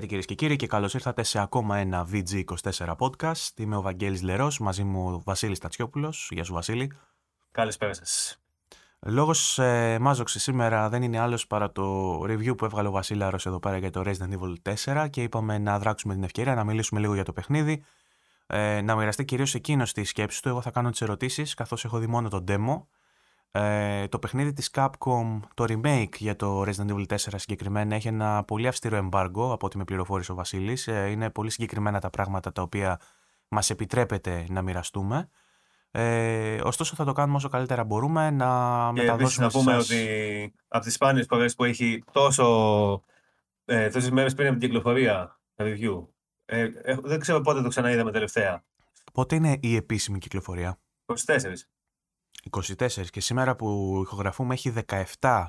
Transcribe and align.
Χαίρετε 0.00 0.16
κυρίες 0.16 0.38
και 0.38 0.46
κύριοι 0.46 0.56
και 0.56 0.66
καλώς 0.66 0.94
ήρθατε 0.94 1.22
σε 1.22 1.40
ακόμα 1.40 1.76
ένα 1.76 2.08
VG24 2.12 2.94
podcast. 2.98 3.50
Είμαι 3.56 3.76
ο 3.76 3.80
Βαγγέλης 3.80 4.22
Λερός, 4.22 4.58
μαζί 4.58 4.84
μου 4.84 5.12
ο 5.12 5.22
Βασίλης 5.24 5.58
Τατσιόπουλος. 5.58 6.28
Γεια 6.30 6.44
σου, 6.44 6.52
Βασίλη. 6.52 6.92
Καλησπέρα 7.50 7.92
σας. 7.94 8.40
Λόγος 9.00 9.58
ε, 9.58 9.98
μάζοξη 10.00 10.38
σήμερα 10.38 10.88
δεν 10.88 11.02
είναι 11.02 11.18
άλλος 11.18 11.46
παρά 11.46 11.72
το 11.72 12.20
review 12.22 12.56
που 12.56 12.64
έβγαλε 12.64 12.88
ο 12.88 12.90
Βασίλαρος 12.90 13.46
εδώ 13.46 13.58
πέρα 13.58 13.78
για 13.78 13.90
το 13.90 14.02
Resident 14.04 14.38
Evil 14.38 14.74
4 14.84 15.06
και 15.10 15.22
είπαμε 15.22 15.58
να 15.58 15.78
δράξουμε 15.78 16.14
την 16.14 16.22
ευκαιρία 16.22 16.54
να 16.54 16.64
μιλήσουμε 16.64 17.00
λίγο 17.00 17.14
για 17.14 17.24
το 17.24 17.32
παιχνίδι. 17.32 17.82
Ε, 18.46 18.80
να 18.80 18.96
μοιραστεί 18.96 19.24
κυρίως 19.24 19.54
εκείνος 19.54 19.92
τη 19.92 20.04
σκέψη 20.04 20.42
του. 20.42 20.48
Εγώ 20.48 20.60
θα 20.60 20.70
κάνω 20.70 20.90
τις 20.90 21.00
ερωτήσεις 21.00 21.54
καθώς 21.54 21.84
έχω 21.84 21.98
δει 21.98 22.06
μόνο 22.06 22.28
το 22.28 22.44
demo. 22.48 22.84
Ε, 23.52 24.08
το 24.08 24.18
παιχνίδι 24.18 24.52
της 24.52 24.70
Capcom, 24.74 25.40
το 25.54 25.64
remake 25.68 26.16
για 26.16 26.36
το 26.36 26.62
Resident 26.62 26.90
Evil 26.90 27.06
4 27.06 27.16
συγκεκριμένα, 27.16 27.94
έχει 27.94 28.08
ένα 28.08 28.44
πολύ 28.44 28.66
αυστηρό 28.66 29.08
embargo 29.12 29.50
από 29.50 29.66
ό,τι 29.66 29.76
με 29.76 29.84
πληροφόρησε 29.84 30.32
ο 30.32 30.34
Βασίλης. 30.34 30.88
Ε, 30.88 31.06
είναι 31.10 31.30
πολύ 31.30 31.50
συγκεκριμένα 31.50 32.00
τα 32.00 32.10
πράγματα 32.10 32.52
τα 32.52 32.62
οποία 32.62 33.00
μας 33.48 33.70
επιτρέπεται 33.70 34.46
να 34.48 34.62
μοιραστούμε. 34.62 35.28
Ε, 35.90 36.60
ωστόσο 36.62 36.94
θα 36.94 37.04
το 37.04 37.12
κάνουμε 37.12 37.36
όσο 37.36 37.48
καλύτερα 37.48 37.84
μπορούμε 37.84 38.30
να 38.30 38.90
και 38.94 39.00
μεταδώσουμε 39.00 39.46
να 39.46 39.52
πούμε 39.52 39.76
ότι 39.76 40.54
από 40.68 40.84
τις 40.84 40.94
σπάνιες 40.94 41.26
φορές 41.28 41.54
που 41.54 41.64
έχει 41.64 42.04
τόσο 42.12 43.04
ε, 43.64 43.88
τόσες 43.88 44.10
μέρες 44.10 44.34
πριν 44.34 44.48
από 44.48 44.58
την 44.58 44.68
κυκλοφορία 44.68 45.40
review 45.56 46.06
ε, 46.44 46.62
ε, 46.82 46.96
δεν 47.02 47.20
ξέρω 47.20 47.40
πότε 47.40 47.62
το 47.62 47.68
ξαναείδαμε 47.68 48.10
τελευταία. 48.10 48.64
Πότε 49.12 49.34
είναι 49.34 49.58
η 49.60 49.76
επίσημη 49.76 50.18
κυκλοφορία; 50.18 50.80
24. 51.06 51.14
24 52.50 53.06
και 53.10 53.20
σήμερα 53.20 53.56
που 53.56 54.00
ηχογραφούμε 54.04 54.54
έχει 54.54 54.72
17 55.20 55.46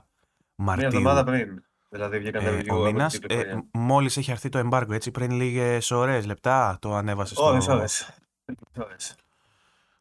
Μαρτίου. 0.56 0.88
Μια 0.88 0.98
εβδομάδα 0.98 1.24
πριν. 1.24 1.64
Δηλαδή 1.90 2.20
βγήκαν 2.20 2.46
ε, 2.46 2.64
τα 2.64 2.76
μήνας, 2.76 3.16
ε, 3.28 3.64
Μόλις 3.74 4.18
έχει 4.18 4.32
έρθει 4.32 4.50
το 4.50 4.70
embargo, 4.70 4.92
έτσι 4.92 5.12
πριν 5.12 5.32
λίγες 5.32 5.92
ώρες, 5.92 6.26
λεπτά 6.26 6.78
το 6.82 6.94
ανέβασε 6.94 7.34
στο... 7.34 7.46
Ώρες, 7.46 7.68
ώρες. 7.68 8.16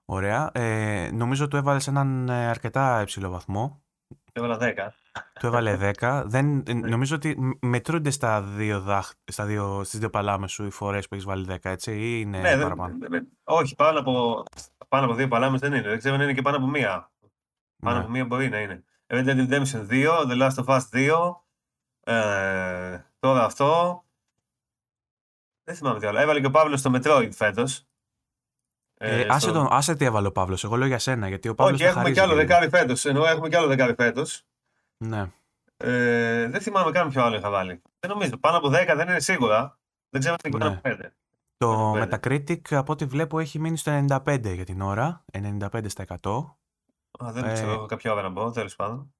Ωραία. 0.04 0.50
Ε, 0.52 1.10
νομίζω 1.12 1.48
του 1.48 1.56
έβαλες 1.56 1.86
έναν 1.86 2.28
ε, 2.28 2.46
αρκετά 2.46 3.00
υψηλό 3.00 3.30
βαθμό. 3.30 3.82
Έβαλα 4.32 4.58
10. 4.60 4.72
Του 5.40 5.46
έβαλε 5.46 5.78
10. 6.00 6.22
Δεν, 6.26 6.62
ε, 6.66 6.72
νομίζω 6.72 7.16
ότι 7.16 7.56
μετρούνται 7.60 8.10
στα 8.10 8.42
δύο, 8.42 8.80
δάχ, 8.80 9.10
στα 9.24 9.44
δύο, 9.44 9.84
στις 9.84 9.98
δύο 9.98 10.10
παλάμες 10.10 10.52
σου 10.52 10.64
οι 10.64 10.70
φορές 10.70 11.08
που 11.08 11.14
έχεις 11.14 11.26
βάλει 11.26 11.46
10, 11.48 11.56
έτσι, 11.62 11.92
ή 11.92 12.20
είναι 12.20 12.40
ναι, 12.40 12.62
παραπάνω; 12.62 12.98
Δεν, 13.08 13.28
όχι, 13.44 13.74
πάνω 13.74 13.98
από, 13.98 14.42
πάνω 14.88 15.04
από 15.04 15.14
δύο 15.14 15.28
παλάμες 15.28 15.60
δεν 15.60 15.72
είναι. 15.72 15.88
Δεν 15.88 15.98
ξέρω 15.98 16.14
αν 16.14 16.20
είναι 16.20 16.34
και 16.34 16.42
πάνω 16.42 16.56
από 16.56 16.66
μία. 16.66 17.10
Πάνω 17.82 17.96
ναι. 17.96 18.02
από 18.02 18.12
μία 18.12 18.24
μπορεί 18.24 18.48
να 18.48 18.60
είναι. 18.60 18.84
Red 19.06 19.24
Dead 19.26 19.48
Redemption 19.48 19.88
2, 19.90 20.30
The 20.30 20.40
Last 20.42 20.64
of 20.64 20.78
Us 20.78 20.80
2, 20.92 21.34
ε, 22.00 22.98
τώρα 23.18 23.44
αυτό. 23.44 24.02
Δεν 25.64 25.74
θυμάμαι 25.74 25.98
τι 25.98 26.06
άλλο. 26.06 26.18
Έβαλε 26.18 26.40
και 26.40 26.46
ο 26.46 26.50
Παύλος 26.50 26.80
στο 26.80 26.90
Metroid 26.94 27.28
φέτος. 27.32 27.84
Ε, 28.94 29.20
ε, 29.20 29.26
άσε, 29.28 29.40
στο... 29.40 29.52
τον, 29.52 29.66
άσε 29.70 29.94
τι 29.94 30.04
έβαλε 30.04 30.26
ο 30.26 30.32
Παύλος. 30.32 30.64
Εγώ 30.64 30.76
λέω 30.76 30.86
για 30.86 30.98
σένα. 30.98 31.28
Γιατί 31.28 31.48
ο 31.48 31.54
Παύλος 31.54 31.80
Όχι, 31.80 31.88
έχουμε 31.88 32.10
κι 32.10 32.20
άλλο 32.20 32.34
δεκάρι 32.34 32.68
φέτος. 32.68 33.04
Ενώ 33.04 33.26
έχουμε 33.26 33.48
κι 33.48 33.56
άλλο 33.56 33.66
δεκάρι 33.66 33.94
φέτος. 33.94 34.44
Ναι. 35.04 35.30
Ε, 35.76 36.48
δεν 36.48 36.60
θυμάμαι 36.60 36.90
καν 36.90 37.08
ποιο 37.08 37.22
άλλο 37.22 37.36
είχα 37.36 37.50
βάλει. 37.50 37.82
Δεν 38.00 38.10
νομίζω. 38.10 38.36
Πάνω 38.38 38.56
από 38.56 38.68
10 38.68 38.70
δεν 38.70 39.08
είναι 39.08 39.20
σίγουρα. 39.20 39.78
Δεν 40.10 40.20
ξέρω 40.20 40.34
αν 40.34 40.50
είναι 40.52 40.58
πάνω 40.58 40.80
από 40.84 41.02
5. 41.02 41.10
Το 41.56 41.92
Metacritic 41.92 42.74
από 42.74 42.92
ό,τι 42.92 43.04
βλέπω 43.04 43.38
έχει 43.38 43.58
μείνει 43.58 43.76
στο 43.76 44.04
95 44.08 44.54
για 44.54 44.64
την 44.64 44.80
ώρα. 44.80 45.24
95%. 45.32 45.68
Α, 47.24 47.32
δεν 47.32 47.44
ε, 47.44 47.52
ξέρω 47.52 47.86
κάποια 47.86 48.12
ώρα 48.12 48.22
να 48.22 48.28
μπω, 48.28 48.50
τέλος 48.50 48.76
πάντων. 48.76 49.14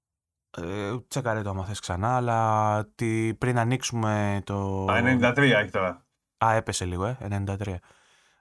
Ε, 0.58 0.98
τσεκάρε 1.08 1.42
το 1.42 1.50
άμα 1.50 1.64
θες 1.64 1.80
ξανά, 1.80 2.16
αλλά 2.16 2.84
τι, 2.94 3.34
πριν 3.34 3.58
ανοίξουμε 3.58 4.42
το... 4.44 4.84
Α, 4.84 5.18
93 5.20 5.36
έχει 5.36 5.70
τώρα. 5.70 6.04
Α, 6.44 6.54
έπεσε 6.54 6.84
λίγο, 6.84 7.04
ε, 7.04 7.16
93. 7.46 7.74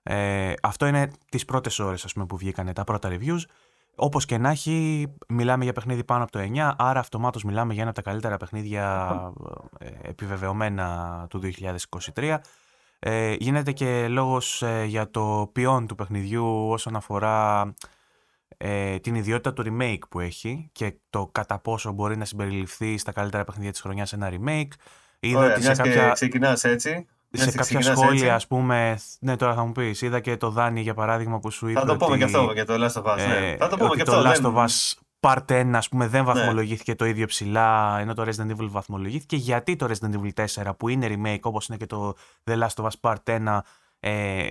Ε, 0.04 0.54
αυτό 0.62 0.86
είναι 0.86 1.12
τις 1.30 1.46
πρώτες 1.46 1.80
ώρες 1.80 2.06
ας 2.06 2.14
πούμε, 2.14 2.26
που 2.26 2.38
βγήκαν 2.38 2.74
τα 2.74 2.84
πρώτα 2.84 3.10
reviews. 3.12 3.42
Όπως 4.00 4.26
και 4.26 4.38
να 4.38 4.50
έχει, 4.50 5.08
μιλάμε 5.28 5.64
για 5.64 5.74
παιχνίδι 5.74 6.04
πάνω 6.04 6.24
από 6.24 6.32
το 6.32 6.40
9, 6.40 6.74
άρα 6.78 7.00
αυτομάτως 7.00 7.44
μιλάμε 7.44 7.74
για 7.74 7.82
ένα 7.82 7.92
από 7.92 8.02
τα 8.04 8.10
καλύτερα 8.10 8.38
παιχνίδια 8.38 9.14
ε, 9.78 9.90
επιβεβαιωμένα 10.02 11.26
του 11.30 11.42
2023. 12.16 12.38
Ε, 13.00 13.36
γίνεται 13.40 13.72
και 13.72 14.08
λόγος 14.08 14.62
ε, 14.62 14.84
για 14.84 15.12
το 15.12 15.50
ποιόν 15.54 15.88
του 15.88 15.96
παιχνιδιού 15.96 16.70
όσον 16.70 16.96
αφορά 16.96 17.74
ε, 18.58 19.00
την 19.00 19.16
ιδιότητα 19.16 19.54
του 19.54 19.64
remake 19.66 20.08
που 20.10 20.20
έχει 20.20 20.70
και 20.72 20.96
το 21.10 21.30
κατά 21.32 21.60
πόσο 21.60 21.92
μπορεί 21.92 22.18
να 22.18 22.26
συμπεριληφθεί 22.26 22.98
στα 22.98 23.12
καλύτερα 23.12 23.44
παιχνίδια 23.44 23.72
της 23.72 23.82
χρονιάς 23.82 24.14
ένα 24.14 24.30
remake. 24.32 24.72
Είδα 25.20 25.40
Ωραία, 25.40 25.62
σε 25.62 25.72
κάποια... 25.72 26.12
ξεκινάς 26.12 26.64
έτσι. 26.64 27.08
Σε 27.32 27.52
κάποια 27.52 27.82
σχόλια, 27.82 28.36
ας 28.36 28.48
πούμε. 28.48 29.00
Ναι, 29.20 29.36
τώρα 29.36 29.54
θα 29.54 29.66
μου 29.66 29.72
πεις. 29.72 30.02
Είδα 30.02 30.20
και 30.20 30.38
το 30.38 30.50
Δάνι 30.50 30.82
για 30.82 30.94
παράδειγμα 30.94 31.40
που 31.40 31.52
σου 31.52 31.68
είπε. 31.68 31.80
Θα 31.80 31.86
το 31.86 31.96
πούμε 31.96 32.10
ότι, 32.10 32.18
και 32.18 32.24
αυτό 32.24 32.52
για 32.54 32.66
το 32.66 32.74
Last 32.74 33.04
of 33.04 33.14
Us. 33.14 33.16
Ναι. 33.16 33.48
Ε, 33.48 33.58
θα 33.58 33.68
το 33.68 33.78
πούμε 33.78 33.96
και 33.96 34.02
αυτό. 34.02 34.22
Το 34.22 34.30
Last 34.30 34.42
of 34.42 34.66
Us 34.66 34.94
Part 35.22 35.46
1 35.48 35.72
ας 35.74 35.90
πούμε 35.90 36.08
δεν 36.08 36.24
ναι. 36.24 36.34
βαθμολογήθηκε 36.34 36.92
ναι. 36.92 36.98
το 36.98 37.06
ίδιο 37.06 37.26
ψηλά 37.26 38.00
ενώ 38.00 38.14
το 38.14 38.24
Resident 38.24 38.52
Evil 38.52 38.68
βαθμολογήθηκε 38.70 39.36
γιατί 39.36 39.76
το 39.76 39.88
Resident 39.90 40.14
Evil 40.14 40.46
4 40.64 40.72
που 40.78 40.90
είναι 40.90 41.08
remake 41.10 41.42
όπως 41.42 41.68
είναι 41.68 41.78
και 41.78 41.86
το 41.86 42.16
The 42.44 42.60
Last 42.60 42.84
of 42.84 42.88
Us 42.88 42.92
Part 43.02 43.40
1 43.46 43.60
ε, 44.00 44.48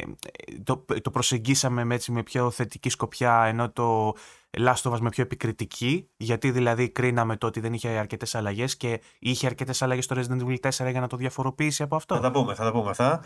το, 0.64 0.84
το 1.02 1.10
προσεγγίσαμε 1.10 1.84
με, 1.84 1.94
έτσι, 1.94 2.12
με 2.12 2.22
πιο 2.22 2.50
θετική 2.50 2.88
σκοπιά 2.88 3.44
ενώ 3.44 3.70
το 3.70 4.14
Last 4.58 4.82
of 4.82 4.92
Us 4.92 4.98
με 5.00 5.08
πιο 5.08 5.22
επικριτική 5.22 6.08
γιατί 6.16 6.50
δηλαδή 6.50 6.88
κρίναμε 6.88 7.36
το 7.36 7.46
ότι 7.46 7.60
δεν 7.60 7.72
είχε 7.72 7.88
αρκετές 7.88 8.34
αλλαγές 8.34 8.76
και 8.76 9.00
είχε 9.18 9.46
αρκετές 9.46 9.82
αλλαγές 9.82 10.04
στο 10.04 10.16
Resident 10.18 10.42
Evil 10.42 10.70
4 10.70 10.90
για 10.90 11.00
να 11.00 11.06
το 11.06 11.16
διαφοροποιήσει 11.16 11.82
από 11.82 11.96
αυτό. 11.96 12.14
Θα 12.14 12.20
τα 12.20 12.30
πούμε, 12.30 12.54
θα 12.54 12.64
τα 12.64 12.72
πούμε 12.72 12.90
αυτά. 12.90 13.22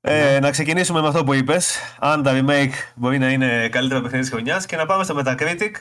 Ε, 0.00 0.32
ναι. 0.32 0.38
να 0.38 0.50
ξεκινήσουμε 0.50 1.00
με 1.00 1.08
αυτό 1.08 1.24
που 1.24 1.32
είπες 1.32 1.78
αν 1.98 2.22
τα 2.22 2.32
remake 2.34 2.72
μπορεί 2.94 3.18
να 3.18 3.30
είναι 3.30 3.68
καλύτερα 3.68 4.00
παιχνίδι 4.00 4.22
της 4.22 4.32
χρονιάς 4.32 4.66
και 4.66 4.76
να 4.76 4.86
πάμε 4.86 5.04
στο 5.04 5.14
Metacritic 5.18 5.72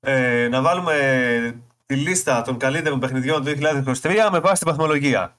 ε, 0.00 0.48
να 0.48 0.62
βάλουμε 0.62 1.62
τη 1.86 1.96
λίστα 1.96 2.42
των 2.42 2.56
καλύτερων 2.56 3.00
παιχνιδιών 3.00 3.44
του 3.44 3.50
2023 4.02 4.28
με 4.32 4.40
βάση 4.40 4.62
την 4.62 4.70
βαθμολογία. 4.70 5.38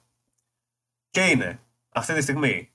Και 1.10 1.26
είναι 1.26 1.60
αυτή 1.92 2.14
τη 2.14 2.22
στιγμή 2.22 2.69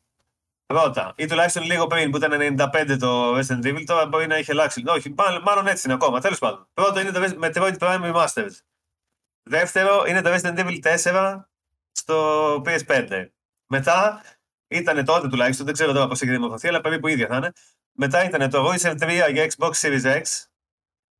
πρώτα, 0.65 1.13
ή 1.17 1.25
τουλάχιστον 1.25 1.63
λίγο 1.63 1.87
πριν 1.87 2.11
που 2.11 2.17
ήταν 2.17 2.57
95 2.73 2.97
το 2.99 3.37
Resident 3.37 3.65
Evil, 3.65 3.83
τώρα 3.85 4.07
μπορεί 4.07 4.27
να 4.27 4.35
έχει 4.35 4.51
αλλάξει. 4.51 4.83
Όχι, 4.87 5.15
μάλλον 5.43 5.67
έτσι 5.67 5.81
είναι 5.85 5.93
ακόμα. 5.93 6.19
Τέλος 6.19 6.39
πάντων. 6.39 6.67
Πρώτο 6.73 6.99
είναι 6.99 7.11
το 7.11 7.37
Metroid 7.41 7.77
Prime 7.77 8.13
Remastered. 8.13 8.51
Δεύτερο 9.43 10.03
είναι 10.07 10.21
το 10.21 10.33
Resident 10.33 10.57
Evil 10.57 10.97
4 11.03 11.41
στο 11.91 12.61
PS5. 12.65 13.27
Μετά 13.67 14.23
ήταν 14.67 15.05
τότε 15.05 15.27
τουλάχιστον, 15.27 15.65
δεν 15.65 15.73
ξέρω 15.73 15.93
τώρα 15.93 16.07
πώς 16.07 16.21
έχει 16.21 16.31
δημορφωθεί, 16.31 16.67
αλλά 16.67 16.81
περίπου 16.81 17.07
ίδια 17.07 17.27
θα 17.27 17.35
είναι. 17.35 17.51
Μετά 17.91 18.23
ήταν 18.23 18.49
το 18.49 18.71
Witcher 18.71 18.95
3 19.01 19.31
για 19.31 19.47
Xbox 19.49 19.71
Series 19.71 20.21
X 20.21 20.21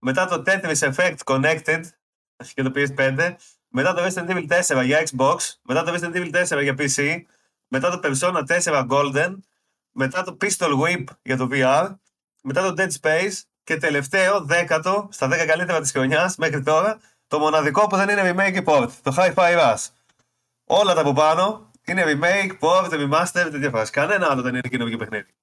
μετά 0.05 0.25
το 0.25 0.43
Tetris 0.45 0.93
Effect 0.93 1.17
Connected 1.23 1.81
και 2.53 2.63
το 2.63 2.71
PS5, 2.75 3.35
μετά 3.67 3.93
το 3.93 4.03
Resident 4.05 4.29
Evil 4.29 4.47
4 4.77 4.85
για 4.85 5.03
Xbox, 5.09 5.37
μετά 5.61 5.83
το 5.83 5.93
Resident 5.93 6.15
Evil 6.15 6.45
4 6.47 6.63
για 6.63 6.75
PC, 6.77 7.21
μετά 7.67 7.99
το 7.99 7.99
Persona 8.03 8.43
4 8.63 8.87
Golden, 8.89 9.35
μετά 9.91 10.23
το 10.23 10.37
Pistol 10.41 10.79
Whip 10.79 11.03
για 11.21 11.37
το 11.37 11.47
VR, 11.51 11.95
μετά 12.43 12.61
το 12.61 12.73
Dead 12.77 12.91
Space 13.01 13.41
και 13.63 13.77
τελευταίο, 13.77 14.41
δέκατο, 14.45 15.07
στα 15.11 15.27
10 15.27 15.45
καλύτερα 15.47 15.81
της 15.81 15.91
χρονιάς 15.91 16.35
μέχρι 16.35 16.63
τώρα, 16.63 16.99
το 17.27 17.39
μοναδικό 17.39 17.87
που 17.87 17.95
δεν 17.95 18.09
είναι 18.09 18.33
remake 18.35 18.63
port, 18.63 18.89
το 19.01 19.15
Hi-Fi 19.17 19.57
Rush. 19.57 19.85
Όλα 20.65 20.93
τα 20.93 21.01
από 21.01 21.13
πάνω 21.13 21.71
είναι 21.85 22.03
remake, 22.05 22.59
port, 22.59 22.89
remaster, 22.89 23.47
τέτοια 23.51 23.69
φάση. 23.69 23.91
Κανένα 23.91 24.27
άλλο 24.31 24.41
δεν 24.41 24.55
είναι 24.55 24.69
καινούργιο 24.69 24.97
παιχνίδι. 24.97 25.33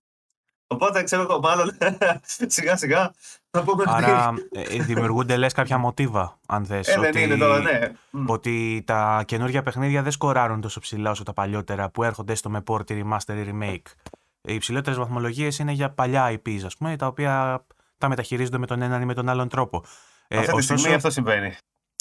Οπότε 0.72 1.02
ξέρω 1.02 1.22
εγώ, 1.22 1.40
μάλλον 1.40 1.70
σιγά 2.46 2.76
σιγά 2.76 3.12
θα 3.50 3.62
πούμε 3.62 3.84
Άρα 3.86 4.34
ε, 4.50 4.82
δημιουργούνται 4.82 5.36
λες 5.36 5.52
κάποια 5.52 5.78
μοτίβα, 5.78 6.38
αν 6.46 6.64
θες. 6.64 6.88
Ε, 6.88 6.98
ότι, 6.98 7.22
είναι 7.22 7.36
τώρα, 7.36 7.58
ναι. 7.60 7.92
ότι 8.26 8.82
τα 8.86 9.22
καινούργια 9.26 9.62
παιχνίδια 9.62 10.02
δεν 10.02 10.12
σκοράρουν 10.12 10.60
τόσο 10.60 10.80
ψηλά 10.80 11.10
όσο 11.10 11.22
τα 11.22 11.32
παλιότερα 11.32 11.90
που 11.90 12.02
έρχονται 12.02 12.34
στο 12.34 12.50
με 12.50 12.62
port, 12.66 12.90
remaster 12.90 13.34
ή 13.34 13.50
remake. 13.52 14.10
Οι 14.40 14.54
υψηλότερες 14.54 14.98
βαθμολογίες 14.98 15.58
είναι 15.58 15.72
για 15.72 15.90
παλιά 15.90 16.32
IPs, 16.32 16.60
ας 16.64 16.76
πούμε, 16.76 16.96
τα 16.96 17.06
οποία 17.06 17.64
θα 17.98 18.08
μεταχειρίζονται 18.08 18.58
με 18.58 18.66
τον 18.66 18.82
έναν 18.82 19.02
ή 19.02 19.04
με 19.04 19.14
τον 19.14 19.28
άλλον 19.28 19.48
τρόπο. 19.48 19.84
Ε, 20.28 20.38
Αυτή 20.38 20.54
τη 20.54 20.62
στιγμή 20.62 20.94
αυτό 20.94 21.10
συμβαίνει. 21.10 21.54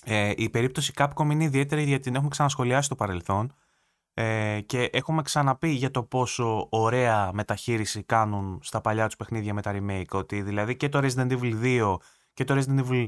Ε, 0.06 0.31
η 0.35 0.50
περίπτωση 0.50 0.94
Capcom 0.97 1.29
είναι 1.31 1.44
ιδιαίτερη 1.44 1.83
γιατί 1.83 2.03
την 2.03 2.15
έχουμε 2.15 2.29
ξανασχολιάσει 2.29 2.85
στο 2.85 2.95
παρελθόν 2.95 3.56
ε, 4.13 4.60
και 4.66 4.90
έχουμε 4.94 5.22
ξαναπεί 5.22 5.69
για 5.69 5.92
το 5.92 6.04
πόσο 6.04 6.68
ωραία 6.69 7.30
μεταχείριση 7.34 8.04
κάνουν 8.04 8.60
στα 8.63 8.81
παλιά 8.81 9.06
τους 9.06 9.16
παιχνίδια 9.16 9.54
με 9.54 9.62
τα 9.62 9.75
remake. 9.75 10.12
Ότι 10.12 10.42
δηλαδή 10.42 10.75
και 10.75 10.90
το 10.90 11.00
Resident 11.04 11.31
Evil 11.31 11.63
2 11.63 11.96
και 12.34 12.44
το 12.44 12.56
Resident 12.58 12.86
Evil 12.86 13.06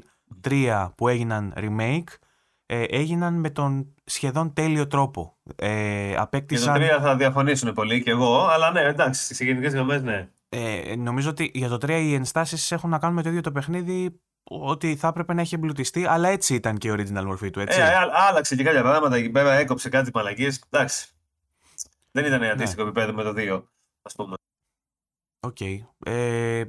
3 0.48 0.90
που 0.96 1.08
έγιναν 1.08 1.54
remake 1.56 2.18
ε, 2.66 2.84
έγιναν 2.84 3.34
με 3.34 3.50
τον 3.50 3.94
σχεδόν 4.04 4.54
τέλειο 4.54 4.88
τρόπο. 4.88 5.38
Ε, 5.56 6.16
απέκτησαν... 6.16 6.82
Για 6.82 6.98
το 6.98 6.98
3 6.98 7.02
θα 7.02 7.16
διαφωνήσουν 7.16 7.74
πολύ 7.74 8.04
και 8.04 8.12
εγώ, 8.12 8.46
αλλά 8.46 8.72
ναι, 8.72 8.82
εντάξει, 8.82 9.24
στις 9.24 9.42
γενικές 9.42 9.74
γραμμές 9.74 10.02
ναι. 10.02 10.30
Ε, 10.50 10.96
νομίζω 10.96 11.30
ότι 11.30 11.52
για 11.54 11.70
το 11.70 11.76
3 11.76 11.90
οι 11.90 12.14
ενστάσεις 12.14 12.72
έχουν 12.72 12.90
να 12.90 12.98
κάνουν 12.98 13.16
με 13.16 13.22
το 13.22 13.30
ίδιο 13.30 13.42
το 13.42 13.52
παιχνίδι 13.52 14.22
ότι 14.44 14.95
θα 14.95 15.07
έπρεπε 15.07 15.34
να 15.34 15.42
έχει 15.42 15.56
εμπλουτιστεί, 15.56 16.06
αλλά 16.06 16.30
έτσι 16.30 16.56
ήταν 16.56 16.78
και 16.78 16.88
η 16.88 16.92
original 16.98 17.24
μορφή 17.24 17.50
του, 17.50 17.60
έτσι. 17.60 17.80
Ε, 17.80 17.92
άλλαξε 18.30 18.56
και 18.56 18.63
κάποια 18.63 18.81
πράγματα 18.81 19.16
εκεί 19.16 19.30
πέρα, 19.30 19.54
έκοψε 19.54 19.90
κάτι 19.90 20.12
μαλακίες. 20.13 20.63
Εντάξει. 20.69 21.07
Δεν 22.12 22.25
ήταν 22.25 22.44
αντίστοιχο 22.44 22.84
ναι. 22.84 22.90
επίπεδο 22.90 23.13
με 23.13 23.24
το 23.24 23.34
2, 23.38 23.63
ας 24.01 24.16
πούμε. 24.16 24.36
Οκ. 25.40 25.57
Okay. 25.60 25.78
Ε, 26.06 26.63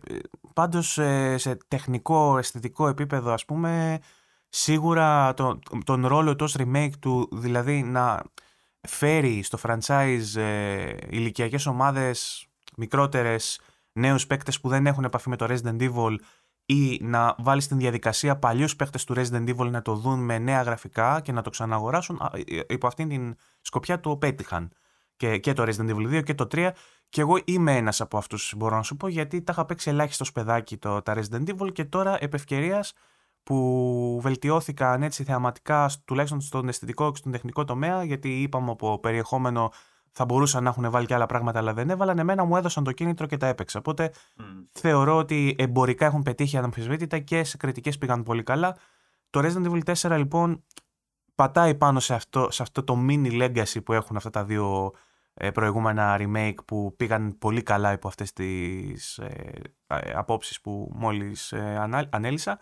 πάντως 0.54 0.98
ε, 0.98 1.36
σε 1.38 1.58
τεχνικό, 1.68 2.38
αισθητικό 2.38 2.88
επίπεδο 2.88 3.32
ας 3.32 3.44
πούμε 3.44 4.00
σίγουρα 4.48 5.34
το, 5.34 5.58
τον 5.84 6.06
ρόλο 6.06 6.36
του 6.36 6.50
remake 6.50 6.92
του 7.00 7.28
δηλαδή 7.32 7.82
να 7.82 8.22
φέρει 8.80 9.42
στο 9.42 9.58
franchise 9.62 10.36
ε, 10.36 10.96
ηλικιακές 11.08 11.66
ομάδες 11.66 12.46
μικρότερες 12.76 13.60
νέους 13.92 14.26
παίκτες 14.26 14.60
που 14.60 14.68
δεν 14.68 14.86
έχουν 14.86 15.04
επαφή 15.04 15.28
με 15.28 15.36
το 15.36 15.46
Resident 15.48 15.80
Evil 15.80 16.16
ή 16.66 16.98
να 17.02 17.34
βάλει 17.38 17.60
στην 17.60 17.78
διαδικασία 17.78 18.36
παλιούς 18.36 18.76
παίχτες 18.76 19.04
του 19.04 19.14
Resident 19.16 19.56
Evil 19.56 19.70
να 19.70 19.82
το 19.82 19.94
δουν 19.94 20.18
με 20.18 20.38
νέα 20.38 20.62
γραφικά 20.62 21.20
και 21.20 21.32
να 21.32 21.42
το 21.42 21.50
ξαναγοράσουν. 21.50 22.20
Ε, 22.46 22.60
υπό 22.68 22.86
αυτήν 22.86 23.08
την 23.08 23.36
σκοπιά 23.60 24.00
του 24.00 24.18
πέτυχαν. 24.18 24.72
Και, 25.16 25.38
και 25.38 25.52
το 25.52 25.62
Resident 25.62 25.90
Evil 25.90 26.18
2 26.18 26.22
και 26.22 26.34
το 26.34 26.46
3. 26.50 26.70
Και 27.08 27.20
εγώ 27.20 27.38
είμαι 27.44 27.76
ένας 27.76 28.00
από 28.00 28.18
αυτούς, 28.18 28.54
μπορώ 28.56 28.76
να 28.76 28.82
σου 28.82 28.96
πω, 28.96 29.08
γιατί 29.08 29.42
τα 29.42 29.52
είχα 29.52 29.64
παίξει 29.64 29.90
ελάχιστος 29.90 30.28
σπεδάκι 30.28 30.76
το, 30.76 31.02
τα 31.02 31.14
Resident 31.16 31.48
Evil 31.48 31.72
και 31.72 31.84
τώρα 31.84 32.16
επ' 32.20 32.34
που 33.42 34.20
βελτιώθηκαν 34.22 35.02
έτσι 35.02 35.24
θεαματικά, 35.24 35.90
τουλάχιστον 36.04 36.40
στον 36.40 36.68
αισθητικό 36.68 37.10
και 37.10 37.16
στον 37.16 37.32
τεχνικό 37.32 37.64
τομέα, 37.64 38.04
γιατί 38.04 38.42
είπαμε 38.42 38.70
από 38.70 38.98
περιεχόμενο 38.98 39.72
θα 40.14 40.24
μπορούσαν 40.24 40.62
να 40.62 40.68
έχουν 40.68 40.90
βάλει 40.90 41.06
και 41.06 41.14
άλλα 41.14 41.26
πράγματα, 41.26 41.58
αλλά 41.58 41.74
δεν 41.74 41.90
έβαλαν. 41.90 42.18
Εμένα 42.18 42.44
μου 42.44 42.56
έδωσαν 42.56 42.84
το 42.84 42.92
κίνητρο 42.92 43.26
και 43.26 43.36
τα 43.36 43.46
έπαιξα. 43.46 43.78
Οπότε 43.78 44.12
θεωρώ 44.72 45.16
ότι 45.16 45.54
εμπορικά 45.58 46.06
έχουν 46.06 46.22
πετύχει 46.22 46.56
αναμφισβήτητα 46.56 47.18
και 47.18 47.44
σε 47.44 47.56
κριτικές 47.56 47.98
πήγαν 47.98 48.22
πολύ 48.22 48.42
καλά. 48.42 48.76
Το 49.30 49.40
Resident 49.40 49.70
Evil 49.70 49.94
4 50.10 50.16
λοιπόν 50.16 50.64
πατάει 51.34 51.74
πάνω 51.74 52.00
σε 52.00 52.14
αυτό, 52.14 52.50
σε 52.50 52.62
αυτό 52.62 52.84
το 52.84 52.98
mini 53.08 53.42
legacy 53.42 53.84
που 53.84 53.92
έχουν 53.92 54.16
αυτά 54.16 54.30
τα 54.30 54.44
δύο 54.44 54.92
ε, 55.34 55.50
προηγούμενα 55.50 56.16
remake 56.20 56.64
που 56.64 56.94
πήγαν 56.96 57.38
πολύ 57.38 57.62
καλά 57.62 57.92
υπό 57.92 58.08
αυτές 58.08 58.32
τις 58.32 59.18
ε, 59.18 59.52
ε 59.86 60.12
απόψεις 60.14 60.60
που 60.60 60.90
μόλις 60.94 61.52
ε, 61.52 62.06
ανέλησα 62.10 62.58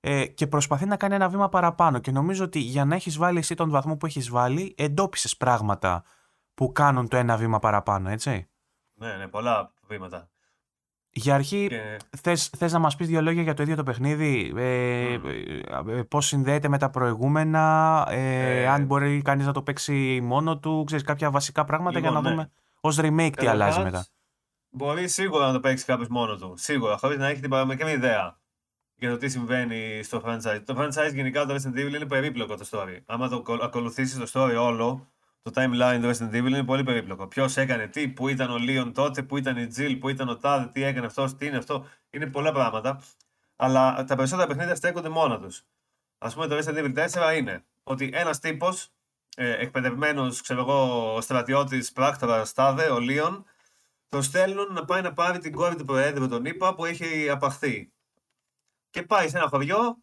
ε, 0.00 0.26
και 0.26 0.46
προσπαθεί 0.46 0.86
να 0.86 0.96
κάνει 0.96 1.14
ένα 1.14 1.28
βήμα 1.28 1.48
παραπάνω 1.48 1.98
και 1.98 2.10
νομίζω 2.10 2.44
ότι 2.44 2.58
για 2.58 2.84
να 2.84 2.94
έχεις 2.94 3.16
βάλει 3.16 3.38
εσύ 3.38 3.54
τον 3.54 3.70
βαθμό 3.70 3.96
που 3.96 4.06
έχεις 4.06 4.30
βάλει 4.30 4.74
εντόπισες 4.78 5.36
πράγματα 5.36 6.04
που 6.62 6.72
κάνουν 6.72 7.08
το 7.08 7.16
ένα 7.16 7.36
βήμα 7.36 7.58
παραπάνω, 7.58 8.08
έτσι. 8.08 8.48
Ναι, 8.94 9.16
ναι, 9.16 9.28
πολλά 9.28 9.72
βήματα. 9.86 10.30
Για 11.10 11.34
αρχή, 11.34 11.66
και... 11.66 11.96
θες, 12.22 12.48
θες 12.48 12.72
να 12.72 12.78
μας 12.78 12.96
πεις 12.96 13.06
δύο 13.06 13.20
λόγια 13.22 13.42
για 13.42 13.54
το 13.54 13.62
ίδιο 13.62 13.76
το 13.76 13.82
παιχνίδι, 13.82 14.52
ε, 14.56 15.18
mm. 15.24 16.08
πώς 16.08 16.26
συνδέεται 16.26 16.68
με 16.68 16.78
τα 16.78 16.90
προηγούμενα, 16.90 18.06
ε, 18.10 18.60
ε, 18.60 18.68
αν 18.68 18.84
μπορεί 18.84 19.22
κανείς 19.22 19.46
να 19.46 19.52
το 19.52 19.62
παίξει 19.62 20.20
μόνο 20.22 20.58
του, 20.58 20.84
ξέρεις 20.86 21.04
κάποια 21.04 21.30
βασικά 21.30 21.64
πράγματα 21.64 21.98
για 21.98 22.08
λοιπόν, 22.08 22.22
να 22.24 22.28
ναι. 22.30 22.34
δούμε 22.34 22.50
ως 22.80 22.98
remake 23.00 23.36
τι 23.36 23.46
αλλάζει 23.46 23.82
μετά. 23.82 24.06
Μπορεί 24.70 25.08
σίγουρα 25.08 25.46
να 25.46 25.52
το 25.52 25.60
παίξει 25.60 25.84
κάποιος 25.84 26.08
μόνος 26.08 26.40
του, 26.40 26.54
σίγουρα, 26.56 26.96
χωρίς 26.96 27.18
να 27.18 27.26
έχει 27.28 27.40
την 27.40 27.50
παραμικρή 27.50 27.92
ιδέα 27.92 28.40
για 28.94 29.10
το 29.10 29.16
τι 29.16 29.28
συμβαίνει 29.28 30.02
στο 30.02 30.22
franchise. 30.24 30.62
Το 30.64 30.74
franchise 30.78 31.14
γενικά 31.14 31.46
το 31.46 31.54
Resident 31.54 31.78
Evil 31.78 31.94
είναι 31.94 32.06
περίπλοκο 32.06 32.56
το 32.56 32.68
story. 32.70 32.98
Άμα 33.06 33.28
το 33.28 33.42
ακολουθήσεις 33.62 34.18
το 34.18 34.30
story 34.32 34.56
όλο, 34.58 35.11
το 35.42 35.50
timeline 35.54 35.98
του 36.02 36.10
Resident 36.10 36.34
Evil 36.34 36.46
είναι 36.46 36.64
πολύ 36.64 36.82
περίπλοκο. 36.82 37.26
Ποιος 37.26 37.56
έκανε 37.56 37.86
τι, 37.86 38.08
πού 38.08 38.28
ήταν 38.28 38.50
ο 38.50 38.56
Λίον 38.56 38.92
τότε, 38.92 39.22
πού 39.22 39.36
ήταν 39.36 39.56
η 39.56 39.68
Jill, 39.76 39.96
πού 40.00 40.08
ήταν 40.08 40.28
ο 40.28 40.38
Τάδε, 40.38 40.70
τι 40.72 40.82
έκανε 40.82 41.06
αυτός, 41.06 41.36
τι 41.36 41.46
είναι 41.46 41.56
αυτό. 41.56 41.86
Είναι 42.10 42.26
πολλά 42.26 42.52
πράγματα. 42.52 43.02
Αλλά 43.56 44.04
τα 44.04 44.16
περισσότερα 44.16 44.48
παιχνίδια 44.48 44.74
στέκονται 44.74 45.08
μόνα 45.08 45.40
τους. 45.40 45.64
Α 46.18 46.28
πούμε 46.28 46.46
το 46.46 46.56
Resident 46.56 46.78
Evil 46.78 47.08
4 47.08 47.36
είναι 47.36 47.64
ότι 47.82 48.10
ένας 48.12 48.38
τύπος, 48.38 48.88
ε, 49.36 49.50
εκπαιδευμένος, 49.50 50.40
ξέρω 50.40 50.60
εγώ, 50.60 51.18
στρατιώτης 51.20 51.92
πράκτορας 51.92 52.52
Τάδε, 52.52 52.90
ο 52.90 52.98
Λίον, 52.98 53.44
το 54.08 54.22
στέλνουν 54.22 54.72
να 54.72 54.84
πάει 54.84 55.02
να 55.02 55.12
πάρει 55.12 55.38
την 55.38 55.52
κόρη 55.52 55.76
του 55.76 55.84
Προέδρου, 55.84 56.28
τον 56.28 56.44
είπα, 56.44 56.74
που 56.74 56.84
έχει 56.84 57.28
απαχθεί. 57.28 57.92
Και 58.90 59.02
πάει 59.02 59.28
σε 59.28 59.38
ένα 59.38 59.48
χωριό 59.48 59.96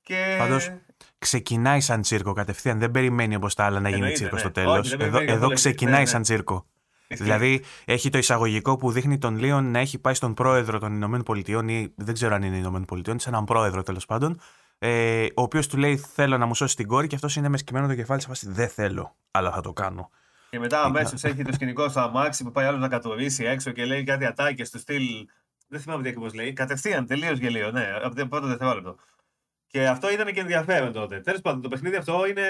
και... 0.00 0.36
Πάντως, 0.38 0.70
ξεκινάει 1.18 1.80
σαν 1.80 2.00
τσίρκο 2.00 2.32
κατευθείαν. 2.32 2.78
Δεν 2.78 2.90
περιμένει 2.90 3.34
όπως 3.34 3.54
τα 3.54 3.64
άλλα 3.64 3.80
να 3.80 3.88
γίνει 3.88 4.12
τσίρκο 4.12 4.34
ναι. 4.34 4.40
στο 4.40 4.50
τέλος. 4.50 4.92
Εδώ, 4.92 5.18
εδώ 5.26 5.48
ξεκινάει 5.48 6.00
ναι, 6.00 6.06
σαν 6.06 6.18
ναι. 6.18 6.24
τσίρκο. 6.24 6.66
Δηλαδή, 7.08 7.62
έχει 7.84 8.10
το 8.10 8.18
εισαγωγικό 8.18 8.76
που 8.76 8.90
δείχνει 8.90 9.18
τον 9.18 9.38
Λίον 9.38 9.70
να 9.70 9.78
έχει 9.78 9.98
πάει 9.98 10.14
στον 10.14 10.34
πρόεδρο 10.34 10.78
των 10.78 10.94
Ηνωμένων 10.94 11.24
Πολιτειών 11.24 11.68
ή 11.68 11.92
δεν 11.96 12.14
ξέρω 12.14 12.34
αν 12.34 12.42
είναι 12.42 12.56
Ηνωμένων 12.56 12.84
Πολιτειών, 12.84 13.18
σε 13.18 13.28
έναν 13.28 13.44
πρόεδρο 13.44 13.82
τέλος 13.82 14.06
πάντων, 14.06 14.40
ε, 14.78 15.24
ο 15.24 15.42
οποίος 15.42 15.66
του 15.66 15.76
λέει: 15.76 15.96
Θέλω 15.96 16.38
να 16.38 16.46
μου 16.46 16.54
σώσει 16.54 16.76
την 16.76 16.86
κόρη 16.86 17.06
και 17.06 17.14
αυτός 17.14 17.36
είναι 17.36 17.48
με 17.48 17.58
σκημένο 17.58 17.86
το 17.86 17.94
κεφάλι 17.94 18.20
σε 18.20 18.26
φάση 18.26 18.46
Δεν 18.50 18.68
θέλω, 18.68 19.14
αλλά 19.30 19.52
θα 19.52 19.60
το 19.60 19.72
κάνω. 19.72 20.10
Και 20.50 20.58
μετά 20.58 20.82
αμέσως 20.82 21.24
έχει 21.24 21.42
το 21.42 21.52
σκηνικό 21.52 21.88
στο 21.88 22.00
αμάξι 22.00 22.44
που 22.44 22.52
πάει 22.52 22.66
άλλος 22.66 22.80
να 22.80 22.88
κατορίσει 22.88 23.44
έξω 23.44 23.70
και 23.70 23.84
λέει 23.84 24.04
κάτι 24.04 24.24
ατάκες 24.24 24.70
του 24.70 24.78
στυλ. 24.78 25.02
Δεν 25.68 25.80
θυμάμαι 25.80 26.02
τι 26.02 26.08
ακριβώς 26.08 26.34
λέει. 26.34 26.52
Κατευθείαν, 26.52 27.06
τελείως 27.06 27.38
γελίο, 27.38 27.70
ναι, 27.70 27.86
από 28.04 28.14
το 28.14 28.26
πρώτο 28.26 28.46
δευτερόλεπτο. 28.46 28.96
Και 29.70 29.86
αυτό 29.86 30.12
ήταν 30.12 30.32
και 30.32 30.40
ενδιαφέρον 30.40 30.92
τότε. 30.92 31.20
Τέλος 31.20 31.40
πάντων, 31.40 31.62
το 31.62 31.68
παιχνίδι 31.68 31.96
αυτό 31.96 32.26
είναι. 32.26 32.42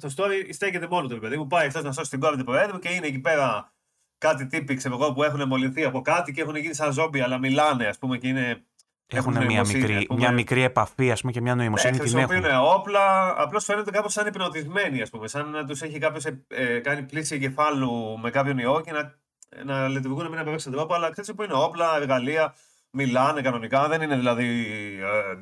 Το 0.00 0.14
story 0.16 0.48
στέκεται 0.52 0.86
μόνο 0.90 1.08
του, 1.08 1.18
παιδί 1.18 1.36
μου. 1.36 1.46
Πάει 1.46 1.66
αυτός 1.66 1.82
να 1.82 1.92
σώσει 1.92 2.10
την 2.10 2.20
κόρη 2.20 2.36
του 2.36 2.44
Προέδρου 2.44 2.78
και 2.78 2.88
είναι 2.88 3.06
εκεί 3.06 3.18
πέρα 3.18 3.72
κάτι 4.18 4.46
τύποι 4.46 4.74
ξέρω 4.74 4.94
εγώ, 4.94 5.12
που 5.12 5.22
έχουν 5.22 5.46
μολυνθεί 5.46 5.84
από 5.84 6.00
κάτι 6.00 6.32
και 6.32 6.40
έχουν 6.40 6.56
γίνει 6.56 6.74
σαν 6.74 6.92
ζόμπι, 6.92 7.20
αλλά 7.20 7.38
μιλάνε, 7.38 7.86
ας 7.86 7.98
πούμε, 7.98 8.18
και 8.18 8.28
είναι. 8.28 8.64
Έχουν, 9.06 9.44
μια, 9.44 9.64
μικρή, 9.66 10.06
μια 10.10 10.32
μικρή 10.32 10.62
επαφή 10.62 11.10
ας 11.10 11.20
πούμε, 11.20 11.32
και 11.32 11.40
μια 11.40 11.54
νοημοσύνη. 11.54 11.92
Ναι, 11.92 11.98
χρησιμοποιούν 11.98 12.44
όπλα, 12.62 13.34
απλώς 13.36 13.64
φαίνονται 13.64 13.90
κάπως 13.90 14.12
σαν 14.12 14.26
υπνοτισμένοι, 14.26 15.02
ας 15.02 15.10
πούμε. 15.10 15.28
Σαν 15.28 15.50
να 15.50 15.64
τους 15.64 15.82
έχει 15.82 15.98
κάποιος 15.98 16.24
ε, 16.48 16.78
κάνει 16.78 17.02
πλήση 17.02 17.34
εγκεφάλου 17.34 18.18
με 18.22 18.30
κάποιον 18.30 18.58
ιό 18.58 18.80
και 18.80 18.92
να, 18.92 19.14
να 19.64 19.88
λειτουργούν 19.88 20.28
με 20.28 20.40
ένα 20.40 20.52
perfect 20.52 20.70
τρόπο. 20.70 20.94
Αλλά 20.94 21.10
ξέρεις 21.10 21.34
που 21.34 21.42
είναι 21.42 21.54
όπλα, 21.54 21.96
εργαλεία 21.96 22.54
μιλάνε 22.90 23.40
κανονικά, 23.40 23.88
δεν 23.88 24.02
είναι 24.02 24.16
δηλαδή 24.16 24.44
ε, 25.00 25.34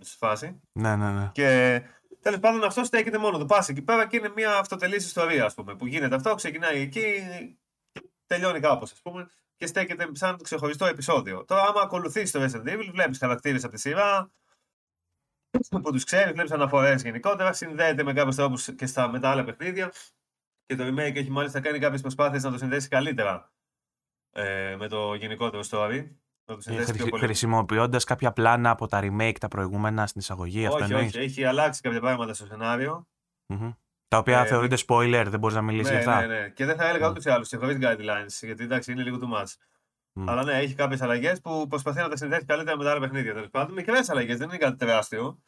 brains 0.00 0.14
φάση. 0.18 0.60
Ναι, 0.72 0.96
ναι, 0.96 1.10
ναι. 1.10 1.30
Και 1.32 1.82
τέλος 2.20 2.38
πάντων 2.38 2.64
αυτό 2.64 2.84
στέκεται 2.84 3.18
μόνο 3.18 3.38
του. 3.38 3.46
Πας 3.46 3.68
εκεί 3.68 3.82
πέρα 3.82 4.06
και 4.06 4.16
είναι 4.16 4.32
μια 4.36 4.58
αυτοτελής 4.58 5.04
ιστορία, 5.04 5.44
ας 5.44 5.54
πούμε, 5.54 5.76
που 5.76 5.86
γίνεται 5.86 6.14
αυτό, 6.14 6.34
ξεκινάει 6.34 6.80
εκεί 6.80 7.22
και 7.92 8.02
τελειώνει 8.26 8.60
κάπως, 8.60 8.92
ας 8.92 9.00
πούμε, 9.00 9.30
και 9.56 9.66
στέκεται 9.66 10.08
σαν 10.12 10.36
ξεχωριστό 10.42 10.86
επεισόδιο. 10.86 11.44
Τώρα, 11.44 11.62
άμα 11.62 11.80
ακολουθείς 11.80 12.30
το 12.30 12.42
Resident 12.42 12.68
Evil, 12.68 12.88
βλέπεις 12.92 13.18
χαρακτήρες 13.18 13.64
από 13.64 13.74
τη 13.74 13.80
σειρά 13.80 14.30
που 15.68 15.92
τους 15.92 16.04
ξέρεις, 16.04 16.32
βλέπεις 16.32 16.50
αναφορές 16.50 17.02
γενικότερα, 17.02 17.52
συνδέεται 17.52 18.02
με 18.02 18.12
κάποιους 18.12 18.36
τρόπους 18.36 18.74
και 18.74 18.86
στα, 18.86 19.08
με 19.08 19.20
τα 19.20 19.30
άλλα 19.30 19.44
παιχνίδια. 19.44 19.92
Και 20.66 20.76
το 20.76 20.86
remake 20.86 21.16
έχει 21.16 21.30
μάλιστα 21.30 21.60
κάνει 21.60 21.78
κάποιες 21.78 22.00
προσπάθειες 22.00 22.42
να 22.42 22.50
το 22.50 22.58
συνδέσει 22.58 22.88
καλύτερα 22.88 23.52
ε, 24.30 24.76
με 24.78 24.88
το 24.88 25.14
γενικότερο 25.14 25.62
story. 25.70 26.08
Χρησιμοποιώντας 27.18 28.04
κάποια 28.04 28.32
πλάνα 28.32 28.70
από 28.70 28.86
τα 28.86 29.00
remake 29.02 29.36
τα 29.40 29.48
προηγούμενα 29.48 30.06
στην 30.06 30.20
εισαγωγή, 30.20 30.66
όχι, 30.66 30.82
αυτό 30.82 30.96
όχι, 30.96 31.06
όχι, 31.06 31.18
έχει 31.18 31.44
αλλάξει 31.44 31.80
κάποια 31.80 32.00
πράγματα 32.00 32.34
στο 32.34 32.46
σενάριο. 32.46 33.06
Mm-hmm. 33.48 33.74
Τα 34.08 34.18
οποία 34.18 34.40
ε, 34.40 34.46
θεωρούνται 34.46 34.76
spoiler, 34.86 35.24
δεν 35.28 35.38
μπορείς 35.38 35.56
να 35.56 35.62
μιλήσεις 35.62 35.92
ναι, 35.92 36.00
για 36.00 36.10
αυτά; 36.10 36.26
Ναι, 36.26 36.40
ναι. 36.40 36.48
Και 36.48 36.64
δεν 36.64 36.76
θα 36.76 36.88
έλεγα 36.88 37.06
mm. 37.06 37.10
ούτως 37.10 37.24
ή 37.24 37.30
άλλως 37.30 37.54
χωρί 37.58 37.78
guidelines, 37.80 38.38
γιατί 38.40 38.64
εντάξει 38.64 38.92
είναι 38.92 39.02
λίγο 39.02 39.18
too 39.20 39.38
much. 39.38 39.52
Mm. 40.14 40.24
Αλλά 40.26 40.44
ναι, 40.44 40.52
έχει 40.52 40.74
κάποιες 40.74 41.02
αλλαγές 41.02 41.40
που 41.40 41.66
προσπαθεί 41.66 42.00
να 42.00 42.08
τα 42.08 42.16
συνδέσει 42.16 42.44
καλύτερα 42.44 42.76
με 42.76 42.84
τα 42.84 42.90
άλλα 42.90 43.00
παιχνίδια. 43.00 43.34
Τέλος 43.34 43.50
πάντων, 43.50 43.74
μικρές 43.74 44.08
αλλαγές, 44.08 44.38
δεν 44.38 44.48
είναι 44.48 44.58
κάτι 44.58 44.76
τεράστιο. 44.76 45.38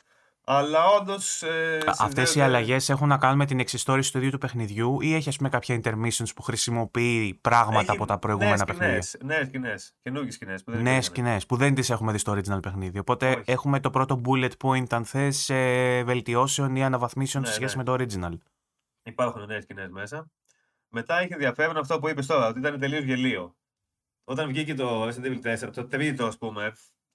Αλλά 0.44 0.86
όντως. 0.86 1.42
Ε, 1.42 1.78
Αυτές 1.98 2.34
οι 2.34 2.40
αλλαγές 2.40 2.88
έχουν 2.88 3.08
να 3.08 3.18
κάνουν 3.18 3.36
με 3.36 3.46
την 3.46 3.60
εξιστόρηση 3.60 4.12
του 4.12 4.18
ίδιου 4.18 4.30
του 4.30 4.38
παιχνιδιού 4.38 5.00
ή 5.00 5.14
έχει 5.14 5.28
ας 5.28 5.36
πούμε, 5.36 5.48
κάποια 5.48 5.80
intermissions 5.82 6.28
που 6.34 6.42
χρησιμοποιεί 6.42 7.38
πράγματα 7.40 7.80
έχει 7.80 7.90
από 7.90 8.06
τα 8.06 8.18
προηγούμενα 8.18 8.56
νέες 8.56 8.64
παιχνίδια; 8.64 9.02
Νέες 9.24 9.46
σκηνές. 9.46 9.94
Καινούργιες 10.02 10.34
σκηνές. 10.34 10.62
Νέες 10.66 11.04
σκηνές 11.04 11.46
που 11.46 11.56
δεν 11.56 11.74
τις 11.74 11.90
έχουμε 11.90 12.12
δει 12.12 12.18
στο 12.18 12.32
original 12.32 12.62
παιχνίδι. 12.62 12.98
Οπότε 12.98 13.30
Όχι. 13.30 13.42
έχουμε 13.44 13.80
το 13.80 13.90
πρώτο 13.90 14.20
bullet 14.24 14.52
point, 14.62 14.92
αν 14.92 15.04
θες, 15.04 15.50
ε, 15.50 16.02
βελτιώσεων 16.04 16.76
ή 16.76 16.84
αναβαθμίσεων 16.84 17.42
ναι, 17.42 17.48
σε 17.48 17.54
σχέση 17.54 17.76
ναι. 17.76 17.82
με 17.82 17.96
το 17.96 18.04
original. 18.04 18.38
Υπάρχουν 19.02 19.46
νέες 19.46 19.62
σκηνές 19.62 19.90
μέσα. 19.90 20.30
Μετά 20.88 21.18
έχει 21.18 21.32
ενδιαφέρον 21.32 21.76
αυτό 21.76 21.98
που 21.98 22.08
είπες 22.08 22.26
τώρα, 22.26 22.46
ότι 22.46 22.58
ήταν 22.58 22.78
τελείως 22.78 23.04
γελίο. 23.04 23.56
Όταν 24.24 24.48
βγήκε 24.48 24.74
το 24.74 25.08
Resident 25.08 25.24
Evil 25.24 25.66
4, 25.66 25.70
το 25.72 25.86
τρίτο 25.86 26.26
ας 26.26 26.38
πούμε, 26.38 26.72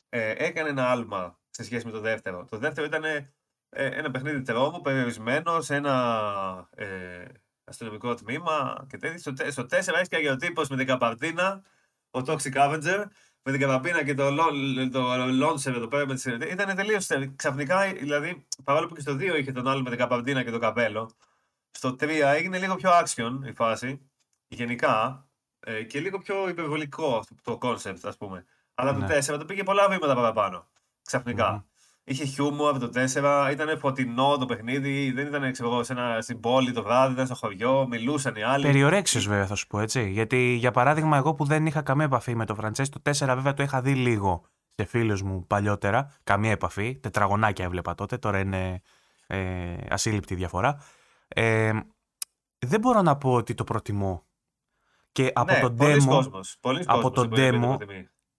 ε, 0.09 0.33
έκανε 0.37 0.69
ένα 0.69 0.89
άλμα 0.89 1.39
σε 1.57 1.63
σχέση 1.63 1.85
με 1.85 1.91
το 1.91 1.99
δεύτερο. 1.99 2.45
Το 2.45 2.57
δεύτερο 2.57 2.87
ήταν 2.87 3.03
ε, 3.03 3.29
ένα 3.69 4.11
παιχνίδι 4.11 4.41
τρόμου, 4.41 4.81
περιορισμένος 4.81 5.65
σε 5.65 5.75
ένα 5.75 6.69
ε, 6.75 7.25
αστυνομικό 7.63 8.15
τμήμα 8.15 8.85
και 8.89 8.97
τέτοιο. 8.97 9.19
Στο, 9.19 9.51
στο 9.51 9.63
4 9.63 9.69
έχει 9.71 10.07
και 10.07 10.15
αγιοτύπο 10.15 10.63
με 10.69 10.77
την 10.77 10.85
καπαρτίνα, 10.85 11.63
ο 12.11 12.19
Toxic 12.25 12.53
Avenger, 12.53 13.03
με 13.43 13.51
την 13.51 13.59
καπαρτίνα 13.59 14.03
και 14.03 14.13
το, 14.13 14.35
το 14.91 15.13
Launcher 15.13 15.75
εδώ 15.75 15.87
πέρα 15.87 16.05
με 16.05 16.13
τη 16.13 16.19
συνεργασία. 16.19 16.53
Ήταν 16.53 16.75
τελείως 16.75 17.07
ξαφνικά, 17.35 17.93
δηλαδή, 17.93 18.45
παρόλο 18.63 18.87
που 18.87 18.93
και 18.93 19.01
στο 19.01 19.13
2 19.13 19.35
είχε 19.39 19.51
τον 19.51 19.67
άλλο 19.67 19.81
με 19.81 19.89
την 19.89 19.99
καπαρτίνα 19.99 20.43
και 20.43 20.51
το 20.51 20.59
καπέλο, 20.59 21.11
στο 21.71 21.89
3 21.89 22.09
έγινε 22.09 22.57
λίγο 22.57 22.75
πιο 22.75 22.89
action 23.03 23.39
η 23.45 23.53
φάση, 23.53 24.09
γενικά, 24.47 25.27
ε, 25.59 25.83
και 25.83 25.99
λίγο 25.99 26.17
πιο 26.17 26.49
υπερβολικό 26.49 27.23
το 27.41 27.57
concept, 27.61 27.99
ας 28.03 28.17
πούμε. 28.17 28.45
Αλλά 28.73 28.91
ναι. 28.93 29.07
το 29.07 29.33
4 29.33 29.39
το 29.39 29.45
πήγε 29.45 29.63
πολλά 29.63 29.89
βήματα 29.89 30.15
παραπάνω. 30.15 30.67
Ξαφνικά. 31.07 31.61
Mm-hmm. 31.61 31.75
Είχε 32.03 32.25
χιούμορ 32.25 32.77
το 32.77 32.89
4, 32.93 33.49
ήταν 33.51 33.77
φωτεινό 33.79 34.37
το 34.37 34.45
παιχνίδι, 34.45 35.11
δεν 35.11 35.27
ήταν 35.27 35.51
ξέρω, 35.51 35.83
σε 35.83 35.93
ένα, 35.93 36.21
στην 36.21 36.39
πόλη 36.39 36.71
το 36.71 36.83
βράδυ, 36.83 37.13
ήταν 37.13 37.25
στο 37.25 37.35
χωριό, 37.35 37.87
μιλούσαν 37.89 38.35
οι 38.35 38.43
άλλοι. 38.43 38.65
Περιορέξιος 38.65 39.27
βέβαια 39.27 39.45
θα 39.45 39.55
σου 39.55 39.67
πω 39.67 39.79
έτσι. 39.79 40.09
Γιατί 40.09 40.53
για 40.53 40.71
παράδειγμα, 40.71 41.17
εγώ 41.17 41.33
που 41.33 41.45
δεν 41.45 41.65
είχα 41.65 41.81
καμία 41.81 42.05
επαφή 42.05 42.35
με 42.35 42.45
το 42.45 42.55
Φραντσέσ, 42.55 42.89
το 42.89 43.01
4 43.03 43.11
βέβαια 43.35 43.53
το 43.53 43.63
είχα 43.63 43.81
δει 43.81 43.93
λίγο 43.93 44.45
σε 44.75 44.85
φίλους 44.85 45.21
μου 45.21 45.47
παλιότερα. 45.47 46.13
Καμία 46.23 46.51
επαφή. 46.51 46.95
Τετραγωνάκια 46.95 47.65
έβλεπα 47.65 47.95
τότε, 47.95 48.17
τώρα 48.17 48.39
είναι 48.39 48.81
ε, 49.27 49.75
ασύλληπτη 49.89 50.35
διαφορά. 50.35 50.81
Ε, 51.27 51.71
δεν 52.59 52.79
μπορώ 52.79 53.01
να 53.01 53.17
πω 53.17 53.33
ότι 53.33 53.53
το 53.53 53.63
προτιμώ. 53.63 54.25
Και 55.11 55.31
από 55.33 55.51
ναι, 55.51 55.59
το 55.59 55.75
demo, 55.79 56.05
κόσμος, 56.07 56.59
από 56.85 57.11
το 57.11 57.29
demo 57.31 57.77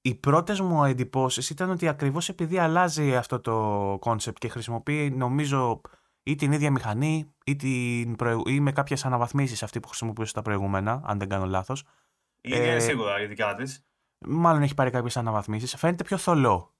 οι 0.08 0.14
πρώτες 0.14 0.60
μου 0.60 0.84
εντυπώσεις 0.84 1.50
ήταν 1.50 1.70
ότι 1.70 1.88
ακριβώς 1.88 2.28
επειδή 2.28 2.58
αλλάζει 2.58 3.16
αυτό 3.16 3.40
το 3.40 3.96
concept 4.00 4.38
και 4.38 4.48
χρησιμοποιεί 4.48 5.10
νομίζω 5.10 5.80
ή 6.22 6.34
την 6.34 6.52
ίδια 6.52 6.70
μηχανή 6.70 7.34
ή, 7.44 7.56
την 7.56 8.16
ή 8.46 8.60
με 8.60 8.72
κάποιες 8.72 9.04
αναβαθμίσεις 9.04 9.62
αυτή 9.62 9.80
που 9.80 9.88
χρησιμοποιούσε 9.88 10.32
τα 10.32 10.42
προηγούμενα, 10.42 11.02
αν 11.04 11.18
δεν 11.18 11.28
κάνω 11.28 11.46
λάθος. 11.46 11.84
Η 12.40 12.50
ίδια 12.50 12.64
ε, 12.64 12.70
είναι 12.70 12.80
σίγουρα 12.80 13.20
η 13.20 13.26
δικά 13.26 13.54
της. 13.54 13.84
Μάλλον 14.18 14.62
έχει 14.62 14.74
πάρει 14.74 14.90
κάποιες 14.90 15.16
αναβαθμίσεις. 15.16 15.74
Φαίνεται 15.76 16.04
πιο 16.04 16.16
θολό. 16.16 16.74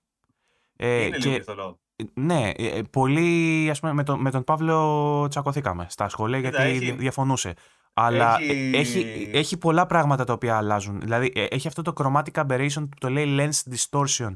Ε, 0.77 1.05
είναι 1.05 1.17
και, 1.17 1.29
λίγο 1.29 1.43
θολό. 1.43 1.79
Ναι, 2.15 2.51
ε, 2.57 2.83
πολύ 2.91 3.69
ας 3.71 3.81
πούμε, 3.81 3.93
με, 3.93 4.03
τον, 4.03 4.21
με 4.21 4.31
τον 4.31 4.45
Παύλο 4.45 5.27
τσακωθήκαμε 5.29 5.87
στα 5.89 6.09
σχολεία 6.09 6.39
γιατί 6.39 6.63
έχει... 6.63 6.91
διαφωνούσε. 6.91 7.55
Αλλά 7.95 8.37
έχει... 8.41 8.77
έχει... 8.77 9.31
έχει 9.33 9.57
πολλά 9.57 9.87
πράγματα 9.87 10.25
τα 10.25 10.33
οποία 10.33 10.57
αλλάζουν. 10.57 11.01
Δηλαδή, 11.01 11.33
ε, 11.35 11.45
έχει 11.45 11.69
αυτό 11.69 11.83
το 11.83 11.93
chromatic 11.97 12.47
aberration 12.47 12.89
που 12.89 12.97
το 12.99 13.11
λέει 13.11 13.37
lens 13.39 13.73
distortion. 13.75 14.35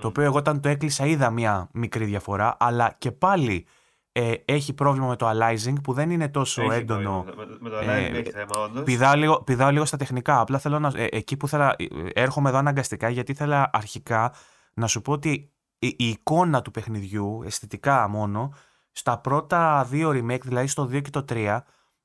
Το 0.00 0.08
οποίο 0.08 0.22
εγώ 0.22 0.36
όταν 0.36 0.60
το 0.60 0.68
έκλεισα 0.68 1.06
είδα 1.06 1.30
μια 1.30 1.68
μικρή 1.72 2.04
διαφορά, 2.04 2.56
αλλά 2.58 2.94
και 2.98 3.12
πάλι 3.12 3.66
ε, 4.12 4.32
έχει 4.44 4.72
πρόβλημα 4.72 5.06
με 5.06 5.16
το 5.16 5.30
aliasing 5.30 5.74
που 5.82 5.92
δεν 5.92 6.10
είναι 6.10 6.28
τόσο 6.28 6.62
έχει 6.62 6.72
έντονο. 6.72 7.24
Με, 7.36 7.46
με 7.60 7.70
το 7.70 7.78
aliasing 7.78 8.14
ε, 8.14 8.18
έχει 8.18 8.30
θέμα, 8.30 8.64
όντως. 8.64 8.82
Πηδάω 8.82 9.14
λίγο, 9.14 9.42
πηδάω 9.42 9.70
λίγο 9.70 9.84
στα 9.84 9.96
τεχνικά. 9.96 10.40
Απλά 10.40 10.58
θέλω 10.58 10.78
να. 10.78 10.92
Ε, 10.96 11.06
εκεί 11.10 11.36
που 11.36 11.48
θέλω. 11.48 11.70
Έρχομαι 12.12 12.48
εδώ 12.48 12.58
αναγκαστικά 12.58 13.08
γιατί 13.08 13.32
ήθελα 13.32 13.70
αρχικά 13.72 14.32
να 14.74 14.86
σου 14.86 15.02
πω 15.02 15.12
ότι 15.12 15.52
η, 15.86 15.94
η 15.98 16.08
εικόνα 16.08 16.62
του 16.62 16.70
παιχνιδιού, 16.70 17.42
αισθητικά 17.44 18.08
μόνο, 18.08 18.54
στα 18.92 19.18
πρώτα 19.18 19.84
δύο 19.84 20.10
remake, 20.10 20.40
δηλαδή 20.42 20.66
στο 20.66 20.82
2 20.82 21.02
και 21.02 21.10
το 21.10 21.24
3, 21.28 21.58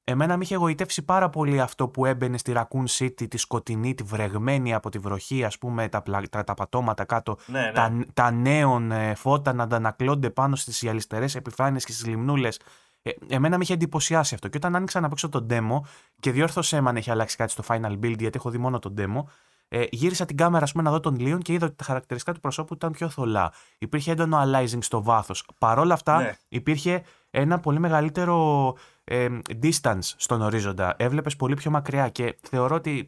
Εμένα 0.10 0.38
με 0.38 0.44
είχε 0.44 0.54
εγωιτεύσει 0.54 1.02
πάρα 1.02 1.30
πολύ 1.30 1.62
αυτό 1.62 1.88
που 1.88 2.06
έμπαινε 2.06 2.38
στη 2.38 2.54
Raccoon 2.56 2.86
City, 2.98 3.28
τη 3.30 3.38
σκοτεινή, 3.38 3.94
τη 3.94 4.04
βρεγμένη 4.04 4.74
από 4.74 4.90
τη 4.90 4.98
βροχή, 4.98 5.44
ας 5.44 5.58
πούμε, 5.58 5.90
τα, 5.90 6.04
τα, 6.30 6.44
τα 6.44 6.54
πατώματα 6.54 7.06
κάτω, 7.06 7.38
ναι, 7.46 7.62
ναι. 7.62 7.72
τα, 7.72 8.06
τα 8.14 8.32
νέων 8.32 8.92
ε, 8.92 9.16
φώτα 9.16 9.54
να 9.54 9.64
αντανακλώνται 9.64 10.30
πάνω 10.30 10.56
στις 10.56 10.80
γυαλιστερές 10.82 11.36
επιφάνειες 11.36 11.86
και 11.86 11.92
στις 11.92 12.06
λιμνούλες. 12.06 12.60
Ε, 13.02 13.12
εμένα 13.28 13.58
με 13.58 13.64
είχε 13.64 13.74
εντυπωσιάσει 13.74 14.34
αυτό. 14.34 14.48
Και 14.48 14.58
όταν 14.58 14.76
άνοιξα 14.76 15.00
να 15.00 15.10
παίξω 15.10 15.30
τον 15.30 15.48
demo 15.50 15.80
και 16.20 16.32
διόρθωσέ 16.32 16.82
με 16.82 16.90
αν 16.90 16.96
έχει 16.96 17.12
αλλάξει 17.12 17.36
κάτι 17.36 17.52
στο 17.52 17.64
final 17.68 17.92
build, 17.92 18.18
γιατί 18.20 18.38
έχω 18.38 18.50
δει 18.50 18.58
μόνο 18.58 18.80
τον 18.80 18.94
demo, 18.98 19.24
ε, 19.70 19.84
γύρισα 19.92 20.26
την 20.26 20.38
κάμερα 20.38 20.64
ας 20.64 20.72
πούμε, 20.72 20.84
να 20.84 20.92
δω 20.92 21.00
τον 21.00 21.20
Λίον 21.20 21.40
και 21.40 21.54
είδα 21.54 21.66
ότι 21.66 21.76
τα 21.76 21.84
χαρακτηριστικά 21.84 22.34
του 22.34 22.40
προσώπου 22.40 22.74
ήταν 22.74 22.92
πιο 22.92 23.10
θολά. 23.10 23.52
Υπήρχε 23.78 24.12
έντονο 24.12 24.42
aliasing 24.44 24.78
στο 24.80 25.04
βάθος. 25.04 25.46
Παρ' 25.58 25.80
όλα 25.80 25.94
αυτά, 25.94 26.22
ναι. 26.22 26.32
υπήρχε 26.50 27.04
ένα 27.32 27.60
πολύ 27.60 27.80
μεγαλύτερο 27.80 28.76
ε, 29.04 29.28
distance 29.62 30.00
στον 30.02 30.42
ορίζοντα. 30.42 30.96
Έβλεπες 30.98 31.36
πολύ 31.36 31.56
πιο 31.56 31.72
μακριά 31.72 32.10
και 32.10 32.38
θεωρώ 32.42 32.76
ότι 32.76 33.08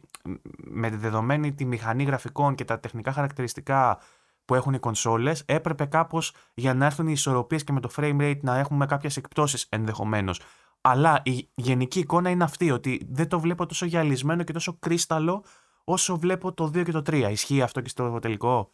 με 0.56 0.90
δεδομένη 0.90 1.52
τη 1.52 1.64
μηχανή 1.64 2.04
γραφικών 2.04 2.54
και 2.54 2.64
τα 2.64 2.80
τεχνικά 2.80 3.12
χαρακτηριστικά 3.12 3.98
που 4.44 4.54
έχουν 4.54 4.74
οι 4.74 4.78
κονσόλες 4.78 5.42
έπρεπε 5.46 5.84
κάπως 5.84 6.34
για 6.54 6.74
να 6.74 6.86
έρθουν 6.86 7.06
οι 7.06 7.12
ισορροπίες 7.12 7.64
και 7.64 7.72
με 7.72 7.80
το 7.80 7.90
frame 7.96 8.20
rate 8.20 8.40
να 8.40 8.58
έχουμε 8.58 8.86
κάποιες 8.86 9.16
εκπτώσεις 9.16 9.66
ενδεχομένως. 9.68 10.40
Αλλά 10.80 11.20
η 11.24 11.48
γενική 11.54 11.98
εικόνα 11.98 12.30
είναι 12.30 12.44
αυτή, 12.44 12.70
ότι 12.70 13.06
δεν 13.10 13.28
το 13.28 13.40
βλέπω 13.40 13.66
τόσο 13.66 13.86
γυαλισμένο 13.86 14.42
και 14.42 14.52
τόσο 14.52 14.76
κρίσταλο 14.78 15.44
όσο 15.84 16.18
βλέπω 16.18 16.52
το 16.52 16.64
2 16.64 16.84
και 16.84 16.92
το 16.92 17.02
3. 17.06 17.28
Ισχύει 17.30 17.62
αυτό 17.62 17.80
και 17.80 17.88
στο 17.88 18.18
τελικό; 18.18 18.72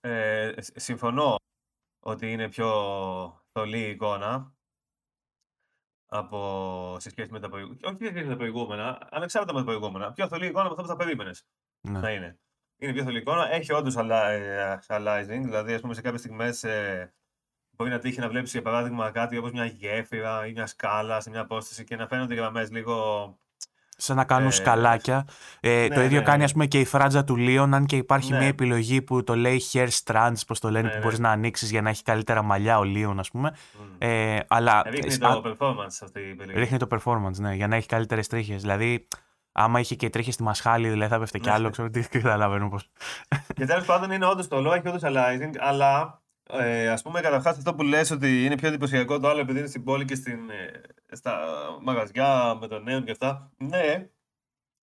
Ε, 0.00 0.52
συμφωνώ 0.58 1.36
ότι 2.00 2.32
είναι 2.32 2.48
πιο 2.48 2.68
θολή 3.52 3.78
η 3.78 3.90
εικόνα 3.90 4.54
από 6.06 6.96
σε 6.98 7.10
σχέση 7.10 7.32
με 7.32 7.40
τα 7.40 7.48
προηγούμενα. 7.48 7.88
Όχι 7.88 7.96
σε 7.96 8.10
σχέση 8.10 8.24
με 8.24 8.30
τα 8.30 8.36
προηγούμενα, 8.36 9.08
ανεξάρτητα 9.10 9.52
με 9.52 9.58
τα 9.58 9.64
προηγούμενα. 9.64 10.12
Πιο 10.12 10.28
θολή 10.28 10.46
εικόνα 10.46 10.64
από 10.64 10.70
αυτό 10.70 10.82
που 10.82 10.88
θα 10.88 10.96
περίμενες 10.96 11.46
ναι. 11.88 11.98
να 11.98 12.10
είναι. 12.10 12.38
Είναι 12.78 12.92
πιο 12.92 13.02
θολή 13.02 13.18
εικόνα. 13.18 13.52
Έχει 13.52 13.72
όντως 13.72 13.94
aliasing, 14.88 15.40
δηλαδή 15.42 15.74
ας 15.74 15.80
πούμε, 15.80 15.94
σε 15.94 16.00
κάποιες 16.00 16.20
στιγμές 16.20 16.64
ε, 16.64 17.14
μπορεί 17.70 17.90
να 17.90 17.98
τύχει 17.98 18.20
να 18.20 18.28
βλέπεις 18.28 18.52
για 18.52 18.62
παράδειγμα 18.62 19.10
κάτι 19.10 19.36
όπως 19.36 19.52
μια 19.52 19.64
γέφυρα 19.64 20.46
ή 20.46 20.52
μια 20.52 20.66
σκάλα 20.66 21.20
σε 21.20 21.30
μια 21.30 21.40
απόσταση 21.40 21.84
και 21.84 21.96
να 21.96 22.06
φαίνονται 22.06 22.34
οι 22.34 22.36
γραμμές 22.36 22.70
λίγο 22.70 23.38
σαν 24.00 24.16
να 24.16 24.24
κάνουν 24.24 24.48
ε, 24.48 24.50
σκαλάκια. 24.50 25.24
Ε, 25.60 25.86
ναι, 25.88 25.94
το 25.94 26.00
ίδιο 26.00 26.18
ναι, 26.18 26.24
κάνει 26.24 26.38
ναι. 26.38 26.44
ας 26.44 26.52
πούμε 26.52 26.66
και 26.66 26.80
η 26.80 26.84
φράτζα 26.84 27.24
του 27.24 27.36
Λίον, 27.36 27.74
αν 27.74 27.86
και 27.86 27.96
υπάρχει 27.96 28.32
μια 28.32 28.46
επιλογή 28.46 29.02
που 29.02 29.24
το 29.24 29.36
λέει 29.36 29.62
hair 29.72 29.88
strands, 30.04 30.40
πώ 30.46 30.58
το 30.58 30.70
λένε, 30.70 30.88
που 30.88 30.98
μπορείς 31.02 31.18
να 31.18 31.30
ανοίξεις 31.30 31.70
για 31.70 31.82
να 31.82 31.88
έχει 31.88 32.02
καλύτερα 32.02 32.42
μαλλιά 32.42 32.78
ο 32.78 32.84
Λίον, 32.84 33.18
ας 33.18 33.30
πούμε. 33.30 33.56
Ε, 33.98 34.38
αλλά, 34.48 34.82
ρίχνει 34.86 35.16
το 35.16 35.42
performance 35.44 35.98
αυτή 36.02 36.20
η 36.20 36.30
επιλογή. 36.30 36.58
Ρίχνει 36.58 36.78
το 36.78 36.86
performance, 36.90 37.36
ναι, 37.38 37.54
για 37.54 37.68
να 37.68 37.76
έχει 37.76 37.86
καλύτερες 37.86 38.26
τρίχες. 38.26 38.60
Δηλαδή, 38.60 39.08
άμα 39.52 39.80
είχε 39.80 39.94
και 39.94 40.10
τρίχες 40.10 40.34
στη 40.34 40.42
μασχάλη, 40.42 40.88
δηλαδή 40.88 41.12
θα 41.12 41.18
πέφτε 41.18 41.38
κι 41.38 41.50
άλλο, 41.50 41.70
ξέρω 41.70 41.90
τι 41.90 42.00
καταλαβαίνω 42.18 42.68
πώς. 42.68 42.90
Και 43.54 43.66
τέλος 43.66 43.84
πάντων 43.84 44.10
είναι 44.10 44.26
όντως 44.26 44.48
το 44.48 44.60
λόγο, 44.60 44.74
έχει 44.74 44.88
όντως 44.88 45.02
aliasing, 45.04 45.52
αλλά 45.58 46.19
ε, 46.58 46.90
Α 46.90 47.00
πούμε, 47.02 47.20
καταρχάς 47.20 47.56
αυτό 47.56 47.74
που 47.74 47.82
λες 47.82 48.10
ότι 48.10 48.44
είναι 48.44 48.54
πιο 48.54 48.68
εντυπωσιακό 48.68 49.18
το 49.18 49.28
άλλο 49.28 49.40
επειδή 49.40 49.58
είναι 49.58 49.68
στην 49.68 49.84
πόλη 49.84 50.04
και 50.04 50.14
στην, 50.14 50.50
ε, 50.50 50.80
στα 51.16 51.40
μαγαζιά 51.82 52.56
με 52.60 52.68
τον 52.68 52.82
νέο 52.82 53.00
και 53.00 53.10
αυτά. 53.10 53.52
Ναι, 53.56 54.08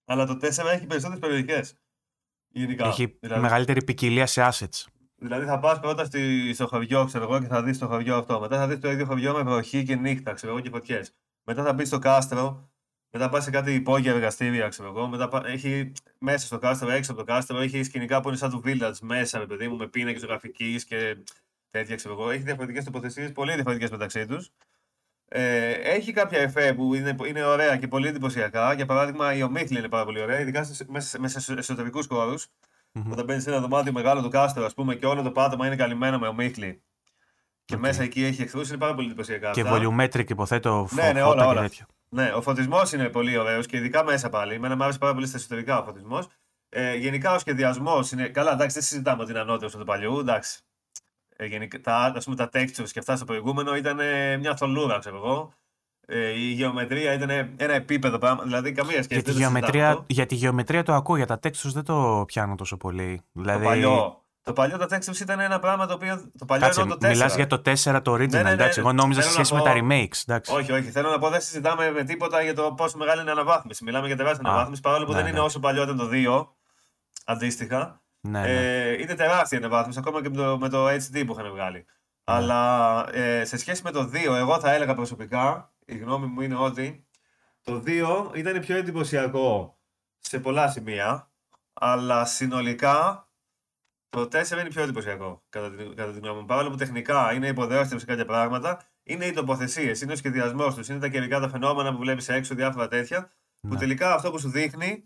αλλά 0.06 0.26
το 0.26 0.34
4 0.34 0.72
έχει 0.72 0.86
περισσότερες 0.86 1.20
περιοχές. 1.20 1.76
Έχει 2.78 3.18
δηλαδή, 3.20 3.42
μεγαλύτερη 3.42 3.84
ποικιλία 3.84 4.26
σε 4.26 4.48
assets. 4.52 4.86
Δηλαδή 5.16 5.46
θα 5.46 5.60
πας 5.60 5.80
πρώτα 5.80 6.06
στη, 6.06 6.54
στο 6.54 6.68
χωριό, 6.68 7.06
ξέρω 7.06 7.24
εγώ, 7.24 7.40
και 7.40 7.48
θα 7.48 7.64
δεις 7.64 7.78
το 7.78 7.88
χωριό 7.88 8.16
αυτό. 8.16 8.40
Μετά 8.40 8.58
θα 8.58 8.68
δεις 8.68 8.80
το 8.80 8.92
ίδιο 8.92 9.06
χωριό 9.06 9.34
με 9.34 9.42
βροχή 9.42 9.84
και 9.84 9.96
νύχτα, 9.96 10.34
ξέρω 10.34 10.52
εγώ, 10.52 10.62
και 10.62 10.70
φωτιές. 10.70 11.16
Μετά 11.44 11.64
θα 11.64 11.74
μπεις 11.74 11.88
στο 11.88 12.00
κάστρο, 12.00 12.70
μετά 13.12 13.30
πας 13.30 13.44
σε 13.44 13.50
κάτι 13.50 13.74
υπόγεια 13.74 14.12
εργαστήρια, 14.12 14.68
ξέρω 14.68 14.90
εγώ. 14.90 15.08
Μετά 15.08 15.42
έχει 15.46 15.92
μέσα 16.20 16.46
στο 16.46 16.58
κάστρο, 16.58 16.90
έξω 16.90 17.12
από 17.12 17.20
το 17.20 17.26
κάστρο, 17.26 17.60
έχει 17.60 17.84
σκηνικά 17.84 18.22
που 18.22 18.28
είναι 18.28 18.38
σαν 18.38 18.50
του 18.50 18.62
village 18.66 19.00
μέσα, 19.02 19.40
με 19.40 19.46
παιδί 19.46 19.68
μου, 19.68 19.76
με 19.76 19.88
πίνακες 19.88 20.24
γραφική 20.26 20.84
και 20.88 21.18
τέτοια, 21.72 21.96
ξέρω 21.96 22.14
εγώ. 22.14 22.30
Έχει 22.30 22.44
διαφορετικές 22.44 22.84
τοποθεσίες, 22.84 23.32
πολύ 23.32 23.54
διαφορετικές 23.54 23.90
μεταξύ 23.90 24.26
τους. 24.26 24.52
Ε, 25.30 25.72
έχει 25.72 26.14
κάποια 26.14 26.40
εφέ 26.40 26.74
που 26.74 26.94
είναι, 26.94 27.16
είναι 27.28 27.44
ωραία 27.44 27.78
και 27.78 27.88
πολύ 27.88 28.08
εντυπωσιακά. 28.08 28.74
Για 28.74 28.86
παράδειγμα, 28.86 29.34
η 29.34 29.44
ομίχλη 29.44 29.78
είναι 29.78 29.90
πάρα 29.90 30.06
πολύ 30.06 30.22
ωραία, 30.22 30.40
ειδικά 30.40 30.68
μέσα, 30.88 31.20
μέσα 31.20 31.40
σε 31.40 31.54
εσωτερικούς 31.54 32.06
χώρους. 32.08 32.48
Mm-hmm. 32.94 33.12
Όταν 33.12 33.26
μπαίνεις 33.26 33.44
σε 33.44 33.50
ένα 33.50 33.60
δωμάτιο 33.60 33.92
μεγάλο 33.92 34.22
του 34.22 34.30
κάστρο, 34.30 34.66
ας 34.66 34.74
πούμε, 34.74 34.96
και 34.96 35.06
όλο 35.06 35.22
το 35.22 35.32
πάτωμα 35.32 35.66
είναι 35.66 35.76
καλυμμένο 35.76 36.20
με 36.20 36.28
ομίχλη. 36.28 36.82
Και 37.66 37.76
okay. 37.76 37.80
μέσα 37.80 38.04
εκεί 38.04 38.24
έχει 38.24 38.42
εχθρούς, 38.42 38.70
είναι 38.70 38.78
πάρα 38.78 38.94
πολύ 38.94 39.08
εντυπωσιακά. 39.08 39.52
Και 39.52 39.64
volumetric, 39.66 40.30
υποθέτω, 40.30 40.88
ναι, 40.92 41.12
ναι, 41.12 41.22
όλα, 41.22 41.48
όλα. 41.48 41.70
Ναι, 42.10 42.32
ο 42.36 42.42
φωτισμός 42.42 42.92
είναι 42.92 43.10
πολύ 43.10 43.38
ωραίος 43.38 43.66
και 43.66 43.78
ειδικά 43.78 44.04
μέσα 44.04 44.30
πάλι. 44.30 44.54
Εμένα 44.54 44.76
μου 44.76 44.84
άρεσε 44.84 44.98
πάρα 44.98 45.14
πολύ 45.14 45.28
στα 45.28 45.38
εσωτερικά 45.38 45.80
ο 45.80 45.84
φωτισμός. 45.84 46.28
Ε, 46.70 46.96
γενικά 46.96 47.34
ο 47.34 47.40
σχεδιασμός 47.40 48.12
είναι. 48.12 48.28
Καλά, 48.28 48.52
εντάξει, 48.52 48.74
δεν 48.74 48.84
συζητάμε 48.84 49.22
ότι 49.22 49.32
είναι 49.32 49.40
ανώτερος 49.40 49.76
του 49.76 49.84
παλιού. 49.84 50.20
Εντάξει, 50.20 50.60
ε, 51.38 51.46
γενικά, 51.46 51.82
τα, 51.82 52.14
ας 52.16 52.24
πούμε, 52.24 52.36
τα 52.36 52.50
textures 52.54 52.90
και 52.92 53.00
αυτά 53.00 53.16
στο 53.16 53.26
προηγούμενο 53.26 53.76
ήταν 53.76 54.00
μια 54.40 54.56
θολούρα, 54.56 55.00
ξέρω 55.00 55.16
εγώ. 55.16 55.54
Ε, 56.10 56.30
η 56.30 56.52
γεωμετρία 56.52 57.14
ήταν 57.14 57.30
ένα 57.58 57.74
επίπεδο 57.74 58.18
πράγμα, 58.18 58.44
δηλαδή 58.44 58.72
καμία 58.72 59.04
σχέση. 59.04 59.22
Για 59.22 59.24
τη, 59.24 59.32
γεωμετρία, 59.32 60.04
για 60.08 60.26
τη 60.26 60.36
γεωμετρία 60.36 60.84
το 60.84 60.94
ακούω, 60.94 61.16
για 61.16 61.26
τα 61.26 61.40
textures 61.44 61.72
δεν 61.74 61.84
το 61.84 62.24
πιάνω 62.28 62.56
τόσο 62.56 62.78
πολύ. 62.78 63.22
Δηλαδή... 63.32 63.64
Το 63.64 63.70
παλιό. 63.70 64.22
Το 64.42 64.54
παλιό 64.54 64.78
τα 64.78 64.88
textures 64.90 65.20
ήταν 65.20 65.40
ένα 65.40 65.60
πράγμα 65.60 65.88
το 65.88 65.94
οποίο. 65.94 66.32
Το 66.38 66.46
παλιό 66.46 66.66
Κάτσε, 66.66 66.86
το 66.86 66.98
4. 67.02 67.08
Μιλάς 67.08 67.36
για 67.36 67.48
το 67.48 67.62
4 67.66 68.00
το 68.04 68.14
original, 68.14 68.30
ναι, 68.30 68.38
ναι, 68.38 68.42
ναι, 68.42 68.50
εντάξει. 68.50 68.80
Εγώ 68.80 68.94
νόμιζα 68.94 69.22
σε 69.22 69.32
σχέση 69.32 69.52
πω... 69.52 69.58
με 69.58 69.64
τα 69.64 69.74
remakes. 69.76 70.22
Εντάξει. 70.26 70.54
Όχι, 70.56 70.72
όχι. 70.72 70.92
Θέλω 70.92 71.10
να 71.10 71.20
πω 71.20 71.30
δεν 71.30 71.42
συζητάμε 71.42 71.92
με 71.92 72.04
τίποτα 72.04 72.42
για 72.42 72.54
το 72.54 72.74
πόσο 72.74 72.98
μεγάλη 72.98 73.22
είναι 73.22 73.30
η 73.30 73.34
αναβάθμιση. 73.34 73.84
Μιλάμε 73.84 74.08
για 74.08 74.16
τεράστια 74.16 74.50
αναβάθμιση 74.50 74.82
παρόλο 74.82 75.06
που 75.06 75.12
ναι, 75.12 75.22
δεν 75.22 75.28
είναι 75.28 75.40
όσο 75.40 75.60
παλιό 75.60 75.84
ήταν 75.84 75.98
το 75.98 76.10
2 76.12 76.48
αντίστοιχα. 77.26 78.02
Ναι, 78.30 78.42
ναι. 78.42 78.48
Ε, 78.48 79.02
είναι 79.02 79.14
τεράστια 79.16 79.58
ανεβάθμιση, 79.58 80.00
ακόμα 80.00 80.22
και 80.22 80.30
με 80.30 80.36
το, 80.36 80.58
με 80.58 80.70
το 80.70 80.88
HD 80.88 81.24
που 81.26 81.34
είχαν 81.34 81.52
βγάλει. 81.52 81.86
Αλλά 82.24 83.06
ε, 83.16 83.46
σε 83.46 83.58
σχέση 83.58 83.82
με 83.84 83.92
το 83.92 84.10
2, 84.14 84.16
εγώ 84.36 84.60
θα 84.60 84.74
έλεγα 84.74 84.96
προσωπικά, 84.96 85.74
η 85.86 85.98
γνώμη 85.98 86.26
μου 86.26 86.42
είναι 86.42 86.56
ότι 86.56 87.08
το 87.62 87.84
2 87.86 88.32
ήταν 88.36 88.60
πιο 88.60 88.76
εντυπωσιακό 88.78 89.78
σε 90.20 90.40
πολλά 90.40 90.68
σημεία, 90.70 91.32
αλλά 91.74 92.26
συνολικά 92.26 93.28
το 94.10 94.22
4 94.22 94.52
είναι 94.52 94.68
πιο 94.70 94.82
εντυπωσιακό, 94.84 95.44
κατά 95.50 95.76
την, 95.76 95.96
κατά 95.96 96.12
την 96.12 96.22
γνώμη 96.22 96.40
μου. 96.40 96.46
Παρόλο 96.46 96.70
που 96.70 96.76
τεχνικά 96.76 97.34
είναι 97.34 97.48
υποδεώστημα 97.48 98.00
σε 98.00 98.06
κάποια 98.06 98.26
πράγματα, 98.26 98.80
είναι 99.04 99.26
οι 99.26 99.32
τοποθεσίες, 99.32 100.02
είναι 100.02 100.12
ο 100.12 100.16
σχεδιασμός 100.16 100.76
τους, 100.76 100.88
είναι 100.88 101.00
τα 101.00 101.08
καιρικά 101.08 101.40
τα 101.40 101.50
φαινόμενα 101.50 101.92
που 101.92 101.98
βλέπεις 101.98 102.30
έξω, 102.30 102.56
διάφορα 102.56 102.88
τέτοια. 102.88 103.32
Που 103.62 103.74
Ναι. 103.74 103.80
τελικά 103.80 104.14
αυτό 104.14 104.32
που 104.32 104.40
σου 104.40 104.50
δείχνει 104.50 105.04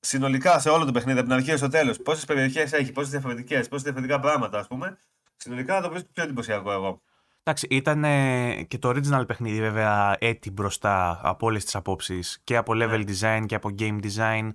συνολικά 0.00 0.58
σε 0.58 0.68
όλο 0.68 0.84
το 0.84 0.92
παιχνίδι, 0.92 1.18
από 1.18 1.28
την 1.28 1.36
αρχή 1.36 1.56
στο 1.56 1.68
τέλος, 1.68 1.98
πόσες 2.02 2.24
περιοχές 2.24 2.72
έχει, 2.72 2.92
πόσες 2.92 3.10
διαφορετικές, 3.10 3.68
πόσες 3.68 3.82
διαφορετικά 3.84 4.20
πράγματα, 4.20 4.58
ας 4.58 4.66
πούμε. 4.66 4.98
Συνολικά 5.36 5.80
το 5.80 5.90
βρίσκω 5.90 6.08
πιο 6.12 6.22
εντυπωσιακό 6.22 6.72
εγώ. 6.72 7.02
Εντάξει, 7.42 7.66
ήταν 7.70 8.04
ε, 8.04 8.62
και 8.68 8.78
το 8.78 8.88
original 8.88 9.26
παιχνίδι 9.26 9.60
βέβαια 9.60 10.16
έτη 10.18 10.50
μπροστά 10.50 11.20
από 11.22 11.46
όλες 11.46 11.64
τις 11.64 11.74
απόψεις 11.74 12.40
και 12.44 12.56
από 12.56 12.72
level 12.76 13.04
design 13.08 13.44
και 13.46 13.54
από 13.54 13.70
game 13.78 13.98
design 14.02 14.48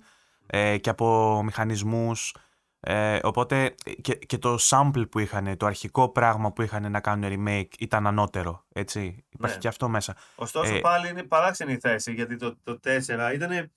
ε, 0.46 0.78
και 0.78 0.90
από 0.90 1.40
μηχανισμούς 1.44 2.34
ε, 2.80 3.18
οπότε 3.22 3.74
και, 4.00 4.14
και 4.14 4.38
το 4.38 4.58
sample 4.60 5.10
που 5.10 5.18
είχαν, 5.18 5.56
το 5.56 5.66
αρχικό 5.66 6.08
πράγμα 6.08 6.52
που 6.52 6.62
είχαν 6.62 6.90
να 6.90 7.00
κάνουν 7.00 7.30
remake 7.32 7.68
ήταν 7.78 8.06
ανώτερο, 8.06 8.64
έτσι, 8.72 9.24
υπάρχει 9.28 9.54
Ναι. 9.54 9.60
και 9.60 9.68
αυτό 9.68 9.88
μέσα. 9.88 10.16
Ωστόσο 10.34 10.74
Ε, 10.74 10.78
πάλι 10.78 11.08
είναι 11.08 11.22
παράξενη 11.22 11.72
η 11.72 11.78
θέση 11.78 12.12
γιατί 12.12 12.36
το, 12.36 12.56
το 12.62 12.80
4 12.84 13.30
ήταν, 13.34 13.70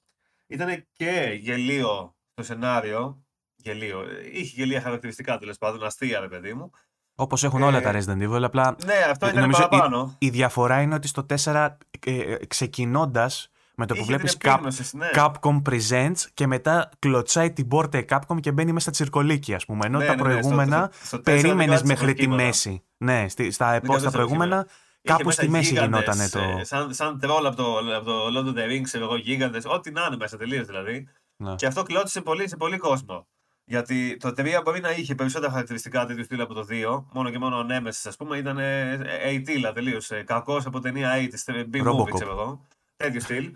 ήτανε 0.50 0.88
και 0.94 1.38
γελίο 1.42 2.16
το 2.34 2.44
σενάριο. 2.44 3.24
Γελίο. 3.56 4.02
Είχε 4.34 4.54
γελία 4.56 4.82
χαρακτηριστικά 4.82 5.38
τέλος 5.38 5.58
πάντων, 5.58 5.84
αστεία 5.86 6.20
ρε 6.20 6.28
παιδί 6.28 6.54
μου. 6.54 6.72
Όπως 7.16 7.44
έχουν 7.44 7.62
Ε, 7.62 7.66
όλα 7.66 7.82
τα 7.82 7.92
Resident 7.94 8.30
Evil, 8.30 8.42
απλά 8.44 8.76
Ναι, 8.86 8.94
αυτό 9.12 9.28
ήταν 9.28 9.42
νομίζω 9.42 9.68
παραπάνω. 9.68 10.16
η, 10.20 10.26
η 10.26 10.30
διαφορά 10.30 10.82
είναι 10.82 10.96
ότι 10.96 11.08
στο 11.08 11.26
4 11.44 11.78
ε, 12.06 12.12
ε, 12.22 12.46
ξεκινώντας 12.48 13.50
με 13.76 13.86
το 13.86 13.94
που 13.94 14.00
Είχε 14.00 14.10
βλέπεις 14.10 14.38
την 14.38 14.50
Cap, 14.50 14.54
επίγνωση, 14.54 14.98
ναι. 14.98 15.08
Capcom 15.14 15.62
Presents 15.70 16.18
και 16.34 16.48
μετά 16.48 16.90
κλωτσάει 17.00 17.52
την 17.52 17.68
πόρτα 17.68 17.98
η 17.98 18.06
Capcom 18.10 18.40
και 18.40 18.52
μπαίνει 18.52 18.72
μέσα 18.72 18.92
τσιρκολίκι, 18.92 19.54
ας 19.54 19.66
πούμε. 19.66 19.86
Ενώ 19.86 19.98
Ναι, 19.98 20.06
τα 20.06 20.16
ναι, 20.16 20.22
ναι, 20.22 20.30
προηγούμενα 20.30 20.78
στο- 20.92 20.96
στο- 20.98 21.06
στο 21.06 21.20
τέσσερα 21.22 21.42
δεν 21.48 21.56
περίμενες 21.58 21.82
κράτησε 21.82 21.94
μέχρι 21.94 22.14
τη 22.14 22.24
προκείμενα. 22.24 22.44
μέση. 22.48 22.84
Ναι, 22.98 23.26
στη, 23.30 23.52
στα, 23.52 23.74
επό- 23.74 23.86
κράτησε 23.86 24.08
στα 24.10 24.18
προηγούμενα 24.18 24.56
Είχε 24.68 24.70
κάπου 25.02 25.26
μέσα 25.26 25.42
στη 25.42 25.50
μέση 25.50 25.74
γίγαντες, 25.74 26.16
γινόταν 26.18 26.30
το. 26.30 26.60
ε, 26.60 26.64
σαν, 26.64 26.94
σαν 26.94 27.20
τρόλ 27.20 27.46
από 27.46 27.56
το, 27.56 27.78
από 27.96 28.06
το 28.06 28.26
Lord 28.26 28.46
of 28.46 28.60
the 28.60 28.70
Rings, 28.72 28.82
ξέρω 28.84 29.04
εγώ, 29.04 29.16
γίγαντες, 29.16 29.66
ό,τι 29.66 29.92
να 29.92 30.06
είναι 30.06 30.16
μέσα 30.16 30.38
τελείως 30.38 30.66
δηλαδή. 30.66 31.08
Ναι. 31.36 31.56
Και 31.56 31.66
αυτό 31.66 31.84
κλώτησε 31.84 32.22
πολύ 32.22 32.50
σε 32.50 32.56
πολύ 32.58 32.78
κόσμο. 32.78 33.28
Γιατί 33.66 34.18
το 34.18 34.28
3 34.28 34.62
μπορεί 34.64 34.80
να 34.80 34.92
είχε 34.92 35.16
περισσότερα 35.16 35.52
χαρακτηριστικά 35.52 36.06
τέτοιου 36.06 36.24
στυλ 36.24 36.42
από 36.42 36.54
το 36.54 36.66
2. 36.70 37.04
Μόνο 37.14 37.30
και 37.30 37.40
μόνο 37.40 37.58
ο 37.58 37.66
Nemesis, 37.70 38.02
ας 38.04 38.16
πούμε, 38.16 38.38
ήταν 38.38 38.58
80 38.58 39.72
τελείως. 39.74 40.12
Κακός 40.26 40.66
από 40.66 40.80
ταινία 40.80 41.12
80, 41.46 41.52
B-movie, 41.74 41.88
Robocop. 41.88 42.14
ξέρω 42.14 42.32
εγώ. 42.32 42.68
Τέτοιο 42.96 43.20
στυλ. 43.20 43.52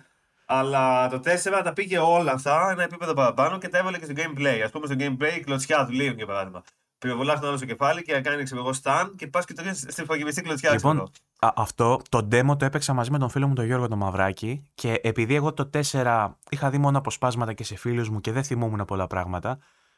Αλλά 0.46 1.10
το 1.10 1.20
4 1.20 1.62
τα 1.64 1.74
πήγε 1.74 1.98
όλα 1.98 2.32
αυτά 2.32 2.70
ένα 2.72 2.84
επίπεδο 2.84 3.14
παραπάνω 3.14 3.58
και 3.58 3.68
τα 3.68 3.78
έβαλε 3.78 3.98
και 4.00 4.06
στο 4.06 4.14
gameplay. 4.18 4.60
Α 4.66 4.70
πούμε 4.70 4.86
στο 4.86 4.96
gameplay 5.00 5.38
η 5.38 5.40
κλωτσιά 5.40 5.86
του 5.86 5.92
Leon 5.92 6.16
για 6.16 6.26
παράδειγμα. 6.26 6.64
Πυροβολάς 7.04 7.40
τον 7.40 7.48
άλλο 7.48 7.58
στο 7.58 7.66
κεφάλι 7.66 8.02
και 8.02 8.22
κάνει 8.22 8.44
ξέρω 8.44 8.62
εγώ 8.62 8.72
stun 8.84 9.10
και 9.16 9.28
πας 9.28 9.46
και 9.46 9.54
το 9.54 9.62
ρίχνει 9.62 9.92
στην 9.92 10.06
φαγημιστή 10.06 10.42
κλωτσιά. 10.42 10.76
ξέρω 10.76 10.94
Λοιπόν, 10.94 10.98
εγώ. 10.98 11.12
α, 11.54 11.62
αυτό 11.64 12.02
το 12.10 12.28
demo 12.32 12.58
το 12.60 12.66
έπαιξα 12.66 12.94
μαζί 12.94 13.12
με 13.12 13.18
τον 13.18 13.30
φίλο 13.30 13.48
μου 13.48 13.54
τον 13.54 13.66
Γιώργο 13.66 13.88
τον 13.88 13.98
Μαυράκη 13.98 14.64
και 14.76 15.00
επειδή 15.04 15.36
εγώ 15.36 15.54
το 15.54 15.70
4 15.92 16.28
είχα 16.50 16.70
δει 16.70 16.78
μόνο 16.78 16.98
αποσπάσματα 16.98 17.54
και 17.54 17.64
σε 17.64 17.76
φίλους 17.76 18.10
μου 18.10 18.22
και 18.22 18.32
δεν 18.32 18.44
θυμόμουν 18.44 18.86
πολλά 18.86 19.08
πράγματα, 19.08 19.58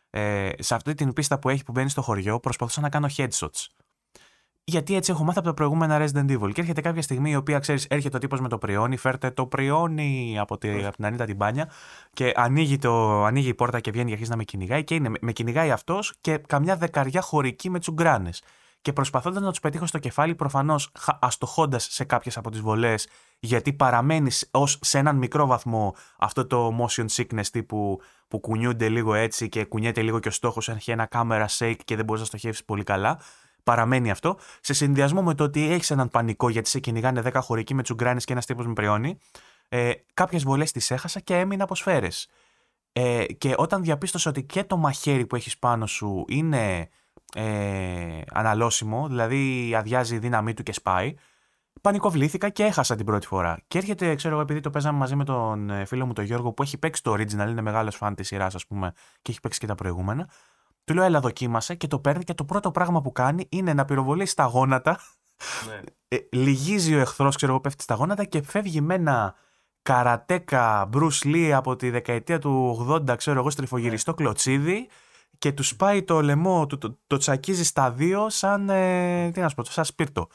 ε, 0.10 0.50
σε 0.60 0.76
αυτή 0.76 0.94
την 0.94 1.14
πίστα 1.14 1.40
που 1.40 1.50
έχει 1.50 1.64
που 1.64 1.72
μπαίνει 1.72 1.90
στο 1.90 2.02
χωριό 2.02 2.40
προσπαθούσα 2.40 2.82
να 2.82 2.90
κάνω 2.90 3.08
headshots. 3.18 3.66
Γιατί 4.68 4.96
έτσι 4.96 5.12
έχω 5.12 5.24
μάθει 5.24 5.38
από 5.38 5.48
τα 5.48 5.54
προηγούμενα 5.54 6.06
Resident 6.06 6.32
Evil. 6.32 6.52
Και 6.54 6.62
έρχεται 6.62 6.82
κάποια 6.82 7.02
στιγμή 7.02 7.32
η 7.32 7.36
οποία 7.36 7.60
ξέρεις, 7.60 7.86
έρχεται 7.86 8.18
ο 8.18 8.20
τύπος 8.20 8.40
με 8.40 8.48
το 8.48 8.58
πριόνι, 8.58 8.98
φέρτε 8.98 9.32
το 9.32 9.46
πριόνι 9.46 10.40
από, 10.40 10.58
τη, 10.58 10.86
από 10.86 10.96
την 10.96 11.06
Ανίτα 11.06 11.26
την 11.26 11.36
μπάνια 11.36 11.70
και 12.14 12.32
ανοίγει, 12.36 12.78
το, 12.78 13.24
ανοίγει 13.24 13.48
η 13.48 13.54
πόρτα 13.54 13.80
και 13.80 13.92
βγαίνει 13.92 14.06
και 14.06 14.12
αρχίζει 14.12 14.30
να 14.30 14.36
με 14.36 14.44
κυνηγάει. 14.44 14.84
Και 14.84 14.96
είναι, 14.96 15.12
με 15.22 15.32
κυνηγάει 15.32 15.72
αυτός 15.72 16.14
και 16.22 16.38
καμιά 16.38 16.76
δεκαριά 16.76 17.22
χωρική 17.22 17.70
με 17.70 17.80
τσουγκράνες. 17.80 18.42
Και 18.82 18.94
προσπαθώντας 18.94 19.42
να 19.44 19.50
τους 19.50 19.60
πετύχω 19.60 19.86
στο 19.86 20.00
κεφάλι, 20.00 20.36
προφανώς 20.36 20.92
αστοχώντας 21.20 21.88
σε 21.92 22.04
κάποιες 22.04 22.38
από 22.38 22.52
τις 22.52 22.62
βολές, 22.62 23.08
γιατί 23.40 23.74
παραμένεις 23.74 24.48
ως 24.52 24.80
σε 24.82 24.98
έναν 24.98 25.16
μικρό 25.16 25.46
βαθμό 25.46 25.96
αυτό 26.18 26.48
το 26.48 26.78
motion 26.80 27.06
sickness 27.16 27.46
τύπου 27.52 28.02
που 28.28 28.40
κουνιούνται 28.40 28.90
λίγο 28.90 29.14
έτσι 29.14 29.50
και 29.50 29.66
κουνιέται 29.66 30.02
λίγο 30.02 30.20
και 30.20 30.28
ο 30.28 30.32
στόχος 30.32 30.70
έχει 30.70 30.92
ένα 30.92 31.08
camera 31.12 31.46
shake 31.58 31.80
και 31.86 31.96
δεν 31.96 32.06
μπορείς 32.06 32.22
να 32.22 32.28
στοχεύσεις 32.28 32.66
πολύ 32.66 32.84
καλά. 32.84 33.20
Παραμένει 33.66 34.12
αυτό. 34.12 34.38
Σε 34.62 34.74
συνδυασμό 34.74 35.24
με 35.24 35.34
το 35.34 35.44
ότι 35.44 35.72
έχεις 35.72 35.92
έναν 35.92 36.10
πανικό 36.10 36.50
γιατί 36.50 36.70
σε 36.70 36.80
κυνηγάνε 36.80 37.22
10 37.26 37.32
χωρικοί 37.42 37.74
με 37.74 37.84
τσουγκράνες 37.84 38.26
και 38.26 38.32
ένας 38.32 38.46
τύπος 38.46 38.68
με 38.68 38.74
πριόνι, 38.74 39.18
ε, 39.70 39.92
κάποιες 40.14 40.44
βολές 40.44 40.72
τις 40.72 40.92
έχασα 40.92 41.20
και 41.20 41.38
έμεινα 41.38 41.64
από 41.64 41.76
σφαίρες. 41.76 42.28
Ε, 42.94 43.26
και 43.26 43.54
όταν 43.58 43.84
διαπίστωσα 43.84 44.30
ότι 44.30 44.44
και 44.44 44.64
το 44.64 44.78
μαχαίρι 44.78 45.26
που 45.26 45.36
έχεις 45.36 45.58
πάνω 45.58 45.88
σου 45.88 46.26
είναι 46.28 46.90
ε, 47.36 48.22
αναλώσιμο, 48.32 49.08
δηλαδή 49.08 49.74
αδειάζει 49.76 50.16
η 50.16 50.18
δύναμή 50.18 50.54
του 50.54 50.64
και 50.64 50.74
σπάει, 50.74 51.14
πανικοβλήθηκα 51.82 52.50
και 52.50 52.64
έχασα 52.64 52.96
την 52.96 53.06
πρώτη 53.06 53.28
φορά. 53.28 53.60
Και 53.68 53.78
έρχεται, 53.78 54.16
ξέρω 54.16 54.34
εγώ, 54.34 54.44
επειδή 54.44 54.60
το 54.60 54.70
παίζαμε 54.70 54.98
μαζί 54.98 55.16
με 55.16 55.24
τον 55.24 55.70
ε, 55.70 55.86
φίλο 55.86 56.06
μου 56.06 56.14
τον 56.14 56.24
Γιώργο 56.24 56.52
που 56.52 56.64
έχει 56.64 56.78
παίξει 56.78 57.04
το 57.04 57.12
original, 57.12 57.48
είναι 57.50 57.62
μεγάλος 57.62 57.96
φαν 57.96 58.16
της 58.16 58.28
σειράς, 58.28 58.56
ας 58.56 58.66
πούμε, 58.68 58.94
και 59.22 59.32
έχει 59.32 59.40
παίξει 59.40 59.60
και 59.60 59.68
τα 59.68 59.76
προηγούμενα. 59.76 60.30
Του 60.86 60.94
λέω, 60.94 61.04
Έλα, 61.04 61.20
δοκίμασε 61.20 61.76
και 61.76 61.88
το 61.88 62.00
παίρνει 62.00 62.24
και 62.24 62.34
το 62.34 62.46
πρώτο 62.46 62.72
πράγμα 62.72 63.02
που 63.02 63.12
κάνει 63.12 63.48
είναι 63.50 63.74
να 63.74 63.86
πυροβολεί 63.86 64.26
στα 64.26 64.44
γόνατα. 64.44 65.00
Ναι. 65.68 65.80
Ε, 66.08 66.18
λυγίζει 66.32 66.96
ο 66.96 67.00
εχθρός, 67.00 67.36
ξέρω 67.36 67.52
εγώ, 67.52 67.62
πέφτει 67.62 67.84
στα 67.84 67.96
γόνατα 67.96 68.24
και 68.24 68.42
φεύγει 68.42 68.82
με 68.82 68.94
ένα 68.94 69.36
καρατέκα 69.82 70.90
Bruce 70.94 71.24
Lee 71.24 71.50
από 71.50 71.76
τη 71.76 71.90
δεκαετία 71.90 72.40
του 72.40 72.88
80, 72.90 73.18
ξέρω 73.18 73.40
εγώ, 73.40 73.50
στριφογυριστό 73.50 74.14
κλωτσίδι 74.14 74.88
και 75.38 75.52
του 75.52 75.64
σπάει 75.64 76.04
το 76.04 76.22
λαιμό, 76.22 76.66
του, 76.66 76.78
το, 76.78 77.00
το 77.08 77.18
τσακίζει 77.18 77.64
στα 77.64 77.92
δύο 77.92 78.30
σαν, 78.30 78.70
ε, 78.70 79.32
τι 79.32 79.40
να 79.40 79.50
σου 79.50 79.56
πω, 79.56 79.64
σαν 79.64 79.86
σπίρτο. 79.86 80.28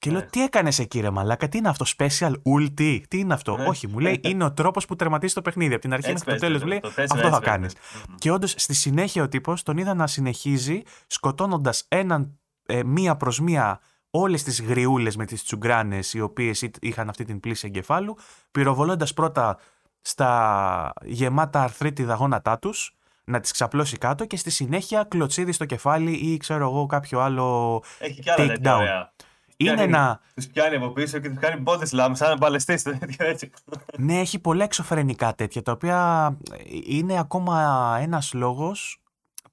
Και 0.00 0.10
λέω, 0.10 0.20
Ναι. 0.20 0.26
τι 0.26 0.42
έκανες 0.42 0.78
εκεί, 0.78 1.00
ρε 1.00 1.10
Μαλάκα, 1.10 1.48
τι 1.48 1.58
είναι 1.58 1.68
αυτό, 1.68 1.84
special 1.98 2.32
ulti, 2.44 3.00
τι 3.08 3.18
είναι 3.18 3.34
αυτό; 3.34 3.56
Ναι. 3.56 3.64
Όχι, 3.64 3.86
μου 3.88 3.98
λέει, 3.98 4.20
είναι 4.28 4.44
ο 4.44 4.52
τρόπος 4.52 4.86
που 4.86 4.96
τερματίζει 4.96 5.34
το 5.34 5.42
παιχνίδι. 5.42 5.72
Από 5.72 5.82
την 5.82 5.92
αρχή 5.92 6.10
Έτσι 6.10 6.24
μέχρι 6.26 6.40
το 6.40 6.46
παίζει, 6.46 6.46
τέλος, 6.46 6.62
μου 6.62 6.68
λέει, 6.68 6.80
το 6.80 6.88
τέσσερα 6.88 7.14
αυτό 7.14 7.26
έτσι 7.26 7.30
θα 7.30 7.40
παίζει. 7.40 7.74
κάνεις. 7.74 7.74
Μμμ. 8.08 8.14
Και 8.18 8.30
όντως 8.30 8.54
στη 8.56 8.74
συνέχεια 8.74 9.22
ο 9.22 9.28
τύπος 9.28 9.62
τον 9.62 9.76
είδα 9.76 9.94
να 9.94 10.06
συνεχίζει 10.06 10.82
σκοτώνοντας 11.06 11.84
έναν 11.88 12.38
ε, 12.66 12.82
μία 12.84 13.16
προς 13.16 13.40
μία 13.40 13.80
όλες 14.10 14.42
τις 14.42 14.62
γριούλες 14.62 15.16
με 15.16 15.24
τις 15.24 15.42
τσουγκράνες 15.44 16.14
οι 16.14 16.20
οποίες 16.20 16.68
είχαν 16.80 17.08
αυτή 17.08 17.24
την 17.24 17.40
πλήση 17.40 17.66
εγκεφάλου, 17.66 18.16
πυροβολώντας 18.50 19.12
πρώτα 19.14 19.58
στα 20.00 20.92
γεμάτα 21.04 21.62
αρθρίτιδα 21.62 22.14
γόνατά 22.14 22.58
τους, 22.58 22.96
να 23.24 23.40
τις 23.40 23.50
ξαπλώσει 23.52 23.96
κάτω 23.98 24.24
και 24.26 24.36
στη 24.36 24.50
συνέχεια 24.50 25.04
κλωτσίδι 25.08 25.52
στο 25.52 25.64
κεφάλι 25.64 26.12
ή 26.12 26.36
ξέρω 26.36 26.64
εγώ 26.64 26.86
κάποιο 26.86 27.20
άλλο. 27.20 27.82
Έχει 27.98 28.20
κι 28.20 28.30
άλλα 28.30 29.12
Take 29.60 29.66
τέτοια 29.66 29.72
down. 29.72 29.76
ωραία. 29.76 29.84
Είναι 29.84 29.86
Πιάνει- 29.86 29.94
ένα. 29.94 30.20
Τους 30.34 30.46
πιάνει 30.46 30.76
από 30.76 30.88
πίσω 30.90 31.18
και 31.18 31.28
τους 31.28 31.38
κάνει 31.38 31.62
body 31.66 31.84
slam 31.90 32.10
σαν 32.12 32.38
παλαιστής. 32.38 32.82
τέτοιο 32.82 33.26
έτσι. 33.26 33.50
Ναι, 33.98 34.18
έχει 34.20 34.38
πολλά 34.38 34.64
εξωφρενικά 34.64 35.34
τέτοια, 35.34 35.62
τα 35.62 35.72
οποία 35.72 36.28
ε, 36.52 36.56
είναι 36.84 37.18
ακόμα 37.18 37.96
ένας 38.00 38.32
λόγος 38.32 39.00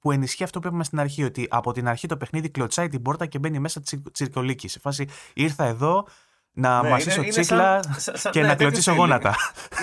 που 0.00 0.12
ενισχύει 0.12 0.44
αυτό 0.44 0.60
που 0.60 0.66
είπαμε 0.68 0.84
στην 0.84 1.00
αρχή, 1.00 1.24
ότι 1.24 1.46
από 1.50 1.72
την 1.72 1.88
αρχή 1.88 2.06
το 2.06 2.16
παιχνίδι 2.16 2.50
κλωτσάει 2.50 2.88
την 2.88 3.02
πόρτα 3.02 3.26
και 3.26 3.38
μπαίνει 3.38 3.58
μέσα 3.58 3.80
τσι, 3.80 4.02
τσιρκολίκη. 4.12 4.68
Σε 4.68 4.78
φάση 4.78 5.08
ήρθα 5.34 5.64
εδώ 5.64 6.06
να 6.52 6.82
Ναι, 6.82 6.88
μασίσω 6.88 7.10
είναι- 7.16 7.26
είναι 7.26 7.40
τσίχλα 7.40 7.82
σαν- 7.82 7.94
σαν- 8.00 8.16
σαν- 8.16 8.32
και 8.32 8.40
ναι, 8.40 8.46
να 8.46 8.52
τέτοιο 8.52 8.66
κλωτσίσω 8.66 8.90
στυλ. 8.90 9.02
γόνατα. 9.04 9.34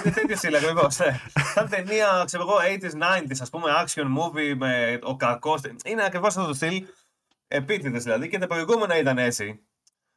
Είναι 0.05 0.13
τέτοιο 0.13 0.35
στυλ 0.35 0.55
ακριβώς. 0.55 0.97
Ναι. 0.99 1.19
Σαν 1.53 1.69
ταινία, 1.69 2.23
ξέρω 2.25 2.43
εγώ, 2.43 2.53
80s, 2.59 2.93
90s, 2.95 3.37
ας 3.41 3.49
πούμε, 3.49 3.65
action 3.85 4.03
movie 4.03 4.55
με 4.57 4.99
ο 5.03 5.15
κακός. 5.15 5.61
Είναι 5.85 6.03
ακριβώς 6.05 6.35
αυτό 6.37 6.47
το 6.47 6.53
στυλ. 6.53 6.85
Επίτηδες 7.47 8.03
δηλαδή 8.03 8.29
και 8.29 8.37
τα 8.37 8.47
προηγούμενα 8.47 8.97
ήταν 8.97 9.17
έτσι. 9.17 9.59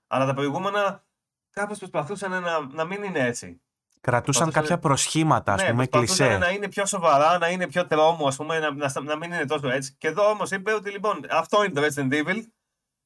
Αλλά 0.08 0.26
τα 0.26 0.34
προηγούμενα 0.34 1.04
κάπως 1.50 1.78
προσπαθούσαν 1.78 2.30
να, 2.30 2.40
να 2.72 2.84
μην 2.84 3.02
είναι 3.02 3.18
έτσι. 3.20 3.60
Κρατούσαν 4.00 4.22
Προσπαθούσαν- 4.24 4.52
κάποια 4.62 4.78
προσχήματα, 4.78 5.52
ας 5.52 5.62
ναι, 5.62 5.70
πούμε, 5.70 5.86
προσπαθούσαν 5.86 6.26
κλισέ. 6.26 6.38
να 6.40 6.50
είναι 6.50 6.68
πιο 6.68 6.86
σοβαρά, 6.86 7.38
να 7.38 7.48
είναι 7.48 7.66
πιο 7.66 7.86
τρόμο, 7.86 8.26
ας 8.26 8.36
πούμε, 8.36 8.58
να, 8.58 8.74
να, 8.74 8.92
να 9.02 9.16
μην 9.16 9.32
είναι 9.32 9.44
τόσο 9.44 9.68
έτσι. 9.68 9.94
Και 9.98 10.08
εδώ 10.08 10.30
όμως 10.30 10.50
είπε 10.50 10.72
ότι 10.72 10.90
λοιπόν 10.90 11.20
αυτό 11.30 11.64
είναι 11.64 11.80
το 11.80 11.86
Resident 11.86 12.12
Evil. 12.12 12.42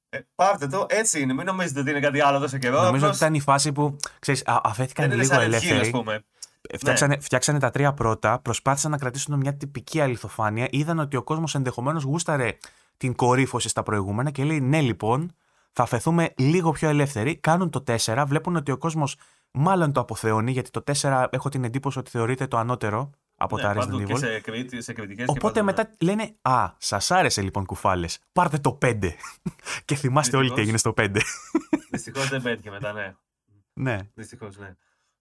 Ε, 0.08 0.18
πάρτε 0.34 0.66
το, 0.66 0.86
έτσι 0.88 1.20
είναι. 1.20 1.32
Μην 1.32 1.46
νομίζετε 1.46 1.80
ότι 1.80 1.90
είναι 1.90 2.00
κάτι 2.00 2.20
άλλο 2.20 2.38
τόσο 2.38 2.58
καιρό. 2.58 2.76
Νομίζω 2.76 2.90
απλώς 2.96 3.08
ότι 3.08 3.16
ήταν 3.16 3.34
η 3.34 3.40
φάση 3.40 3.72
που, 3.72 3.96
ξέρεις, 4.18 4.42
α, 4.46 4.60
αφέθηκαν 4.64 5.08
δεν 5.08 5.14
είναι 5.18 5.22
λίγο 5.26 5.34
σαν 5.34 5.50
Hill, 5.50 5.54
ας 5.54 5.62
ελεύθεροι. 5.64 5.90
πούμε. 5.90 6.24
Φτιάξανε, 6.76 7.20
φτιάξανε 7.20 7.58
τα 7.58 7.70
τρία 7.70 7.92
πρώτα, 7.92 8.38
προσπάθησαν 8.38 8.90
να 8.90 8.96
κρατήσουν 8.98 9.36
μια 9.38 9.54
τυπική 9.54 10.00
αληθοφάνεια. 10.00 10.66
Είδαν 10.70 10.98
ότι 10.98 11.16
ο 11.16 11.22
κόσμος 11.22 11.54
ενδεχομένως 11.54 12.02
γούσταρε 12.02 12.56
την 12.96 13.14
κορύφωση 13.14 13.68
στα 13.68 13.82
προηγούμενα 13.82 14.30
και 14.30 14.44
λέει: 14.44 14.60
Ναι, 14.60 14.80
λοιπόν, 14.80 15.32
θα 15.72 15.86
φεθούμε 15.86 16.32
λίγο 16.36 16.70
πιο 16.70 16.88
ελεύθεροι. 16.88 17.36
Κάνουν 17.36 17.70
το 17.70 17.84
4, 17.86 18.24
βλέπουν 18.26 18.56
ότι 18.56 18.70
ο 18.72 18.76
κόσμος 18.78 19.16
μάλλον 19.50 19.92
το 19.92 20.00
αποθεώνει, 20.00 20.52
γιατί 20.52 20.70
το 20.70 20.82
4 21.00 21.26
έχω 21.30 21.48
την 21.48 21.64
εντύπωση 21.64 21.98
ότι 21.98 22.10
θεωρείται 22.10 22.46
το 22.46 22.56
ανώτερο 22.56 23.10
από 23.36 23.56
Ναι, 23.56 23.62
τα 23.62 23.72
παντού 23.72 23.96
Resident 24.00 24.04
και 24.04 24.12
Evil. 24.14 24.18
σε, 24.18 24.40
κριτ- 24.40 24.82
σε 24.82 24.92
κριτικές 24.92 25.24
και 25.26 25.30
Οπότε 25.30 25.60
παντού, 25.60 25.64
ναι. 25.66 25.84
μετά 25.84 25.90
λένε 26.00 26.34
Α, 26.42 26.70
σας 26.78 27.10
άρεσε 27.10 27.42
λοιπόν 27.42 27.64
κουφάλες. 27.66 28.18
Πάρτε 28.32 28.58
το 28.58 28.78
5. 28.82 28.98
και 29.84 29.94
θυμάστε 29.94 30.36
όλοι 30.36 30.50
τι 30.52 30.54
Δυστυχώς. 30.54 30.58
έγινε 30.60 30.78
στο 30.78 30.92
5. 30.96 31.20
Δυστυχώς 31.90 32.28
δεν 32.28 32.42
πέτυχε 32.42 32.70
μετά, 32.70 32.92
ναι. 32.92 33.14
ναι. 33.72 33.98
Δυστυχώς, 34.14 34.58
ναι. 34.58 34.74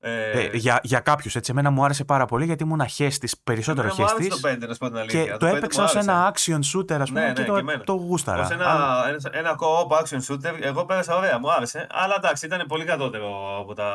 Ε, 0.04 0.50
για 0.58 0.80
για 0.84 1.00
κάποιους 1.00 1.36
έτσι. 1.36 1.52
Εμένα 1.52 1.70
μου 1.70 1.84
άρεσε 1.86 2.04
πάρα 2.04 2.26
πολύ 2.26 2.46
γιατί 2.46 2.64
ήμουν 2.64 2.88
χέστη, 2.88 3.30
περισσότερο 3.44 3.88
εμένα 3.88 4.02
μου 4.04 4.10
άρεσε 4.14 4.30
χέστη. 4.30 4.42
το 4.42 4.50
5, 4.66 4.68
να 4.68 4.74
σου 4.74 4.80
πω 4.80 4.88
την 4.88 4.98
αλήθεια. 4.98 5.24
Και 5.24 5.32
το 5.32 5.38
πέντε 5.38 5.58
έπαιξα 5.58 5.80
μου 5.82 5.86
ως 5.90 5.96
άρεσε. 5.96 6.10
ένα 6.12 6.34
action 6.34 6.60
shooter, 6.74 7.02
ας 7.02 7.08
πούμε, 7.10 7.22
Ναι, 7.28 7.34
και 7.34 7.42
ναι, 7.42 7.48
το, 7.48 7.54
και 7.54 7.60
εμένα. 7.60 7.84
το 7.84 7.94
γούσταρα. 7.94 8.42
Ως 8.44 8.50
ένα, 8.52 8.66
Αλλά- 8.70 9.10
ένας, 9.10 9.24
ένα 9.32 9.56
co-op 9.60 10.02
action 10.04 10.20
shooter, 10.28 10.54
εγώ 10.62 10.86
πέρασα 10.86 11.16
ωραία, 11.18 11.40
μου 11.40 11.52
άρεσε. 11.52 11.88
Αλλά 11.92 12.16
εντάξει, 12.18 12.46
ήταν 12.46 12.66
πολύ 12.68 12.84
κατώτερο 12.86 13.58
από, 13.60 13.74
τα, 13.74 13.86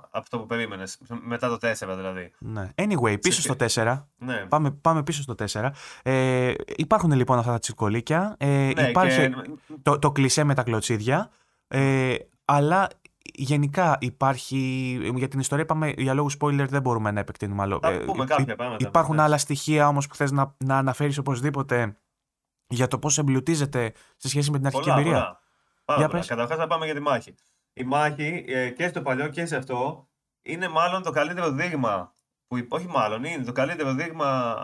από 0.00 0.18
αυτό 0.18 0.38
που 0.38 0.46
περίμενες. 0.46 0.98
Μετά 1.26 1.48
το 1.48 1.58
4 1.58 1.96
δηλαδή. 1.96 2.30
ναι. 2.38 2.68
Anyway, 2.74 3.20
πίσω 3.20 3.40
στο 3.40 3.54
4. 3.74 4.06
Ναι, 4.18 4.34
Πάμε, 4.48 4.70
πάμε 4.70 5.02
πίσω 5.02 5.22
στο 5.22 5.34
4. 5.52 5.70
Ε, 6.02 6.52
υπάρχουν 6.76 7.12
λοιπόν 7.12 7.38
αυτά 7.38 7.50
τα 7.50 7.58
τσιρκολίκια. 7.58 8.34
Ε, 8.38 8.46
ναι 8.46 8.88
υπάρχει 8.88 9.28
και, 9.28 9.34
το, 9.82 9.98
το 9.98 10.12
κλισέ 10.12 10.44
με 10.44 10.54
τα 10.54 10.62
κλωτσίδια. 10.62 11.30
Ε, 11.68 12.14
αλλά 12.44 12.88
γενικά 13.42 13.96
υπάρχει. 14.00 14.56
Για 15.14 15.28
την 15.28 15.40
ιστορία 15.40 15.64
είπαμε 15.64 15.92
για 15.96 16.14
λόγους 16.14 16.36
spoiler 16.40 16.66
δεν 16.68 16.82
μπορούμε 16.82 17.10
να 17.10 17.20
επεκτείνουμε 17.20 17.62
άλλο. 17.62 17.78
Θα 17.82 18.02
πούμε 18.04 18.24
κάποια 18.24 18.56
πράγματα, 18.56 18.86
Υπάρχουν 18.88 19.16
ναι. 19.16 19.22
άλλα 19.22 19.38
στοιχεία 19.38 19.88
όμως 19.88 20.06
που 20.06 20.14
θες 20.14 20.30
να, 20.30 20.54
να 20.64 20.78
αναφέρεις 20.78 21.18
οπωσδήποτε 21.18 21.96
για 22.66 22.88
το 22.88 22.98
πώς 22.98 23.18
εμπλουτίζεται 23.18 23.92
σε 24.16 24.28
σχέση 24.28 24.50
με 24.50 24.56
την 24.56 24.66
αρχική 24.66 24.84
πολλά, 24.84 24.98
εμπειρία; 25.00 25.18
πολλά. 25.20 25.40
Πάρα 25.84 25.98
Για 25.98 26.08
πολλά. 26.08 26.18
πες. 26.20 26.28
Καταρχάς 26.28 26.58
να 26.58 26.66
πάμε 26.66 26.84
για 26.84 26.94
τη 26.94 27.00
μάχη. 27.00 27.34
Η 27.72 27.84
μάχη 27.84 28.44
ε, 28.48 28.70
και 28.70 28.88
στο 28.88 29.02
παλιό 29.02 29.28
και 29.28 29.46
σε 29.46 29.56
αυτό 29.56 30.08
είναι 30.42 30.68
μάλλον 30.68 31.02
το 31.02 31.10
καλύτερο 31.10 31.50
δείγμα. 31.50 32.12
Που, 32.46 32.56
υπ- 32.56 32.72
όχι 32.72 32.86
μάλλον, 32.86 33.24
είναι 33.24 33.44
το 33.44 33.52
καλύτερο 33.52 33.94
δείγμα 33.94 34.54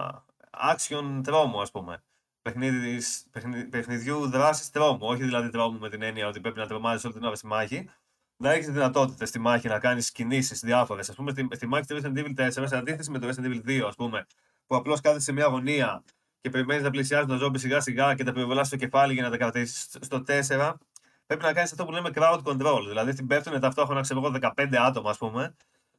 action 0.51 1.21
τρόμου, 1.23 1.61
ας 1.61 1.71
πούμε. 1.71 2.03
Παιχνίδις, 2.43 3.27
παιχνι, 3.31 3.65
παιχνιδιού 3.65 4.29
δράσης 4.31 4.71
τρόμου. 4.71 4.99
Όχι 5.01 5.23
δηλαδή 5.23 5.49
τρόμου 5.51 5.79
με 5.79 5.89
την 5.89 6.03
έννοια 6.03 6.27
ότι 6.27 6.41
πρέπει 6.41 6.59
να 6.59 6.67
τρομάζεις 6.67 7.05
όλη 7.05 7.15
την 7.15 7.25
ώρα 7.25 7.35
στη 7.35 7.47
μάχη. 7.47 7.89
Να 8.37 8.53
έχεις 8.53 8.67
δυνατότητες 8.67 9.29
στη 9.29 9.39
μάχη 9.39 9.69
να 9.69 9.79
κάνεις 9.79 10.13
κινήσεις 10.13 10.61
διάφορες. 10.61 11.11
Α 11.11 11.13
πούμε, 11.13 11.31
στη, 11.31 11.49
στη 11.51 11.67
μάχη 11.67 11.87
του 11.87 12.01
Resident 12.03 12.19
Evil 12.19 12.47
4, 12.47 12.51
σε 12.51 12.77
αντίθεση 12.77 13.11
με 13.11 13.19
το 13.19 13.29
Resident 13.29 13.47
Evil 13.47 13.69
2, 13.69 13.85
ας 13.87 13.95
πούμε, 13.95 14.27
που 14.67 14.77
απλώς 14.77 15.01
κάθεσαι 15.01 15.25
σε 15.25 15.33
μια 15.33 15.47
γωνία 15.47 16.05
και 16.41 16.51
περιμένεις 16.51 16.83
να 16.83 16.91
πλησιάζει 16.91 17.27
τον 17.27 17.39
ζόμπι 17.39 17.59
σιγά 17.59 17.81
σιγά 17.81 18.15
και 18.15 18.25
τα 18.25 18.33
πυροβολά 18.33 18.65
στο 18.65 18.77
κεφάλι 18.77 19.13
για 19.13 19.23
να 19.23 19.31
τα 19.31 19.37
κρατήσεις. 19.37 19.97
Στο 20.01 20.23
4, 20.27 20.73
πρέπει 21.27 21.43
να 21.43 21.53
κάνεις 21.53 21.71
αυτό 21.73 21.85
που 21.85 21.93
λέμε 21.93 22.11
crowd 22.15 22.43
control. 22.43 22.81
Δηλαδή, 22.89 23.13
στην 23.13 23.27
πέφτουν 23.27 23.61
ταυτόχρονα, 23.61 24.01
ξέρω 24.01 24.21
εγώ, 24.21 24.31
15 24.57 24.77
άτομα, 24.77 25.11
ας 25.11 25.19
πούμε, 25.19 25.55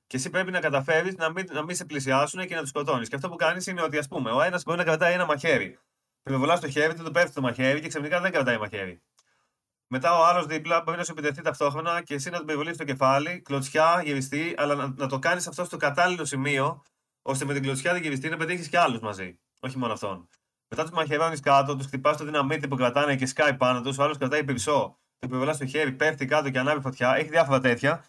και 0.07 0.17
εσύ 0.17 0.29
πρέπει 0.29 0.51
να 0.51 0.59
καταφέρεις 0.59 1.15
να 1.15 1.31
μην, 1.31 1.45
να 1.51 1.63
μην 1.63 1.75
σε 1.75 1.85
πλησιάσουν 1.85 2.47
και 2.47 2.55
να 2.55 2.61
τους 2.61 2.69
σκοτώνεις. 2.69 3.09
Και 3.09 3.15
αυτό 3.15 3.29
που 3.29 3.35
κάνεις 3.35 3.67
είναι 3.67 3.81
ότι, 3.81 3.97
ας 3.97 4.07
πούμε, 4.07 4.31
ο 4.31 4.41
ένας 4.41 4.63
μπορεί 4.63 4.77
να 4.77 4.83
κρατάει 4.83 5.13
ένα 5.13 5.25
μαχαίρι. 5.25 5.77
Πυροβολά 6.23 6.55
στο 6.55 6.69
χέρι 6.69 6.93
του, 6.93 7.03
του 7.03 7.11
πέφτει 7.11 7.33
το 7.33 7.41
μαχαίρι 7.41 7.79
και 7.79 7.87
ξαφνικά 7.87 8.21
δεν 8.21 8.31
κρατάει 8.31 8.57
μαχαίρι. 8.57 9.01
Μετά 9.89 10.19
ο 10.19 10.25
άλλο 10.25 10.45
δίπλα 10.45 10.81
μπορεί 10.81 10.97
να 10.97 11.03
σου 11.03 11.11
επιτεθεί 11.11 11.41
ταυτόχρονα 11.41 12.01
και 12.01 12.13
εσύ 12.13 12.29
να 12.29 12.37
τον 12.37 12.45
πυροβολήσει 12.45 12.75
στο 12.75 12.83
κεφάλι, 12.83 13.41
κλωτσιά, 13.41 14.01
γυριστή, 14.05 14.53
αλλά 14.57 14.75
να, 14.75 14.93
να 14.97 15.07
το 15.07 15.19
κάνεις 15.19 15.47
αυτό 15.47 15.63
στο 15.63 15.77
κατάλληλο 15.77 16.25
σημείο, 16.25 16.83
ώστε 17.21 17.45
με 17.45 17.53
την 17.53 17.61
κλωτσιά 17.63 17.93
τη 17.93 17.99
γυριστή 17.99 18.29
να 18.29 18.37
πετύχεις 18.37 18.67
και 18.67 18.79
άλλους 18.79 18.99
μαζί. 18.99 19.39
Όχι 19.59 19.77
μόνο 19.77 19.93
αυτόν. 19.93 20.29
Μετά 20.67 20.83
τους 20.83 20.91
μαχαιρώνεις 20.91 21.39
κάτω, 21.39 21.75
τους 21.75 21.85
χτυπάς 21.85 22.17
το 22.17 22.23
δυναμίτι 22.23 22.67
που 22.67 22.75
κρατάνε 22.75 23.15
και 23.15 23.25
σκάει 23.25 23.53
πάνω 23.53 23.81
τους, 23.81 23.97
ο 23.97 24.03
άλλος 24.03 24.17
κρατάει 24.17 24.43
πυρσό, 24.43 24.97
το 25.17 25.27
πυροβολά 25.27 25.53
στο 25.53 25.65
χέρι, 25.65 25.91
πέφτει 25.91 26.25
κάτω 26.25 26.49
και 26.49 26.59
ανάβει 26.59 26.81
φωτιά. 26.81 27.15
Έχει 27.15 27.29
διάφορα 27.29 27.59
τέτοια. 27.59 28.05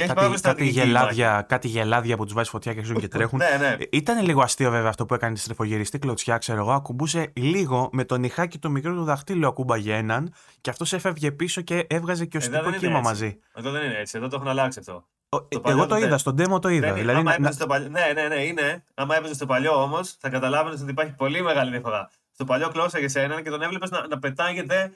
Και 0.00 0.06
έχει 0.06 0.14
πάρα 0.14 0.26
πολύ 0.28 0.40
Κάτι, 0.40 0.56
κάτι, 0.58 0.68
στρατηγική 0.70 0.88
η 0.88 0.92
μάχη. 0.92 1.14
γελάδια, 1.14 1.44
κάτι 1.48 1.68
γελάδια 1.68 2.16
που 2.16 2.24
τους 2.24 2.32
βάζει 2.34 2.50
φωτιά 2.50 2.72
και 2.72 2.78
αρχίζουν 2.78 3.00
και 3.00 3.08
τρέχουν. 3.18 3.38
Ναι, 3.38 3.68
ναι. 3.68 3.76
Ήταν 3.90 4.24
λίγο 4.24 4.42
αστείο 4.42 4.70
βέβαια 4.70 4.88
αυτό 4.88 5.06
που 5.06 5.14
έκανε 5.14 5.34
τη 5.34 5.40
στρεφογυριστή 5.40 5.98
κλωτσιά, 5.98 6.38
ξέρω 6.38 6.58
εγώ. 6.58 6.72
Ακουμπούσε 6.72 7.32
λίγο 7.36 7.88
με 7.92 8.04
το 8.04 8.16
νυχάκι 8.16 8.58
του 8.58 8.70
μικρού 8.70 8.94
του 8.94 9.04
δαχτύλου 9.04 9.46
ακούμπαγε 9.46 9.94
έναν 9.94 10.32
και 10.60 10.70
αυτός 10.70 10.92
έφευγε 10.92 11.32
πίσω 11.32 11.60
και 11.60 11.86
έβγαζε 11.88 12.24
και 12.24 12.36
Εδώ 12.36 12.46
οστικό 12.46 12.62
δεν 12.70 12.72
είναι 12.72 12.86
κύμα 12.86 12.98
έτσι. 12.98 13.10
μαζί. 13.10 13.38
Εδώ 13.54 13.70
δεν 13.70 13.84
είναι 13.84 13.96
έτσι. 13.98 14.18
Εδώ 14.18 14.28
το 14.28 14.36
έχουν 14.36 14.48
αλλάξει 14.48 14.78
αυτό. 14.78 15.04
Ο- 15.28 15.42
Το 15.42 15.60
παλιό 15.60 15.78
εγώ 15.78 15.86
το 15.86 15.94
δεν- 15.94 16.04
είδα, 16.06 16.18
στον 16.18 16.34
demo 16.38 16.60
το 16.60 16.68
είδα. 16.68 16.86
Δεν, 16.86 16.94
δηλαδή, 16.94 17.18
άμα 17.18 17.22
να- 17.30 17.34
έπαιζες 17.34 17.54
στο 17.54 17.66
παλιό, 17.66 17.88
ναι, 17.88 18.00
ναι, 18.14 18.28
ναι, 18.34 18.42
είναι. 18.42 18.84
Άμα 18.94 19.16
έπαιζες 19.16 19.36
στο 19.36 19.46
παλιό 19.46 19.82
όμως, 19.82 20.16
θα 20.20 20.28
καταλάβαινες 20.28 20.80
ότι 20.80 20.90
υπάρχει 20.90 21.12
πολύ 21.12 21.42
μεγάλη 21.42 21.70
διαφορά. 21.70 22.10
Στο 22.32 22.44
παλιό 22.44 22.68
κλώσσαγε 22.68 23.20
έναν 23.20 23.42
και 23.42 23.50
τον 23.50 23.62
έβλεπες 23.62 23.90
να, 23.90 24.06
να 24.06 24.18
πετάγεται 24.18 24.92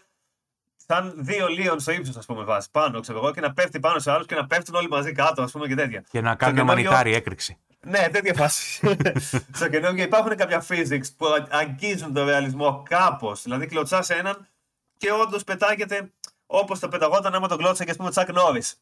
σαν 0.87 1.14
δύο 1.16 1.47
λίον 1.49 1.81
στο 1.81 1.92
ύψος, 1.92 2.16
ας 2.16 2.27
πούμε, 2.27 2.44
βάση 2.44 2.68
πάνω, 2.70 3.01
ξέρω 3.01 3.18
εγώ, 3.18 3.31
και 3.33 3.40
να 3.40 3.53
πέφτει 3.53 3.81
πάνω 3.81 3.99
σε 3.99 4.11
άλλους 4.11 4.27
και 4.27 4.35
να 4.35 4.47
πέφτουν 4.47 4.75
όλοι 4.75 4.88
μαζί 4.88 5.12
κάτω, 5.12 5.42
ας 5.42 5.53
πούμε, 5.53 5.66
και 5.66 5.75
τέτοια. 5.75 6.05
και 6.11 6.20
να 6.20 6.35
κάνει 6.35 6.55
καινούριο- 6.57 6.85
μανιτάρι 6.85 7.14
έκρηξη. 7.14 7.57
Ναι, 7.87 8.09
τέτοια 8.12 8.35
φάση. 8.35 8.81
στο 9.57 9.68
καινούργιο 9.68 10.05
υπάρχουν 10.05 10.37
κάποια 10.37 10.64
physics 10.68 11.07
που 11.16 11.27
α- 11.27 11.47
αγγίζουν 11.51 12.12
τον 12.14 12.27
ρεαλισμό 12.27 12.83
κάπως. 12.88 13.42
Δηλαδή, 13.42 13.66
κλωτσάς 13.66 14.11
έναν 14.11 14.49
και 14.97 15.12
όντως 15.12 15.44
πετάγεται 15.44 16.12
όπως 16.47 16.79
το 16.79 16.88
πεταγόταν 16.88 17.35
άμα 17.35 17.49
τον 17.49 17.59
κλώτσε 17.59 17.85
και 17.85 17.90
ας 17.90 17.97
πούμε 17.97 18.11
Τσακ 18.11 18.33
Νόρις. 18.33 18.77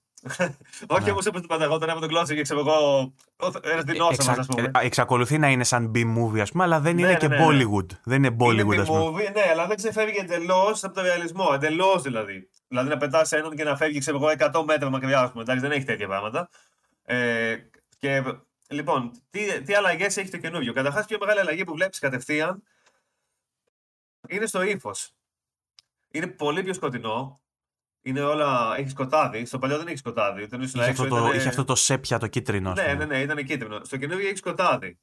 Όχι 0.87 1.05
Ναι. 1.05 1.11
όμω 1.11 1.19
όπω 1.29 1.41
το 1.41 1.47
πεταγόταν 1.47 1.91
άμα 1.91 2.01
τον 2.01 2.09
κλώτσε 2.09 2.35
και 2.35 2.43
ξέρω 2.43 2.61
εγώ. 2.61 3.13
Ένας 3.63 3.85
δεινόσαυρος, 3.85 4.39
ας 4.39 4.47
πούμε. 4.47 4.71
ε, 4.81 4.87
εξακολουθεί 4.87 5.39
να 5.39 5.49
είναι 5.51 5.65
σαν 5.65 5.93
B-movie, 5.95 6.39
ας 6.41 6.51
πούμε, 6.51 6.65
αλλά 6.65 6.81
δεν 6.81 6.95
Ναι, 6.95 7.01
είναι 7.01 7.11
ναι, 7.11 7.17
και 7.17 7.29
ναι, 7.29 7.37
ναι. 7.37 7.47
Bollywood. 7.47 7.87
Δεν 8.05 8.25
είναι 8.25 8.37
Bollywood, 8.41 8.65
είναι 8.73 8.81
ας 8.81 8.89
πούμε. 8.89 9.05
B-movie, 9.11 9.33
ναι, 9.35 9.43
αλλά 9.51 9.67
δεν 9.67 9.77
ξεφεύγει 9.77 10.19
εντελώς 10.19 10.85
από 10.85 10.95
το 10.95 11.03
ρεαλισμό. 11.03 11.51
Εντελώς 11.55 12.03
δηλαδή. 12.03 12.49
Δηλαδή 12.69 12.89
να 12.89 12.97
πετάς 12.97 13.33
έναν 13.33 13.57
και 13.57 13.65
να 13.65 13.77
φεύγει, 13.77 13.99
ξέρω 13.99 14.17
εγώ, 14.17 14.29
100 14.61 14.65
μέτρα 14.67 14.91
μακριά, 14.91 15.21
ας 15.21 15.31
πούμε. 15.31 15.43
Εντάξει, 15.43 15.63
δεν 15.63 15.73
έχει 15.73 15.85
τέτοια 15.85 16.07
πράγματα. 16.07 16.49
Ε, 17.05 17.57
και 17.99 18.23
λοιπόν, 18.69 19.11
τι, 19.31 19.63
τι 19.63 19.75
αλλαγές 19.75 20.17
έχει 20.17 20.31
το 20.31 20.39
καινούριο. 20.39 20.73
Καταρχάς, 20.73 21.07
πιο 21.07 21.19
μεγάλη 21.21 21.41
αλλαγή 21.41 21.65
που 21.65 21.75
βλέπεις 21.75 21.99
κατευθείαν 21.99 22.63
είναι 24.29 24.47
στο 24.47 24.63
ύφος. 24.63 25.13
Είναι 26.11 26.27
πολύ 26.27 26.63
πιο 26.63 26.73
σκοτεινό. 26.75 27.41
Είναι 28.03 28.21
όλα. 28.21 28.75
Έχεις 28.79 28.91
σκοτάδι. 28.91 29.45
Στο 29.45 29.59
παλιό 29.59 29.77
δεν 29.79 29.87
έχεις 29.87 29.99
σκοτάδι. 29.99 30.43
Όταν 30.43 30.61
ήσουν 30.61 30.81
Είχε 30.81 30.91
έξω 30.91 31.03
αυτό, 31.03 31.15
το, 31.15 31.21
ήτανε- 31.21 31.41
είχε 31.41 31.49
αυτό 31.49 31.65
το 31.65 31.75
σέπια 31.75 32.19
το 32.19 32.27
κίτρινο. 32.27 32.71
ας 32.71 32.77
Ναι, 32.79 32.93
πούμε. 32.93 33.05
ναι, 33.05 33.05
ναι, 33.17 33.23
ήταν 33.23 33.45
κίτρινο. 33.45 33.81
Στο 33.85 33.97
καινούριο 33.97 34.27
έχεις 34.27 34.39
σκοτάδι. 34.39 34.99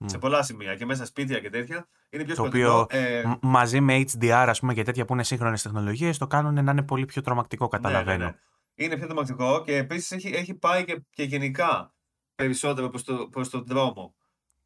Μμ. 0.00 0.06
Σε 0.08 0.18
πολλά 0.18 0.42
σημεία 0.42 0.74
και 0.76 0.84
μέσα 0.86 1.06
σπίτια 1.06 1.38
και 1.40 1.50
τέτοια. 1.50 1.88
Είναι 2.10 2.24
πιο 2.24 2.34
Το 2.34 2.42
σκοτεινό. 2.42 2.78
οποίο 2.80 2.98
Ε, 2.98 3.22
μ- 3.26 3.38
μαζί 3.40 3.80
με 3.80 4.04
HDR, 4.12 4.30
ας 4.48 4.60
πούμε, 4.60 4.74
και 4.74 4.82
τέτοια 4.82 5.04
που 5.04 5.12
είναι 5.12 5.22
σύγχρονες 5.24 5.62
τεχνολογίες, 5.62 6.18
το 6.18 6.26
κάνουν 6.26 6.64
να 6.64 6.70
είναι 6.72 6.82
πολύ 6.82 7.04
πιο 7.04 7.22
τρομακτικό, 7.22 7.68
καταλαβαίνω. 7.68 8.18
Ναι, 8.18 8.24
ναι, 8.24 8.30
ναι. 8.30 8.84
Είναι 8.84 8.96
πιο 8.96 9.06
τρομακτικό 9.06 9.62
και 9.64 9.76
επίσης 9.76 10.10
έχει, 10.12 10.28
έχει 10.34 10.54
πάει 10.54 10.84
και, 10.84 11.02
και 11.10 11.22
γενικά 11.22 11.94
περισσότερο 12.34 12.88
προς 12.88 13.04
το, 13.04 13.28
προς 13.30 13.48
τον 13.50 13.64
δρόμο. 13.66 14.14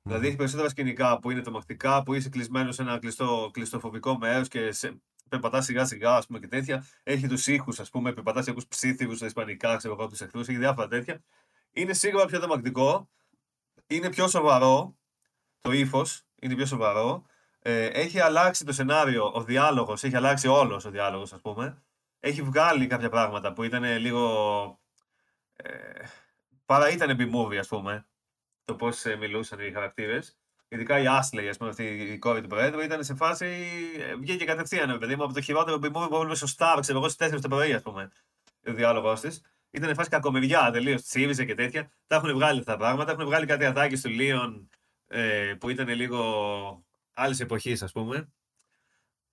Δηλαδή 0.02 0.26
έχει 0.26 0.36
περισσότερα 0.36 0.68
σκηνικά 0.68 1.18
που 1.18 1.30
είναι 1.30 1.40
τρομακτικά, 1.40 2.02
που 2.02 2.14
είσαι 2.14 2.28
κλεισμένος 2.28 2.74
σε 2.74 2.82
ένα 2.82 2.98
κλειστό, 2.98 3.50
κλειστοφοβικό 3.52 4.18
μέρος 4.18 4.48
και 4.48 4.72
σε, 4.72 5.00
περπατά 5.32 5.60
σιγά 5.60 5.84
σιγά 5.84 6.16
ας 6.16 6.26
πούμε, 6.26 6.38
και 6.38 6.48
τέτοια. 6.48 6.86
Έχει 7.02 7.26
τους 7.26 7.46
ήχους, 7.46 7.80
ας 7.80 7.90
πούμε, 7.90 8.12
περπατά 8.12 8.42
και 8.42 8.50
ακού 8.50 8.62
ψήθυρου 8.68 9.16
στα 9.16 9.26
Ισπανικά, 9.26 9.76
ξέρω 9.76 9.94
εγώ, 9.98 10.06
του 10.06 10.24
εχθρού, 10.24 10.40
έχει 10.40 10.56
διάφορα 10.56 10.88
τέτοια. 10.88 11.22
Είναι 11.72 11.92
σίγουρα 11.92 12.26
πιο 12.26 12.38
τρομακτικό. 12.38 13.08
Είναι 13.86 14.10
πιο 14.10 14.28
σοβαρό. 14.28 14.96
Το 15.60 15.72
ύφος 15.72 16.22
είναι 16.40 16.54
πιο 16.54 16.66
σοβαρό. 16.66 17.26
Ε, 17.58 17.86
έχει 17.86 18.20
αλλάξει 18.20 18.64
το 18.64 18.72
σενάριο, 18.72 19.30
ο 19.34 19.42
διάλογος, 19.44 20.04
έχει 20.04 20.16
αλλάξει 20.16 20.48
όλος 20.48 20.84
ο 20.84 20.90
διάλογος, 20.90 21.32
ας 21.32 21.40
πούμε. 21.40 21.82
Έχει 22.20 22.42
βγάλει 22.42 22.86
κάποια 22.86 23.08
πράγματα 23.08 23.52
που 23.52 23.62
ήταν 23.62 23.84
λίγο. 23.98 24.80
Ε, 25.52 26.04
παρά 26.64 26.90
ήταν 26.90 27.16
B-movie, 27.18 27.56
ας 27.56 27.68
πούμε. 27.68 28.06
Το 28.64 28.74
πώς 28.74 29.04
μιλούσαν 29.18 29.60
οι 29.60 29.72
χαρακτήρες. 29.72 30.38
Ειδικά 30.72 30.98
η 30.98 31.04
Ashley, 31.06 31.46
ας 31.48 31.56
πούμε, 31.56 31.70
αυτή 31.70 31.84
η 31.84 32.18
κόρη 32.18 32.40
του 32.40 32.48
Προέδρου, 32.48 32.80
ήταν 32.80 33.04
σε 33.04 33.14
φάση. 33.14 33.46
ε, 33.98 34.14
Βγήκε 34.14 34.44
κατευθείαν, 34.44 34.92
ρε 34.92 34.98
παιδί 34.98 35.16
μου, 35.16 35.24
από 35.24 35.32
το 35.32 35.40
χειρότερο 35.40 35.76
B-movie 35.76 36.08
που 36.08 36.14
έβλεπε 36.14 36.34
σωστά, 36.34 36.78
ξέρω 36.80 36.98
εγώ, 36.98 37.08
στις 37.08 37.28
4 37.28 37.40
το 37.40 37.48
πρωί, 37.48 37.72
ας 37.72 37.82
πούμε. 37.82 38.10
Ο 38.66 38.72
διάλογο 38.72 39.12
της. 39.12 39.40
Ήταν 39.70 39.88
σε 39.88 39.94
φάση 39.94 40.08
κακομεριά 40.08 40.70
τελείως. 40.70 41.02
Τσίβιζε 41.02 41.44
και 41.44 41.54
τέτοια. 41.54 41.90
Τα 42.06 42.16
έχουν 42.16 42.32
βγάλει 42.32 42.58
αυτά 42.58 42.72
τα 42.72 42.78
πράγματα. 42.78 43.12
Έχουν 43.12 43.24
βγάλει 43.24 43.46
κάτι 43.46 43.64
ατάκες 43.64 44.00
του 44.00 44.08
Λίον 44.08 44.68
ε, 45.06 45.54
που 45.60 45.68
ήταν 45.68 45.88
λίγο 45.88 46.84
άλλης 47.14 47.40
εποχής, 47.40 47.82
ας 47.82 47.92
πούμε. 47.92 48.32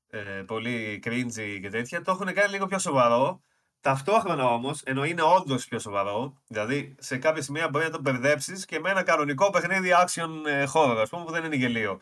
Ε, 0.07 0.43
πολύ 0.47 1.03
cringy 1.05 1.59
και 1.61 1.69
τέτοια. 1.69 2.01
Το 2.01 2.11
έχουν 2.11 2.33
κάνει 2.33 2.51
λίγο 2.51 2.65
πιο 2.65 2.79
σοβαρό. 2.79 3.43
Ταυτόχρονα 3.81 4.45
όμως, 4.45 4.81
ενώ 4.81 5.03
είναι 5.05 5.21
όντως 5.21 5.65
πιο 5.67 5.79
σοβαρό, 5.79 6.33
δηλαδή 6.47 6.95
σε 6.99 7.17
κάποια 7.17 7.41
σημεία 7.41 7.69
μπορεί 7.69 7.85
να 7.85 7.91
τον 7.91 8.01
μπερδέψεις 8.01 8.65
και 8.65 8.79
με 8.79 8.89
ένα 8.89 9.03
κανονικό 9.03 9.49
παιχνίδι 9.49 9.89
action 10.05 10.29
ε, 10.47 10.65
horror, 10.73 10.97
ας 11.01 11.09
πούμε, 11.09 11.23
που 11.25 11.31
δεν 11.31 11.43
είναι 11.43 11.55
γελίο. 11.55 11.99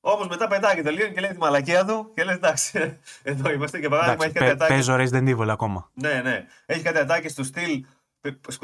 Όμως 0.00 0.28
μετά 0.28 0.46
πετάγεται 0.48 0.90
λίγο 0.90 1.08
και 1.12 1.20
λέει 1.20 1.30
τη 1.30 1.38
μαλακία 1.38 1.84
του 1.84 2.10
και 2.14 2.24
λες: 2.24 2.34
Εντάξει, 2.34 2.98
εδώ 3.22 3.52
είμαστε. 3.52 3.80
Και 3.80 3.88
παράδειγμα 3.88 4.24
Εντάξει, 4.24 4.44
έχει 4.44 4.54
κάτι 4.56 4.56
παι- 4.56 4.62
ατάκες. 4.62 4.86
παίζω 4.86 5.18
Resident 5.20 5.36
Evil 5.38 5.48
ακόμα. 5.48 5.90
Ναι, 5.94 6.20
ναι. 6.20 6.46
Έχει 6.66 6.82
κάτι 6.82 6.98
ατάκες 6.98 7.34
του 7.34 7.44
στυλ. 7.44 7.84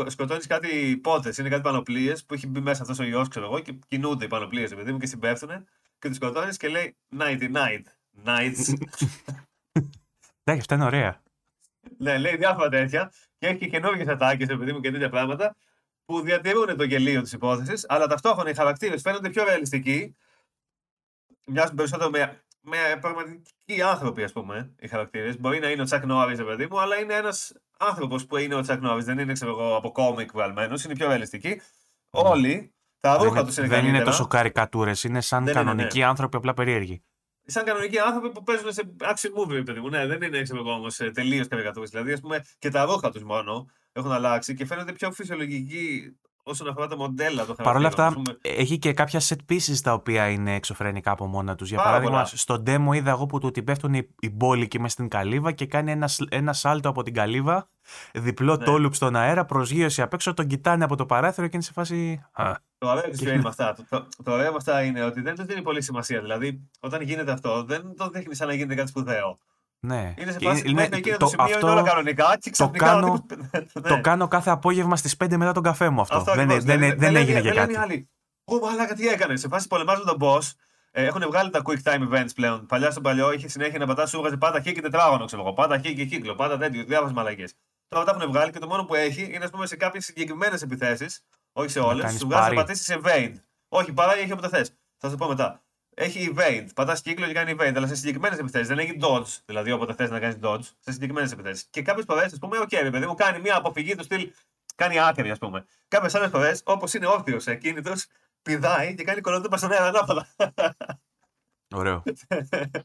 Σκοτώνεις 0.06 0.46
κάτι 0.46 0.96
πότες, 1.02 1.38
είναι 1.38 1.48
κάτι 1.48 1.62
πανοπλίες 1.62 2.24
που 2.24 2.34
έχει 2.34 2.46
μπει 2.46 2.60
μέσα 2.60 2.82
αυτός 2.82 2.98
ο 2.98 3.02
ιός, 3.02 3.28
ξέρω 3.28 3.44
εγώ, 3.46 3.58
και 3.60 3.78
κινούνται 3.88 4.24
οι 4.24 4.28
πανοπλίες, 4.28 4.74
παιδί 4.74 4.92
μου, 4.92 4.98
και 4.98 5.06
συμπέφτουν. 5.06 5.50
Και 5.98 6.08
του 6.08 6.14
σκοτώνεις 6.14 6.56
και 6.56 6.68
λέει 6.68 6.96
Nighty 7.18 7.50
night. 7.52 7.82
Nights. 8.24 8.74
Εντάξει, 10.44 10.60
αυτά 10.60 10.74
είναι 10.74 10.84
ωραία. 10.84 11.20
Ναι, 11.98 12.18
λέει 12.18 12.36
διάφορα 12.36 12.68
τέτοια. 12.68 13.12
Και 13.38 13.46
έχει 13.46 13.58
και 13.58 13.66
καινούργιες 13.66 14.08
ατάκες, 14.08 14.46
παιδί 14.46 14.72
μου, 14.72 14.80
και 14.80 14.90
τέτοια 14.90 15.08
πράγματα. 15.08 15.56
που 16.08 16.20
διατηρούν 16.20 16.76
το 16.76 16.84
γελίο 16.84 17.22
της 17.22 17.32
υπόθεσης, 17.32 17.86
αλλά 17.88 18.06
ταυτόχρονα 18.06 18.50
οι 18.50 18.54
χαρακτήρες 18.54 19.02
φαίνονται 19.02 19.30
πιο 19.30 19.44
ρεαλιστικοί. 19.44 20.16
Μοιάζουν 21.44 21.76
περισσότερο 21.76 22.10
με, 22.10 22.42
με 22.60 22.76
πραγματικοί 23.00 23.82
άνθρωποι, 23.82 24.22
ας 24.22 24.32
πούμε, 24.32 24.74
οι 24.78 24.88
χαρακτήρες. 24.88 25.40
Μπορεί 25.40 25.58
να 25.58 25.70
είναι 25.70 25.82
ο 25.82 25.84
Τσακ 25.84 26.04
Νόρις, 26.04 26.44
παιδί 26.44 26.66
μου, 26.70 26.80
αλλά 26.80 26.96
είναι 26.98 27.14
ένας 27.14 27.52
άνθρωπος 27.78 28.26
που 28.26 28.36
είναι 28.36 28.54
ο 28.54 28.60
Τσακ 28.60 28.80
Νόρις. 28.80 29.04
Δεν 29.04 29.18
είναι, 29.18 29.32
ξέρω 29.32 29.50
εγώ, 29.50 29.76
από 29.76 29.92
κόμικ 29.92 30.32
βγαλμένος, 30.32 30.84
είναι 30.84 30.94
πιο 30.94 31.06
ρεαλιστικοί. 31.06 31.60
Όλοι 32.10 32.74
τα 33.00 33.16
ρούχα 33.16 33.44
τους 33.44 33.56
είναι 33.56 33.66
Δεν 33.66 33.84
είναι 33.84 34.02
τόσο 34.02 34.26
καρικατούρες, 34.26 35.04
είναι 35.04 35.20
σαν 35.20 35.44
Δεν 35.44 35.54
είναι, 35.54 35.62
κανονικοί 35.62 35.98
ναι. 35.98 36.04
άνθρωποι 36.04 36.36
απλά 36.36 36.54
περίεργοι. 36.54 37.02
Σαν 37.50 37.64
κανονικοί 37.64 37.98
άνθρωποι 37.98 38.30
που 38.30 38.42
παίζουν 38.42 38.72
σε 38.72 38.94
action 39.00 39.30
movie, 39.40 39.64
παιδί 39.64 39.80
μου. 39.80 39.88
Ναι, 39.88 40.06
δεν 40.06 40.22
είναι 40.22 40.42
ξέρω 40.42 40.58
εγώ 40.58 40.72
όμως 40.72 40.96
τελείως 40.96 41.48
καρικατούρε. 41.48 41.86
Δηλαδή, 41.86 42.12
ας 42.12 42.20
πούμε, 42.20 42.44
και 42.58 42.70
τα 42.70 42.84
ρούχα 42.84 43.10
τους 43.10 43.22
μόνο 43.22 43.66
έχουν 43.92 44.12
αλλάξει 44.12 44.54
και 44.54 44.66
φαίνονται 44.66 44.92
πιο 44.92 45.12
φυσιολογικοί 45.12 46.12
όσον 46.48 46.68
αφορά 46.68 46.86
τα 46.86 46.96
μοντέλα 46.96 47.44
των 47.46 47.56
Παρ' 47.56 47.76
όλα 47.76 47.90
χαρακτήρων. 47.90 48.06
αυτά, 48.06 48.06
ας 48.06 48.14
πούμε. 48.14 48.38
έχει 48.42 48.78
και 48.78 48.92
κάποια 48.92 49.20
set 49.20 49.52
pieces 49.52 49.76
τα 49.82 49.92
οποία 49.92 50.28
είναι 50.28 50.54
εξωφρενικά 50.54 51.10
από 51.10 51.26
μόνα 51.26 51.54
τους. 51.54 51.68
Για 51.68 51.76
Πάρα 51.76 51.88
παράδειγμα, 51.90 52.14
πολλά. 52.22 52.30
στο 52.36 52.62
demo 52.66 52.94
είδα 52.96 53.10
εγώ 53.10 53.26
που 53.26 53.38
του 53.38 53.50
την 53.50 53.64
πέφτουν 53.64 53.94
οι, 53.94 54.08
οι 54.20 54.30
μπόλικοι 54.30 54.80
με 54.80 54.88
στην 54.88 55.08
καλύβα 55.08 55.52
και 55.52 55.66
κάνει 55.66 55.90
ένα, 55.90 56.08
σ- 56.08 56.34
ένα 56.34 56.52
σάλτο 56.52 56.88
από 56.88 57.02
την 57.02 57.14
καλύβα, 57.14 57.68
διπλό 58.12 58.56
Ναι. 58.56 58.64
τόλουπ 58.64 58.94
στον 58.94 59.16
αέρα, 59.16 59.44
προσγείωση 59.44 60.02
απ' 60.02 60.12
έξω, 60.12 60.34
τον 60.34 60.46
κοιτάνε 60.46 60.84
από 60.84 60.96
το 60.96 61.06
παράθυρο 61.06 61.46
και 61.46 61.54
είναι 61.54 61.64
σε 61.64 61.72
φάση. 61.72 62.24
Α, 62.32 62.52
Το 62.78 62.88
ωραίο 62.88 63.10
της 63.10 63.20
ποιο 63.20 63.32
είναι 63.32 63.42
με 63.42 63.48
αυτά. 63.48 63.74
Το, 63.74 63.84
το, 63.88 64.08
το 64.24 64.32
ωραίο 64.32 64.50
με 64.50 64.56
αυτά 64.56 64.82
είναι 64.82 65.02
ότι 65.04 65.20
δεν 65.20 65.34
του 65.34 65.44
δίνει 65.44 65.62
πολύ 65.62 65.82
σημασία. 65.82 66.20
Δηλαδή, 66.20 66.68
όταν 66.80 67.02
γίνεται 67.02 67.32
αυτό, 67.32 67.62
δεν 67.64 67.94
το 67.96 68.08
δείχνει 68.08 68.34
σαν 68.34 68.48
να 68.48 68.54
γίνεται 68.54 68.74
κάτι 68.74 68.88
σπουδαίο. 68.88 69.38
Ναι. 69.80 70.14
Είναι 70.18 70.32
σε 70.32 70.38
Και 70.38 70.46
φάση 70.48 70.62
είναι- 70.68 70.72
μέχρι 70.80 70.96
εκείνο 70.98 71.16
το, 71.16 71.24
το- 71.24 71.30
σημείο 71.30 71.44
αυτό 71.44 71.58
είναι 71.70 71.80
όλα 71.80 71.88
κανονικά 71.88 72.36
και 72.40 72.50
ξαφνικά. 72.50 72.84
κάνω- 72.86 73.12
ο 73.12 73.20
τύπος- 73.26 73.48
ναι. 73.82 73.88
Το 73.88 74.00
κάνω 74.00 74.28
κάθε 74.28 74.50
απόγευμα 74.50 74.96
στις 74.96 75.16
5 75.24 75.36
μετά 75.36 75.52
τον 75.52 75.62
καφέ 75.62 75.88
μου 75.88 76.00
αυτό. 76.00 76.16
Αυτό 76.16 76.32
δεν, 76.34 76.42
ακριβώς. 76.44 76.64
δεν, 76.64 76.78
Δηλαδή, 76.78 76.96
δεν, 76.98 77.12
λένε- 77.12 77.28
έγινε 77.28 77.40
και 77.40 77.46
δεν 77.48 77.54
λένε 77.54 77.72
οι 77.72 77.74
κάτι. 77.74 77.86
άλλοι. 77.92 78.08
Ω, 78.44 78.58
μαλάκα, 78.58 78.94
τι 78.94 79.08
έκανε. 79.08 79.36
Σε 79.36 79.48
φάση 79.48 79.66
πολεμάζουν 79.66 80.04
τον 80.06 80.16
boss. 80.20 80.40
Ε, 80.90 81.04
έχουν 81.04 81.22
βγάλει 81.26 81.50
τα 81.50 81.62
quick 81.64 81.82
time 81.82 82.08
events 82.12 82.28
πλέον. 82.34 82.66
Παλιά 82.66 82.90
στο 82.90 83.00
παλιό 83.00 83.32
είχε 83.32 83.48
συνέχεια 83.48 83.78
να 83.78 83.86
πατάς, 83.86 84.10
σου 84.10 84.16
έβγαζε 84.16 84.36
πάντα 84.36 84.60
χ 84.60 84.62
και 84.62 84.80
τετράγωνο, 84.80 85.24
ξέρω 85.24 85.42
εγώ. 85.42 85.52
Πάντα 85.52 85.78
χ 85.78 85.80
και 85.80 86.04
κύκλο, 86.04 86.34
πάντα 86.34 86.56
τέτοιο, 86.58 86.84
διάφορε 86.84 87.12
μαλακές. 87.12 87.52
Τώρα 87.88 88.04
τα 88.04 88.16
έχουν 88.18 88.30
βγάλει 88.32 88.50
και 88.52 88.58
το 88.58 88.66
μόνο 88.66 88.84
που 88.84 88.94
έχει 88.94 89.22
είναι 89.34 89.44
ας 89.44 89.50
πούμε, 89.50 89.66
σε 89.66 89.76
κάποιες 89.76 90.04
συγκεκριμένες 90.04 90.62
επιθέσεις, 90.62 91.24
όχι 91.52 91.68
σε 91.70 91.78
Να 91.80 91.84
όλες, 91.86 92.02
κάνεις 92.02 92.18
σου 92.20 92.26
βγάζει 92.26 92.40
να 92.42 92.46
πάρει. 92.48 92.56
πατήσεις 92.56 92.96
evade. 93.02 93.34
Όχι, 93.68 93.92
παρά 93.92 94.16
έχει 94.16 94.32
όποτε 94.32 94.48
θες. 94.48 94.72
Θα 94.98 95.08
σου 95.10 95.16
πω 95.16 95.28
μετά. 95.28 95.62
Έχει 96.00 96.32
evade. 96.36 96.66
Πατάς 96.74 97.00
κύκλο 97.00 97.26
και 97.26 97.32
κάνει 97.32 97.54
evade, 97.58 97.72
αλλά 97.76 97.86
σε 97.86 97.94
συγκεκριμένες 97.94 98.38
επιθέσεις. 98.38 98.68
Δεν 98.68 98.78
έχει 98.78 98.98
dodge, 99.00 99.38
δηλαδή 99.44 99.72
όποτε 99.72 99.94
θες 99.94 100.10
να 100.10 100.20
κάνεις 100.20 100.36
dodge, 100.42 100.62
σε 100.62 100.92
συγκεκριμένες 100.92 101.32
επιθέσεις. 101.32 101.66
Και 101.70 101.82
κάποιες 101.82 102.04
φορές, 102.08 102.32
ας 102.32 102.38
πούμε, 102.38 102.58
οκ, 102.58 102.72
ρε 102.72 102.90
παιδί 102.90 103.06
μου 103.06 103.14
κάνει 103.14 103.40
μια 103.40 103.56
αποφυγή 103.56 103.94
του 103.94 104.02
στυλ. 104.04 104.32
Κάνει 104.74 105.00
άκρη, 105.00 105.30
ας 105.30 105.38
πούμε. 105.38 105.66
Κάποιες 105.88 106.14
άλλες 106.14 106.30
φορές, 106.30 106.62
όπως 106.64 106.94
είναι 106.94 107.06
όρθιος, 107.06 107.46
ακίνητος, 107.46 107.92
πηδάει 108.42 108.94
και 108.94 109.04
κάνει 109.04 109.20
κωλοτούμπα 109.20 109.56
στον 109.56 109.72
αέρα 109.72 109.86
ανάποδα. 109.86 110.28
Ωραίο. 111.74 112.02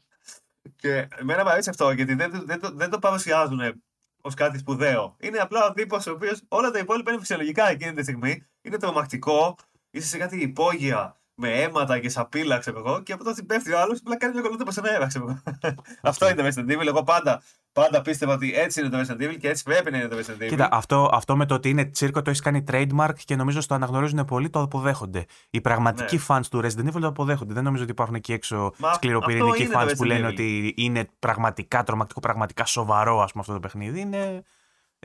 και 0.80 1.08
εμένα 1.16 1.42
μου 1.44 1.50
αρέσει 1.50 1.70
αυτό 1.70 1.90
γιατί 1.90 2.14
δεν, 2.14 2.30
το- 2.32 2.44
δεν, 2.44 2.60
το, 2.60 2.70
δεν 2.70 2.90
το 2.90 2.98
παρουσιάζουν 2.98 3.82
ως 4.22 4.34
κάτι 4.34 4.58
σπουδαίο. 4.58 5.16
Είναι 5.20 5.38
απλά 5.38 5.66
ο 5.66 5.72
τύπος 5.72 6.06
ο 6.06 6.10
οποίος 6.12 6.42
όλα 6.48 6.70
τα 6.70 6.78
υπόλοιπα 6.78 7.10
είναι 7.10 7.20
φυσιολογικά 7.20 7.68
εκείνη 7.68 7.92
τη 7.92 8.02
στιγμή. 8.02 8.46
Είναι 8.62 8.78
τρομακτικό, 8.78 9.56
είσαι 9.90 10.08
σε 10.08 10.18
κάτι 10.18 10.40
υπόγεια 10.40 11.18
με 11.34 11.48
αίματα 11.62 11.98
και 11.98 12.08
σαπίλα, 12.08 12.58
ξέρω 12.58 12.78
εγώ, 12.78 13.02
και 13.02 13.12
από 13.12 13.24
τότε 13.24 13.42
πέφτει 13.42 13.72
ο 13.72 13.80
άλλος, 13.80 13.98
απλά 14.00 14.16
κάνει 14.16 14.32
μια 14.32 14.42
κολοτούπα 14.42 14.70
στον 14.70 14.86
αέρα, 14.86 15.06
ξέρω 15.06 15.24
εγώ. 15.28 15.42
αυτό 16.02 16.28
είναι 16.28 16.42
το 16.42 16.48
Resident 16.48 16.72
Evil. 16.78 16.86
Εγώ 16.86 17.02
πάντα, 17.02 17.42
πάντα 17.72 18.02
πίστευα 18.02 18.32
ότι 18.32 18.52
έτσι 18.54 18.80
είναι 18.80 18.88
το 18.88 18.98
Resident 19.00 19.22
Evil 19.22 19.36
και 19.40 19.48
έτσι 19.48 19.62
πρέπει 19.62 19.90
να 19.90 19.96
είναι 19.98 20.08
το 20.08 20.16
Resident 20.16 20.42
Evil. 20.42 20.48
Κοίτα, 20.48 20.68
αυτό, 20.72 21.10
αυτό 21.12 21.36
με 21.36 21.46
το 21.46 21.54
ότι 21.54 21.68
είναι 21.68 21.84
τσίρκο 21.84 22.22
το 22.22 22.30
έχεις 22.30 22.42
κάνει 22.42 22.64
trademark 22.70 23.14
και 23.24 23.36
νομίζω 23.36 23.60
στο 23.60 23.74
αναγνωρίζουν 23.74 24.24
πολύ, 24.24 24.50
το 24.50 24.60
αποδέχονται. 24.60 25.24
Οι 25.50 25.60
πραγματικοί 25.60 26.16
Ναι. 26.16 26.22
fans 26.28 26.46
του 26.50 26.60
Resident 26.64 26.88
Evil 26.94 27.00
το 27.00 27.06
αποδέχονται. 27.06 27.54
Δεν 27.54 27.64
νομίζω 27.64 27.82
ότι 27.82 27.92
υπάρχουν 27.92 28.14
εκεί 28.14 28.32
έξω 28.32 28.72
Μα 28.78 28.92
σκληροπυρηνικοί 28.92 29.50
αυτό 29.50 29.62
είναι 29.62 29.72
το 29.72 29.80
fans 29.80 29.96
που 29.96 30.02
Resident 30.04 30.06
λένε 30.06 30.26
Evil. 30.28 30.30
ότι 30.32 30.74
είναι 30.76 31.08
πραγματικά 31.18 31.82
τρομακτικό, 31.82 32.20
πραγματικά 32.20 32.64
σοβαρό 32.64 33.20
ας 33.22 33.30
πούμε, 33.30 33.40
αυτό 33.42 33.52
το 33.52 33.60
παιχνίδι. 33.60 34.00
Είναι. 34.00 34.42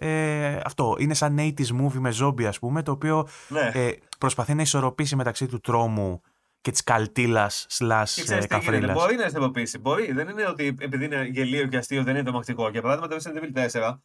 Ε, 0.02 0.60
αυτό 0.64 0.96
είναι 1.00 1.14
σαν 1.14 1.38
80s 1.40 1.82
movie 1.82 2.00
με 2.00 2.14
zombie 2.22 2.44
ας 2.44 2.60
πούμε 2.60 2.84
το 2.84 2.92
οποίο 2.92 3.28
ναι. 3.48 3.72
ε, 3.74 3.92
προσπαθεί 4.18 4.54
να 4.54 4.62
ισορροπήσει 4.62 5.16
μεταξύ 5.16 5.46
του 5.46 5.60
τρόμου 5.60 6.22
και 6.62 6.72
της 6.72 6.84
καλτήλας 6.84 7.66
Και 7.68 7.86
slash 7.86 8.04
ξέρεις 8.04 8.20
ε, 8.20 8.24
τι 8.26 8.32
γίνεται, 8.32 8.48
καφρίλας. 8.48 8.96
Μπορεί 8.96 9.16
να 9.16 9.24
αισθητοποιήσει. 9.24 9.78
Μπορεί. 9.78 10.12
Δεν 10.12 10.28
είναι 10.28 10.46
ότι 10.48 10.76
επειδή 10.80 11.06
είναι 11.06 11.26
γελίο 11.32 11.68
και 11.68 11.78
αστείο 11.78 12.04
δεν 12.04 12.16
είναι 12.16 12.24
τρομακτικό. 12.24 12.70
Για 12.70 12.82
παράδειγμα, 12.82 13.08
το 13.08 13.16
Resident 13.16 13.60
Evil 13.60 13.70
4 13.82 13.98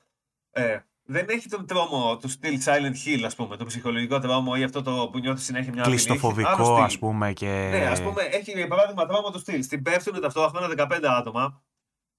ε, 0.51 0.79
δεν 1.07 1.27
έχει 1.29 1.49
τον 1.49 1.67
τρόμο 1.67 2.17
του 2.17 2.29
στυλ 2.29 2.61
Silent 2.65 3.07
Hill, 3.07 3.23
ας 3.25 3.35
πούμε, 3.35 3.57
το 3.57 3.65
ψυχολογικό 3.65 4.19
τρόμο 4.19 4.53
ή 4.57 4.63
αυτό 4.63 4.83
το 4.83 5.09
που 5.13 5.19
νιώθεις 5.19 5.45
συνέχεια 5.45 5.73
μια 5.73 5.83
απειλή. 5.83 5.97
Έχει 5.97 6.11
άλλο 6.11 6.19
Κλειστοφοβικό 6.21 6.65
στυλ. 6.65 6.85
ας 6.85 6.99
πούμε 6.99 7.33
και... 7.33 7.69
Ναι, 7.71 7.87
ας 7.87 8.03
πούμε, 8.03 8.23
έχει 8.23 8.51
για 8.51 8.67
παράδειγμα 8.67 9.07
τρόμο 9.07 9.31
του 9.31 9.39
στυλ. 9.39 9.63
Στην 9.63 9.83
πέφτουν 9.83 10.21
ταυτόχρονα 10.21 10.89
15 10.89 11.01
άτομα 11.19 11.63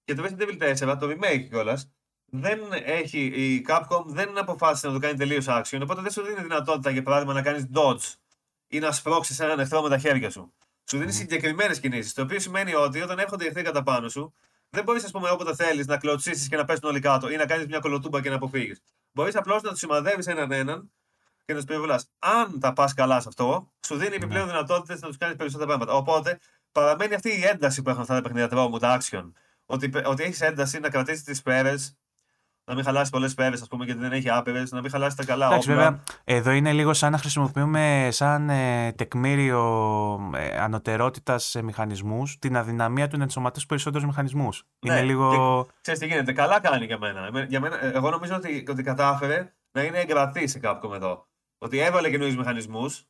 και 0.04 0.14
το 0.14 0.24
Resident 0.24 0.42
Evil 0.42 0.92
4, 0.92 0.98
το 1.00 1.08
remake 1.10 1.48
κιόλας, 1.50 1.92
δεν 2.26 2.60
έχει, 2.72 3.20
η 3.26 3.66
Capcom 3.68 4.04
δεν 4.06 4.38
αποφάσισε 4.38 4.88
να 4.88 4.94
το 4.94 5.00
κάνει 5.00 5.18
τελείως 5.18 5.46
action, 5.48 5.80
οπότε 5.82 6.02
δεν 6.02 6.12
σου 6.12 6.22
δίνει 6.22 6.42
δυνατότητα 6.42 6.90
για 6.90 7.04
παράδειγμα 7.04 7.34
να 7.34 7.42
κάνεις 7.42 7.66
dodge 7.74 8.14
ή 8.68 8.80
να 8.80 8.92
σπρώξεις 8.92 9.40
έναν 9.40 9.60
εχθρό 9.60 9.82
με 9.82 9.90
τα 9.90 9.98
χέρια 9.98 10.30
σου. 10.30 10.54
Σου 10.90 10.98
δίνει 10.98 11.12
Μμμ. 11.12 11.18
συγκεκριμένες 11.18 11.80
κινήσεις. 11.80 12.14
Το 12.14 12.22
οποίο 12.22 12.40
σημαίνει 12.40 12.74
ότι 12.76 13.02
όταν 13.02 13.20
έρχονται 13.20 13.44
οι 13.44 13.48
εχθροί 13.48 13.64
κατά 13.64 13.84
πάνω 13.84 14.10
σου, 14.10 14.34
δεν 14.70 14.84
μπορείς, 14.84 15.04
ας 15.04 15.12
πούμε, 15.12 15.30
όποτε 15.30 15.56
θέλεις 15.56 15.88
να 15.88 15.98
κλωτσίσεις 15.98 16.48
και 16.48 16.56
να 16.56 16.66
πέσουν 16.66 16.90
όλοι 16.90 17.00
κάτω 17.00 17.30
ή 17.30 17.36
να 17.36 17.46
κάνεις 17.46 17.68
μια 17.68 17.80
κολοτούμπα 17.80 18.22
και 18.22 18.30
να 18.30 18.36
αποφύγεις. 18.36 18.82
Μπορείς 19.12 19.36
απλώς 19.36 19.62
να 19.62 19.70
τους 19.70 19.80
σημαδεύεις 19.80 20.28
έναν 20.28 20.52
έναν 20.52 20.92
και 21.46 21.54
να 21.54 21.60
τους 21.60 21.68
πυροβολά. 21.68 22.04
Αν 22.20 22.60
τα 22.60 22.74
πας 22.74 22.94
καλά 22.94 23.20
σε 23.22 23.28
αυτό, 23.28 23.72
σου 23.86 23.96
δίνει 23.96 24.16
επιπλέον 24.16 24.48
δυνατότητες 24.48 25.02
να 25.02 25.08
τους 25.08 25.18
κάνεις 25.18 25.36
περισσότερα 25.36 25.68
πράγματα. 25.68 25.94
Οπότε 25.94 26.40
παραμένει 26.72 27.14
αυτή 27.14 27.30
η 27.30 27.44
ένταση 27.44 27.82
που 27.82 27.90
έχουν 27.90 28.02
αυτά 28.02 28.16
τα 28.16 28.22
παιχνίδια 28.22 28.48
τρόμου, 28.48 28.78
τα 28.78 29.00
action. 29.00 29.32
Ότι, 29.66 29.92
ότι 30.06 30.24
έχεις 30.24 30.42
ένταση 30.42 30.80
να 30.80 30.90
κρατήσεις 30.90 31.24
τις 31.24 31.38
σφαίρες, 31.38 31.96
να 32.68 32.74
μην 32.76 32.84
χαλάσει 32.84 33.12
πολλές 33.12 33.32
σφαίρε, 33.32 33.54
ας 33.54 33.68
πούμε, 33.68 33.86
γιατί 33.86 34.00
δεν 34.00 34.12
έχει 34.12 34.30
άπειρες, 34.30 34.72
να 34.72 34.82
μην 34.82 34.90
χαλάσει 34.92 35.16
τα 35.18 35.26
καλά 35.26 35.46
Εντάξει, 35.48 35.72
όπλα. 35.72 35.84
βέβαια, 35.84 36.00
εδώ 36.24 36.52
είναι 36.52 36.74
λίγο 36.74 36.94
σαν 36.94 37.12
να 37.12 37.18
χρησιμοποιούμε 37.18 38.08
σαν 38.12 38.50
ε, 38.50 38.92
τεκμήριο 38.92 39.62
ε, 40.36 40.58
ανωτερότητας 40.60 41.44
σε 41.46 41.62
μηχανισμούς 41.62 42.40
την 42.40 42.58
αδυναμία 42.58 43.08
του 43.08 43.18
να 43.18 43.24
ενσωματώσει 43.24 43.66
περισσότερους 43.66 44.08
μηχανισμούς. 44.08 44.64
Ναι, 44.86 44.94
είναι 44.94 45.02
λίγο. 45.04 45.68
Ξέρεις 45.82 46.00
τι 46.00 46.08
γίνεται, 46.08 46.34
καλά 46.34 46.60
κάνει 46.60 46.86
για 46.86 46.98
μένα. 46.98 47.26
Εμέ- 47.26 47.50
Για 47.50 47.60
μένα 47.60 47.86
ε, 47.86 47.92
εγώ 47.92 48.10
νομίζω 48.10 48.36
ότι, 48.36 48.66
ότι 48.70 48.84
κατάφερε 48.84 49.54
να 49.72 49.84
είναι 49.84 49.98
εγκρατή 50.00 50.48
σε 50.48 50.60
Capcom 50.64 50.94
εδώ. 50.94 51.28
Ότι 51.58 51.80
έβαλε 51.80 52.10
καινούριους 52.10 52.36
μηχανισμούς, 52.38 53.04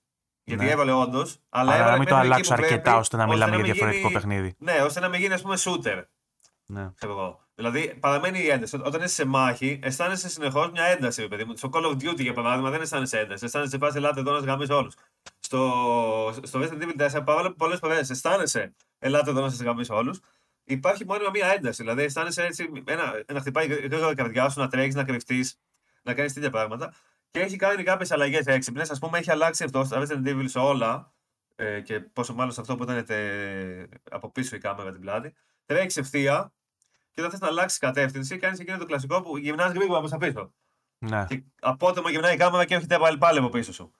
γιατί 0.43 0.63
Ναι. 0.65 0.71
έβαλε 0.71 0.91
όντως, 0.91 1.37
αλλά, 1.49 1.71
Αλλά 1.71 1.75
έβαλε 1.75 1.91
να 1.91 1.97
μην 1.97 2.07
το 2.07 2.13
μέχρι 2.15 2.27
εκεί 2.27 2.33
αλλάξω 2.33 2.55
που 2.55 2.61
αρκετά 2.63 2.81
πρέπει, 2.81 2.97
ώστε 2.99 3.17
να 3.17 3.27
μιλάμε 3.27 3.55
για 3.55 3.63
μην 3.63 3.65
διαφορετικό 3.73 4.07
γίνει- 4.07 4.19
παιχνίδι. 4.19 4.55
Ναι, 4.57 4.73
ώστε 4.83 4.99
να 4.99 5.07
μην 5.07 5.19
γίνει, 5.19 5.33
ας 5.33 5.41
πούμε, 5.41 5.55
shooter. 5.59 6.03
Ναι. 6.65 6.89
Ξέρω 6.95 7.11
εγώ. 7.11 7.39
Δηλαδή, 7.55 7.97
παραμένει 7.99 8.39
η 8.39 8.49
ένταση. 8.49 8.79
Όταν 8.83 9.01
είσαι 9.01 9.13
σε 9.13 9.25
μάχη, 9.25 9.79
αισθάνεσαι 9.83 10.29
συνεχώς 10.29 10.71
μια 10.71 10.83
ένταση, 10.83 11.21
ρε 11.21 11.27
παιδί 11.27 11.43
μου. 11.43 11.57
Στο 11.57 11.69
Call 11.73 11.85
of 11.85 11.91
Duty, 11.91 12.19
για 12.21 12.33
παράδειγμα, 12.33 12.69
δεν 12.69 12.81
αισθάνεσαι 12.81 13.19
ένταση. 13.19 13.45
Αισθάνεσαι 13.45 13.77
φάση, 13.77 13.97
ελάτε 13.97 14.19
εδώ 14.19 14.31
να 14.31 14.39
σγαμίσει 14.39 14.71
όλους. 14.71 14.95
Στο, 15.39 16.39
στο 16.43 16.59
Resident 16.59 16.81
Evil 16.81 17.19
4, 17.19 17.23
παρόλο 17.25 17.49
που 17.49 17.55
πολλές 17.55 17.79
φορές 17.79 18.09
αισθάνεσαι, 18.09 18.75
ελάτε 18.99 19.29
εδώ 19.29 19.41
να 19.41 19.49
σας 19.49 19.61
γαμίσει 19.61 19.91
όλους, 19.91 20.19
υπάρχει 20.63 21.05
μόνιμα 21.05 21.29
μια 21.29 21.47
ένταση. 21.47 21.81
Δηλαδή, 21.81 22.03
αισθάνεσαι 22.03 22.43
έτσι, 22.43 22.71
ένα, 22.85 23.23
να 23.33 23.39
χτυπάει 23.39 23.67
γρήγορα 23.67 24.11
η 24.11 24.15
καρδιά 24.15 24.49
σου, 24.49 24.59
να 24.59 24.67
τρέχεις, 24.67 24.95
να 24.95 25.03
κρυφτείς, 25.03 25.59
να 26.03 26.13
κάνεις 26.13 26.33
τέτοια 26.33 26.49
πράγματα. 26.49 26.93
Και 27.31 27.39
έχει 27.39 27.55
κάνει 27.55 27.83
κάποιες 27.83 28.11
αλλαγές 28.11 28.45
έξυπνες. 28.45 28.91
Α 28.91 28.97
πούμε, 28.99 29.17
έχει 29.17 29.31
αλλάξει 29.31 29.63
αυτό 29.63 29.83
στα 29.83 30.01
Resident 30.01 30.27
Evil 30.27 30.45
σε 30.45 30.59
όλα. 30.59 31.13
Ε, 31.55 31.81
και 31.81 31.99
πόσο 31.99 32.33
μάλλον 32.33 32.53
σε 32.53 32.61
αυτό 32.61 32.75
που 32.75 32.83
ήταν 32.83 33.05
τε, 33.05 33.17
από 34.11 34.31
πίσω 34.31 34.55
η 34.55 34.59
κάμερα 34.59 34.91
την 34.91 35.01
πλάτη. 35.01 35.33
Τρέχεις 35.65 35.97
ευθεία 35.97 36.53
και 37.15 37.21
όταν 37.21 37.31
θες 37.31 37.39
να 37.39 37.47
αλλάξεις 37.47 37.79
κατεύθυνση, 37.79 38.37
κάνεις 38.37 38.59
εκείνο 38.59 38.77
το 38.77 38.85
κλασικό 38.85 39.21
που 39.21 39.37
γυρνά 39.37 39.67
γρήγορα 39.67 39.99
προ 39.99 40.09
τα 40.09 40.17
πίσω. 40.17 40.53
Ναι. 40.97 41.25
Και 41.25 41.43
απότομα 41.61 42.09
γυρνάει 42.09 42.33
η 42.33 42.37
κάμερα 42.37 42.65
και 42.65 42.73
έρχεται 42.73 42.97
πάλι, 42.97 43.17
πάλι 43.17 43.37
από 43.39 43.49
πίσω 43.49 43.73
σου. 43.73 43.91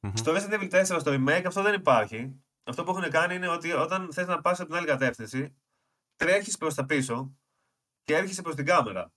Μμμ. 0.00 0.12
Στο 0.14 0.32
Resident 0.34 0.60
Evil 0.60 0.70
4 0.70 0.84
στο 0.84 1.12
remake 1.14 1.42
αυτό 1.46 1.62
δεν 1.62 1.74
υπάρχει. 1.74 2.40
Αυτό 2.64 2.84
που 2.84 2.90
έχουν 2.90 3.10
κάνει 3.10 3.34
είναι 3.34 3.48
ότι 3.48 3.72
όταν 3.72 4.08
θες 4.12 4.26
να 4.26 4.40
πας 4.40 4.58
από 4.60 4.68
την 4.68 4.76
άλλη 4.78 4.86
κατεύθυνση, 4.86 5.54
τρέχεις 6.16 6.58
προς 6.58 6.74
τα 6.74 6.84
πίσω 6.86 7.36
και 8.02 8.16
έρχεσαι 8.16 8.42
προς 8.42 8.54
την 8.54 8.64
κάμερα. 8.64 9.12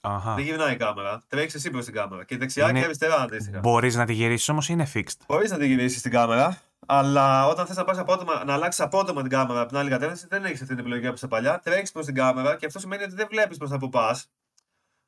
Αχα. 0.00 0.34
Δεν 0.34 0.44
γυρνάει 0.44 0.74
η 0.74 0.76
κάμερα, 0.76 1.22
τρέχεις 1.28 1.54
εσύ 1.54 1.70
προς 1.70 1.84
την 1.84 1.94
κάμερα. 1.94 2.24
Και 2.24 2.36
δεξιά 2.36 2.68
Είναι- 2.68 2.78
και 2.78 2.84
αριστερά 2.84 3.20
αντίστοιχα. 3.20 3.58
Μπορείς 3.58 3.94
να 3.94 4.04
τη 4.06 4.12
γυρίσεις 4.12 4.48
όμως 4.48 4.68
ή 4.68 4.72
είναι 4.72 4.90
fixed; 4.94 5.18
Μπορείς 5.26 5.50
να 5.50 5.58
τη 5.58 5.66
γυρίσεις 5.66 6.02
την 6.02 6.10
κάμερα, 6.10 6.60
αλλά 6.86 7.46
όταν 7.46 7.66
θες 7.66 7.76
να, 7.76 7.84
πας 7.84 7.98
απότομα, 7.98 8.44
να 8.44 8.52
αλλάξεις 8.52 8.84
απότομα 8.84 9.20
την 9.20 9.30
κάμερα 9.30 9.60
από 9.60 9.68
την 9.68 9.76
άλλη 9.78 9.90
κατεύθυνση, 9.90 10.26
δεν 10.28 10.44
έχεις 10.44 10.60
αυτή 10.60 10.74
την 10.74 10.78
επιλογή 10.78 11.06
από 11.06 11.20
τα 11.20 11.28
παλιά. 11.28 11.60
Τρέχεις 11.60 11.92
προς 11.92 12.06
την 12.06 12.14
κάμερα 12.14 12.56
και 12.56 12.66
αυτό 12.66 12.78
σημαίνει 12.78 13.02
ότι 13.02 13.14
δεν 13.14 13.26
βλέπεις 13.30 13.56
προς 13.56 13.70
τα 13.70 13.78
που 13.78 13.88
πας. 13.88 14.30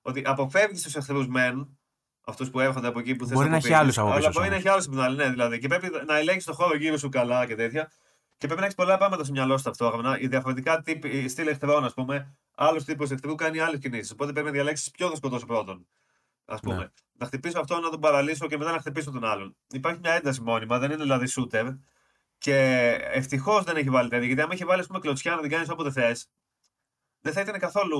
Ότι 0.03 0.23
αποφεύγεις 0.27 0.83
τους 0.83 0.97
εχθρούς 0.97 1.27
μεν, 1.27 1.79
αυτούς 2.27 2.51
που 2.51 2.61
έρχονται 2.61 2.87
από 2.87 2.99
εκεί 2.99 3.15
που 3.15 3.27
θες 3.27 3.35
Μπορεί 3.35 3.49
να 3.49 3.57
έχει 3.57 3.73
άλλους 3.73 3.99
από 3.99 4.07
Αλλά 4.07 4.17
πίσω 4.17 4.31
μπορεί 4.33 4.49
να 4.49 4.53
όμως. 4.53 4.65
έχει 4.65 4.69
άλλους 4.69 4.87
από 4.87 4.95
την 4.95 5.05
άλλη, 5.05 5.17
ναι, 5.17 5.29
δηλαδή. 5.29 5.59
Και 5.59 5.69
πρέπει 5.69 5.91
να 6.07 6.17
ελέγξεις 6.19 6.45
το 6.45 6.53
χώρο 6.53 6.77
γύρω 6.77 6.97
σου 6.97 7.09
καλά 7.09 7.47
και 7.47 7.55
τέτοια. 7.55 7.91
Και 8.39 8.47
πρέπει 8.47 8.61
να 8.61 8.65
έχεις 8.65 8.77
πολλά 8.77 8.97
πράγματα 8.97 9.25
στο 9.25 9.33
μυαλό 9.33 9.57
σου 9.57 9.65
ταυτόχρονα. 9.65 10.19
Οι 10.21 10.27
διαφορετικά 10.27 10.83
τύποι, 10.83 11.29
στυλ 11.29 11.47
εχθρών, 11.47 11.85
ας 11.85 11.95
πούμε, 11.95 12.37
άλλος 12.55 12.85
τύπος 12.85 13.11
εχθρού 13.11 13.35
κάνει 13.35 13.61
άλλες 13.61 13.81
κινήσεις. 13.81 14.11
Οπότε 14.11 14.33
πρέπει 14.33 14.47
να 14.47 14.53
διαλέξεις 14.53 14.91
ποιο 14.91 15.09
θα 15.09 15.17
σκοτώσει 15.17 15.47
πρώτον. 15.47 15.87
Α 16.47 16.57
πούμε. 16.57 16.77
Ναι. 16.77 16.87
Να 17.19 17.27
χτυπήσω 17.27 17.61
αυτόν, 17.61 17.81
να 17.81 17.91
τον 17.91 18.01
παραλύσω 18.01 18.47
και 18.47 18.59
μετά 18.59 18.73
να 18.73 18.79
χτυπήσω 18.79 19.11
τον 19.11 19.25
άλλον. 19.25 19.57
Υπάρχει 19.69 20.01
μια 20.01 20.13
ένταση 20.13 20.41
μόνιμα, 20.41 20.79
δεν 20.79 20.91
είναι 20.91 21.03
δηλαδή 21.03 21.27
shooter. 21.37 21.79
Και 22.39 22.57
ευτυχώς 23.13 23.65
δεν 23.65 23.77
έχει 23.77 23.91
βάλει 23.91 24.09
τέτοια. 24.09 24.27
Γιατί 24.27 24.43
αν 24.43 24.51
έχει 24.51 24.65
βάλει 24.65 24.87
πούμε, 24.87 24.99
κλωτσιά 24.99 25.35
να 25.35 25.41
την 25.41 25.51
κάνεις 25.51 25.69
όποτε 25.69 25.91
θες, 25.91 26.29
δεν 27.21 27.33
θα 27.33 27.41
ήταν 27.41 27.59
καθόλου 27.59 27.99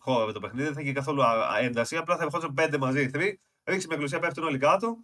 χώρο 0.00 0.32
το 0.32 0.40
παιχνίδι, 0.40 0.64
δεν 0.64 0.74
θα 0.74 0.80
είχε 0.80 0.92
καθόλου 0.92 1.22
ένταση. 1.60 1.96
Απλά 1.96 2.16
θα 2.16 2.22
ερχόντουσαν 2.22 2.54
πέντε 2.54 2.78
μαζί 2.78 3.00
εχθροί, 3.00 3.40
ρίξει 3.64 3.86
με 3.88 3.96
κλωτσιά, 3.96 4.18
πέφτουν 4.18 4.44
όλοι 4.44 4.58
κάτω 4.58 4.96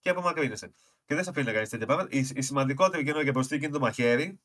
και 0.00 0.10
απομακρύνεσαι. 0.10 0.72
Και 1.04 1.14
δεν 1.14 1.24
σε 1.24 1.30
αφήνει 1.30 1.46
να 1.46 1.52
κάνεις 1.52 1.68
τέτοια 1.68 1.86
πράγματα. 1.86 2.16
Η, 2.16 2.28
η 2.34 2.42
σημαντικότερη 2.42 3.04
καινούργια 3.04 3.32
προσθήκη 3.32 3.64
είναι 3.64 3.72
το 3.72 3.80
μαχαίρι. 3.80 4.40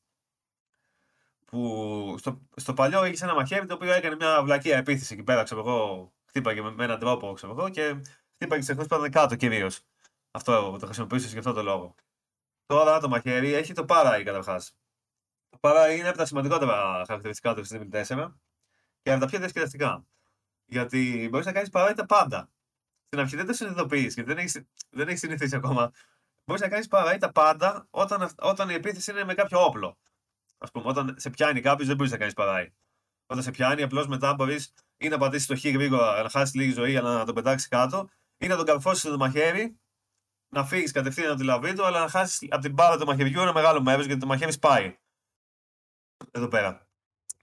Που 1.45 2.15
στο, 2.19 2.41
στο 2.55 2.73
παλιό 2.73 3.05
είχε 3.05 3.23
ένα 3.23 3.33
μαχαίρι 3.33 3.65
το 3.65 3.73
οποίο 3.73 3.93
έκανε 3.93 4.15
μια 4.15 4.43
βλακία 4.43 4.77
επίθεση 4.77 5.13
εκεί 5.13 5.23
πέρα, 5.23 5.43
ξέρω 5.43 5.61
εγώ. 5.61 6.11
Χτύπαγε 6.35 6.61
με, 6.61 6.71
με 6.71 6.83
έναν 6.83 6.99
τρόπο, 6.99 7.33
ξέρω 7.33 7.51
εγώ, 7.51 7.69
και 7.69 8.01
χτύπαγε 8.33 8.61
σε 8.61 8.75
πάνω 8.75 9.09
κάτω 9.09 9.35
κυρίως. 9.35 9.81
Αυτό 10.31 10.77
το 10.79 10.85
χρησιμοποιούσε 10.85 11.27
για 11.27 11.39
αυτό 11.39 11.53
το 11.53 11.63
λόγο. 11.63 11.95
Τώρα 12.65 12.99
το 12.99 13.09
μαχαίρι 13.09 13.53
έχει 13.53 13.73
το 13.73 13.85
παράι 13.85 14.23
καταρχάς. 14.23 14.75
Το 15.49 15.57
παράι 15.57 15.97
είναι 15.97 16.07
από 16.07 16.17
τα 16.17 16.25
σημαντικότερα 16.25 17.03
χαρακτηριστικά 17.07 17.53
του 17.53 17.67
Resident 17.67 18.05
4 18.05 18.33
και 19.01 19.11
από 19.11 19.19
τα 19.19 19.25
πιο 19.25 19.39
διασκεδαστικά. 19.39 20.05
Γιατί 20.65 21.27
μπορείς 21.31 21.45
να 21.45 21.51
κάνεις 21.51 21.69
παράι 21.69 21.93
τα 21.93 22.05
πάντα. 22.05 22.49
Στην 23.05 23.19
αρχή 23.19 23.35
δεν 23.35 23.45
το 23.45 23.53
συνειδητοποιείς 23.53 24.13
γιατί 24.13 24.29
δεν 24.29 24.37
έχεις 24.37 24.63
δεν 24.89 25.07
έχεις 25.07 25.19
συνηθίσει 25.19 25.55
ακόμα. 25.55 25.91
Μπορείς 26.45 26.61
να 26.61 26.69
κάνεις 26.69 26.87
παράι 26.87 27.17
τα 27.17 27.31
πάντα 27.31 27.87
όταν, 27.89 28.29
όταν 28.37 28.69
η 28.69 28.73
επίθεση 28.73 29.11
είναι 29.11 29.23
με 29.23 29.33
κάποιο 29.33 29.63
όπλο. 29.63 29.97
Α 30.57 30.71
πούμε, 30.71 30.87
όταν 30.87 31.15
σε 31.17 31.29
πιάνει 31.29 31.61
κάποιος 31.61 31.87
δεν 31.87 31.95
μπορείς 31.95 32.11
να 32.11 32.17
κάνεις 32.17 32.33
παράι. 32.33 32.73
Όταν 33.25 33.43
σε 33.43 33.51
πιάνει, 33.51 33.81
απλώς 33.81 34.07
μετά 34.07 34.33
μπορείς 34.33 34.73
ή 34.97 35.07
να 35.07 35.17
πατήσει 35.17 35.47
το 35.47 35.55
χ 35.55 35.65
γρήγορα, 35.65 36.23
να 36.23 36.29
χάσεις 36.29 36.55
λίγη 36.55 36.71
ζωή, 36.71 36.97
αλλά 36.97 37.17
να 37.17 37.25
τον 37.25 37.35
πετάξεις 37.35 37.67
κάτω, 37.67 38.09
ή 38.37 38.47
να 38.47 38.55
τον 38.55 38.65
καρφώσεις 38.65 39.01
στο 39.01 39.17
μαχαίρι 39.17 39.77
να 40.49 40.65
φύγεις 40.65 40.91
κατευθείαν 40.91 41.29
από 41.29 41.39
τη 41.39 41.45
λαβή 41.45 41.73
του, 41.73 41.85
αλλά 41.85 41.99
να 41.99 42.07
χάσεις 42.07 42.47
από 42.51 42.61
την 42.61 42.73
μπάρα 42.73 42.97
του 42.97 43.05
μαχαιριού 43.05 43.41
ένα 43.41 43.53
μεγάλο 43.53 43.81
μέρος 43.81 44.05
γιατί 44.05 44.21
το 44.21 44.27
μαχαίρι 44.27 44.51
σπάει. 44.51 44.97
Εδώ 46.31 46.47
πέρα. 46.47 46.87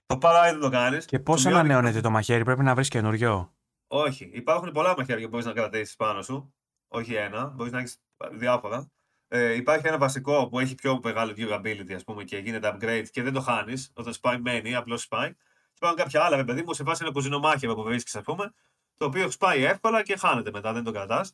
Το 0.05 0.17
παράδειγμα 0.17 0.59
δεν 0.59 0.69
το 0.69 0.77
κάνεις. 0.77 1.05
Και 1.05 1.19
πώς 1.19 1.45
ανανεώνεται 1.45 2.01
το 2.01 2.09
μαχαίρι, 2.09 2.43
πρέπει 2.43 2.63
να 2.63 2.75
βρεις 2.75 2.87
καινούριο; 2.87 3.55
Όχι. 3.87 4.29
Υπάρχουν 4.33 4.71
πολλά 4.71 4.93
μαχαίρια 4.97 5.23
που 5.23 5.29
μπορείς 5.29 5.45
να 5.45 5.53
κρατήσεις 5.53 5.95
πάνω 5.95 6.21
σου. 6.21 6.53
Όχι 6.87 7.13
ένα. 7.13 7.45
Μπορείς 7.45 7.71
να 7.71 7.79
έχεις 7.79 8.01
διάφορα. 8.31 8.91
Ε, 9.27 9.53
υπάρχει 9.53 9.87
ένα 9.87 9.97
βασικό 9.97 10.47
που 10.47 10.59
έχει 10.59 10.75
πιο 10.75 10.99
μεγάλο 11.03 11.33
durability 11.37 11.93
ας 11.93 12.03
πούμε, 12.03 12.23
και 12.23 12.37
γίνεται 12.37 12.75
upgrade 12.75 13.05
και 13.11 13.21
δεν 13.21 13.33
το 13.33 13.41
χάνεις. 13.41 13.91
Όταν 13.95 14.13
σπάει, 14.13 14.39
μένει, 14.39 14.75
απλώς 14.75 15.01
σπάει. 15.01 15.35
Και 15.81 15.87
υπάρχουν 15.87 16.11
κάποια 16.11 16.23
άλλα, 16.23 16.43
παιδί 16.43 16.63
μου, 16.63 16.73
σε 16.73 16.83
βάση 16.83 17.03
ένα 17.03 17.11
κουζινομάχημα 17.11 17.73
που 17.73 17.83
βρίσκεις, 17.83 18.15
ας 18.15 18.23
πούμε, 18.23 18.53
το 18.97 19.05
οποίο 19.05 19.31
σπάει 19.31 19.63
εύκολα 19.63 20.03
και 20.03 20.17
χάνεται 20.17 20.51
μετά, 20.51 20.73
δεν 20.73 20.83
το 20.83 20.91
κρατάς. 20.91 21.33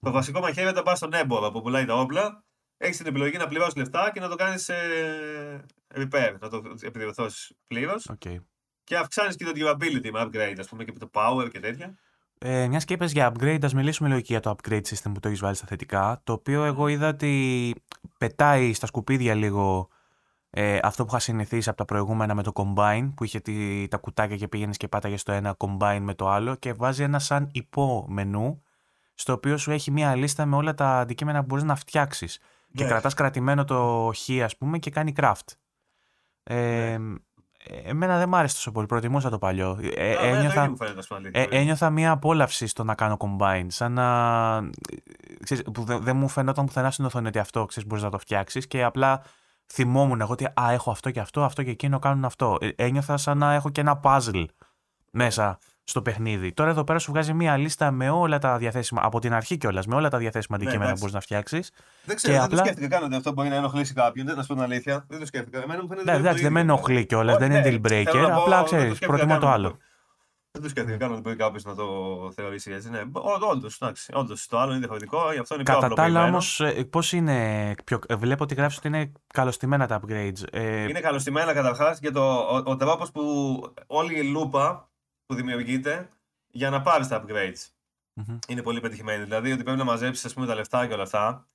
Το 0.00 0.10
βασικό 0.10 0.40
μαχαίρι 0.40 0.68
όταν 0.68 0.82
πας 0.82 0.98
στον 0.98 1.14
έμπορο 1.14 1.50
που 1.50 1.62
πουλάει 1.62 1.84
τα 1.84 1.94
όπλα, 1.94 2.44
έχεις 2.76 2.96
την 2.96 3.06
επιλογή 3.06 3.36
να 3.36 3.46
πληρώσεις 3.46 3.76
λεφτά 3.76 4.10
και 4.12 4.20
να 4.20 4.28
το 4.28 4.34
κάνεις 4.34 4.68
ε, 4.68 5.64
repair, 5.94 6.34
να 6.40 6.48
το 6.48 6.62
επιδιορθώσεις 6.80 7.52
πλήρως. 7.66 8.10
Okay. 8.18 8.36
Και 8.84 8.96
αυξάνεις 8.96 9.36
και 9.36 9.44
το 9.44 9.52
durability 9.54 10.10
με 10.10 10.22
upgrade, 10.24 10.56
ας 10.58 10.68
πούμε, 10.68 10.84
και 10.84 10.92
το 10.92 11.10
power 11.12 11.50
και 11.52 11.60
τέτοια. 11.60 11.94
Ε, 12.38 12.66
μιας 12.66 12.84
και 12.84 12.94
είπες 12.94 13.12
για 13.12 13.32
upgrade, 13.32 13.64
ας 13.64 13.74
μιλήσουμε 13.74 14.08
λίγο 14.08 14.20
για 14.24 14.40
το 14.40 14.56
upgrade 14.56 14.82
system 14.82 15.10
που 15.14 15.20
το 15.20 15.28
έχεις 15.28 15.40
βάλει 15.40 15.54
στα 15.54 15.66
θετικά. 15.66 16.20
Το 16.24 16.32
οποίο 16.32 16.64
εγώ 16.64 16.88
είδα 16.88 17.08
ότι 17.08 17.74
πετάει 18.18 18.72
στα 18.72 18.86
σκουπίδια 18.86 19.34
λίγο 19.34 19.88
ε, 20.50 20.78
αυτό 20.82 21.02
που 21.04 21.10
είχα 21.10 21.18
συνηθίσει 21.18 21.68
από 21.68 21.78
τα 21.78 21.84
προηγούμενα 21.84 22.34
με 22.34 22.42
το 22.42 22.52
combine, 22.54 23.10
που 23.14 23.24
είχε 23.24 23.40
τη, 23.40 23.88
τα 23.88 23.96
κουτάκια 23.96 24.36
και 24.36 24.48
πήγαινες 24.48 24.76
και 24.76 24.88
πάταγες 24.88 25.22
το 25.22 25.32
ένα 25.32 25.56
combine 25.58 26.00
με 26.00 26.14
το 26.14 26.28
άλλο 26.28 26.54
και 26.54 26.72
βάζει 26.72 27.02
ένα 27.02 27.18
σαν 27.18 27.48
υπό 27.52 28.06
μενού 28.08 28.62
στο 29.14 29.32
οποίο 29.32 29.56
σου 29.56 29.70
έχει 29.70 29.90
μία 29.90 30.14
λίστα 30.14 30.46
με 30.46 30.56
όλα 30.56 30.74
τα 30.74 30.98
αντικείμενα 30.98 31.40
που 31.40 31.46
μπορείς 31.46 31.64
να 31.64 31.74
φτιάξεις. 31.74 32.38
Και 32.74 32.82
ναι. 32.82 32.88
κρατάς 32.88 33.14
κρατημένο 33.14 33.64
το 33.64 34.10
χ, 34.14 34.42
ας 34.44 34.56
πούμε, 34.56 34.78
και 34.78 34.90
κάνει 34.90 35.12
craft. 35.16 35.54
Ε, 36.42 36.96
ναι. 36.98 37.14
Εμένα 37.84 38.18
δεν 38.18 38.28
μ' 38.28 38.34
άρεσε 38.34 38.54
τόσο 38.54 38.72
πολύ. 38.72 38.86
Προτιμούσα 38.86 39.30
το 39.30 39.38
παλιό. 39.38 39.78
Ε, 39.94 40.08
ναι, 40.08 40.28
ένιωθα, 40.28 40.74
ε, 41.30 41.42
ένιωθα 41.50 41.90
μία 41.90 42.10
απόλαυση 42.10 42.66
στο 42.66 42.84
να 42.84 42.94
κάνω 42.94 43.16
combine. 43.20 43.66
Σαν 43.66 43.92
να. 43.92 44.70
Ξέρεις, 45.42 45.62
που 45.72 45.84
δεν, 45.84 46.02
δεν 46.02 46.16
μου 46.16 46.28
φαινόταν 46.28 46.66
πουθενά 46.66 46.90
στην 46.90 47.04
οθόνη 47.04 47.26
ότι 47.26 47.38
αυτό 47.38 47.66
ξέρεις 47.66 47.88
μπορείς 47.88 48.04
να 48.04 48.10
το 48.10 48.18
φτιάξεις 48.18 48.66
και 48.66 48.84
απλά 48.84 49.22
θυμόμουν 49.72 50.20
εγώ 50.20 50.32
ότι 50.32 50.44
α, 50.44 50.70
έχω 50.70 50.90
αυτό 50.90 51.10
και 51.10 51.20
αυτό, 51.20 51.44
αυτό 51.44 51.62
και 51.62 51.70
εκείνο 51.70 51.98
κάνουν 51.98 52.24
αυτό. 52.24 52.56
Ε, 52.60 52.68
ένιωθα 52.76 53.16
σαν 53.16 53.38
να 53.38 53.54
έχω 53.54 53.70
και 53.70 53.80
ένα 53.80 54.00
puzzle 54.02 54.44
μέσα 55.10 55.58
στο 55.84 56.02
παιχνίδι. 56.02 56.52
Τώρα 56.52 56.70
εδώ 56.70 56.84
πέρα 56.84 56.98
σου 56.98 57.10
βγάζει 57.10 57.32
μία 57.32 57.56
λίστα 57.56 57.90
με 57.90 58.10
όλα 58.10 58.38
τα 58.38 58.58
διαθέσιμα, 58.58 59.00
από 59.04 59.18
την 59.20 59.32
αρχή 59.32 59.56
κιόλας, 59.56 59.86
με 59.86 59.94
όλα 59.94 60.08
τα 60.08 60.18
διαθέσιμα 60.18 60.56
ναι, 60.56 60.62
αντικείμενα 60.62 60.90
ναι, 60.90 60.94
που 60.94 61.00
μπορείς 61.00 61.14
να 61.14 61.20
φτιάξεις. 61.20 61.70
Δεν 62.04 62.16
ξέρω, 62.16 62.34
δεν 62.34 62.42
απλά... 62.42 62.58
το 62.58 62.64
σκέφτηκα 62.64 62.88
καν 62.88 63.02
ότι 63.04 63.14
αυτό 63.14 63.32
μπορεί 63.32 63.48
να 63.48 63.54
ενοχλήσει 63.54 63.94
κάποιον. 63.94 64.26
Δεν 64.26 64.36
να 64.36 64.42
σου 64.42 64.48
πω 64.48 64.54
την 64.54 64.62
αλήθεια. 64.62 65.04
Δεν 65.08 65.18
το 65.18 65.26
σκέφτηκα. 65.26 65.62
Εμένα 65.62 65.82
μου 65.82 65.88
φαίνεται. 65.88 66.12
Ναι, 66.12 66.18
εντάξει, 66.18 66.42
δεν 66.42 66.52
με 66.52 66.60
ενοχλεί 66.60 67.06
κιόλας, 67.06 67.36
δεν 67.36 67.52
είναι 67.52 67.62
deal 67.64 67.90
breaker. 67.90 68.28
Απλά 68.32 68.62
ξέρεις, 68.62 68.98
προτιμώ 68.98 69.38
το 69.38 69.48
άλλο. 69.48 69.76
Δεν 70.52 70.62
το 70.62 70.68
σκέφτηκα 70.68 70.96
καν 70.96 71.12
ότι 71.12 71.20
μπορεί 71.20 71.36
κάποιος 71.36 71.64
να 71.64 71.74
το 71.74 71.86
θεωρήσει 72.34 72.72
έτσι. 72.72 72.90
Ναι, 72.90 73.02
όντως, 73.50 73.80
εντάξει. 73.80 74.12
Όντως 74.14 74.46
το 74.46 74.58
άλλο 74.58 74.70
είναι 74.70 74.78
διαφορετικό, 74.78 75.32
γι' 75.32 75.38
αυτό 75.38 75.54
είναι 75.54 75.64
πιο 75.64 75.74
Κατά 75.74 75.94
τα 75.94 76.02
άλλα 76.02 76.24
όμως, 76.24 76.60
ε, 76.60 76.84
πώς 76.84 77.12
είναι. 77.12 77.74
Πιο... 77.84 77.98
Ε, 78.06 78.14
βλέπω 78.14 78.42
ότι 78.42 78.54
γράφεις 78.54 78.76
ότι 78.76 78.86
είναι 78.86 79.12
καλωστημένα 79.34 79.86
τα 79.86 80.00
upgrades. 80.00 80.42
Ε... 80.52 80.88
Είναι 80.88 81.00
καλωστημένα 81.00 81.52
καταρχάς 81.52 81.98
και 81.98 82.10
το, 82.10 82.38
ο, 82.38 82.62
ο 82.64 82.76
τρόπος 82.76 83.10
που 83.10 83.22
όλη 83.86 84.18
η 84.18 84.22
λούπα 84.22 84.90
που 85.26 85.34
δημιουργείται 85.34 86.08
για 86.46 86.70
να 86.70 86.82
πάρεις 86.82 87.08
τα 87.08 87.24
upgrades. 87.24 87.68
Mm-hmm. 88.20 88.38
Είναι 88.48 88.62
πολύ 88.62 88.80
πετυχημένη. 88.80 89.24
Δηλαδή 89.24 89.52
ότι 89.52 89.62
πρέπει 89.62 89.78
να 89.78 89.84
μαζέψεις 89.84 90.34
τα 90.34 90.54
λεφτά 90.54 90.86
και 90.86 90.92
όλα 90.92 91.02
αυτά 91.02 91.48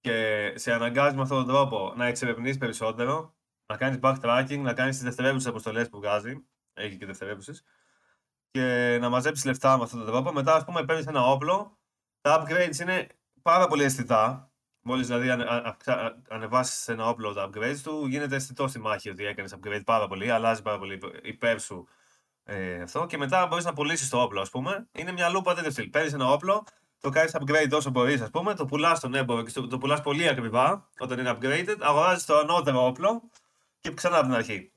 και 0.00 0.52
σε 0.54 0.72
αναγκάζει 0.72 1.16
με 1.16 1.22
αυτόν 1.22 1.38
τον 1.38 1.46
τρόπο 1.46 1.92
να 1.96 2.06
εξερευνήσει 2.06 2.58
περισσότερο, 2.58 3.34
να 3.66 3.76
κάνεις 3.76 3.98
backtracking, 4.02 4.58
να 4.58 4.72
κάνεις 4.72 4.96
τις 4.96 5.04
δευτερεύουσες 5.04 5.48
αποστολές 5.48 5.88
που 5.88 5.98
βγάζει. 5.98 6.44
Έχει 6.74 6.96
και 6.96 7.06
δευτερεύουσες. 7.06 7.64
Και 8.52 8.98
να 9.00 9.08
μαζέψεις 9.08 9.44
λεφτά 9.44 9.76
με 9.76 9.82
αυτόν 9.82 9.98
τον 9.98 10.08
τρόπο. 10.08 10.32
Μετά, 10.32 10.54
ας 10.54 10.64
πούμε, 10.64 10.84
παίρνεις 10.84 11.06
ένα 11.06 11.24
όπλο. 11.24 11.78
Τα 12.20 12.42
upgrades 12.42 12.78
είναι 12.80 13.06
πάρα 13.42 13.66
πολύ 13.66 13.84
αισθητά. 13.84 14.52
Μόλις 14.84 15.06
δηλαδή 15.06 15.46
ανεβάσεις 16.28 16.88
ένα 16.88 17.08
όπλο 17.08 17.32
τα 17.32 17.48
upgrades 17.48 17.78
του, 17.82 18.06
γίνεται 18.06 18.36
αισθητό 18.36 18.68
στη 18.68 18.78
μάχη 18.78 19.10
ότι 19.10 19.24
έκανες 19.24 19.54
upgrade 19.56 19.82
πάρα 19.84 20.06
πολύ, 20.06 20.30
αλλάζει 20.30 20.62
πάρα 20.62 20.78
πολύ 20.78 21.00
υπέρ 21.22 21.60
σου 21.60 21.88
ε, 22.44 22.82
αυτό 22.82 23.06
και 23.06 23.16
μετά 23.16 23.46
μπορείς 23.46 23.64
να 23.64 23.72
πουλήσεις 23.72 24.08
το 24.08 24.20
όπλο, 24.22 24.40
ας 24.40 24.50
πούμε. 24.50 24.88
Είναι 24.92 25.12
μια 25.12 25.28
λούπα 25.28 25.54
τέτοιο 25.54 25.70
στυλ. 25.70 25.88
Παίρνεις 25.90 26.12
ένα 26.12 26.30
όπλο, 26.32 26.64
το 27.00 27.10
κάνεις 27.10 27.36
upgrade 27.40 27.70
όσο 27.72 27.90
μπορείς, 27.90 28.20
ας 28.20 28.30
πούμε, 28.30 28.54
το 28.54 28.64
πουλάς 28.64 28.98
στον 28.98 29.14
έμπορο 29.14 29.42
και 29.42 29.52
το, 29.52 29.66
το 29.66 29.78
πουλάς 29.78 30.00
πολύ 30.00 30.28
ακριβά 30.28 30.88
όταν 30.98 31.18
είναι 31.18 31.36
upgraded, 31.36 31.76
αγοράζεις 31.80 32.24
το 32.24 32.38
ανώτερο 32.38 32.86
όπλο 32.86 33.30
και 33.80 33.94
ξανά 33.94 34.16
από 34.16 34.26
την 34.26 34.34
αρχή. 34.34 34.72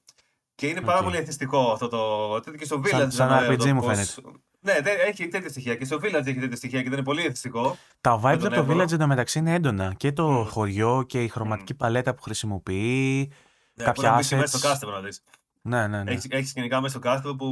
Και 0.56 0.68
είναι 0.68 0.80
okay. 0.82 0.86
πάρα 0.86 1.04
πολύ 1.04 1.18
εθιστικό 1.18 1.72
αυτό 1.72 1.88
το. 1.88 2.52
Και 2.58 2.66
στο 2.66 2.82
Village. 2.84 2.90
Σαν, 2.90 3.12
σαν 3.12 3.30
RPG 3.50 3.72
μου 3.72 3.84
φαίνεται. 3.84 4.12
Ναι, 4.60 4.74
έχει 5.08 5.28
τέτοια 5.28 5.50
στοιχεία. 5.50 5.76
Και 5.76 5.86
στο 5.86 5.98
Village 5.98 6.26
έχει 6.26 6.40
τέτοια 6.40 6.56
στοιχεία 6.56 6.82
και 6.82 6.90
δεν 6.90 6.98
είναι 6.98 7.08
πολύ 7.08 7.26
εθιστικό. 7.26 7.78
Τα 8.02 8.22
vibes 8.24 8.44
από 8.44 8.56
το 8.56 8.66
Village 8.70 8.92
εντωμεταξύ 8.92 9.40
είναι 9.40 9.54
έντονα. 9.54 9.94
Και 9.98 10.12
το 10.12 10.42
mm. 10.42 10.48
χωριό 10.48 11.04
και 11.08 11.24
η 11.24 11.28
χρωματική 11.28 11.74
mm. 11.74 11.78
παλέτα 11.78 12.16
που 12.16 12.22
χρησιμοποιεί. 12.22 13.32
Ναι, 13.74 13.84
κάποια 13.84 14.18
assets. 14.18 14.38
Μέσα 14.38 14.58
στο 14.58 14.70
customer 14.70 14.92
να 14.92 15.00
δεις. 15.00 15.24
Ναι, 15.62 15.88
ναι, 15.88 16.04
ναι. 16.04 16.18
Έχει 16.30 16.48
σκηνικά 16.48 16.82
μέσα 16.82 17.00
στο 17.00 17.10
κάστρο 17.10 17.36
που 17.36 17.46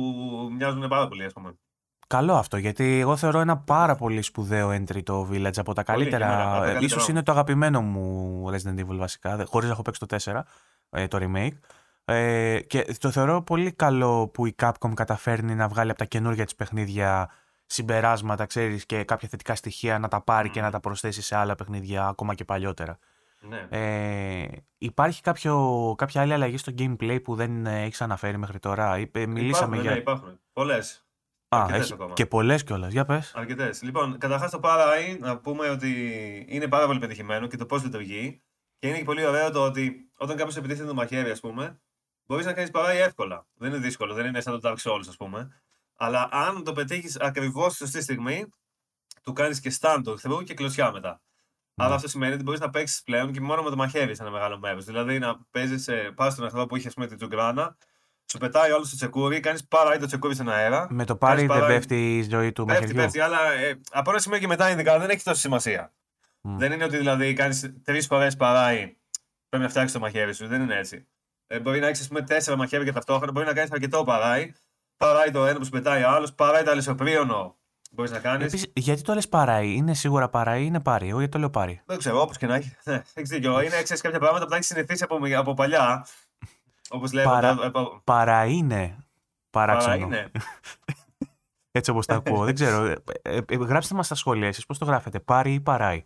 μοιάζουν 0.58 0.88
πάρα 0.88 1.08
πολύ, 1.08 1.24
ας 1.24 1.34
πούμε. 1.34 1.54
Καλό 2.08 2.34
αυτό, 2.34 2.58
γιατί 2.58 3.00
εγώ 3.00 3.16
θεωρώ 3.16 3.40
ένα 3.40 3.58
πάρα 3.58 3.96
πολύ 3.96 4.22
σπουδαίο 4.22 4.70
entry 4.70 5.04
το 5.04 5.30
Village 5.32 5.58
από 5.58 5.74
τα 5.74 5.84
καλύτερα. 5.84 6.60
Πολύ, 6.60 6.86
ίσως 6.86 7.08
είναι 7.08 7.24
το 7.24 7.32
αγαπημένο 7.32 7.82
μου 7.82 8.46
Resident 8.52 8.80
Evil 8.80 8.98
βασικά, 8.98 9.46
χωρίς 9.48 9.68
να 9.68 9.74
έχω 9.74 9.82
παίξει 9.82 10.00
το 10.00 10.16
4, 10.24 10.42
ε, 10.90 11.08
το 11.08 11.18
remake. 11.22 11.58
Ε, 12.06 12.60
και 12.60 12.96
το 13.00 13.12
θεωρώ 13.12 13.42
πολύ 13.42 13.72
καλό 13.72 14.28
που 14.28 14.46
η 14.46 14.56
Capcom 14.62 14.94
καταφέρνει 14.94 15.56
να 15.56 15.68
βγάλει 15.68 15.90
από 15.90 16.00
τα 16.00 16.06
καινούργια 16.06 16.44
της 16.44 16.56
παιχνίδια 16.56 17.30
συμπεράσματα, 17.66 18.46
ξέρεις, 18.46 18.86
και 18.86 19.04
κάποια 19.04 19.28
θετικά 19.28 19.56
στοιχεία 19.56 20.00
να 20.00 20.08
τα 20.08 20.22
πάρει 20.22 20.50
και 20.50 20.62
να 20.62 20.72
τα 20.72 20.80
προσθέσει 20.80 21.22
σε 21.22 21.36
άλλα 21.36 21.56
παιχνίδια 21.56 22.08
ακόμα 22.08 22.34
και 22.34 22.46
παλιότερα. 22.46 22.98
Ναι. 23.40 23.68
Ε, 23.70 24.48
υπάρχει 24.78 25.22
κάποιο, 25.22 25.94
κάποια 25.98 26.22
άλλη 26.22 26.34
αλλαγή 26.34 26.58
στο 26.58 26.72
gameplay 26.78 27.24
που 27.24 27.36
δεν 27.36 27.66
έχεις 27.66 28.02
αναφέρει 28.02 28.38
μέχρι 28.38 28.60
τώρα; 28.60 29.00
Είπε, 29.00 29.26
μιλήσαμε 29.26 29.78
υπάρχουν, 29.78 29.82
για. 29.82 29.92
Ναι, 29.92 29.98
υπάρχουν. 29.98 30.40
Πολλές. 30.54 31.06
Α, 31.48 31.66
έχεις 31.70 31.96
και 32.14 32.26
πολλές 32.26 32.64
κιόλας. 32.64 32.92
Για 32.92 33.06
πες. 33.06 33.32
Αρκετές. 33.36 33.82
Λοιπόν, 33.82 34.18
καταρχάς 34.18 34.52
το 34.52 34.60
Paradigm 34.64 35.18
να 35.20 35.38
πούμε 35.38 35.70
ότι 35.70 35.90
είναι 36.50 36.68
πάρα 36.68 36.86
πολύ 36.86 37.00
πετυχημένο 37.00 37.48
και 37.48 37.58
το 37.58 37.66
πώς 37.66 37.84
λειτουργεί. 37.84 38.42
Και 38.80 38.88
είναι 38.88 38.98
και 38.98 39.04
πολύ 39.04 39.26
ωραίο 39.26 39.52
το 39.52 39.64
ότι 39.64 40.12
όταν 40.18 40.38
κάποιος 40.38 40.58
επιτίθεται 40.58 40.88
το 40.88 40.94
μαχαίρι, 40.94 41.30
ας 41.30 41.40
πούμε, 41.40 41.82
μπορείς 42.26 42.46
να 42.46 42.54
κάνεις 42.54 42.72
παράγει 42.72 43.00
εύκολα. 43.00 43.46
Δεν 43.54 43.70
είναι 43.70 43.80
δύσκολο, 43.80 44.14
δεν 44.14 44.26
είναι 44.26 44.42
σαν 44.42 44.60
το 44.60 44.70
Dark 44.70 44.92
Souls, 44.92 45.06
ας 45.08 45.18
πούμε. 45.18 45.62
Αλλά 45.96 46.30
αν 46.32 46.64
το 46.64 46.72
πετύχεις 46.72 47.20
ακριβώς 47.20 47.74
στη 47.74 47.84
σωστή 47.84 48.02
στιγμή, 48.02 48.46
του 49.24 49.34
κάνεις 49.34 49.60
και 49.60 49.78
stand 49.80 50.02
του 50.04 50.12
εχθρού 50.12 50.44
και 50.44 50.54
κλωσιά 50.54 50.92
μετά. 50.92 51.22
Ναι. 51.76 51.86
Αλλά 51.86 51.96
αυτό 51.96 52.08
σημαίνει 52.08 52.34
ότι 52.34 52.44
μπορείς 52.44 52.60
να 52.60 52.70
παίξεις 52.70 53.04
πλέον 53.04 53.32
και 53.32 53.42
μόνο 53.42 53.64
με 53.64 53.70
το 53.70 53.76
μαχαίρι 53.76 54.16
σε 54.16 54.22
ένα 54.22 54.32
μεγάλο 54.32 54.58
μέρος. 54.58 54.86
Δηλαδή 54.86 55.20
να 55.20 55.40
παίζεις, 55.52 55.90
πας 56.16 56.34
στον 56.34 56.46
εχθρό 56.46 56.66
που 56.66 56.76
είχε 56.76 56.90
πούμε, 56.90 57.08
την 57.08 57.18
τζουγκράνα 57.18 57.78
σου 58.32 58.38
πετάει 58.38 58.72
όλο 58.72 58.84
το 58.84 58.96
τσεκούρι, 58.96 59.40
κάνεις 59.40 59.68
παράει 59.68 59.98
το 59.98 60.06
τσεκούρι 60.06 60.34
στον 60.34 60.50
αέρα. 60.50 60.88
Με 60.90 61.06
το 61.06 61.16
πάρει 61.16 61.46
δεν 61.46 61.66
πέφτει 61.66 62.18
η 62.18 62.30
ζωή 62.30 62.52
του 62.52 62.66
πέφτει, 62.66 62.82
μαχαιριού. 62.82 63.02
πέφτει, 63.02 63.20
αλλά 63.20 63.52
ε, 63.52 63.80
από 63.92 64.10
ένα 64.10 64.20
σημείο 64.20 64.40
και 64.40 64.48
μετά 64.48 64.70
ειδικά 64.70 65.00
δεν 65.00 65.10
έχει 65.10 65.24
τόση 65.24 65.40
σημασία. 65.40 65.94
Μμ. 66.42 66.58
Δεν 66.58 66.72
είναι 66.72 66.84
ότι 66.84 66.98
δηλαδή 66.98 67.34
κάνεις 67.34 67.74
τρεις 67.84 68.06
φορές 68.06 68.36
παράει, 68.36 68.98
πρέπει 69.50 69.64
να 69.64 69.70
φτιάξεις 69.70 69.94
το 69.94 70.00
μαχαίρι 70.00 70.34
σου. 70.34 70.48
Δεν 70.48 70.62
είναι 70.62 70.78
έτσι. 70.78 71.08
Ε, 71.54 71.60
μπορεί 71.60 71.80
να 71.80 71.88
έχεις 71.88 72.10
τέσσερα 72.26 72.58
μαχαίρια 72.58 72.94
ταυτόχρονα, 72.94 73.32
μπορεί 73.32 73.46
να 73.46 73.54
κάνεις 73.54 73.72
αρκετό 73.72 74.04
παράει. 74.04 74.52
Παράει 74.98 75.32
το 75.32 75.46
ένα 75.46 75.58
που 75.58 75.64
σου 75.66 75.72
πετάει 75.72 76.04
ο 76.04 76.10
άλλος, 76.10 76.34
παράει 76.34 76.64
το 76.64 76.72
αλυσοπρίωνο. 76.72 77.56
Μπορείς 77.92 78.12
να 78.12 78.20
κάνεις. 78.20 78.46
Επίσης, 78.46 78.72
γιατί 78.76 79.02
το 79.02 79.14
λες 79.14 79.30
παράει, 79.30 79.74
είναι 79.74 79.94
σίγουρα 79.94 80.30
παράει 80.30 80.62
ή 80.62 80.66
είναι 80.68 80.80
πάρει. 80.80 81.08
Εγώ 81.10 81.18
γιατί 81.18 81.32
το 81.34 81.40
λέω 81.40 81.50
πάρει; 81.50 81.82
Δεν 81.86 81.98
ξέρω, 81.98 82.22
όπως 82.22 82.38
και 82.38 82.46
να 82.48 82.56
έχει. 82.56 82.76
Ναι, 82.84 83.02
έχεις 83.14 83.30
δίκιο. 83.30 83.62
Είναι 83.62 83.82
ξέρεις, 83.82 84.02
κάποια 84.02 84.20
πράγματα 84.20 84.44
που 84.44 84.50
τα 84.50 84.56
έχεις 84.56 84.68
συνηθίσει 84.68 85.04
από, 85.04 85.20
από 85.38 85.54
παλιά. 85.54 86.06
Όπως 86.90 87.14
λέμε. 87.14 87.30
Παρα- 87.32 87.56
τα- 87.56 87.66
από- 87.66 88.02
Παρά 88.04 88.46
είναι 88.46 88.98
παράξενο. 89.50 90.08
παρά 90.08 90.20
είναι. 90.20 90.32
Έτσι 91.72 91.92
όπως 91.92 92.06
τα 92.06 92.16
ακούω. 92.16 92.44
δεν 92.44 92.54
ξέρω. 92.54 92.86
Ε, 92.86 92.96
ε, 93.22 93.40
ε, 93.50 93.56
γράψτε 93.56 93.96
μας 93.96 94.06
στα 94.06 94.16
σχόλια 94.16 94.48
εσείς 94.48 94.66
πώς 94.66 94.78
το 94.78 94.86
γράφετε; 94.86 95.20
Πάρει 95.20 95.54
ή 95.54 95.60
παράει; 95.60 96.04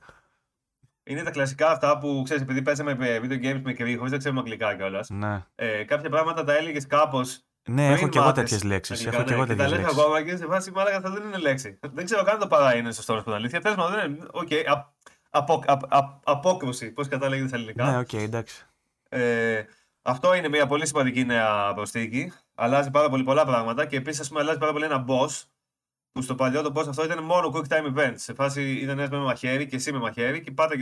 Είναι 1.08 1.24
τα 1.24 1.32
κλασικά 1.32 1.70
αυτά 1.72 1.98
που 1.98 2.22
ξέρεις, 2.24 2.44
επειδή 2.44 2.62
παίζαμε 2.62 2.96
με 2.96 3.20
video 3.24 3.46
games 3.46 3.62
μικροί, 3.64 3.96
χωρίς 3.96 4.12
να 4.12 4.18
ξέρουμε 4.18 4.40
αγγλικά 4.40 4.76
κιόλας. 4.76 5.10
Ναι. 5.10 5.46
Ε, 5.56 5.84
κάποια 5.84 6.10
πράγματα 6.10 6.44
τα 6.44 6.58
έλεγες 6.58 6.88
κάπως. 6.88 7.42
Ναι, 7.70 7.88
έχω 7.88 8.08
και 8.10 8.18
εγώ 8.18 8.32
τέτοιες 8.32 8.64
λέξεις. 8.64 9.06
Έχω 9.06 9.24
και 9.24 9.34
εγώ 9.34 9.46
Και 9.46 9.48
τα 9.50 9.56
τέτοιες 9.56 9.70
λες 9.72 9.80
λέξεις. 9.80 9.98
ακόμα 10.00 10.24
και 10.24 10.36
σε 10.36 10.46
φάση 10.46 10.72
μάλακα 10.72 10.98
αυτό 10.98 11.10
δεν 11.12 11.24
είναι 11.24 11.38
λέξη. 11.38 11.80
Δεν 11.94 12.06
ξέρω 12.06 12.24
καν 12.24 12.40
το 12.40 12.48
parry 12.48 12.76
είναι 12.76 12.92
σωστό 12.92 13.14
να 13.14 13.18
σου 13.20 13.24
πω 13.26 13.30
την 13.32 13.40
αλήθεια. 13.40 13.62
Τέλος 13.62 13.78
πάντων, 13.78 14.00
δεν 14.00 14.12
είναι. 14.12 14.26
Οκ, 14.32 14.48
απ- 14.68 14.88
απο- 15.30 15.64
απ- 15.68 15.94
απ- 15.96 16.20
απόκρουση. 16.30 16.92
Πώς 16.92 17.08
κατά 17.08 17.28
λέγε 17.28 17.48
στα 17.48 17.56
ελληνικά. 17.56 17.92
Ναι, 17.92 17.98
οκ, 17.98 18.14
εντάξει. 18.14 18.66
Ε, 19.10 19.62
αυτό 20.02 20.34
είναι 20.36 20.50
μια 20.50 20.68
πολύ 20.68 20.88
σημαντική 20.88 21.26
νέα 21.26 21.74
προσθήκη. 21.74 22.32
Αλλάζει 22.56 22.92
πάρα 22.92 23.10
πολύ 23.10 23.24
πολλά 23.24 23.46
πράγματα 23.46 23.86
και 23.86 23.98
επίσης 23.98 24.32
αλλάζει 24.38 24.58
πάρα 24.58 24.72
πολύ 24.72 24.86
ένα 24.86 25.06
boss. 25.08 25.44
Που 26.18 26.24
στο 26.24 26.36
παλιό 26.36 26.62
το 26.62 26.72
boss 26.76 26.88
αυτό 26.88 27.04
ήταν 27.04 27.24
μόνο 27.24 27.52
quick 27.54 27.68
time 27.68 27.96
event. 27.96 28.14
Σε 28.16 28.34
φάση 28.34 28.74
ήταν 28.74 29.00
ένας 29.00 29.10
με 29.10 29.18
μαχαίρι 29.18 29.68
και 29.68 29.76
εσύ 29.76 29.92
με 29.92 29.98
μαχαίρι 30.00 30.42
και 30.42 30.52
πάτα 30.52 30.76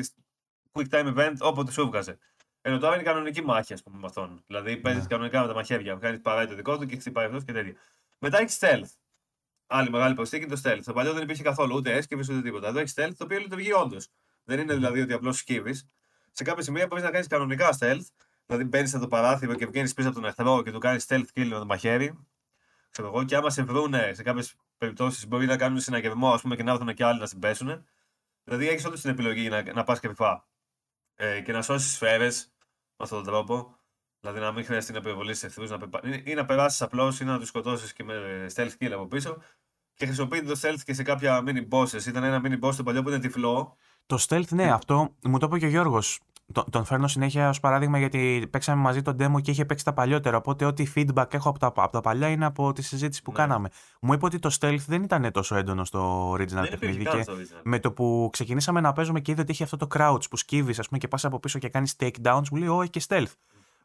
quick 0.71 0.89
time 0.89 1.15
event 1.15 1.33
όποτε 1.39 1.71
σου 1.71 1.81
έβγαζε. 1.81 2.17
Ενώ 2.61 2.77
τώρα 2.77 2.93
είναι 2.95 3.03
κανονική 3.03 3.41
μάχη, 3.43 3.73
ας 3.73 3.83
πούμε, 3.83 3.97
με 3.99 4.05
αυτόν. 4.05 4.43
Δηλαδή 4.47 4.77
παίζεις 4.77 5.01
Ναι. 5.01 5.07
κανονικά 5.07 5.41
με 5.41 5.47
τα 5.47 5.53
μαχαίρια. 5.53 5.95
Κάνεις 5.95 6.21
παράει 6.21 6.47
το 6.47 6.55
δικό 6.55 6.77
του 6.77 6.85
και 6.85 6.95
χτυπάει 6.97 7.25
αυτός 7.25 7.43
και 7.43 7.51
τέτοια. 7.51 7.73
Μετά 8.19 8.39
έχεις 8.39 8.57
stealth. 8.61 8.89
Άλλη 9.67 9.89
μεγάλη 9.89 10.15
προσθήκη 10.15 10.43
είναι 10.43 10.55
το 10.55 10.61
stealth. 10.63 10.79
Στο 10.81 10.93
παλιό 10.93 11.13
δεν 11.13 11.23
υπήρχε 11.23 11.43
καθόλου 11.43 11.75
ούτε 11.75 11.93
έσκυβη 11.93 12.33
ούτε 12.33 12.41
τίποτα. 12.41 12.67
Εδώ 12.67 12.79
έχεις 12.79 12.93
stealth 12.97 13.13
το 13.17 13.23
οποίο 13.23 13.39
λειτουργεί 13.39 13.73
όντως. 13.73 14.07
Δεν 14.43 14.59
είναι 14.59 14.73
δηλαδή 14.73 15.01
ότι 15.01 15.13
απλώς 15.13 15.37
σκύβεις. 15.37 15.87
Σε 16.31 16.43
κάποια 16.43 16.63
σημεία 16.63 16.87
μπορείς 16.87 17.03
να 17.03 17.11
κάνεις 17.11 17.27
κανονικά 17.27 17.77
stealth. 17.79 18.05
Δηλαδή 18.45 18.63
μπαίνεις 18.63 18.93
από 18.93 19.03
το 19.03 19.09
παράθυρο 19.09 19.53
και 19.55 19.65
βγαίνεις 19.65 19.93
πίσω 19.93 20.07
από 20.07 20.17
τον 20.19 20.25
εχθρό 20.25 20.63
και 20.63 20.71
του 20.71 20.79
κάνεις 20.79 21.05
stealth 21.09 21.27
kill 21.35 21.47
με 21.47 21.57
το 21.57 21.65
μαχαίρι. 21.65 22.13
Ξέρω 22.91 23.07
εγώ, 23.07 23.23
και 23.23 23.35
άμα 23.35 23.49
σε 23.49 23.63
βρούνε 23.63 24.11
σε 24.13 24.23
κάποιες 24.23 24.55
περιπτώσεις 24.77 25.27
μπορεί 25.27 25.45
να 25.45 25.57
κάνουν 25.57 25.79
συναγερμό 25.79 26.33
ας 26.33 26.41
πούμε, 26.41 26.55
και 26.55 26.63
να 26.63 26.71
έρθουν 26.71 26.93
και 26.93 27.03
άλλοι 27.03 27.19
να 27.19 27.25
στην 27.25 27.39
πέσουν. 27.39 27.85
Δηλαδή 28.43 28.67
έχεις 28.67 28.85
όντω 28.85 28.95
την 28.95 29.09
επιλογή 29.09 29.49
να, 29.49 29.73
να 29.73 29.83
πας 29.83 29.99
κρυφά 29.99 30.47
ε, 31.15 31.41
και 31.41 31.51
να 31.51 31.61
σώσεις 31.61 31.93
σφαίρες 31.93 32.53
με 32.97 33.03
αυτόν 33.03 33.23
τον 33.23 33.33
τρόπο. 33.33 33.77
Δηλαδή 34.19 34.39
να 34.39 34.51
μην 34.51 34.65
χρειαστεί 34.65 34.93
να 34.93 35.01
πυροβολήσεις 35.01 35.43
εχθρού 35.43 35.67
να 35.67 35.77
πεπα... 35.77 35.99
ή, 36.03 36.23
ή 36.25 36.33
να 36.33 36.45
περάσεις 36.45 36.81
απλώς 36.81 37.19
ή 37.19 37.25
να 37.25 37.39
τους 37.39 37.47
σκοτώσεις 37.47 37.93
και 37.93 38.03
με 38.03 38.45
stealth 38.55 38.71
kill 38.79 38.91
από 38.91 39.07
πίσω. 39.07 39.37
Και 39.93 40.05
χρησιμοποιείται 40.05 40.53
το 40.53 40.59
stealth 40.61 40.79
και 40.85 40.93
σε 40.93 41.03
κάποια 41.03 41.43
mini 41.47 41.67
bosses. 41.69 42.05
Ήταν 42.07 42.23
ένα 42.23 42.41
mini 42.43 42.59
boss 42.65 42.73
στο 42.73 42.83
παλιό 42.83 43.01
που 43.01 43.09
ήταν 43.09 43.21
τυφλό. 43.21 43.77
Το 44.05 44.25
stealth, 44.27 44.49
ναι, 44.49 44.71
αυτό 44.71 45.15
μου 45.23 45.37
το 45.37 45.45
είπε 45.45 45.59
και 45.59 45.65
ο 45.65 45.69
Γιώργος. 45.69 46.19
Τον, 46.53 46.63
τον 46.69 46.85
φέρνω 46.85 47.07
συνέχεια 47.07 47.49
ως 47.49 47.59
παράδειγμα 47.59 47.97
γιατί 47.97 48.47
παίξαμε 48.51 48.81
μαζί 48.81 49.01
τον 49.01 49.17
demo 49.19 49.41
και 49.41 49.51
είχε 49.51 49.65
παίξει 49.65 49.85
τα 49.85 49.93
παλιότερα. 49.93 50.37
Οπότε 50.37 50.65
ό,τι 50.65 50.91
feedback 50.95 51.33
έχω 51.33 51.49
από 51.49 51.59
τα, 51.59 51.67
από 51.67 51.89
τα 51.91 52.01
παλιά 52.01 52.27
είναι 52.29 52.45
από 52.45 52.73
τη 52.73 52.81
συζήτηση 52.81 53.21
που 53.21 53.31
Ναι. 53.31 53.37
κάναμε. 53.37 53.69
Μου 54.01 54.13
είπε 54.13 54.25
ότι 54.25 54.39
το 54.39 54.57
stealth 54.59 54.77
δεν 54.87 55.03
ήταν 55.03 55.31
τόσο 55.31 55.55
έντονο 55.55 55.85
στο 55.85 56.31
original 56.31 56.37
Δεν 56.47 56.63
υπήρχε 56.63 56.77
παιχνίδι. 56.77 57.03
καν 57.03 57.15
Και 57.17 57.23
στο 57.23 57.33
original. 57.33 57.61
με 57.63 57.79
το 57.79 57.91
που 57.91 58.29
ξεκινήσαμε 58.31 58.79
να 58.81 58.93
παίζουμε 58.93 59.19
και 59.19 59.31
είδε 59.31 59.41
ότι 59.41 59.51
είχε 59.51 59.63
αυτό 59.63 59.77
το 59.77 59.87
crouch 59.93 60.29
που 60.29 60.37
σκύβεις, 60.37 60.79
ας 60.79 60.87
πούμε, 60.87 60.99
και 60.99 61.07
πας 61.07 61.25
από 61.25 61.39
πίσω 61.39 61.59
και 61.59 61.69
κάνεις 61.69 61.95
takedowns, 61.99 62.43
μου 62.51 62.57
λέει: 62.57 62.67
Ω, 62.67 62.81
έχει 62.81 62.89
και 62.89 63.01
stealth. 63.07 63.31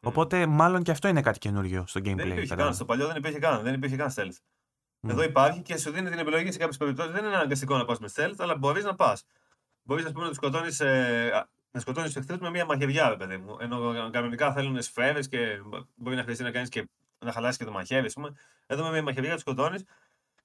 Οπότε 0.03 0.47
μάλλον 0.47 0.83
και 0.83 0.91
αυτό 0.91 1.09
είναι 1.09 1.21
κάτι 1.21 1.39
καινούριο 1.39 1.85
στο 1.87 2.01
gameplay. 2.01 2.05
Δεν 2.17 2.27
υπήρχε 2.27 2.41
κατάλαβα. 2.41 2.65
καν. 2.65 2.75
Στο 2.75 2.85
παλιό 2.85 3.07
δεν 3.07 3.17
υπήρχε 3.17 3.39
καν. 3.39 3.63
Δεν 3.63 3.75
υπήρχε 3.75 3.97
καν 3.97 4.09
stealth. 4.17 4.37
Μμ. 5.01 5.11
Εδώ 5.11 5.23
υπάρχει 5.23 5.61
και 5.63 5.77
σου 5.79 5.91
δίνει 5.91 6.11
την 6.11 6.19
επιλογή 6.19 6.53
σε 6.53 6.59
κάποιες 6.59 6.77
περιπτώσεις. 6.77 7.13
Δεν 7.13 7.25
είναι 7.25 7.35
αναγκαστικό 7.35 7.77
να 7.77 7.85
πας 7.85 7.99
με 7.99 8.09
stealth, 8.17 8.35
αλλά 8.39 8.57
μπορείς 8.57 8.85
να 8.85 8.95
πας. 8.95 9.25
Μπορείς 9.83 10.05
να 10.05 10.13
τους 10.13 10.37
σκοτώνεις 10.37 10.81
ε, 10.81 11.47
να 11.71 11.81
σκοτώνεις 11.81 12.13
τους 12.13 12.21
εχθρούς 12.21 12.39
με 12.41 12.51
μία 12.51 12.65
μαχαιριά, 12.65 13.09
ρε 13.09 13.17
παιδί 13.17 13.37
μου. 13.37 13.57
Ενώ 13.61 14.11
κανονικά 14.11 14.53
θέλουν 14.53 14.83
σφαίρες 14.83 15.29
και 15.29 15.61
μπορεί 15.95 16.17
να 16.17 16.23
χρειαστεί 16.23 16.43
να 16.43 16.51
κάνεις 16.51 16.69
και 16.69 16.89
να 17.19 17.33
χαλάσεις 17.33 17.57
και 17.57 17.65
το 17.65 17.71
μαχαίρι, 17.71 18.07
ας 18.07 18.13
πούμε. 18.13 18.35
Εδώ 18.67 18.85
με 18.85 18.91
μία 18.91 19.03
μαχαιριά 19.03 19.33
τους 19.33 19.41
σκοτώνεις. 19.41 19.85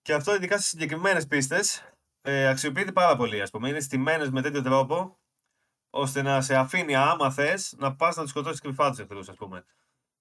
Και 0.02 0.14
αυτό 0.14 0.36
ειδικά 0.36 0.58
σε 0.58 0.68
συγκεκριμένες 0.68 1.28
πίστες 1.28 1.94
ε, 2.22 2.48
αξιοποιείται 2.48 2.92
πάρα 2.92 3.16
πολύ, 3.16 3.42
ας 3.42 3.50
πούμε. 3.50 3.70
Είναι 3.70 3.80
στημένες 3.80 4.30
με 4.30 4.42
τέτοιο 4.42 4.62
τρόπο 4.62 5.18
ώστε 5.90 6.22
να 6.22 6.42
σε 6.42 6.56
αφήνει, 6.56 6.96
άμα 6.96 7.32
θες, 7.32 7.76
να 7.78 7.96
πας 7.96 8.16
να 8.16 8.22
τους 8.22 8.32
σκοτώσεις 8.32 8.60
κρυφά 8.60 8.90
τους 8.90 9.00
εχθρούς, 9.00 9.30
ας 9.30 9.36
πούμε. 9.36 9.66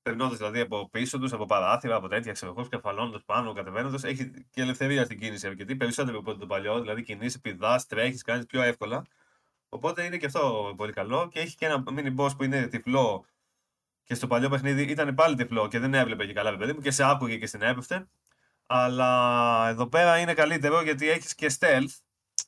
Περνώντας 0.03 0.37
δηλαδή 0.37 0.61
από 0.61 0.89
πίσω 0.91 1.19
τους, 1.19 1.33
από 1.33 1.47
παράθυρα, 1.47 1.97
από 1.97 2.09
τέτοια, 2.09 2.33
ξέρω 2.33 2.53
εγώ, 2.53 2.65
σκαφαλώνοντα 2.65 3.23
πάνω, 3.25 3.53
κατεβαίνοντας. 3.53 4.05
Έχει 4.05 4.31
και 4.51 4.61
ελευθερία 4.61 5.05
στην 5.05 5.19
κίνηση 5.19 5.47
αρκετή, 5.47 5.77
περισσότερο 5.77 6.19
από 6.19 6.37
το 6.37 6.47
παλιό. 6.47 6.81
Δηλαδή 6.81 7.03
κινήσει, 7.03 7.41
πηδάς, 7.41 7.87
τρέχεις, 7.87 8.23
κάνεις 8.23 8.47
πιο 8.47 8.63
εύκολα. 8.63 9.05
Οπότε 9.75 10.05
είναι 10.05 10.17
και 10.17 10.27
αυτό 10.27 10.75
πολύ 10.77 10.93
καλό. 10.93 11.29
Και 11.29 11.41
έχει 11.41 11.57
και 11.57 11.67
ένα 11.67 11.85
mini 11.87 12.15
boss 12.17 12.37
που 12.37 12.45
είναι 12.45 12.67
τυφλό. 12.67 13.25
Και 14.05 14.15
στο 14.15 14.27
παλιό 14.27 14.49
παιχνίδι 14.49 14.83
ήταν 14.83 15.15
πάλι 15.15 15.35
τυφλό 15.35 15.69
και 15.69 15.79
δεν 15.79 15.95
έβλεπε 15.95 16.27
και 16.27 16.33
καλά, 16.33 16.57
παιδί 16.57 16.73
μου, 16.73 16.81
και 16.81 16.91
σε 16.91 17.05
άκουγε 17.05 17.37
και 17.37 17.47
στην 17.47 17.63
έπεφτε. 17.63 18.09
Αλλά 18.67 19.69
εδώ 19.69 19.87
πέρα 19.87 20.19
είναι 20.19 20.35
καλύτερο 20.35 20.83
γιατί 20.83 21.11
έχεις 21.11 21.35
και 21.35 21.57
stealth. 21.59 21.99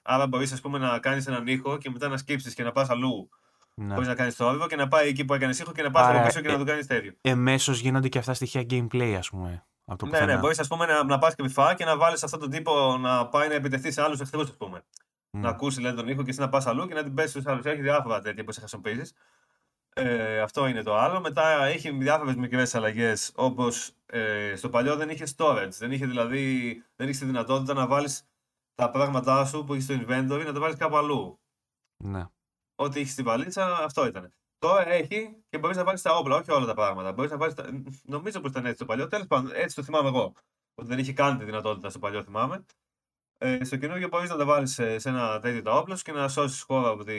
Άρα 0.02 0.26
μπορείς 0.26 0.62
να 0.62 0.98
κάνεις 0.98 1.26
έναν 1.26 1.46
ήχο 1.46 1.78
και 1.78 1.90
μετά 1.90 2.08
να 2.08 2.16
σκύψεις 2.16 2.54
και 2.54 2.62
να 2.62 2.72
πας 2.72 2.90
αλλού. 2.90 3.28
Ναι. 3.74 3.94
Μπορεί 3.94 4.06
να 4.06 4.14
κάνεις 4.14 4.36
το 4.36 4.46
όρυβο 4.46 4.66
και 4.66 4.76
να 4.76 4.88
πάει 4.88 5.08
εκεί 5.08 5.24
που 5.24 5.34
έκανες 5.34 5.58
ήχο 5.58 5.72
και 5.72 5.82
να 5.82 5.90
πας 5.90 6.06
Άρα, 6.06 6.18
από 6.18 6.26
πίσω 6.26 6.40
και 6.40 6.48
να 6.48 6.54
ε, 6.54 6.58
του 6.58 6.64
κάνεις 6.64 6.86
τέτοιο. 6.86 7.12
Εμέσως 7.20 7.78
γίνονται 7.78 8.08
και 8.08 8.18
αυτά 8.18 8.34
στοιχεία 8.34 8.66
gameplay, 8.70 9.14
ας 9.18 9.30
πούμε. 9.30 9.66
Από 9.84 9.98
το 9.98 10.06
Ναι, 10.06 10.12
ναι, 10.12 10.18
πουθενά. 10.18 10.40
μπορείς 10.40 10.66
πούμε 10.68 10.86
να, 10.86 11.04
να 11.04 11.18
πας 11.18 11.34
κρυφά 11.34 11.74
και 11.74 11.84
να 11.84 11.96
βάλεις 11.96 12.22
αυτόν 12.22 12.40
τον 12.40 12.50
τύπο 12.50 12.96
να 12.96 13.28
πάει 13.28 13.48
να 13.48 13.54
επιτεθεί 13.54 13.90
σε 13.90 14.02
άλλους 14.02 14.20
εχθρούς, 14.20 14.48
ας 14.48 14.56
πούμε. 14.56 14.84
Μμ. 15.36 15.40
Να 15.40 15.48
ακούσεις 15.48 15.76
δηλαδή, 15.76 15.96
τον 15.96 16.08
ήχο 16.08 16.22
και 16.22 16.30
εσύ 16.30 16.40
να 16.40 16.48
πας 16.48 16.66
αλλού 16.66 16.86
και 16.86 16.94
να 16.94 17.02
την 17.02 17.14
πέσεις 17.14 17.30
στους 17.30 17.46
άλλους. 17.46 17.64
Έχει 17.64 17.80
διάφορα 17.80 18.20
τέτοια 18.20 18.44
που 18.44 18.52
σε 18.52 18.60
χρησιμοποιήσεις. 18.60 19.12
Ε, 19.94 20.40
αυτό 20.40 20.66
είναι 20.66 20.82
το 20.82 20.96
άλλο. 20.96 21.20
Μετά 21.20 21.64
έχει 21.64 21.90
διάφορες 21.90 22.34
μικρές 22.34 22.74
αλλαγές 22.74 23.32
όπως 23.34 23.92
ε, 24.06 24.54
στο 24.56 24.68
παλιό 24.68 24.96
δεν 24.96 25.08
είχες 25.08 25.34
storage. 25.38 25.72
Δεν 25.78 25.92
είχε 25.92 26.06
δηλαδή 26.06 26.72
δεν 26.96 27.06
είχες 27.08 27.18
τη 27.20 27.24
δυνατότητα 27.24 27.74
να 27.74 27.86
βάλεις 27.86 28.28
τα 28.74 28.90
πράγματά 28.90 29.44
σου 29.44 29.64
που 29.64 29.72
έχεις 29.72 29.84
στο 29.84 29.94
inventory 29.94 30.42
να 30.44 30.52
τα 30.52 30.60
βάλεις 30.60 30.76
κάπου 30.76 30.96
αλλού. 30.96 31.40
Ναι. 32.04 32.26
Ό,τι 32.74 33.00
έχεις 33.00 33.12
στη 33.12 33.22
βαλίτσα, 33.22 33.76
αυτό 33.76 34.06
ήταν. 34.06 34.32
Τώρα 34.58 34.88
έχει 34.88 35.44
και 35.48 35.58
μπορείς 35.58 35.76
να 35.76 35.84
βάλεις 35.84 36.02
τα 36.02 36.16
όπλα, 36.16 36.36
όχι 36.36 36.50
όλα 36.50 36.66
τα 36.66 36.74
πράγματα. 36.74 37.12
Μπορείς 37.12 37.30
να 37.30 37.36
βάλεις 37.36 37.54
τα... 37.54 37.64
Νομίζω 38.02 38.40
πως 38.40 38.50
ήταν 38.50 38.64
έτσι 38.64 38.76
στο 38.76 38.84
παλιό. 38.84 39.06
Τέλος 39.06 39.26
πάντων, 39.26 39.50
έτσι 39.54 39.76
το 39.76 39.82
θυμάμαι 39.82 40.08
εγώ. 40.08 40.32
Ότι 40.74 40.88
δεν 40.88 40.98
είχε 40.98 41.12
καν 41.12 41.38
τη 41.38 41.44
δυνατότητα 41.44 41.90
στο 41.90 41.98
παλιό, 41.98 42.22
θυμάμαι. 42.22 42.64
Ε, 43.38 43.64
στο 43.64 43.76
καινούργιο 43.76 44.08
μπορείς 44.08 44.30
να 44.30 44.36
τα 44.36 44.44
βάλεις 44.44 44.72
σε, 44.72 44.98
σε 44.98 45.08
ένα 45.08 45.40
τέτοιο 45.40 45.62
τα 45.62 45.72
όπλα 45.72 45.96
σου 45.96 46.02
και 46.02 46.12
να 46.12 46.28
σώσεις 46.28 46.62
χώρο 46.62 46.90
από 46.90 47.04
τη 47.04 47.14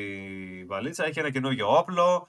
βαλίτσα. 0.66 1.06
Έχει 1.06 1.20
ένα 1.20 1.30
καινούργιο 1.30 1.78
όπλο. 1.78 2.28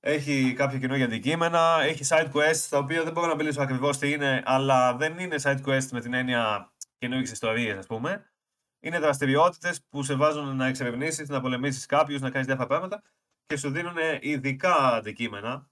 Έχει 0.00 0.52
κάποια 0.52 0.78
καινούργια 0.78 1.04
αντικείμενα. 1.04 1.80
Έχει 1.82 2.04
side 2.08 2.30
quests 2.32 2.66
τα 2.70 2.78
οποία 2.78 3.04
δεν 3.04 3.12
μπορώ 3.12 3.26
να 3.26 3.34
μιλήσω 3.34 3.62
ακριβώς 3.62 3.98
τι 3.98 4.12
είναι, 4.12 4.42
αλλά 4.44 4.96
δεν 4.96 5.18
είναι 5.18 5.36
side 5.42 5.62
quests 5.64 5.88
με 5.92 6.00
την 6.00 6.14
έννοια 6.14 6.72
καινούργιες 6.98 7.30
ιστορίες, 7.30 7.78
ας 7.78 7.86
πούμε. 7.86 8.32
Είναι 8.80 8.98
δραστηριότητες 8.98 9.84
που 9.88 10.02
σε 10.02 10.14
βάζουν 10.14 10.56
να 10.56 10.66
εξερευνήσεις, 10.66 11.28
να 11.28 11.40
πολεμήσεις 11.40 11.86
κάποιους, 11.86 12.20
να 12.20 12.30
κάνεις 12.30 12.46
διάφορα 12.46 12.68
πράγματα 12.68 13.02
και 13.46 13.56
σου 13.56 13.70
δίνουν 13.70 13.96
ειδικά 14.20 14.74
αντικείμενα. 14.74 15.70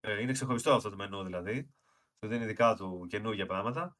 Ε, 0.00 0.20
είναι 0.20 0.32
ξεχωριστό 0.32 0.74
αυτό 0.74 0.90
το 0.90 0.96
μενού 0.96 1.22
δηλαδή. 1.22 1.74
Σου 2.20 2.28
δίνει 2.28 2.44
ειδικά 2.44 2.74
του 2.74 3.06
καινούργια 3.08 3.46
πράγματα. 3.46 3.96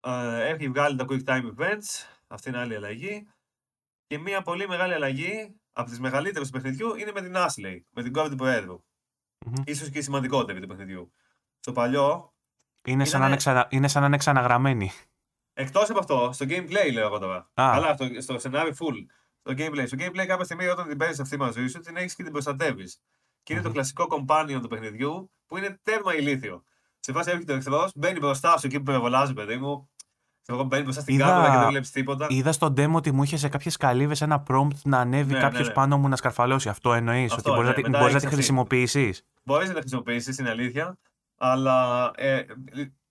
Ε, 0.00 0.48
έχει 0.48 0.68
βγάλει 0.68 0.96
τα 0.96 1.04
quick 1.08 1.24
time 1.24 1.54
events. 1.56 2.06
Αυτή 2.26 2.48
είναι 2.48 2.58
άλλη 2.58 2.74
αλλαγή. 2.76 3.26
Και 4.06 4.18
μια 4.18 4.42
πολύ 4.42 4.68
μεγάλη 4.68 4.94
αλλαγή 4.94 5.54
από 5.72 5.88
τις 5.90 6.00
μεγαλύτερες 6.00 6.46
του 6.50 6.52
παιχνιδιού 6.52 6.94
είναι 6.94 7.12
με 7.14 7.20
την 7.22 7.32
Ashley, 7.36 7.80
με 7.90 8.02
την 8.02 8.12
κόρη 8.12 8.28
του 8.28 8.36
Προέδρου. 8.36 8.84
Μμμ. 9.46 9.62
Ίσως 9.66 9.88
και 9.90 9.98
η 9.98 10.02
σημαντικότερη 10.02 10.60
του 10.60 10.66
παιχνιδιού. 10.66 11.12
Στο 11.58 11.72
παλιό, 11.72 12.34
Είναι, 12.84 13.04
σαν 13.04 13.20
να 13.20 13.26
είναι 13.26 13.34
Ήτανε- 13.34 13.58
ξανα- 13.60 13.66
είναι 13.70 13.88
σαν 13.88 14.00
να 14.00 14.06
είναι 14.08 14.16
ξαναγραμμένη. 14.16 14.90
εκτός 15.52 15.90
από 15.90 15.98
αυτό, 15.98 16.30
στο 16.32 16.44
gameplay 16.48 16.92
λέω 16.92 17.06
εγώ 17.06 17.18
τώρα. 17.18 17.36
Α. 17.36 17.48
Αλλά 17.54 17.94
στο, 17.94 18.06
στο 18.20 18.38
σενάριο 18.38 18.72
full. 18.78 18.96
Στο 19.40 19.52
gameplay. 19.56 19.84
Στο 19.86 19.96
gameplay 20.00 20.24
κάποια 20.26 20.44
στιγμή 20.44 20.66
όταν 20.66 20.88
την 20.88 20.96
παίζεις 20.98 21.20
αυτή 21.20 21.36
μαζί 21.36 21.66
σου, 21.66 21.80
την 21.80 21.96
έχεις 21.96 22.14
και 22.14 22.22
την 22.22 22.32
προστατεύεις. 22.32 23.00
Και 23.42 23.52
είναι 23.52 23.62
το 23.62 23.68
Μμμ. 23.68 23.74
κλασικό 23.74 24.06
companion 24.10 24.58
του 24.62 24.68
παιχνιδιού 24.68 25.30
που 25.46 25.56
είναι 25.56 25.78
τέρμα 25.82 26.14
ηλίθιο. 26.14 26.64
Σε 27.00 27.12
φάση 27.12 27.30
έρχεται 27.30 27.52
ο 27.52 27.56
εχθρός, 27.56 27.92
μπαίνει 27.94 28.18
μπροστά 28.18 28.58
σου 28.58 28.66
εκεί 28.66 28.76
που 28.76 28.82
πυροβολάζει, 28.82 29.32
παιδί 29.32 29.56
μου. 29.56 29.90
Ξέρω 30.46 30.58
εγώ, 30.58 30.68
μπαίνει 30.68 30.82
μπροστά 30.82 31.00
στην 31.00 31.14
Είδα- 31.14 31.24
κάμερα 31.26 31.50
και 31.52 31.58
δεν 31.58 31.68
βλέπεις 31.68 31.90
τίποτα. 31.90 32.26
Είδα 32.30 32.52
στο 32.52 32.66
demo 32.76 32.92
ότι 32.92 33.12
μου 33.12 33.22
είχες 33.22 33.40
σε 33.40 33.48
κάποιες 33.48 33.76
καλύβες 33.76 34.20
ένα 34.20 34.42
prompt 34.48 34.80
να 34.84 34.98
ανέβει 34.98 35.32
Ναι, 35.32 35.38
κάποιος 35.40 35.60
ναι, 35.62 35.66
ναι. 35.68 35.72
πάνω 35.72 35.98
μου 35.98 36.08
να 36.08 36.16
σκαρφαλώσει. 36.16 36.68
Αυτό 36.68 36.92
εννοείς. 36.92 37.32
Αυτό, 37.32 37.50
Ότι 37.50 37.60
μπορείς 37.60 37.62
ναι. 37.62 37.68
να, 37.68 37.74
τη- 37.74 37.82
Μετά 37.90 37.98
μπορείς 37.98 38.12
να 38.12 38.18
έχεις 38.18 38.20
τη 38.20 38.26
αυτή. 38.26 38.34
χρησιμοποιήσεις; 38.36 39.24
Μπορείς 39.42 39.68
να 39.68 39.74
τα 39.74 39.80
χρησιμοποιήσεις, 39.80 40.38
είναι 40.38 40.50
αλήθεια. 40.50 40.98
Αλλά 41.38 42.10
ε, 42.16 42.42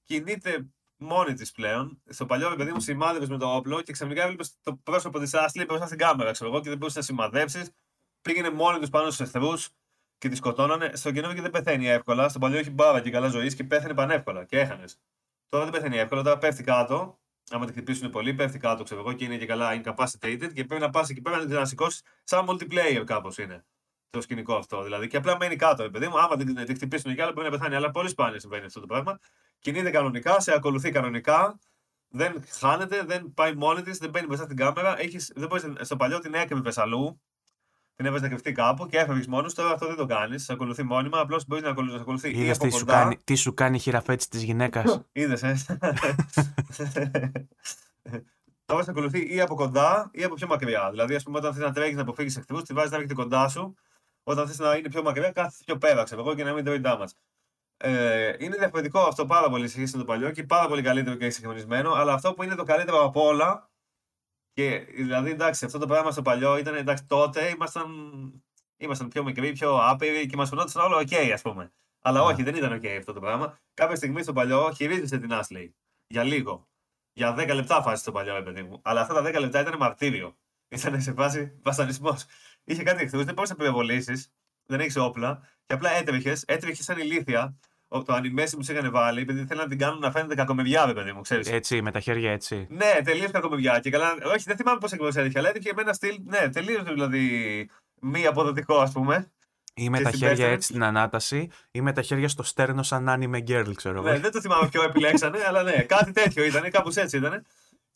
κινείται 0.04 0.66
μόνη 0.98 1.34
της 1.34 1.52
πλέον. 1.52 2.02
Στο 2.10 2.26
παλιό 2.26 2.56
παιδί 2.58 2.72
μου 2.72 2.80
σημάδευες 2.80 3.30
με 3.30 3.38
το 3.38 3.46
όπλο 3.56 3.82
και 3.82 3.92
ξαφνικά 3.92 4.24
έβλεπες 4.24 4.56
το 4.64 4.80
πρόσωπο 4.84 5.20
της 5.20 5.34
Άσλι 5.34 5.66
μπροστά 5.66 5.86
στην 5.86 5.98
κάμερα, 5.98 6.32
ξέρω 6.32 6.50
εγώ, 6.50 6.60
και 6.62 6.70
δεν 6.70 6.78
μπορούσες 6.78 6.98
να 7.00 7.04
σημαδέψεις. 7.04 7.70
Πήγαινε 8.22 8.50
μόνη 8.52 8.80
τους 8.80 8.90
πάνω 8.90 9.06
στους 9.12 9.20
εχθρούς 9.20 9.70
και 10.18 10.30
τη 10.30 10.36
σκοτώνανε. 10.36 10.92
Στο 10.94 11.12
καινούργιο 11.12 11.42
δεν 11.42 11.52
πεθαίνει 11.52 11.88
εύκολα. 11.90 12.30
Στο 12.30 12.40
παλιό 12.40 12.58
έχει 12.58 12.72
μπάβα 12.72 13.00
και 13.02 13.10
καλά 13.12 13.28
ζωής 13.28 13.56
και 13.56 13.64
πέθανε 13.64 13.94
πανεύκολα 13.94 14.44
και 14.44 14.60
έχανες. 14.60 14.98
Τώρα 15.50 15.64
δεν 15.64 15.74
πεθαίνει 15.74 15.98
εύκολα, 15.98 16.22
τώρα 16.24 16.38
πέφτει 16.38 16.64
κάτω. 16.64 17.18
Άμα 17.52 17.66
τη 17.66 17.72
χτυπήσουν 17.72 18.10
πολύ, 18.10 18.34
πέφτει 18.34 18.60
κάτω, 18.60 18.84
ξέρω 18.84 19.00
εγώ, 19.00 19.14
και 19.14 19.26
είναι 19.26 19.38
και 19.38 19.46
καλά 19.46 19.82
incapacitated 19.82 20.52
και 20.54 20.66
πρέπει 20.66 20.82
να 20.82 20.90
πας 20.90 21.10
εκεί 21.10 21.22
πέρα 21.22 21.46
να 21.46 21.66
σηκώσει 21.66 22.02
σαν 22.24 22.46
multiplayer 22.50 23.04
κάπως 23.06 23.38
είναι 23.38 23.66
το 24.10 24.22
σκηνικό 24.22 24.56
αυτό. 24.56 24.84
Δηλαδή 24.84 25.08
και 25.08 25.18
απλά 25.18 25.38
μένει 25.38 25.56
κάτω, 25.56 25.90
παιδί 25.90 26.08
μου. 26.08 26.20
Άμα 26.20 26.36
την, 26.38 26.56
την 26.56 26.76
χτυπήσουν 26.76 27.16
κι 27.16 27.22
άλλο, 27.22 27.32
μπορεί 27.32 27.50
να 27.50 27.58
πεθάνει. 27.58 27.76
Αλλά 27.76 27.92
πολύ 27.92 28.10
σπάνια 28.10 28.40
συμβαίνει 28.40 28.66
αυτό 28.66 28.80
το 28.80 28.86
πράγμα. 28.86 29.20
Κινείται 29.60 29.90
κανονικά, 29.90 30.40
σε 30.40 30.54
ακολουθεί 30.54 30.92
κανονικά. 30.92 31.60
Δεν 32.08 32.44
χάνεται, 32.60 33.04
δεν 33.04 33.34
πάει 33.34 33.56
μόνη 33.56 33.82
της, 33.82 33.98
δεν 33.98 34.10
μπαίνει 34.10 34.28
μέσα 34.28 34.44
στην 34.44 34.56
κάμερα. 34.56 35.00
Έχεις, 35.00 35.32
δεν 35.36 35.48
μπορείς, 35.48 35.66
στο 35.80 35.96
παλιό 35.96 36.20
την 36.20 36.34
έκρυβε 36.34 36.72
αλλού. 36.76 37.22
Την 37.96 38.06
έβαζε 38.06 38.24
να 38.24 38.30
κρυφτεί 38.30 38.52
κάπου 38.52 38.86
και 38.86 38.98
έφευγες 38.98 39.28
μόνος. 39.28 39.54
Τώρα 39.54 39.72
αυτό 39.72 39.88
δεν 39.88 39.96
το 39.96 40.06
κάνεις. 40.06 40.44
Σε 40.44 40.54
ακολουθεί 40.54 40.84
μόνιμα. 40.84 41.20
Απλώς 41.20 41.48
μπορείς 41.48 41.64
να 41.64 41.70
ακολουθεί. 41.70 42.30
Είδες 42.30 42.58
τι, 42.58 42.70
σου 42.70 42.86
κάνει, 42.86 43.18
τι 43.24 43.36
σου 43.36 43.54
κάνει 43.54 43.76
η 43.76 43.80
χειραφέτηση 43.80 44.30
της 44.30 44.44
γυναίκας; 44.44 45.02
Είδες, 45.12 45.44
ε; 45.44 45.56
Τώρα 48.66 48.84
σε 48.84 48.90
ακολουθεί 48.90 49.34
ή 49.36 49.42
από 49.42 49.56
κοντά 49.56 50.10
ή 50.14 50.24
από 50.24 50.36
πιο 50.36 50.48
μακριά. 50.48 50.90
Δηλαδή, 50.90 51.16
ας 51.16 51.24
πούμε, 51.24 51.38
όταν 51.38 51.54
θες 51.54 51.64
να 51.64 51.72
τρέχεις 51.72 51.96
να 51.96 52.02
αποφύγεις 52.02 52.38
εχθρού, 52.38 52.62
τη 52.62 52.74
βάζεις 52.74 52.90
να 52.90 52.96
έρχεται 52.96 53.14
κοντά 53.14 53.48
σου 53.48 53.76
όταν 54.24 54.48
θες 54.48 54.60
να 54.60 54.76
είναι 54.76 54.90
πιο 54.90 55.04
μακριά, 55.04 55.32
κάθεσαι 55.32 55.64
πιο 55.66 55.78
πέρα, 55.78 56.04
ξέρω 56.04 56.22
εγώ, 56.22 56.36
και 56.36 56.44
να 56.44 56.54
μην 56.54 56.64
τρώει 56.64 56.82
damage. 56.84 57.12
Ε, 57.78 58.36
είναι 58.40 58.58
διαφορετικό 58.58 59.00
αυτό 59.00 59.26
πάρα 59.26 59.50
πολύ 59.50 59.68
σε 59.68 59.74
σχέση 59.74 59.94
με 59.98 60.04
το 60.04 60.08
παλιό 60.08 60.32
και 60.32 60.44
πάρα 60.44 60.68
πολύ 60.68 60.82
καλύτερο 60.82 61.16
και 61.16 61.30
συγχρονισμένο. 61.30 61.92
Αλλά 61.94 62.14
αυτό 62.14 62.34
που 62.34 62.44
είναι 62.44 62.56
το 62.56 62.64
καλύτερο 62.64 63.04
από 63.04 63.26
όλα. 63.26 63.72
Και 64.54 64.80
δηλαδή, 64.80 65.30
εντάξει, 65.30 65.66
αυτό 65.66 65.78
το 65.78 65.86
πράγμα 65.86 66.12
στο 66.12 66.22
παλιό 66.22 66.58
ήταν 66.58 66.76
εντάξει, 66.76 67.06
τότε 67.06 67.50
ήμασταν, 67.50 67.88
ήμασταν 68.78 69.08
πιο 69.08 69.24
μικροί, 69.24 69.52
πιο 69.52 69.78
άπειροι 69.78 70.26
και 70.26 70.36
μας 70.36 70.50
φαινόταν 70.50 70.84
όλο 70.84 70.98
OK, 70.98 71.16
ας 71.34 71.42
πούμε. 71.42 71.74
Αλλά 72.02 72.20
yeah. 72.20 72.26
Ναι. 72.26 72.32
όχι, 72.34 72.44
δεν 72.44 72.56
ήταν 72.56 72.80
OK 72.82 72.88
αυτό 72.98 73.14
το 73.14 73.20
πράγμα. 73.20 73.60
Κάποια 73.74 73.96
στιγμή 73.96 74.24
στο 74.24 74.34
παλιό 74.34 74.72
χειρίζεσαι 74.76 75.18
την 75.18 75.30
Ashley. 75.32 75.70
Για 76.08 76.24
λίγο. 76.24 76.68
Για 77.14 77.36
10 77.38 77.54
λεπτά 77.54 77.82
φάση 77.82 78.02
στο 78.02 78.12
παλιό, 78.12 78.44
παιδί 78.44 78.64
μου. 78.64 78.80
Αλλά 78.84 79.02
αυτά 79.02 79.14
τα 79.14 79.30
10 79.30 79.40
λεπτά 79.40 79.60
ήταν 79.60 79.78
μαρτύριο. 79.78 80.38
Ήταν 80.70 81.02
σε 81.02 81.14
φάση 81.14 81.60
βασανισμός 81.64 82.26
είχε 82.64 82.84
κάτι 82.84 83.04
εχθρού, 83.04 83.24
δεν 83.24 83.34
μπορούσες 83.34 83.58
να 83.58 83.64
πυροβολήσεις, 83.64 84.32
δεν 84.66 84.80
έχεις 84.80 84.96
όπλα 84.96 85.42
και 85.66 85.74
απλά 85.74 85.92
έτρεχες, 85.92 86.44
έτρεχες 86.48 86.86
σαν 86.86 86.98
ηλίθεια. 86.98 87.60
Το 88.02 88.14
ανημέσι 88.14 88.56
μου 88.56 88.64
σε 88.64 88.74
είχαν 88.74 88.92
βάλει, 88.92 89.22
επειδή 89.22 89.46
θέλουν 89.46 89.64
να 89.64 89.70
την 89.70 89.78
κάνουν 89.78 90.00
να 90.00 90.12
φαίνεται 90.12 90.36
κακομεδιά, 90.36 90.94
παιδί 90.94 91.12
μου, 91.12 91.22
ξέρεις. 91.22 91.52
Έτσι, 91.52 91.82
με 91.82 91.92
τα 91.92 92.00
χέρια 92.00 92.32
έτσι. 92.32 92.68
Ναι, 92.70 93.02
τελείως 93.04 93.32
κακομεδιά. 93.32 93.80
Και 93.80 93.90
καλά, 93.90 94.16
όχι, 94.26 94.44
δεν 94.44 94.58
θυμάμαι 94.58 94.78
πώς 94.78 94.94
ακριβώ 94.94 95.10
έτρεχε, 95.10 95.40
αλλά 95.40 95.50
έτρεχε 95.50 95.72
με 95.76 95.82
ένα 95.82 95.94
στυλ, 95.94 96.16
ναι, 96.24 96.50
τελείως 96.50 96.84
δηλαδή 96.84 97.70
μη 98.00 98.26
αποδοτικό, 98.26 98.80
ας 98.80 98.92
πούμε. 98.92 99.32
Ή 99.76 99.90
με 99.90 100.02
τα 100.02 100.12
χέρια 100.12 100.48
έτσι 100.48 100.68
στην 100.68 100.84
ανάταση, 100.84 101.50
ή 101.72 101.82
με 101.82 101.92
τα 101.92 102.02
χέρια 102.02 102.30
στο 102.30 102.44
στέρνο 102.44 102.84
σαν 102.84 103.06
anime 103.10 103.50
girl, 103.50 103.72
ξέρω 103.76 103.98
εγώ. 103.98 104.12
Ναι, 104.12 104.20
δεν 104.20 104.32
το 104.32 104.42
θυμάμαι 104.42 104.70
ποιο 104.70 104.84
επιλέξανε, 104.84 105.38
αλλά 105.48 105.64
ναι, 105.64 105.82
κάτι 105.82 106.12
τέτοιο 106.12 106.44
ήταν, 106.44 106.72
κάπως 106.72 106.96
έτσι 106.96 107.18
ήταν. 107.18 107.46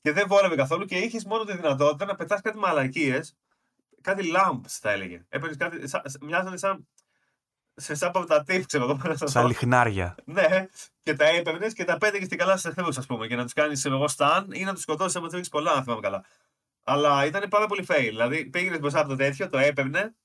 Και 0.02 0.12
δεν 0.12 0.28
βόλευε 0.28 0.56
καθόλου 0.56 0.86
και 0.86 0.96
είχες 0.96 1.26
μόνο 1.26 1.44
τη 1.44 1.56
δυνατότητα 1.56 2.06
να 2.06 2.16
πετάς 2.16 2.42
κάτι 2.42 2.58
μαλακίες 2.58 3.36
κάτι 4.02 4.32
lamps 4.36 4.68
θα 4.68 4.92
έλεγε. 4.92 5.26
Έπαιρνες 5.30 5.58
κάτι, 5.58 5.88
σαν, 5.88 6.02
μοιάζανε 6.22 6.58
σαν, 6.58 6.88
σε 7.80 7.96
σαν 7.96 8.12
παυτατήφ, 8.12 8.66
ξέρω 8.66 8.84
εγώ. 8.84 9.16
Σαν 9.28 9.48
λιχνάρια. 9.48 10.16
ναι, 10.26 10.68
και 11.04 11.14
τα 11.14 11.26
έπαιρνες 11.26 11.74
και 11.74 11.84
τα 11.84 11.98
πέτεγε 11.98 12.26
στην 12.26 12.38
καλά 12.38 12.58
σε 12.58 12.68
εχθρού, 12.68 12.88
ας 12.88 13.06
πούμε, 13.06 13.28
και 13.28 13.36
να 13.36 13.44
τους 13.44 13.54
κάνεις 13.54 13.86
εγώ 13.86 14.08
σταν 14.08 14.52
ή 14.52 14.64
να 14.64 14.74
τους 14.74 14.82
σκοτώσεις 14.82 15.16
άμα 15.16 15.26
τους 15.26 15.36
έχεις 15.36 15.50
πολλά, 15.50 15.72
αν 15.72 15.84
θυμάμαι 15.84 16.02
καλά. 16.02 16.24
Αλλά 16.84 17.26
ήταν 17.26 17.50
πάρα 17.50 17.66
πολύ 17.66 17.86
fail. 17.90 18.08
Δηλαδή 18.10 18.46
πήγαινες 18.46 18.80
μπροστά 18.80 19.00
από 19.00 19.10
το 19.10 19.16
τέτοιο, 19.16 19.50
το 19.50 19.58
έπαιρνε, 19.58 20.16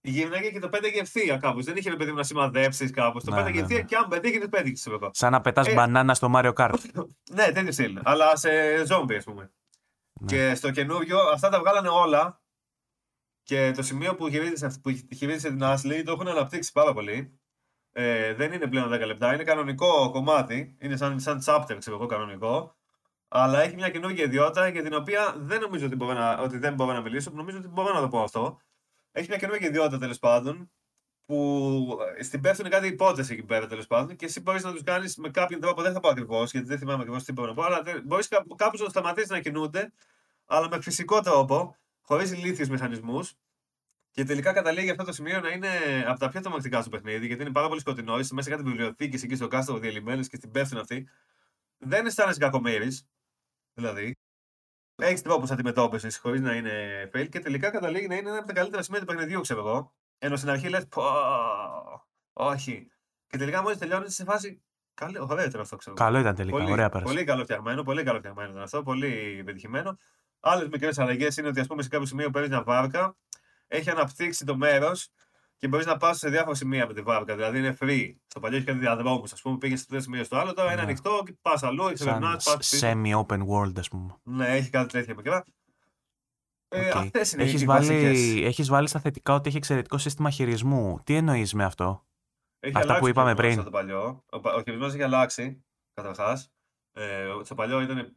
γύρναγε 0.00 0.50
και 0.50 0.58
το 0.58 0.68
πέταγε 0.68 1.00
ευθεία 1.00 1.36
κάπως. 1.36 1.64
Δεν 1.64 1.76
είχε 1.76 1.96
παιδί 1.96 2.10
μου 2.10 2.16
να 2.16 2.22
σημαδέψεις 2.22 2.90
κάπως. 2.90 3.24
Το 3.24 3.30
ναι, 3.30 3.36
πέταγε 3.36 3.56
ναι, 3.56 3.62
ευθεία 3.62 3.78
ναι. 3.78 3.84
και 3.84 3.96
αν 3.96 4.08
πετύχει, 4.08 4.48
πέτυχε. 4.48 4.90
Σαν 5.10 5.32
να 5.32 5.40
πετάς 5.40 5.66
ε, 5.66 5.74
μπανάνα 5.74 6.14
στο 6.14 6.30
Mario 6.34 6.52
Kart. 6.52 6.74
ναι, 7.32 7.52
τέτοιο 7.52 7.72
στυλ. 7.72 8.00
Αλλά 8.02 8.36
σε 8.36 8.50
ζόμπι, 8.86 9.14
ας 9.14 9.24
πούμε. 9.24 9.50
Ναι. 10.20 10.26
Και 10.26 10.54
στο 10.54 10.70
καινούριο 10.70 11.18
αυτά 11.18 11.48
τα 11.48 11.58
βγάλανε 11.58 11.88
όλα 11.88 12.40
και 13.48 13.72
το 13.76 13.82
σημείο 13.82 14.14
που 14.14 14.28
χειρίζεσαι, 14.28 14.80
που 14.82 14.90
χειρίζεσαι 15.16 15.48
την 15.48 15.60
Ashley 15.62 16.02
το 16.04 16.12
έχουν 16.12 16.28
αναπτύξει 16.28 16.72
πάρα 16.72 16.92
πολύ. 16.92 17.38
Ε, 17.92 18.34
δεν 18.34 18.52
είναι 18.52 18.66
πλέον 18.66 18.92
10 18.92 19.06
λεπτά, 19.06 19.34
είναι 19.34 19.44
κανονικό 19.44 20.10
κομμάτι. 20.10 20.76
Είναι 20.80 20.96
σαν, 20.96 21.20
σαν 21.20 21.42
chapter, 21.44 21.76
ξέρω 21.78 21.96
εγώ, 21.96 22.06
κανονικό. 22.06 22.76
Αλλά 23.28 23.62
έχει 23.62 23.74
μια 23.74 23.90
καινούργια 23.90 24.24
ιδιότητα 24.24 24.68
για 24.68 24.82
την 24.82 24.94
οποία 24.94 25.34
δεν 25.38 25.60
νομίζω 25.60 25.86
ότι, 25.86 25.96
μπορώ 25.96 26.12
να, 26.12 26.38
ότι 26.38 26.58
δεν 26.58 26.74
μπορώ 26.74 26.92
να 26.92 27.00
μιλήσω. 27.00 27.30
Νομίζω 27.34 27.58
ότι 27.58 27.68
μπορώ 27.68 27.94
να 27.94 28.00
το 28.00 28.08
πω 28.08 28.22
αυτό. 28.22 28.60
Έχει 29.12 29.28
μια 29.28 29.38
καινούργια 29.38 29.68
ιδιότητα 29.68 29.98
τέλος 29.98 30.18
πάντων 30.18 30.70
που 31.26 31.98
ε, 32.16 32.22
στην 32.22 32.40
πέφτουν 32.40 32.70
κάτι 32.70 32.86
υπόθεση 32.86 33.32
εκεί 33.32 33.42
πέρα 33.44 33.66
τέλος 33.66 33.86
πάντων 33.86 34.16
και 34.16 34.24
εσύ 34.24 34.40
μπορείς 34.40 34.64
να 34.64 34.72
τους 34.72 34.82
κάνεις 34.82 35.16
με 35.16 35.30
κάποιον 35.30 35.60
τρόπο. 35.60 35.82
Δεν 35.82 35.92
θα 35.92 36.00
πω 36.00 36.08
ακριβώς 36.08 36.50
γιατί 36.50 36.66
δεν 36.66 36.78
θυμάμαι 36.78 37.00
ακριβώς 37.00 37.24
τι 37.24 37.32
μπορώ 37.32 37.48
να 37.48 37.54
πω, 37.54 37.62
αλλά 37.62 37.82
μπορείς 38.04 38.28
κάπω 38.56 38.82
να 38.82 38.88
σταματήσεις 38.88 39.30
να 39.30 39.40
κινούνται, 39.40 39.92
αλλά 40.46 40.68
με 40.68 40.80
φυσικό 40.80 41.20
τρόπο 41.20 41.76
χωρίς 42.08 42.30
ηλίθιου 42.30 42.66
μηχανισμούς. 42.70 43.34
Και 44.10 44.24
τελικά 44.24 44.52
καταλήγει 44.52 44.90
αυτό 44.90 45.04
το 45.04 45.12
σημείο 45.12 45.40
να 45.40 45.48
είναι 45.48 45.68
από 46.06 46.18
τα 46.18 46.28
πιο 46.28 46.40
τρομακτικά 46.40 46.80
στο 46.80 46.90
παιχνίδι, 46.90 47.26
γιατί 47.26 47.42
είναι 47.42 47.52
πάρα 47.52 47.68
πολύ 47.68 47.80
σκοτεινό. 47.80 48.18
Είσαι 48.18 48.34
μέσα 48.34 48.48
σε 48.48 48.56
κάτι 48.56 48.68
βιβλιοθήκη 48.68 49.24
εκεί 49.24 49.34
στο 49.34 49.48
κάστρο 49.48 49.78
διαλυμένες 49.78 50.28
και 50.28 50.36
στην 50.36 50.50
πέφτουν 50.50 50.78
αυτή. 50.78 51.08
Δεν 51.78 52.06
αισθάνεσαι 52.06 52.38
κακομέρι. 52.38 52.98
Δηλαδή, 53.74 54.16
έχεις 54.96 55.22
τρόπο 55.22 55.52
αντιμετώπισης 55.52 56.18
χωρίς 56.18 56.40
να 56.40 56.54
είναι 56.54 57.10
fail 57.14 57.28
και 57.28 57.38
τελικά 57.38 57.70
καταλήγει 57.70 58.06
να 58.06 58.16
είναι 58.16 58.28
ένα 58.28 58.38
από 58.38 58.46
τα 58.46 58.52
καλύτερα 58.52 58.82
σημεία 58.82 59.00
του 59.00 59.06
παιχνιδιού, 59.06 59.40
ξέρω 59.40 59.60
εγώ. 59.60 59.94
Ενώ 60.18 60.36
στην 60.36 60.50
αρχή 60.50 60.68
λες, 60.68 60.88
όχι. 62.32 62.90
Και 63.26 63.38
τελικά 63.38 63.62
μόλις 63.62 63.78
τελειώνεις 63.78 64.14
σε 64.14 64.24
φάση. 64.24 64.62
Καλό, 64.94 65.26
ωραίο 65.30 65.44
ήταν 65.44 65.60
αυτό, 65.60 65.76
ξέρω. 65.76 65.96
Καλό 65.96 66.18
ήταν 66.18 66.34
τελικά, 66.34 66.56
πολύ, 66.56 66.72
ωραία 66.72 66.88
πέρασε. 66.88 67.12
Πολύ 67.12 67.24
καλό 67.24 67.42
φτιαγμένο, 67.42 67.82
πολύ 67.82 68.02
καλό 68.02 68.18
φτιαγμένο 68.18 68.50
ήταν 68.50 68.62
αυτό, 68.62 68.82
πολύ 68.82 69.42
πετυχημένο. 69.44 69.98
Άλλες 70.40 70.68
μικρές 70.68 70.98
αλλαγές 70.98 71.36
είναι 71.36 71.48
ότι, 71.48 71.60
ας 71.60 71.66
πούμε, 71.66 71.82
σε 71.82 71.88
κάποιο 71.88 72.06
σημείο 72.06 72.30
παίρνεις 72.30 72.50
μια 72.50 72.62
βάρκα, 72.62 73.16
έχει 73.66 73.90
αναπτύξει 73.90 74.44
το 74.44 74.56
μέρος 74.56 75.08
και 75.56 75.68
μπορείς 75.68 75.86
να 75.86 75.96
πας 75.96 76.18
σε 76.18 76.28
διάφορα 76.28 76.54
σημεία 76.54 76.86
με 76.86 76.94
τη 76.94 77.02
βάρκα. 77.02 77.34
Δηλαδή 77.34 77.58
είναι 77.58 77.76
free. 77.80 78.14
Στο 78.26 78.40
παλιό 78.40 78.56
έχει 78.56 78.66
κάτι 78.66 78.78
διαδρόμους, 78.78 79.32
ας 79.32 79.42
πούμε, 79.42 79.58
πήγες 79.58 79.80
στο 79.80 79.94
ένα 79.94 80.02
σημείο 80.02 80.24
στο 80.24 80.36
άλλο, 80.36 80.54
τώρα 80.54 80.72
είναι 80.72 80.80
ναι. 80.80 80.86
ανοιχτό 80.86 81.22
και 81.24 81.34
πας 81.42 81.62
αλλού, 81.62 81.86
εξερευνά. 81.86 82.40
Semi-open 82.80 83.46
world, 83.46 83.78
ας 83.78 83.88
πούμε. 83.88 84.16
Ναι, 84.22 84.48
έχει 84.48 84.70
κάτι 84.70 84.92
τέτοια 84.92 85.14
μικρά. 85.14 85.44
Ε, 86.68 86.88
okay. 86.88 86.96
Αυτές 86.96 87.32
είναι 87.32 87.42
έχεις, 87.42 87.62
οι 87.62 87.64
βάλει, 87.64 88.42
έχεις 88.44 88.68
βάλει 88.68 88.88
στα 88.88 89.00
θετικά 89.00 89.34
ότι 89.34 89.48
έχει 89.48 89.56
εξαιρετικό 89.56 89.98
σύστημα 89.98 90.30
χειρισμού. 90.30 91.00
Τι 91.04 91.14
εννοείς 91.14 91.54
με 91.54 91.64
αυτό; 91.64 92.06
Έχει 92.60 92.76
Αυτά 92.76 92.98
που 92.98 93.08
είπαμε 93.08 93.34
πριν. 93.34 93.64
Το 93.64 93.70
παλιό. 93.70 94.24
Ο, 94.32 94.48
ο 94.48 94.62
χειρισμός 94.62 94.94
έχει 94.94 95.02
αλλάξει, 95.02 95.64
καταρχάς. 95.94 96.50
Ε, 96.92 97.26
στο 97.42 97.54
παλιό 97.54 97.80
ήταν 97.80 98.16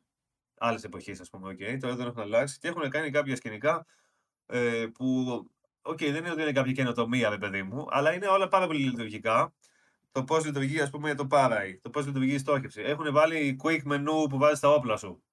άλλη 0.62 0.80
εποχή, 0.84 1.12
ας 1.12 1.30
πούμε. 1.30 1.52
Okay. 1.52 1.78
Τώρα 1.80 1.96
δεν 1.96 2.08
έχουν 2.08 2.22
αλλάξει 2.22 2.60
και 2.60 2.68
έχουν 2.68 2.90
κάνει 2.90 3.10
κάποια 3.10 3.36
σκηνικά 3.36 3.86
ε, 4.46 4.86
που. 4.94 5.26
Οκ, 5.82 5.98
okay, 5.98 6.10
δεν 6.12 6.16
είναι 6.16 6.32
ότι 6.32 6.42
είναι 6.42 6.52
κάποια 6.52 6.72
καινοτομία, 6.72 7.30
ρε 7.30 7.38
παιδί 7.38 7.64
μου, 7.64 7.86
αλλά 7.90 8.14
είναι 8.14 8.28
όλα 8.28 8.48
πάρα 8.48 8.68
πολύ 8.68 8.80
λειτουργικά. 8.80 9.54
Το 10.12 10.24
πώς 10.24 10.46
λειτουργεί, 10.46 10.82
ας 10.82 10.90
πούμε, 10.90 11.16
το 11.16 11.28
Parai, 11.32 11.78
το 11.82 11.90
πώς 11.90 12.06
λειτουργεί 12.06 12.34
η 12.34 12.38
στόχευση. 12.38 12.82
Έχουν 12.82 13.14
βάλει 13.14 13.60
quick 13.64 13.92
menu 13.92 14.30
που 14.30 14.38
βάζει 14.38 14.60
τα 14.60 14.70
όπλα 14.70 14.98
σου. 14.98 15.24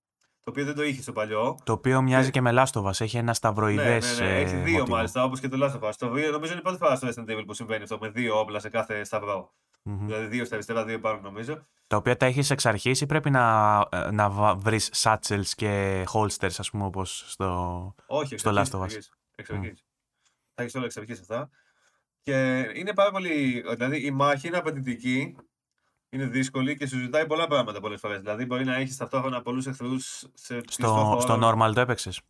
Το 0.41 0.51
οποίο 0.51 0.65
δεν 0.65 0.75
το 0.75 0.83
είχες 0.83 1.03
στο 1.03 1.13
παλιό. 1.13 1.59
Το 1.65 1.73
οποίο 1.73 2.03
μοιάζει 2.03 2.25
και, 2.25 2.31
και 2.31 2.41
με 2.41 2.53
Last 2.55 3.01
Έχει 3.01 3.17
ένα 3.17 3.35
σταυροειδές. 3.35 4.19
Ναι, 4.19 4.27
ναι, 4.27 4.33
ναι. 4.33 4.39
Έχει 4.39 4.57
δύο 4.57 4.79
μοτίβο. 4.79 4.97
μάλιστα, 4.97 5.25
όπως 5.25 5.41
και 5.41 5.49
το 5.49 5.67
Last 5.67 5.81
of 5.81 5.89
Us. 5.89 5.93
Το 5.99 6.07
νομίζω 6.07 6.53
είναι 6.53 6.61
η 6.61 6.63
πρώτη 6.63 6.79
φορά 6.79 6.97
στο 6.97 7.09
Resident 7.09 7.31
Evil 7.31 7.43
που 7.47 7.55
συμβαίνει 7.55 7.83
αυτό 7.83 7.99
με 8.01 8.09
δύο 8.09 8.39
όπλα 8.39 8.59
σε 8.59 8.69
κάθε 8.69 9.05
σταυρό. 9.05 9.53
Mm-hmm. 9.85 9.99
Δηλαδή 10.05 10.27
δύο 10.27 10.45
στα 10.45 10.55
αριστερά, 10.55 10.85
δύο 10.85 11.01
πάνω 11.01 11.21
νομίζω. 11.21 11.67
Τα 11.87 11.97
οποία 11.97 12.17
τα 12.17 12.27
έχεις 12.27 12.51
εξ 12.51 12.67
αρχής 12.67 13.01
ή 13.01 13.07
πρέπει 13.07 13.31
να, 13.31 13.79
να 14.13 14.55
βρεις 14.55 14.91
satchels 14.95 15.47
και 15.57 16.05
holsters, 16.13 16.55
ας 16.59 16.71
πούμε, 16.71 16.85
όπως 16.85 17.25
στο, 17.27 17.95
Όχι, 18.07 18.37
στο 18.37 18.51
Last 18.55 18.71
of 18.71 18.81
Us. 18.81 18.91
Εξ 19.35 19.51
αρχής. 19.51 19.81
Mm. 19.81 19.85
Τα 20.55 20.63
έχεις 20.63 20.75
όλα 20.75 20.85
εξ 20.85 20.97
αρχής 20.97 21.21
αυτά. 21.21 21.51
Και 22.23 22.67
είναι 22.75 22.95
πάρα 22.95 23.11
πολύ. 23.11 23.65
Δηλαδή 23.77 24.07
η 24.07 24.11
μάχη 24.11 24.47
είναι 24.47 24.57
απαιτητική, 24.57 25.37
είναι 26.09 26.27
δύσκολη 26.27 26.77
και 26.77 26.87
σου 26.87 26.99
ζητάει 26.99 27.27
πολλά 27.27 27.47
πράγματα 27.47 27.81
πολλές 27.81 28.01
φορές. 28.01 28.21
Δηλαδή 28.21 28.45
μπορεί 28.45 28.65
να 28.65 28.75
έχεις 28.75 28.97
ταυτόχρονα 28.97 29.43
πολλούς 29.43 29.67
εχθρούς 29.67 30.25
σε 30.35 30.61
στο, 30.69 31.19
στο 31.21 31.39
normal 31.43 31.73
το 31.75 31.81
έπαιξες; 31.81 32.21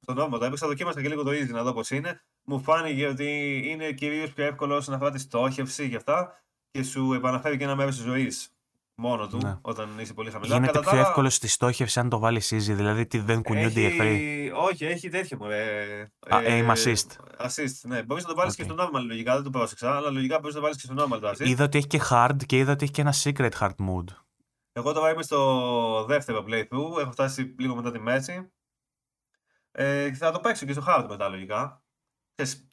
Στο 0.00 0.14
normal 0.18 0.38
το 0.38 0.44
έπαιξα, 0.44 0.66
δοκίμασα 0.66 1.02
και 1.02 1.08
λίγο 1.08 1.22
το 1.22 1.30
easy 1.30 1.50
να 1.50 1.62
δω 1.62 1.72
πώς 1.72 1.90
είναι. 1.90 2.22
Μου 2.44 2.60
φάνηκε 2.60 3.06
ότι 3.06 3.60
είναι 3.64 3.92
κυρίως 3.92 4.32
πιο 4.32 4.44
εύκολο 4.44 4.76
όσον 4.76 4.94
αφορά 4.94 5.10
τη 5.10 5.18
στόχευση 5.18 5.88
και 5.88 5.96
αυτά 5.96 6.42
και 6.72 6.82
σου 6.82 7.12
επαναφέρει 7.12 7.56
και 7.56 7.64
ένα 7.64 7.76
μέρος 7.76 7.96
της 7.96 8.04
ζωής 8.04 8.52
μόνο 8.94 9.26
του 9.26 9.38
ναι. 9.42 9.58
όταν 9.60 9.98
είσαι 9.98 10.14
πολύ 10.14 10.30
χαμηλά. 10.30 10.54
Γίνεται 10.54 10.72
Κατά 10.72 10.90
πιο 10.90 11.02
τα... 11.02 11.08
εύκολο 11.08 11.30
στη 11.30 11.48
στόχευση 11.48 12.00
αν 12.00 12.08
το 12.08 12.18
βάλεις 12.18 12.52
easy, 12.54 12.74
δηλαδή 12.74 13.06
τι 13.06 13.18
δεν 13.18 13.42
κουνιούνται 13.42 13.80
οι 13.80 13.84
εχθροί. 13.84 14.52
Όχι, 14.54 14.84
έχει 14.84 15.08
τέτοιο 15.08 15.36
μου. 15.40 15.50
Ε, 15.50 16.00
ε, 16.00 16.08
aim 16.28 16.70
assist. 16.70 17.06
Assist, 17.46 17.80
ναι. 17.82 18.02
Μπορείς 18.02 18.22
να 18.22 18.28
το 18.28 18.34
βάλεις 18.34 18.52
okay. 18.52 18.56
και 18.56 18.62
στο 18.62 18.74
normal 18.78 19.02
λογικά, 19.06 19.34
δεν 19.34 19.42
το 19.42 19.50
πρόσεξα, 19.50 19.96
αλλά 19.96 20.10
λογικά 20.10 20.38
μπορείς 20.38 20.54
να 20.54 20.60
το 20.60 20.66
βάλεις 20.66 20.80
και 20.82 20.92
στο 20.92 21.04
normal 21.04 21.20
το 21.20 21.28
assist. 21.28 21.46
Είδα 21.48 21.64
ότι 21.64 21.78
έχει 21.78 21.86
και 21.86 22.00
hard 22.10 22.36
και 22.46 22.58
είδα 22.58 22.72
ότι 22.72 22.84
έχει 22.84 22.92
και 22.92 23.00
ένα 23.00 23.14
secret 23.22 23.50
hard 23.60 23.74
mode. 23.88 24.14
Εγώ 24.72 24.92
τώρα 24.92 25.10
είμαι 25.10 25.22
στο 25.22 26.04
δεύτερο 26.04 26.44
playthrough, 26.48 27.00
έχω 27.00 27.10
φτάσει 27.10 27.54
λίγο 27.58 27.74
μετά 27.74 27.90
τη 27.90 27.98
μέση. 27.98 28.50
Ε, 29.72 30.14
θα 30.14 30.32
το 30.32 30.40
παίξω 30.40 30.66
και 30.66 30.72
στο 30.72 30.84
hard 30.86 31.06
μετά 31.08 31.28
λογικά. 31.28 31.82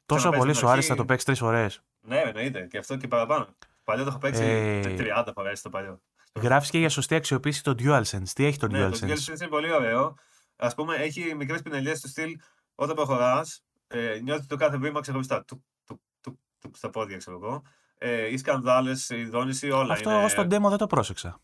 Τόσο 0.06 0.30
πολύ 0.30 0.54
σου 0.54 0.68
άρεσε 0.68 0.90
να 0.90 0.96
το 0.96 1.04
παίξεις 1.04 1.24
τρεις 1.24 1.38
φορές. 1.38 1.82
Ναι, 2.00 2.18
εννοείται. 2.18 2.66
Και 2.66 2.78
αυτό 2.78 2.96
και 2.96 3.08
παραπάνω. 3.08 3.48
Παλιό 3.90 4.04
το 4.04 4.10
έχω 4.10 4.18
παίξει 4.18 4.42
ε... 4.42 4.96
30 4.98 5.30
φορέ 5.34 5.52
το 5.62 5.70
παλιό. 5.70 6.00
Γράφεις 6.40 6.70
και 6.70 6.78
για 6.78 6.88
σωστή 6.88 7.14
αξιοποίηση 7.14 7.62
το 7.62 7.74
DualSense. 7.78 8.28
Τι 8.34 8.44
έχει 8.44 8.58
το 8.58 8.66
ναι, 8.66 8.86
DualSense. 8.86 8.98
Το 8.98 9.06
DualSense 9.06 9.40
είναι 9.40 9.48
πολύ 9.48 9.72
ωραίο. 9.72 10.14
Α 10.56 10.68
πούμε, 10.74 10.94
έχει 10.94 11.34
μικρές 11.34 11.62
πινελιές 11.62 12.00
του 12.00 12.08
στυλ 12.08 12.38
όταν 12.74 12.96
προχωράς, 12.96 13.62
ε, 13.86 14.18
νιώθεις 14.22 14.46
το 14.46 14.56
κάθε 14.56 14.76
βήμα 14.76 15.00
ξεχωριστά. 15.00 15.44
Του, 15.44 15.64
του, 15.84 16.02
του, 16.20 16.38
του, 16.58 16.70
στα 16.74 16.90
πόδια, 16.90 17.16
ξέρω 17.16 17.38
εγώ. 17.42 17.62
Ε, 17.98 18.26
οι 18.26 18.36
σκανδάλες, 18.36 19.10
η 19.10 19.24
δόνηση, 19.24 19.70
όλα. 19.70 19.92
Αυτό 19.92 20.10
είναι... 20.10 20.28
στον 20.28 20.46
demo 20.46 20.68
δεν 20.68 20.78
το 20.78 20.86
πρόσεξα. 20.86 21.40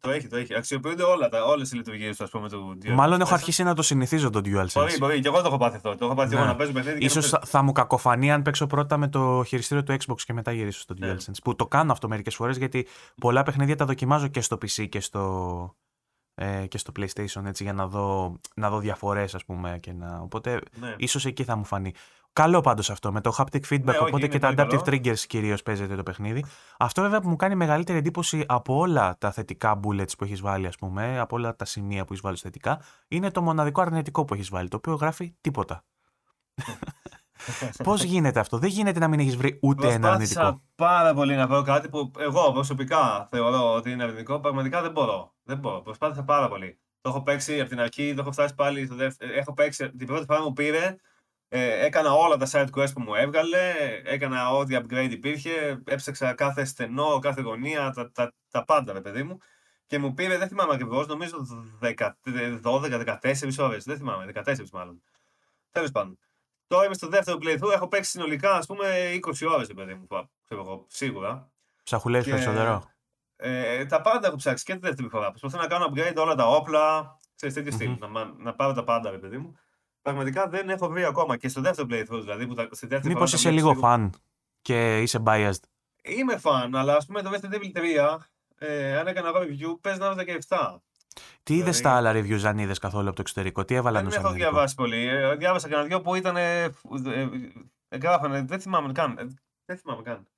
Το 0.00 0.10
έχει, 0.10 0.26
το 0.26 0.36
έχει. 0.36 0.54
Αξιοποιούνται 0.54 1.02
όλα 1.02 1.28
τα, 1.28 1.44
όλες 1.44 1.72
οι 1.72 1.76
λειτουργίες 1.76 2.08
τους, 2.08 2.20
ας 2.20 2.30
πούμε, 2.30 2.48
του 2.48 2.78
DualSense. 2.82 2.92
Μάλλον 2.94 3.20
έχω 3.20 3.34
αρχίσει 3.34 3.62
να 3.62 3.74
το 3.74 3.82
συνηθίζω 3.82 4.30
το 4.30 4.40
DualSense. 4.44 4.72
Μπορεί, 4.74 4.98
μπορεί. 4.98 5.20
Και 5.20 5.28
εγώ 5.28 5.40
το 5.40 5.46
έχω 5.46 5.56
πάθει 5.56 5.76
αυτό. 5.76 5.96
Το 5.96 6.04
έχω 6.04 6.14
πάθει 6.14 6.34
ναι. 6.34 6.40
εγώ 6.40 6.46
να 6.48 6.56
παίζω 6.56 6.72
παιχνίδι. 6.72 7.04
Ίσως 7.04 7.28
θα, 7.28 7.40
θα 7.44 7.62
μου 7.62 7.72
κακοφανεί 7.72 8.32
αν 8.32 8.42
παίξω 8.42 8.66
πρώτα 8.66 8.96
με 8.96 9.08
το 9.08 9.42
χειριστήριο 9.46 9.82
του 9.82 9.92
Xbox 9.92 10.20
και 10.24 10.32
μετά 10.32 10.52
γυρίσω 10.52 10.80
στο 10.80 10.94
ναι. 10.98 11.14
DualSense. 11.14 11.42
Που 11.44 11.56
το 11.56 11.66
κάνω 11.66 11.92
αυτό 11.92 12.08
μερικές 12.08 12.34
φορές 12.34 12.56
γιατί 12.56 12.86
πολλά 13.20 13.42
παιχνίδια 13.42 13.76
τα 13.76 13.84
δοκιμάζω 13.84 14.28
και 14.28 14.40
στο 14.40 14.56
PC 14.56 14.88
και 14.88 15.00
στο, 15.00 15.74
ε, 16.34 16.66
και 16.66 16.78
στο 16.78 16.92
PlayStation 16.98 17.44
έτσι, 17.46 17.62
για 17.62 17.72
να 17.72 17.86
δω, 17.86 18.36
να 18.54 18.70
δω 18.70 18.78
διαφορές 18.78 19.34
ας 19.34 19.44
πούμε. 19.44 19.78
Και 19.80 19.92
να... 19.92 20.20
Οπότε 20.22 20.60
ναι. 20.80 20.94
ίσως 20.96 21.26
εκεί 21.26 21.44
θα 21.44 21.56
μου 21.56 21.64
φανεί. 21.64 21.94
Καλό 22.32 22.60
πάντως 22.60 22.90
αυτό 22.90 23.12
με 23.12 23.20
το 23.20 23.34
haptic 23.38 23.60
feedback. 23.70 23.84
Ναι, 23.84 23.98
οπότε 23.98 24.26
και 24.28 24.38
τα 24.38 24.48
adaptive 24.50 24.54
καλό. 24.54 24.82
triggers 24.86 25.18
κυρίως 25.18 25.62
παίζεται 25.62 25.96
το 25.96 26.02
παιχνίδι. 26.02 26.44
Αυτό 26.78 27.02
βέβαια 27.02 27.20
που 27.20 27.28
μου 27.28 27.36
κάνει 27.36 27.54
μεγαλύτερη 27.54 27.98
εντύπωση 27.98 28.44
από 28.48 28.76
όλα 28.78 29.16
τα 29.18 29.30
θετικά 29.30 29.80
bullets 29.84 30.16
που 30.18 30.24
έχεις 30.24 30.40
βάλει, 30.40 30.66
ας 30.66 30.76
πούμε, 30.76 31.18
από 31.18 31.36
όλα 31.36 31.56
τα 31.56 31.64
σημεία 31.64 32.04
που 32.04 32.12
έχεις 32.12 32.24
βάλει 32.24 32.36
θετικά, 32.36 32.80
είναι 33.08 33.30
το 33.30 33.42
μοναδικό 33.42 33.80
αρνητικό 33.80 34.24
που 34.24 34.34
έχεις 34.34 34.48
βάλει, 34.48 34.68
το 34.68 34.76
οποίο 34.76 34.94
γράφει 34.94 35.34
τίποτα. 35.40 35.84
Πώς 37.84 38.02
γίνεται 38.02 38.40
αυτό, 38.40 38.58
Δεν 38.58 38.68
γίνεται 38.68 38.98
να 38.98 39.08
μην 39.08 39.20
έχεις 39.20 39.36
βρει 39.36 39.58
ούτε 39.62 39.92
ένα 39.92 40.12
αρνητικό. 40.12 40.62
πάρα 40.74 41.14
πολύ 41.14 41.34
να 41.34 41.46
βρω 41.46 41.62
κάτι 41.62 41.88
που 41.88 42.10
εγώ 42.18 42.52
προσωπικά 42.52 43.26
θεωρώ 43.30 43.74
ότι 43.74 43.90
είναι 43.90 44.02
αρνητικό. 44.02 44.40
Πραγματικά 44.40 44.82
δεν 44.82 44.90
μπορώ. 44.90 45.34
Δεν 45.42 45.58
μπορώ. 45.58 45.80
Προσπάθησα 45.80 46.24
πάρα 46.24 46.48
πολύ. 46.48 46.78
Το 47.00 47.08
έχω 47.08 47.22
παίξει 47.22 47.60
από 47.60 47.68
την 47.68 47.80
αρχή, 47.80 48.14
το 48.14 48.20
έχω 48.20 48.32
φτάσει 48.32 48.54
πάλι 48.54 48.86
στο 48.86 48.94
δεύτερο. 48.94 49.32
Έχω 49.34 49.52
παίξει 49.52 49.90
την 49.90 50.06
πρώτη 50.06 50.24
φορά 50.24 50.42
μου 50.42 50.52
πήρε 50.52 50.96
ε, 51.52 51.84
έκανα 51.84 52.12
όλα 52.12 52.36
τα 52.36 52.46
side 52.50 52.70
quest 52.76 52.92
που 52.94 53.00
μου 53.00 53.14
έβγαλε, 53.14 53.74
έκανα 54.04 54.50
ό,τι 54.50 54.76
upgrade 54.78 55.10
υπήρχε, 55.10 55.82
έψαξα 55.84 56.34
κάθε 56.34 56.64
στενό, 56.64 57.18
κάθε 57.18 57.40
γωνία, 57.40 57.90
τα, 57.90 58.10
τα, 58.10 58.32
τα 58.50 58.64
πάντα, 58.64 58.92
ρε 58.92 59.00
παιδί 59.00 59.22
μου. 59.22 59.38
Και 59.86 59.98
μου 59.98 60.14
πήρε, 60.14 60.38
δεν 60.38 60.48
θυμάμαι 60.48 60.74
ακριβώς, 60.74 61.06
νομίζω 61.06 61.36
12-14 62.62 63.56
ώρες. 63.58 63.84
Δεν 63.84 63.96
θυμάμαι, 63.96 64.32
14 64.34 64.56
μάλλον. 64.72 65.02
Τέλος 65.70 65.90
πάντων. 65.90 66.18
Τώρα 66.66 66.84
είμαι 66.84 66.94
στο 66.94 67.08
δεύτερο 67.08 67.38
playthrough, 67.42 67.72
έχω 67.72 67.88
παίξει 67.88 68.10
συνολικά 68.10 68.54
ας 68.54 68.66
πούμε 68.66 69.18
20 69.26 69.48
ώρες, 69.50 69.66
παιδί 69.74 69.94
μου, 69.94 70.06
ξέρω 70.44 70.60
εγώ, 70.60 70.84
σίγουρα. 70.88 71.50
Ψαχουλές 71.82 72.24
και... 72.24 72.30
περισσότερο. 72.30 72.90
Ε, 73.36 73.86
τα 73.86 74.00
πάντα 74.00 74.26
έχω 74.26 74.36
ψάξει 74.36 74.64
και 74.64 74.72
τη 74.72 74.78
δεύτερη 74.78 75.08
φορά. 75.08 75.30
Προσπαθώ 75.30 75.58
να 75.58 75.66
κάνω 75.66 75.92
upgrade 75.92 76.16
όλα 76.16 76.34
τα 76.34 76.46
όπλα, 76.46 77.16
σε 77.34 77.46
τέτοιο 77.46 77.72
mm-hmm. 77.72 77.74
στυλ. 77.74 77.96
Να, 78.12 78.24
να 78.24 78.54
πάρω 78.54 78.72
τα 78.72 78.84
πάντα, 78.84 79.10
ρε 79.10 79.18
παιδί 79.18 79.38
μου 79.38 79.58
πραγματικά 80.02 80.48
δεν 80.48 80.70
έχω 80.70 80.88
βρει 80.88 81.04
ακόμα 81.04 81.36
και 81.36 81.48
στο 81.48 81.60
δεύτερο 81.60 81.88
playthrough 81.90 82.20
δηλαδή. 82.20 82.46
Που 82.46 82.54
στη 82.70 82.86
δεύτερη 82.86 83.14
Μήπως 83.14 83.32
είσαι 83.32 83.50
λίγο 83.50 83.74
φαν 83.74 84.14
και 84.62 85.02
είσαι 85.02 85.22
biased; 85.26 85.62
Είμαι 86.02 86.36
φαν, 86.36 86.76
αλλά 86.76 86.96
ας 86.96 87.06
πούμε 87.06 87.22
το 87.22 87.30
Resident 87.32 87.54
Evil 87.54 87.78
3, 88.08 88.18
ε, 88.58 88.96
αν 88.98 89.06
έκανα 89.06 89.28
εγώ 89.28 89.38
review, 89.38 89.78
πες 89.80 89.98
να 89.98 90.24
και 90.24 90.38
17. 90.48 90.76
Τι 91.42 91.54
είδες 91.54 91.76
δηλαδή... 91.76 91.82
τα 91.82 91.90
άλλα 91.90 92.12
reviews, 92.12 92.42
αν 92.44 92.58
είδες 92.58 92.78
καθόλου 92.78 93.06
από 93.06 93.16
το 93.16 93.22
εξωτερικό, 93.22 93.64
τι 93.64 93.74
έβαλαν 93.74 94.08
Δεν 94.08 94.24
έχω 94.24 94.32
διαβάσει 94.32 94.74
πολύ. 94.74 95.08
Ε, 95.08 95.36
διάβασα 95.36 95.68
κανένα 95.68 95.88
δυο 95.88 96.00
που 96.00 96.14
ήταν. 96.14 96.36
Ε, 96.36 96.62
ε, 97.88 97.96
γράφανε, 98.02 98.42
δεν 98.42 98.60
θυμάμαι 98.60 98.92
καν. 98.92 99.18
Ε, 99.18 99.26
δεν 99.64 99.76
θυμάμαι 99.76 100.02
καν. 100.02 100.28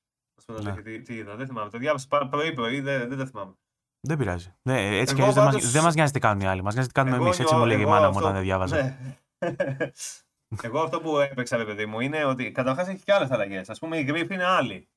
Α 0.40 0.52
πούμε, 0.52 0.70
ναι. 0.70 0.82
τι, 0.82 1.02
τι 1.02 1.14
είδα, 1.14 1.36
δεν 1.36 1.46
θυμάμαι. 1.46 1.70
Το 1.70 1.78
διάβασα 1.78 2.06
πρωί-πρωί, 2.30 2.80
δεν, 2.80 3.08
δεν 3.08 3.18
τα 3.18 3.26
θυμάμαι. 3.26 3.52
Δεν 4.00 4.18
πειράζει. 4.18 4.54
Ναι, 4.62 4.98
έτσι 4.98 5.14
κι 5.14 5.20
αλλιώς 5.20 5.36
πάντως... 5.36 5.70
δεν 5.70 5.82
μας 5.82 5.94
νοιάζει 5.94 6.12
τι 6.12 6.18
κάνουν 6.18 6.40
οι 6.40 6.46
άλλοι. 6.46 6.62
Μας 6.62 6.74
νοιάζει 6.74 6.88
τι 6.88 6.94
κάνουμε 6.94 7.16
εμείς. 7.16 7.38
Έτσι 7.38 7.54
μου 7.54 7.64
λέγει 7.64 7.82
η 7.82 7.86
μάνα 7.86 8.10
μου 8.10 8.16
όταν 8.16 8.32
δεν 8.32 8.42
διάβαζα. 8.42 8.96
Ναι. 9.42 9.76
Εγώ 10.62 10.80
αυτό 10.80 11.00
που 11.00 11.18
έπαιξα, 11.18 11.56
ρε 11.56 11.64
παιδί 11.64 11.86
μου, 11.86 12.00
είναι 12.00 12.24
ότι 12.24 12.52
καταρχάς 12.52 12.88
έχει 12.88 13.02
και 13.02 13.12
άλλες 13.12 13.30
αλλαγές. 13.30 13.70
Α 13.70 13.74
πούμε, 13.74 13.98
οι 13.98 14.02
γρήφοι 14.02 14.34
είναι 14.34 14.44
άλλοι. 14.44 14.88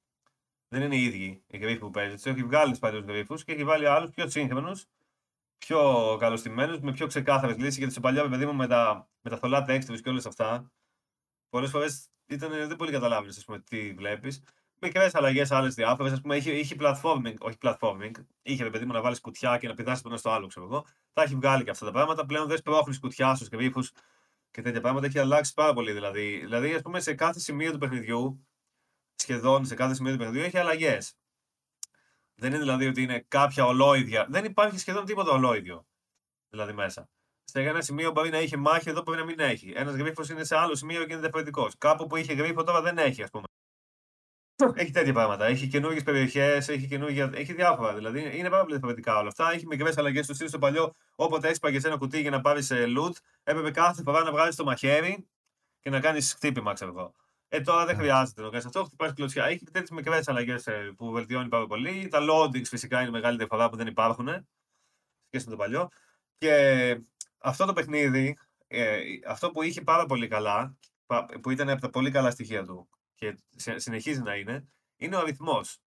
Δεν 0.67 0.81
είναι 0.81 0.95
οι 0.95 1.03
ίδιοι 1.03 1.43
οι 1.47 1.57
γρήφοι 1.57 1.79
που 1.79 1.91
παίζει. 1.91 2.15
Τους 2.15 2.25
έχει 2.25 2.43
βγάλει 2.43 2.69
τους 2.69 2.79
παλιούς 2.79 3.03
γρήφου 3.03 3.35
και 3.35 3.51
έχει 3.51 3.63
βάλει 3.63 3.87
άλλους 3.87 4.09
πιο 4.09 4.29
σύγχρονους, 4.29 4.85
πιο 5.57 6.17
καλωστημένους, 6.19 6.79
με 6.79 6.91
πιο 6.91 7.07
ξεκάθαρες 7.07 7.57
λύσεις. 7.57 7.77
Γιατί 7.77 7.91
στο 7.91 8.01
παλιό, 8.01 8.23
ρε 8.23 8.29
παιδί 8.29 8.45
μου, 8.45 8.53
με 8.53 8.67
τα, 8.67 9.09
με 9.21 9.29
τα 9.29 9.37
θολά 9.37 9.65
textures 9.67 10.01
και 10.03 10.09
όλες 10.09 10.25
αυτά, 10.25 10.71
πολλές 11.49 11.69
φορές 11.69 12.07
δεν 12.25 12.75
πολύ 12.75 12.91
καταλάβεις 12.91 13.45
τι 13.63 13.93
βλέπεις. 13.93 14.43
Μικρές 14.81 15.15
αλλαγές, 15.15 15.51
άλλες 15.51 15.73
διάφορες. 15.73 16.13
Α 16.13 16.21
πούμε, 16.21 16.35
είχε, 16.35 16.51
είχε 16.51 16.75
platforming, 16.79 17.35
όχι 17.39 17.57
platforming. 17.61 18.11
Είχε 18.41 18.63
ρε 18.63 18.69
παιδί 18.69 18.85
μου 18.85 18.93
να 18.93 19.01
βάλεις 19.01 19.21
κουτιά 19.21 19.57
και 19.57 19.67
να 19.67 19.73
πηδάσει 19.73 20.01
το 20.03 20.09
ένα 20.09 20.17
στο 20.17 20.29
άλλο, 20.29 20.47
ξέρω 20.47 20.65
εγώ. 20.65 20.85
Τα 21.13 21.21
έχει 21.21 21.35
βγάλει 21.35 21.63
και 21.63 21.69
αυτά 21.69 21.85
τα 21.85 21.91
πράγματα. 21.91 22.25
Πλέον 22.25 22.47
δεν 22.47 22.57
σπρώχνει 22.57 22.99
κουτιά 22.99 23.35
στους 23.35 23.47
γρήφου 23.47 23.83
και 24.55 24.61
τέτοια 24.61 24.81
πράγματα 24.81 25.05
έχει 25.05 25.19
αλλάξει 25.19 25.53
πάρα 25.53 25.73
πολύ. 25.73 25.91
Δηλαδή, 25.91 26.39
δηλαδή 26.39 26.73
ας 26.73 26.81
πούμε, 26.81 26.99
σε 26.99 27.13
κάθε 27.13 27.39
σημείο 27.39 27.71
του 27.71 27.77
παιχνιδιού, 27.77 28.47
σχεδόν 29.15 29.65
σε 29.65 29.75
κάθε 29.75 29.93
σημείο 29.93 30.11
του 30.11 30.17
παιχνιδιού, 30.17 30.43
έχει 30.43 30.57
αλλαγές. 30.57 31.17
Δεν 32.35 32.49
είναι 32.49 32.59
δηλαδή 32.59 32.87
ότι 32.87 33.01
είναι 33.01 33.25
κάποια 33.27 33.65
ολόιδια. 33.65 34.27
Δεν 34.29 34.45
υπάρχει 34.45 34.79
σχεδόν 34.79 35.05
τίποτα 35.05 35.31
ολόιδιο. 35.31 35.87
Δηλαδή 36.49 36.73
μέσα. 36.73 37.09
Σε 37.43 37.61
ένα 37.61 37.81
σημείο 37.81 38.11
μπορεί 38.11 38.29
να 38.29 38.39
είχε 38.39 38.57
μάχη, 38.57 38.89
εδώ 38.89 39.01
μπορεί 39.01 39.17
να 39.17 39.25
μην 39.25 39.39
έχει. 39.39 39.73
Ένας 39.75 39.95
γρίφος 39.95 40.29
είναι 40.29 40.43
σε 40.43 40.57
άλλο 40.57 40.75
σημείο 40.75 41.05
και 41.05 41.11
είναι 41.11 41.21
διαφορετικός. 41.21 41.77
Κάπου 41.77 42.07
που 42.07 42.15
είχε 42.15 42.33
γρίφο 42.33 42.63
τώρα 42.63 42.81
δεν 42.81 42.97
έχει, 42.97 43.23
ας 43.23 43.29
πούμε. 43.29 43.45
Έχει 44.73 44.91
τέτοια 44.91 45.13
πράγματα. 45.13 45.45
Έχει 45.45 45.67
καινούργιες 45.67 46.03
περιοχές, 46.03 46.69
έχει, 46.69 46.87
καινούργια... 46.87 47.31
έχει 47.33 47.53
διάφορα. 47.53 47.93
Δηλαδή 47.93 48.37
είναι 48.37 48.49
πάρα 48.49 48.61
πολύ 48.61 48.73
διαφορετικά 48.73 49.17
όλα 49.17 49.27
αυτά. 49.27 49.51
Έχει 49.51 49.67
μικρές 49.67 49.97
αλλαγές 49.97 50.25
στο 50.25 50.33
στυλ 50.33 50.47
στο 50.47 50.59
παλιό. 50.59 50.93
Όποτε 51.15 51.47
έσπαγες 51.47 51.83
ένα 51.83 51.97
κουτί 51.97 52.21
για 52.21 52.29
να 52.29 52.41
πάρεις 52.41 52.71
ε, 52.71 52.85
loot, 52.97 53.13
έπρεπε 53.43 53.71
κάθε 53.71 54.01
φορά 54.03 54.23
να 54.23 54.31
βγάλεις 54.31 54.55
το 54.55 54.63
μαχαίρι 54.63 55.27
και 55.79 55.89
να 55.89 55.99
κάνεις 55.99 56.33
χτύπημα, 56.33 56.73
ξέρω 56.73 56.91
εγώ. 56.91 57.13
Ε, 57.47 57.61
τώρα 57.61 57.85
δεν 57.85 57.95
ναι. 57.95 58.01
χρειάζεται 58.01 58.41
να 58.41 58.49
κάνεις 58.49 58.65
αυτό. 58.65 58.83
Χτυπάει 58.83 59.13
κλωτσιά. 59.13 59.45
Έχει 59.45 59.63
τέτοιες 59.63 59.89
μικρές 59.89 60.27
αλλαγές 60.27 60.67
ε, 60.67 60.93
που 60.97 61.11
βελτιώνει 61.11 61.47
πάρα 61.47 61.67
πολύ. 61.67 62.07
Τα 62.07 62.19
loadings 62.21 62.65
φυσικά 62.65 63.01
είναι 63.01 63.09
μεγάλη 63.09 63.37
διαφορά 63.37 63.69
που 63.69 63.75
δεν 63.75 63.87
υπάρχουν 63.87 64.27
σχέση 65.27 65.45
με 65.45 65.51
το 65.51 65.55
παλιό. 65.55 65.89
Και 66.37 67.01
αυτό 67.37 67.65
το 67.65 67.73
παιχνίδι, 67.73 68.37
ε, 68.67 68.99
αυτό 69.27 69.51
που 69.51 69.61
είχε 69.61 69.81
πάρα 69.81 70.05
πολύ 70.05 70.27
καλά, 70.27 70.77
που 71.41 71.49
ήταν 71.49 71.69
από 71.69 71.81
τα 71.81 71.89
πολύ 71.89 72.11
καλά 72.11 72.31
στοιχεία 72.31 72.63
του, 72.63 72.89
και 73.15 73.37
συνεχίζει 73.75 74.21
να 74.21 74.35
είναι, 74.35 74.67
είναι 74.95 75.15
ο 75.15 75.19
αριθμός. 75.19 75.79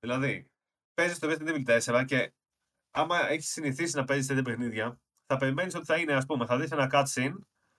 Δηλαδή, 0.00 0.50
παίζεις 0.94 1.18
το 1.18 1.28
Resident 1.30 1.48
Evil 1.48 1.80
4 1.80 2.04
και 2.06 2.32
άμα 2.90 3.28
έχεις 3.28 3.48
συνηθίσει 3.48 3.96
να 3.96 4.04
παίζεις 4.04 4.26
τέτοια 4.26 4.42
παιχνίδια, 4.42 5.00
θα 5.26 5.36
περιμένεις 5.36 5.74
ότι 5.74 5.84
θα 5.84 5.96
είναι, 5.96 6.12
ας 6.14 6.26
πούμε, 6.26 6.46
θα 6.46 6.58
δεις 6.58 6.70
ένα 6.70 6.88
cutscene, 6.92 7.34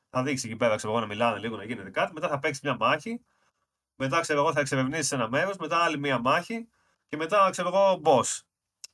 θα 0.09 0.23
δείξει 0.23 0.47
εκεί 0.47 0.55
πέρα, 0.55 0.75
ξέρω 0.75 0.91
εγώ, 0.91 1.01
να 1.01 1.07
μιλάνε 1.07 1.39
λίγο, 1.39 1.57
να 1.57 1.63
γίνεται 1.63 1.89
κάτι, 1.89 2.13
μετά 2.13 2.27
θα 2.27 2.39
παίξεις 2.39 2.63
μια 2.63 2.75
μάχη, 2.75 3.21
μετά 3.95 4.19
ξέρω 4.19 4.39
εγώ 4.39 4.53
θα 4.53 4.59
εξερευνήσεις 4.59 5.11
ένα 5.11 5.29
μέρος, 5.29 5.57
μετά 5.57 5.77
άλλη 5.77 5.97
μια 5.97 6.19
μάχη 6.19 6.67
και 7.07 7.17
μετά 7.17 7.49
ξέρω 7.49 7.67
εγώ 7.67 8.01
boss. 8.03 8.39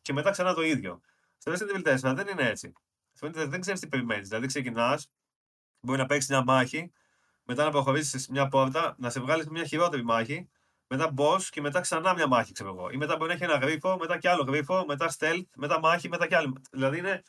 Και 0.02 0.14
μετά 0.14 0.32
ξανά 0.32 0.54
το 0.54 0.62
ίδιο. 0.62 1.02
Στο 1.38 1.52
Resident 1.52 1.76
Evil 1.76 1.98
4 2.00 2.14
δεν 2.16 2.28
είναι 2.28 2.50
έτσι. 2.50 2.74
Δεν 3.20 3.62
ξέρεις 3.62 3.80
τι 3.80 3.88
περιμένεις. 3.88 4.28
Δηλαδή 4.28 4.48
ξεκινάς, 4.48 5.12
μπορεί 5.80 6.00
να 6.00 6.06
παίξεις 6.06 6.30
μια 6.30 6.44
μάχη, 6.44 6.92
μετά 7.44 7.64
να 7.64 7.72
προχωρήσει 7.72 8.32
μια 8.32 8.48
πόρτα, 8.48 8.96
να 8.98 9.10
σε 9.10 9.20
βγάλεις 9.20 9.48
μια 9.48 9.64
χειρότερη 9.64 10.04
μάχη, 10.04 10.50
μετά 10.88 11.14
boss 11.18 11.42
και 11.50 11.62
μετά 11.62 11.80
ξανά 11.80 12.14
μια 12.14 12.28
μάχη, 12.28 12.52
ξέρω 12.52 12.70
εγώ. 12.70 12.90
Ή 12.90 12.98
μετά 12.98 13.16
μπορεί 13.16 13.28
να 13.28 13.34
έχει 13.34 13.44
ένα 13.44 13.58
γρίφο, 13.58 13.98
μετά 13.98 14.18
και 14.18 14.30
άλλο 14.30 14.44
γρίφο, 14.44 14.86
μετά 14.88 15.14
stealth, 15.18 15.46
μετά 15.56 15.80
μάχη, 15.80 16.10
μετά 16.10 16.28
και 16.28 16.36
άλλο. 16.36 16.54
Δηλαδή 16.72 16.98
είναι, 16.98 17.24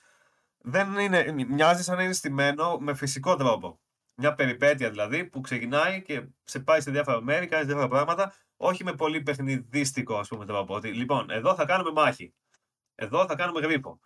δεν 0.58 0.98
είναι, 0.98 1.32
μοιάζει 1.48 1.82
σαν 1.82 1.96
να 1.96 2.02
είναι 2.02 2.12
στημένο 2.12 2.78
με 2.78 2.94
φυσικό 2.94 3.36
τρόπο. 3.36 3.80
Μια 4.14 4.34
περιπέτεια 4.34 4.90
δηλαδή 4.90 5.24
που 5.24 5.40
ξεκινάει 5.40 6.02
και 6.02 6.26
σε 6.44 6.60
πάει 6.60 6.80
σε 6.80 6.90
διάφορα 6.90 7.22
μέρη, 7.22 7.46
κάνει 7.46 7.64
διάφορα 7.64 7.88
πράγματα, 7.88 8.34
όχι 8.56 8.84
με 8.84 8.94
πολύ 8.94 9.22
παιχνιδίστικο 9.22 10.18
ας 10.18 10.28
πούμε 10.28 10.46
τρόπο. 10.46 10.74
Ότι 10.74 10.92
λοιπόν, 10.92 11.30
εδώ 11.30 11.54
θα 11.54 11.64
κάνουμε 11.64 11.90
μάχη. 11.92 12.34
Εδώ 12.94 13.26
θα 13.26 13.34
κάνουμε 13.34 13.60
γρίφο. 13.60 14.00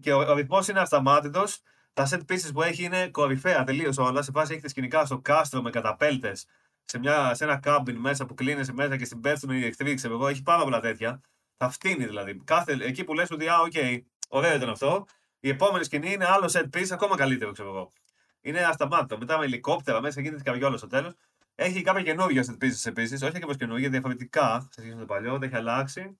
Και 0.00 0.12
ο, 0.12 0.18
ο 0.18 0.34
ρυθμός 0.34 0.68
είναι 0.68 0.80
ασταμάτητος 0.80 1.60
τα 1.92 2.08
set 2.10 2.20
pieces 2.32 2.50
που 2.52 2.62
έχει 2.62 2.84
είναι 2.84 3.08
κορυφαία 3.08 3.64
τελείως 3.64 3.98
όλα. 3.98 4.22
Σε 4.22 4.30
φάση 4.30 4.52
έχετε 4.52 4.68
σκηνικά 4.68 5.04
στο 5.04 5.18
κάστρο 5.18 5.62
με 5.62 5.70
καταπέλτες, 5.70 6.46
σε, 6.84 7.00
σε 7.32 7.44
ένα 7.44 7.58
κάμπιν 7.58 7.96
μέσα 7.96 8.26
που 8.26 8.34
κλείνεσαι 8.34 8.72
μέσα 8.72 8.96
και 8.96 9.04
στην 9.04 9.20
πέφτουν 9.20 9.50
οι 9.50 9.64
εχθροί, 9.64 9.94
ξέρω 9.94 10.14
εγώ. 10.14 10.28
Έχει 10.28 10.42
πάρα 10.42 10.62
πολλά 10.62 10.80
τέτοια. 10.80 11.20
Θα 11.56 11.70
φτύνει 11.70 12.04
δηλαδή. 12.04 12.40
Κάθε, 12.44 12.76
εκεί 12.80 13.04
που 13.04 13.14
λες 13.14 13.30
ότι, 13.30 13.48
α, 13.48 13.60
οκ, 13.60 13.72
okay, 13.74 14.00
ωραίο 14.28 14.54
ήταν 14.54 14.68
αυτό. 14.68 15.06
Η 15.40 15.48
επόμενη 15.48 15.84
σκηνή 15.84 16.12
είναι 16.12 16.26
άλλο 16.26 16.50
set 16.52 16.76
piece, 16.76 16.90
ακόμα 16.90 17.16
καλύτερο, 17.16 17.52
ξέρω 17.52 17.68
εγώ. 17.68 17.92
Είναι 18.40 18.64
ασταμάτητο. 18.64 19.18
Μετά 19.18 19.38
με 19.38 19.44
ελικόπτερα 19.44 20.00
μέσα 20.00 20.20
γίνεται 20.20 20.42
καριόλα 20.42 20.76
στο 20.76 20.86
τέλος. 20.86 21.12
Έχει 21.54 21.82
κάποια 21.82 22.02
καινούργια 22.02 22.44
set 22.46 22.64
pieces 22.64 22.86
επίσης, 22.86 23.22
όχι 23.22 23.36
ακριβώς 23.36 23.56
καινούργια, 23.56 23.88
διαφορετικά 23.88 24.60
σε 24.60 24.80
σχέση 24.80 24.94
με 24.94 25.00
το 25.00 25.06
παλιό, 25.06 25.32
δεν 25.32 25.42
έχει 25.42 25.56
αλλάξει. 25.56 26.18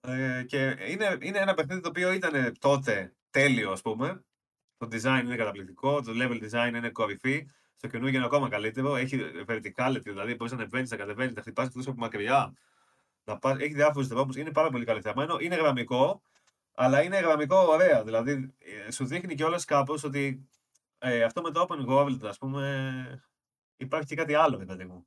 Ε, 0.00 0.42
και 0.42 0.76
είναι, 0.88 1.16
είναι 1.20 1.38
ένα 1.38 1.54
παιχνίδι 1.54 1.80
το 1.80 1.88
οποίο 1.88 2.12
ήταν 2.12 2.56
τότε 2.58 3.14
τέλειο, 3.30 3.72
ας 3.72 3.82
πούμε. 3.82 4.24
Το 4.76 4.88
design 4.90 5.20
είναι 5.24 5.36
καταπληκτικό, 5.36 6.02
το 6.02 6.12
level 6.14 6.50
design 6.50 6.74
είναι 6.74 6.90
κορυφή. 6.90 7.46
Στο 7.76 7.88
καινούργιο 7.88 8.16
είναι 8.16 8.26
ακόμα 8.26 8.48
καλύτερο. 8.48 8.96
Έχει 8.96 9.20
verticality, 9.46 10.00
δηλαδή 10.02 10.34
μπορείς 10.34 10.52
να 10.52 10.58
ανεβαίνεις, 10.58 10.90
να 10.90 10.96
κατεβαίνεις, 10.96 11.34
να 11.34 11.40
χτυπάς 11.40 11.66
εκτός 11.66 11.86
από 11.86 11.96
μακριά. 11.98 12.52
Να 13.24 13.38
πας, 13.38 13.58
έχει 13.58 13.74
διάφορους 13.74 14.08
τρόπους. 14.08 14.36
Είναι 14.36 14.50
πάρα 14.52 14.70
πολύ 14.70 14.84
καλυτερμένο. 14.84 15.36
Είναι 15.40 15.54
γραμμικό, 15.54 16.22
αλλά 16.74 17.02
είναι 17.02 17.18
γραμμικό 17.18 17.56
ωραία. 17.56 18.04
Δηλαδή 18.04 18.54
ε, 18.86 18.90
σου 18.90 19.04
δείχνει 19.04 19.34
κιόλας 19.34 19.64
κάπως 19.64 20.04
ότι 20.04 20.48
ε, 20.98 21.22
αυτό 21.22 21.42
με 21.42 21.50
το 21.50 21.66
open 21.68 21.88
world, 21.88 22.18
ας 22.22 22.38
πούμε, 22.38 23.24
υπάρχει 23.76 24.06
και 24.06 24.14
κάτι 24.14 24.34
άλλο, 24.34 24.56
παιδί 24.56 24.84
μου. 24.84 25.06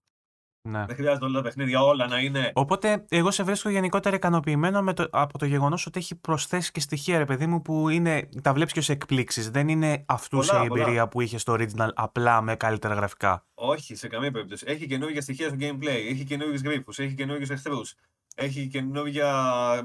Ναι. 0.62 0.86
Δεν 0.86 0.96
χρειάζεται 0.96 1.26
όλα 1.26 1.34
τα 1.34 1.42
παιχνίδια 1.42 1.82
όλα 1.82 2.08
να 2.08 2.20
είναι. 2.20 2.52
Οπότε, 2.56 3.06
εγώ 3.10 3.32
σε 3.32 3.44
βρίσκω 3.44 3.70
γενικότερα 3.70 4.16
ικανοποιημένο 4.16 4.82
με 4.82 4.94
το, 4.94 5.08
από 5.12 5.38
το 5.38 5.46
γεγονός 5.46 5.86
ότι 5.86 6.00
έχει 6.00 6.16
προσθέσει 6.16 6.72
και 6.72 6.80
στοιχεία, 6.80 7.18
ρε 7.18 7.26
παιδί 7.26 7.48
μου, 7.48 7.62
που 7.62 7.90
είναι, 7.90 8.30
τα 8.42 8.54
βλέπεις 8.54 8.74
και 8.74 8.80
ως 8.80 8.90
εκπλήξεις. 8.90 9.50
Δεν 9.50 9.68
είναι 9.68 10.04
αυτούσια 10.08 10.62
η 10.62 10.66
εμπειρία 10.66 11.08
που 11.08 11.22
είχες 11.22 11.42
στο 11.42 11.54
original 11.54 11.90
απλά 11.94 12.42
με 12.42 12.56
καλύτερα 12.56 12.94
γραφικά. 12.94 13.46
Όχι, 13.54 13.96
σε 13.96 14.08
καμία 14.08 14.32
περίπτωση. 14.32 14.66
Έχει 14.68 14.88
καινούργια 14.88 15.22
στοιχεία 15.22 15.48
στο 15.48 15.58
gameplay, 15.60 16.10
έχει 16.10 16.24
καινούργιους 16.24 16.62
γρήπου, 16.62 16.92
έχει 16.98 17.14
καινούργιους 17.14 17.50
εχθρούς. 17.50 17.96
Έχει 18.36 18.68
καινούργια 18.68 19.32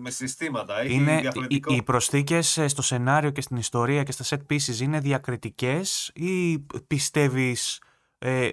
με 0.00 0.10
συστήματα. 0.10 0.80
Έχει 0.80 0.94
είναι, 0.94 1.20
διαφορετικό... 1.20 1.72
οι, 1.72 1.76
οι 1.76 1.82
προσθήκες 1.82 2.60
στο 2.66 2.82
σενάριο 2.82 3.30
και 3.30 3.40
στην 3.40 3.56
ιστορία 3.56 4.02
και 4.02 4.12
στα 4.12 4.24
set 4.28 4.52
pieces 4.52 4.80
είναι 4.80 5.00
διακριτικές 5.00 6.10
ή 6.14 6.58
πιστεύεις 6.86 7.82
ε, 8.26 8.50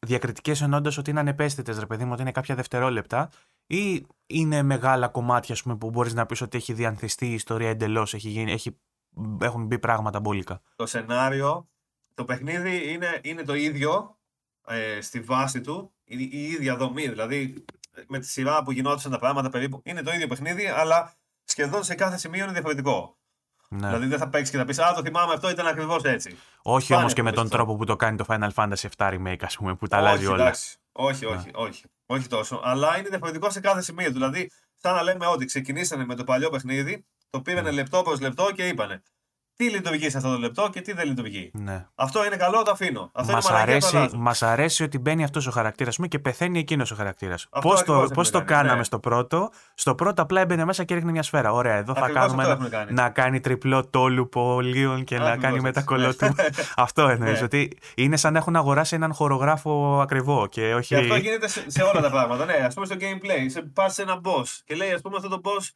διακριτικές 0.00 0.60
ενώντας 0.60 0.98
ότι 0.98 1.10
είναι 1.10 1.20
ανεπαίσθητες, 1.20 1.78
ρε 1.78 1.86
παιδί 1.86 2.04
μου, 2.04 2.10
ότι 2.12 2.22
είναι 2.22 2.32
κάποια 2.32 2.54
δευτερόλεπτα 2.54 3.30
ή 3.66 4.06
είναι 4.26 4.62
μεγάλα 4.62 5.08
κομμάτια 5.08 5.56
πούμε, 5.62 5.76
που 5.76 5.90
μπορείς 5.90 6.14
να 6.14 6.26
πεις 6.26 6.40
ότι 6.40 6.56
έχει 6.56 6.72
διανθιστεί 6.72 7.26
η 7.26 7.32
ιστορία 7.32 7.68
εντελώς, 7.68 8.14
έχει, 8.14 8.44
έχει, 8.48 8.76
έχουν 9.40 9.66
μπει 9.66 9.78
πράγματα 9.78 10.20
μπόλικα. 10.20 10.60
Το 10.76 10.86
σενάριο, 10.86 11.68
το 12.14 12.24
παιχνίδι 12.24 12.92
είναι, 12.92 13.20
είναι 13.22 13.42
το 13.42 13.54
ίδιο 13.54 14.18
ε, 14.66 15.00
στη 15.00 15.20
βάση 15.20 15.60
του, 15.60 15.94
η, 16.04 16.16
η 16.32 16.42
ίδια 16.42 16.76
δομή, 16.76 17.08
δηλαδή 17.08 17.64
με 18.08 18.18
τη 18.18 18.26
σειρά 18.26 18.62
που 18.62 18.72
γινόντουσαν 18.72 19.10
τα 19.10 19.18
πράγματα 19.18 19.48
περίπου, 19.48 19.80
είναι 19.84 20.02
το 20.02 20.10
ίδιο 20.12 20.26
παιχνίδι, 20.26 20.66
αλλά 20.66 21.14
σχεδόν 21.44 21.84
σε 21.84 21.94
κάθε 21.94 22.16
σημείο 22.16 22.44
είναι 22.44 22.52
διαφορετικό. 22.52 23.18
Ναι. 23.80 23.86
Δηλαδή 23.86 24.06
δεν 24.06 24.18
θα 24.18 24.28
παίξεις 24.28 24.50
και 24.50 24.56
θα 24.56 24.64
πεις 24.64 24.78
Α, 24.78 24.92
το 24.94 25.02
θυμάμαι, 25.02 25.32
αυτό 25.32 25.50
ήταν 25.50 25.66
ακριβώς 25.66 26.02
έτσι. 26.02 26.36
Όχι 26.62 26.94
όμως 26.94 27.12
και 27.12 27.22
με 27.22 27.32
τον 27.32 27.48
τρόπο 27.48 27.76
που 27.76 27.84
το 27.84 27.96
κάνει 27.96 28.16
το 28.16 28.24
Final 28.28 28.50
Fantasy 28.54 28.86
VII 28.96 29.12
Remake, 29.12 29.40
ας 29.40 29.56
πούμε, 29.56 29.74
που 29.74 29.86
τα 29.86 29.96
αλλάζει 29.96 30.26
όλα. 30.26 30.42
Εντάξει. 30.42 30.76
Όχι, 30.92 31.24
όχι, 31.24 31.46
ναι. 31.46 31.50
όχι. 31.54 31.84
Όχι 32.06 32.28
τόσο. 32.28 32.60
Αλλά 32.64 32.98
είναι 32.98 33.08
διαφορετικό 33.08 33.50
σε 33.50 33.60
κάθε 33.60 33.82
σημείο. 33.82 34.10
Δηλαδή, 34.10 34.50
σαν 34.74 34.94
να 34.94 35.02
λέμε 35.02 35.26
ότι 35.26 35.44
ξεκινήσανε 35.44 36.04
με 36.04 36.14
το 36.14 36.24
παλιό 36.24 36.50
παιχνίδι, 36.50 37.04
το 37.30 37.40
πήρανε 37.40 37.68
ναι. 37.68 37.74
λεπτό 37.74 38.02
προς 38.02 38.20
λεπτό 38.20 38.50
και 38.54 38.68
είπανε 38.68 39.02
τι 39.56 39.70
λειτουργεί 39.70 40.10
σε 40.10 40.16
αυτό 40.16 40.30
το 40.30 40.38
λεπτό 40.38 40.68
και 40.72 40.80
τι 40.80 40.92
δεν 40.92 41.06
λειτουργεί. 41.06 41.50
Ναι. 41.54 41.86
Αυτό 41.94 42.24
είναι 42.24 42.36
καλό, 42.36 42.62
το 42.62 42.70
αφήνω. 42.70 43.10
Αυτό 43.12 43.32
μας, 43.32 43.48
είναι 43.48 43.58
αρέσει, 43.58 44.08
μας 44.14 44.42
αρέσει 44.42 44.82
ότι 44.82 44.98
μπαίνει 44.98 45.24
αυτός 45.24 45.46
ο 45.46 45.50
χαρακτήρας 45.50 45.98
και 46.08 46.18
πεθαίνει 46.18 46.58
εκείνος 46.58 46.90
ο 46.90 46.94
χαρακτήρας. 46.94 47.48
Πώς 47.60 47.82
το, 47.82 48.08
πώς 48.14 48.30
το 48.30 48.42
κάναμε 48.44 48.76
ναι. 48.76 48.84
στο 48.84 48.98
πρώτο; 48.98 49.50
Στο 49.74 49.94
πρώτο 49.94 50.22
απλά 50.22 50.40
έμπαινε 50.40 50.64
μέσα 50.64 50.84
και 50.84 50.92
έριχνε 50.94 51.12
μια 51.12 51.22
σφαίρα. 51.22 51.52
Ωραία, 51.52 51.76
εδώ 51.76 51.94
θα 51.94 52.08
κάνουμε 52.08 52.44
ένα, 52.44 52.86
να 52.90 53.10
κάνει 53.10 53.40
τριπλό 53.40 53.86
τόλου 53.86 54.28
πολίων 54.28 55.04
και 55.04 55.18
να 55.18 55.36
κάνει 55.36 55.60
μετά 55.60 55.82
κολό 55.82 56.14
του. 56.14 56.34
αυτό 56.76 57.08
εννοείς. 57.08 57.38
Ναι. 57.38 57.44
Ότι 57.44 57.78
είναι 57.94 58.16
σαν 58.16 58.32
να 58.32 58.38
έχουν 58.38 58.56
αγοράσει 58.56 58.94
έναν 58.94 59.14
χορογράφο 59.14 60.00
ακριβό. 60.00 60.46
Και, 60.46 60.74
όχι... 60.74 60.88
και 60.88 60.96
αυτό 60.96 61.16
γίνεται 61.16 61.48
σε, 61.48 61.70
σε 61.70 61.82
όλα 61.82 62.00
τα 62.00 62.10
πράγματα. 62.10 62.44
Ναι, 62.44 62.52
ας 62.52 62.74
πούμε 62.74 62.86
στο 62.86 62.96
gameplay. 62.98 63.62
Πας 63.72 63.94
σε 63.94 64.02
ένα 64.02 64.20
boss 64.24 64.46
και 64.64 64.74
λέει, 64.74 64.92
ας 64.92 65.00
πούμε, 65.00 65.16
αυτό 65.16 65.28
το 65.28 65.40
boss 65.44 65.68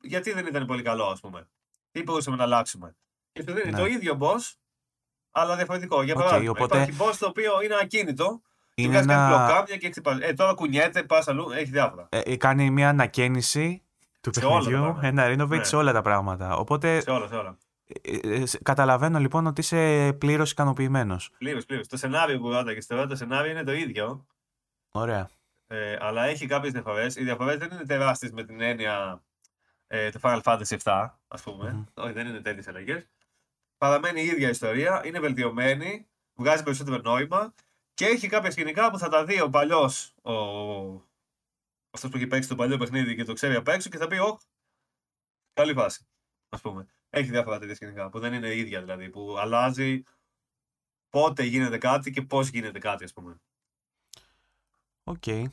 γιατί 0.00 0.32
δεν 0.32 0.46
ήταν 0.46 0.66
πολύ 0.66 0.82
καλό, 0.82 1.04
ας 1.04 1.20
πούμε. 1.20 1.46
Τι 1.96 2.02
μπορούσαμε 2.02 2.36
να 2.36 2.42
αλλάξουμε. 2.42 2.96
Και 3.32 3.44
σου 3.48 3.54
δίνει 3.54 3.70
ναι. 3.70 3.78
το 3.78 3.86
ίδιο 3.86 4.18
boss, 4.20 4.54
αλλά 5.30 5.56
διαφορετικό. 5.56 6.02
Για 6.02 6.14
παράδειγμα, 6.14 6.52
okay, 6.52 6.54
οπότε... 6.54 6.82
υπάρχει 6.82 6.96
boss 7.00 7.16
το 7.18 7.26
οποίο 7.26 7.52
είναι 7.64 7.74
ακίνητο. 7.82 8.40
Είναι 8.74 8.92
και 8.92 8.98
ένα... 8.98 9.46
κάνει 9.48 9.78
και 9.78 9.88
χτυπάς. 9.88 10.18
Ε, 10.20 10.32
τώρα 10.32 10.54
κουνιέται, 10.54 11.02
πας 11.02 11.28
αλλού, 11.28 11.50
έχει 11.50 11.70
διάφορα. 11.70 12.08
Ε, 12.10 12.20
ε, 12.20 12.36
κάνει 12.36 12.70
μια 12.70 12.88
ανακαίνιση 12.88 13.82
του 14.20 14.30
σε 14.34 14.40
παιχνιδιού, 14.40 14.98
ένα 15.02 15.26
renovate 15.26 15.48
ναι. 15.48 15.64
σε 15.64 15.76
όλα 15.76 15.92
τα 15.92 16.02
πράγματα. 16.02 16.56
Οπότε, 16.56 17.00
σε 17.00 17.10
όλα, 17.10 17.26
σε 17.26 17.34
όλα. 17.34 17.56
Ε, 18.02 18.42
ε 18.42 18.42
καταλαβαίνω 18.62 19.18
λοιπόν 19.18 19.46
ότι 19.46 19.60
είσαι 19.60 20.12
πλήρως 20.12 20.50
ικανοποιημένος. 20.50 21.30
Πλήρως, 21.38 21.64
πλήρως. 21.64 21.86
Το 21.86 21.96
σενάριο 21.96 22.38
που 22.38 22.50
και 22.74 22.80
στο 22.80 23.06
το 23.06 23.16
σενάριο 23.16 23.50
είναι 23.50 23.64
το 23.64 23.72
ίδιο. 23.72 24.26
Ωραία. 24.90 25.30
Ε, 25.66 25.96
αλλά 26.00 26.24
έχει 26.24 26.46
κάποιες 26.46 26.72
διαφορές. 26.72 27.16
Οι 27.16 27.24
διαφορές 27.24 27.56
δεν 27.56 27.68
είναι 27.72 27.84
τεράστιες 27.84 28.32
με 28.32 28.44
την 28.44 28.60
έννοια 28.60 29.22
ε, 29.86 30.10
του 30.10 30.20
Final 30.22 30.42
Fantasy 30.42 30.76
7, 30.82 31.08
ας 31.28 31.42
πούμε. 31.42 31.86
Mm-hmm. 31.94 32.02
Όχι, 32.02 32.12
δεν 32.12 32.26
είναι 32.26 32.40
τέτοιες 32.40 32.68
αλλαγές 32.68 33.06
παραμένει 33.78 34.20
η 34.20 34.24
ίδια 34.24 34.48
ιστορία, 34.48 35.06
είναι 35.06 35.20
βελτιωμένη, 35.20 36.06
βγάζει 36.34 36.62
περισσότερο 36.62 36.98
νόημα 36.98 37.54
και 37.94 38.06
έχει 38.06 38.28
κάποια 38.28 38.50
σκηνικά 38.50 38.90
που 38.90 38.98
θα 38.98 39.08
τα 39.08 39.24
δει 39.24 39.40
ο 39.40 39.50
παλιός, 39.50 40.14
ο... 40.22 40.32
αυτός 41.90 42.10
που 42.10 42.16
έχει 42.16 42.26
παίξει 42.26 42.48
το 42.48 42.54
παλιό 42.54 42.76
παιχνίδι 42.76 43.16
και 43.16 43.24
το 43.24 43.32
ξέρει 43.32 43.54
απ' 43.54 43.68
έξω 43.68 43.88
και 43.88 43.98
θα 43.98 44.06
πει: 44.06 44.16
Όχι, 44.16 44.46
καλή 45.52 45.74
φάση. 45.74 46.06
Α 46.48 46.58
πούμε. 46.58 46.86
Έχει 47.10 47.30
διάφορα 47.30 47.58
τέτοια 47.58 47.74
σκηνικά 47.74 48.08
που 48.08 48.18
δεν 48.18 48.32
είναι 48.32 48.54
ίδια 48.54 48.80
δηλαδή, 48.80 49.10
που 49.10 49.36
αλλάζει 49.38 50.02
πότε 51.10 51.42
γίνεται 51.42 51.78
κάτι 51.78 52.10
και 52.10 52.22
πώς 52.22 52.48
γίνεται 52.48 52.78
κάτι, 52.78 53.04
ας 53.04 53.12
πούμε. 53.12 53.40
OK. 55.04 55.22
Okay. 55.26 55.44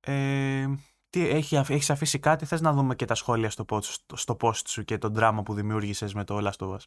Ε, 0.00 0.66
τι, 1.14 1.28
έχει, 1.28 1.56
έχεις 1.56 1.90
αφήσει 1.90 2.18
κάτι, 2.18 2.44
θες 2.44 2.60
να 2.60 2.72
δούμε 2.72 2.94
και 2.94 3.04
τα 3.04 3.14
σχόλια 3.14 3.50
στο 3.50 3.64
post, 3.68 3.96
στο 4.14 4.36
post 4.40 4.66
σου 4.66 4.84
και 4.84 4.98
το 4.98 5.14
δράμα 5.14 5.42
που 5.42 5.54
δημιούργησες 5.54 6.14
με 6.14 6.24
το 6.24 6.38
Last 6.38 6.66
of 6.66 6.70
Us. 6.70 6.78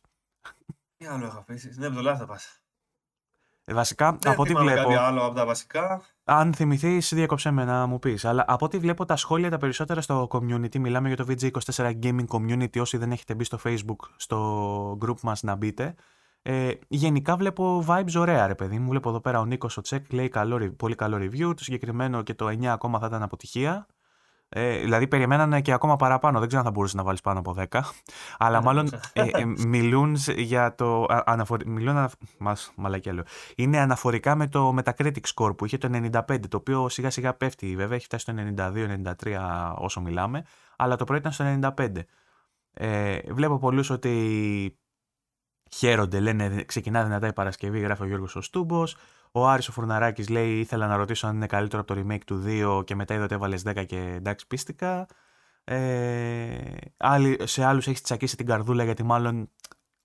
Τι 0.97 1.05
άλλο 1.05 1.25
έχω 1.25 1.37
αφήσει; 1.37 1.71
Ναι, 1.77 1.89
με 1.89 2.01
το 2.01 2.09
Last 2.09 2.21
of 2.21 2.35
Us. 2.35 2.59
Ε, 3.65 3.73
βασικά, 3.73 4.17
Δεν 4.19 4.31
από 4.31 4.41
ό,τι 4.41 4.53
βλέπω. 4.53 4.81
Κάτι 4.81 4.93
άλλο 4.93 5.25
από 5.25 5.35
τα 5.35 5.45
βασικά. 5.45 6.01
Αν 6.23 6.53
θυμηθείς, 6.53 7.13
διέκοψέ 7.13 7.51
με 7.51 7.65
να 7.65 7.85
μου 7.85 7.99
πεις. 7.99 8.25
Αλλά 8.25 8.45
από 8.47 8.65
ό,τι 8.65 8.77
βλέπω 8.77 9.05
τα 9.05 9.15
σχόλια 9.15 9.49
τα 9.49 9.57
περισσότερα 9.57 10.01
στο 10.01 10.27
community, 10.31 10.77
μιλάμε 10.77 11.07
για 11.07 11.17
το 11.17 11.25
VG24 11.27 11.99
Gaming 12.03 12.27
Community. 12.27 12.79
Όσοι 12.79 12.97
δεν 12.97 13.11
έχετε 13.11 13.35
μπει 13.35 13.43
στο 13.43 13.59
Facebook, 13.63 14.09
στο 14.15 14.97
group 15.01 15.19
μας 15.21 15.43
να 15.43 15.55
μπείτε. 15.55 15.95
Ε, 16.41 16.71
γενικά 16.87 17.35
βλέπω 17.35 17.85
vibes 17.87 18.15
ωραία, 18.15 18.47
ρε 18.47 18.55
παιδί 18.55 18.79
μου. 18.79 18.89
Βλέπω 18.89 19.09
εδώ 19.09 19.19
πέρα 19.19 19.39
ο 19.39 19.45
Νίκος 19.45 19.77
ο 19.77 19.81
Τσεκ 19.81 20.13
λέει 20.13 20.29
καλό, 20.29 20.71
πολύ 20.71 20.95
καλό 20.95 21.17
review. 21.17 21.55
Το 21.55 21.63
συγκεκριμένο 21.63 22.21
και 22.21 22.33
το 22.33 22.47
9 22.47 22.65
ακόμα 22.65 22.99
θα 22.99 23.05
ήταν 23.05 23.23
αποτυχία. 23.23 23.87
Ε, 24.49 24.77
δηλαδή 24.77 25.07
περιμένανε 25.07 25.61
και 25.61 25.71
ακόμα 25.71 25.95
παραπάνω. 25.95 26.39
Δεν 26.39 26.47
ξέρω 26.47 26.61
αν 26.61 26.67
θα 26.67 26.73
μπορούσε 26.73 26.97
να 26.97 27.03
βάλεις 27.03 27.21
πάνω 27.21 27.39
από 27.39 27.55
10. 27.69 27.79
Αλλά 28.37 28.61
μάλλον 28.61 28.89
ε, 29.13 29.21
ε, 29.31 29.45
μιλούν 29.45 30.15
για 30.35 30.75
το. 30.75 31.05
Αναφορ... 31.25 31.65
Μιλούν. 31.65 32.09
Μας, 32.37 32.71
μαλακιά 32.75 33.13
λέω. 33.13 33.23
Είναι 33.55 33.79
αναφορικά 33.79 34.35
με 34.35 34.47
το 34.47 34.75
Metacritic 34.77 35.21
score 35.33 35.57
που 35.57 35.65
είχε 35.65 35.77
το 35.77 36.09
95, 36.27 36.39
το 36.49 36.57
οποίο 36.57 36.89
σιγά 36.89 37.09
σιγά 37.09 37.33
πέφτει. 37.33 37.75
Βέβαια 37.75 37.95
έχει 37.95 38.05
φτάσει 38.05 38.23
στο 38.23 38.33
92-93 39.23 39.37
όσο 39.77 40.01
μιλάμε. 40.01 40.43
Αλλά 40.77 40.95
το 40.95 41.03
πρώτο 41.03 41.19
ήταν 41.19 41.31
στο 41.31 41.73
95. 41.77 41.87
Ε, 42.73 43.19
βλέπω 43.27 43.57
πολλούς 43.59 43.89
ότι 43.89 44.79
χαίρονται, 45.71 46.19
λένε 46.19 46.63
ξεκινά 46.63 47.03
δυνατά 47.03 47.27
η 47.27 47.33
Παρασκευή, 47.33 47.79
γράφει 47.79 48.01
ο 48.01 48.05
Γιώργος 48.05 48.35
ο 48.35 48.41
Στούμπος. 48.41 48.97
Ο 49.37 49.47
Άρης 49.47 49.67
ο 49.67 49.71
Φουρναράκης 49.71 50.29
λέει 50.29 50.59
ήθελα 50.59 50.87
να 50.87 50.95
ρωτήσω 50.95 51.27
αν 51.27 51.35
είναι 51.35 51.45
καλύτερο 51.47 51.81
από 51.81 51.93
το 51.93 52.01
remake 52.01 52.23
του 52.25 52.43
2 52.79 52.85
και 52.85 52.95
μετά 52.95 53.13
είδα 53.13 53.23
ότι 53.23 53.33
έβαλες 53.33 53.63
10 53.65 53.85
και 53.85 53.97
εντάξει 53.97 54.47
πίστηκα. 54.47 55.07
Ε, 55.63 56.57
άλλοι, 56.97 57.37
σε 57.43 57.63
άλλους 57.63 57.87
έχεις 57.87 58.01
τσακίσει 58.01 58.35
την 58.35 58.45
καρδούλα 58.45 58.83
γιατί 58.83 59.03
μάλλον 59.03 59.49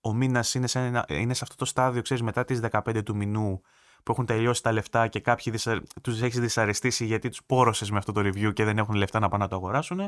ο 0.01 0.13
μήνας 0.13 0.53
είναι, 0.53 0.67
σε 0.67 1.05
είναι 1.07 1.33
σε 1.33 1.43
αυτό 1.43 1.55
το 1.55 1.65
στάδιο, 1.65 2.01
ξέρεις, 2.01 2.23
μετά 2.23 2.45
τις 2.45 2.59
15 2.71 3.03
του 3.03 3.15
μηνού 3.15 3.61
που 4.03 4.11
έχουν 4.11 4.25
τελειώσει 4.25 4.63
τα 4.63 4.71
λεφτά 4.71 5.07
και 5.07 5.19
κάποιοι 5.19 5.53
δυσα... 5.53 5.81
τους 6.01 6.21
έχεις 6.21 6.39
δυσαρεστήσει 6.39 7.05
γιατί 7.05 7.29
τους 7.29 7.43
πόρωσες 7.45 7.91
με 7.91 7.97
αυτό 7.97 8.11
το 8.11 8.21
review 8.21 8.53
και 8.53 8.63
δεν 8.63 8.77
έχουν 8.77 8.95
λεφτά 8.95 9.19
να 9.19 9.29
πάνε 9.29 9.43
να 9.43 9.49
το 9.49 9.55
αγοράσουν. 9.55 9.99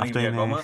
Αυτό 0.00 0.18
είναι 0.18 0.28
ακόμα; 0.28 0.60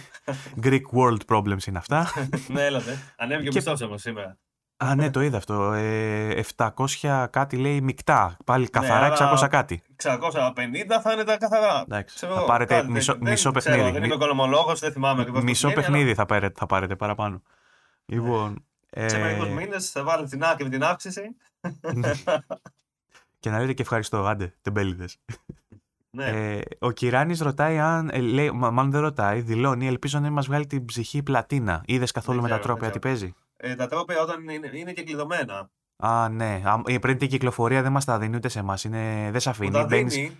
Greek 0.62 0.82
world 0.92 1.20
problems 1.26 1.66
είναι 1.66 1.78
αυτά. 1.78 2.12
ναι, 2.52 2.64
έλατε. 2.64 2.98
Ανέβηκε 3.16 3.48
ο 3.48 3.52
μισθός 3.54 4.00
σήμερα. 4.00 4.38
Α, 4.76 4.94
ναι, 4.94 5.10
το 5.10 5.20
είδα 5.20 5.36
αυτό. 5.36 5.72
Ε, 5.72 6.44
700 6.56 7.26
κάτι 7.30 7.56
λέει 7.56 7.80
μεικτά. 7.80 8.36
Πάλι 8.44 8.62
ναι, 8.62 8.68
καθαρά 8.68 9.08
ναι, 9.08 9.40
600 9.42 9.48
κάτι. 9.50 9.82
650 10.02 10.10
θα 11.02 11.12
είναι 11.12 11.24
τα 11.24 11.36
καθαρά. 11.36 11.80
Εντάξει, 11.80 12.14
ξέρω, 12.14 12.34
θα 12.34 12.44
πάρετε 12.44 12.74
κάτι, 12.74 12.90
μισό, 12.90 13.12
δεν, 13.12 13.30
μισό 13.30 13.50
παιχνίδι. 13.50 13.78
Ξέρω, 13.78 13.92
δεν 13.94 14.04
είμαι 14.04 14.14
οικονομολόγο, 14.14 14.74
δεν 14.74 14.92
θυμάμαι 14.92 15.20
ακριβώς. 15.20 15.42
Μισό 15.42 15.72
παιχνίδι 15.72 16.04
αλλά... 16.04 16.14
θα, 16.14 16.26
πάρετε, 16.26 16.54
θα 16.58 16.66
πάρετε 16.66 16.96
παραπάνω. 16.96 17.42
Λοιπόν. 18.04 18.64
Ε... 18.90 19.08
Σε 19.08 19.18
μερικούς 19.18 19.48
μήνες 19.48 19.90
θα 19.90 20.02
βάλετε 20.02 20.28
την 20.28 20.44
άκρη 20.44 20.68
την 20.68 20.84
αύξηση. 20.84 21.22
και 23.40 23.50
να 23.50 23.60
λέτε 23.60 23.72
και 23.72 23.82
ευχαριστώ. 23.82 24.24
Άντε, 24.24 24.54
τεμπέληδες. 24.62 25.18
Ναι. 26.10 26.26
Ε, 26.26 26.60
ο 26.78 26.90
Κυράνης 26.90 27.40
ρωτάει 27.40 27.78
αν. 27.78 28.08
Ε, 28.12 28.18
λέει, 28.18 28.50
μάλλον 28.50 28.90
δεν 28.90 29.00
ρωτάει, 29.00 29.40
δηλώνει. 29.40 29.86
Ελπίζω 29.86 30.18
να 30.18 30.30
μας 30.30 30.46
βγάλει 30.46 30.66
την 30.66 30.84
ψυχή 30.84 31.22
πλατίνα. 31.22 31.82
Είδες 31.86 32.10
καθόλου 32.10 32.42
με 32.42 32.48
τα 32.48 32.58
τρόπια 32.58 32.90
τι 32.90 32.98
παίζει; 32.98 33.34
Ε, 33.56 33.74
τα 33.74 33.86
τρόπια 33.86 34.20
όταν 34.22 34.48
είναι, 34.48 34.70
είναι 34.72 34.92
και 34.92 35.02
κλειδωμένα. 35.02 35.70
Α, 35.96 36.28
ναι. 36.28 36.62
Ε, 36.86 36.98
πριν 36.98 37.18
την 37.18 37.28
κυκλοφορία 37.28 37.82
δεν 37.82 37.92
μας 37.92 38.04
τα 38.04 38.18
δίνει 38.18 38.36
ούτε 38.36 38.48
σε 38.48 38.58
εμάς. 38.58 38.82
Δεν 38.88 39.40
σε 39.40 39.50
αφήνει. 39.50 39.84
Μπαίνεις... 39.84 40.32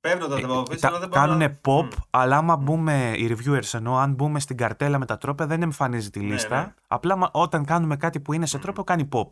Παίρνω 0.00 0.26
τα 0.26 0.38
Ε, 0.38 0.42
από 0.42 0.62
πίσω, 0.62 0.86
αλλά 0.86 0.98
δεν 0.98 1.08
μπορώ 1.08 1.20
Κάνουν 1.20 1.38
να- 1.38 1.60
pop, 1.64 1.84
Μμ. 1.84 1.88
αλλά 2.10 2.36
άμα 2.36 2.56
μπούμε 2.56 3.12
οι 3.16 3.36
reviewers 3.36 3.74
ενώ 3.74 3.96
αν 3.96 4.14
μπούμε 4.14 4.40
στην 4.40 4.56
καρτέλα 4.56 4.98
με 4.98 5.06
τα 5.06 5.18
τρόπια 5.18 5.46
δεν 5.46 5.62
εμφανίζει 5.62 6.10
τη 6.10 6.20
Ναι, 6.20 6.26
λίστα. 6.26 6.60
ναι. 6.64 6.74
Απλά 6.86 7.16
μα- 7.16 7.30
όταν 7.32 7.64
κάνουμε 7.64 7.96
κάτι 7.96 8.20
που 8.20 8.32
είναι 8.32 8.46
σε 8.46 8.58
τρόπο 8.58 8.84
κάνει 8.84 9.08
pop. 9.12 9.28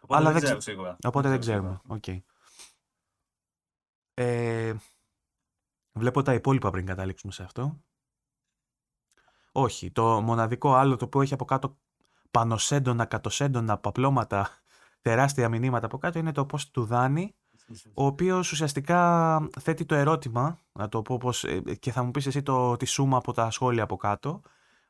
Οπότε 0.00 0.20
αλλά 0.20 0.22
δεν 0.24 0.32
δεν 0.32 0.42
ξέρω 0.42 0.58
ξε- 0.58 0.72
σίγουρα. 0.72 0.96
Οπότε 1.04 1.28
δεν 1.28 1.40
ξέρω 1.40 1.58
ξέρουμε. 1.58 1.80
Οκ. 1.86 2.22
Ε, 4.14 4.74
βλέπω 5.92 6.22
τα 6.22 6.34
υπόλοιπα 6.34 6.70
πριν 6.70 6.86
καταλήξουμε 6.86 7.32
σε 7.32 7.42
αυτό. 7.42 7.80
Όχι. 9.52 9.90
Το 9.90 10.20
μοναδικό 10.20 10.74
άλλο 10.74 10.96
το 10.96 11.04
οποίο 11.04 11.20
έχει 11.20 11.34
από 11.34 11.44
κάτω 11.44 11.78
πανωσέντονα, 12.30 13.04
κατοσέντονα, 13.04 13.78
παπλώματα, 13.78 14.48
τεράστια 15.00 15.48
μηνύματα 15.48 15.86
από 15.86 15.98
κάτω 15.98 16.18
είναι 16.18 16.32
το 16.32 16.46
post 16.52 16.64
του 16.72 16.84
Δάνη, 16.84 17.34
ο 17.94 18.04
οποίος 18.04 18.52
ουσιαστικά 18.52 19.38
θέτει 19.60 19.84
το 19.84 19.94
ερώτημα, 19.94 20.58
να 20.72 20.88
το 20.88 21.02
πω 21.02 21.16
πώς, 21.16 21.44
ε, 21.44 21.60
και 21.80 21.92
θα 21.92 22.02
μου 22.02 22.10
πεις 22.10 22.26
εσύ 22.26 22.42
το, 22.42 22.76
τη 22.76 22.86
σούμα 22.86 23.16
από 23.16 23.32
τα 23.32 23.50
σχόλια 23.50 23.82
από 23.82 23.96
κάτω. 23.96 24.42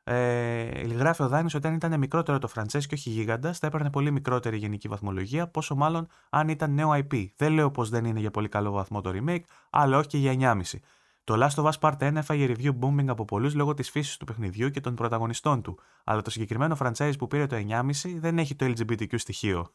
Ε, 0.03 0.81
γράφει 0.81 1.23
ο 1.23 1.27
Δάνης 1.27 1.53
ότι 1.53 1.67
αν 1.67 1.73
ήταν 1.73 1.99
μικρότερο 1.99 2.37
το 2.39 2.49
franchise 2.55 2.85
και 2.85 2.93
όχι 2.93 3.09
γίγαντας, 3.09 3.59
θα 3.59 3.67
έπαιρνε 3.67 3.89
πολύ 3.89 4.11
μικρότερη 4.11 4.57
γενική 4.57 4.87
βαθμολογία, 4.87 5.47
πόσο 5.47 5.75
μάλλον 5.75 6.07
αν 6.29 6.49
ήταν 6.49 6.73
νέο 6.73 6.89
IP. 6.93 7.27
Δεν 7.35 7.51
λέω 7.51 7.71
πως 7.71 7.89
δεν 7.89 8.05
είναι 8.05 8.19
για 8.19 8.31
πολύ 8.31 8.49
καλό 8.49 8.71
βαθμό 8.71 9.01
το 9.01 9.11
remake, 9.13 9.43
αλλά 9.69 9.97
όχι 9.97 10.07
και 10.07 10.17
για 10.17 10.31
9,5. 10.31 10.79
Το 11.23 11.35
Last 11.47 11.63
of 11.63 11.69
Us 11.71 11.79
Part 11.79 11.97
1 12.09 12.15
έφαγε 12.15 12.53
review 12.57 12.79
bombing 12.81 13.07
από 13.07 13.25
πολλούς 13.25 13.53
λόγω 13.55 13.73
της 13.73 13.89
φύσης 13.89 14.17
του 14.17 14.25
παιχνιδιού 14.25 14.69
και 14.69 14.81
των 14.81 14.95
πρωταγωνιστών 14.95 15.61
του. 15.61 15.79
Αλλά 16.03 16.21
το 16.21 16.29
συγκεκριμένο 16.29 16.77
franchise 16.79 17.13
που 17.17 17.27
πήρε 17.27 17.47
το 17.47 17.55
9,5 17.55 17.81
δεν 18.19 18.37
έχει 18.39 18.55
το 18.55 18.65
LGBTQ 18.65 19.13
στοιχείο. 19.19 19.67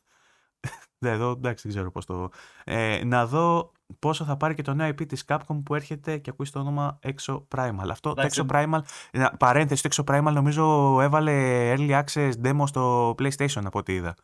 Ναι, 0.98 1.10
εδώ 1.10 1.30
εντάξει, 1.30 1.62
δεν 1.68 1.76
ξέρω 1.76 1.90
πώς 1.90 2.04
το. 2.04 2.30
Ε, 2.64 3.00
να 3.04 3.26
δω 3.26 3.72
πόσο 3.98 4.24
θα 4.24 4.36
πάρει 4.36 4.54
και 4.54 4.62
το 4.62 4.74
νέο 4.74 4.88
IP 4.88 5.06
της 5.06 5.24
Capcom 5.28 5.62
που 5.64 5.74
έρχεται 5.74 6.18
και 6.18 6.30
ακούει 6.30 6.46
το 6.50 6.58
όνομα 6.60 6.98
Exo 7.02 7.42
Primal. 7.54 7.86
Αυτό 7.90 8.10
Εντάξει. 8.10 8.44
το 8.44 8.46
Exo 8.50 8.56
Primal. 8.56 8.78
να- 9.12 9.30
Παρένθεση, 9.36 9.82
το 9.82 9.88
Exo 10.04 10.14
Primal 10.14 10.32
νομίζω 10.32 10.96
έβαλε 11.00 11.32
early 11.76 12.02
access 12.04 12.32
demo 12.44 12.62
στο 12.66 13.10
PlayStation 13.18 13.62
από 13.64 13.78
ό,τι 13.78 13.94
είδα. 13.94 14.14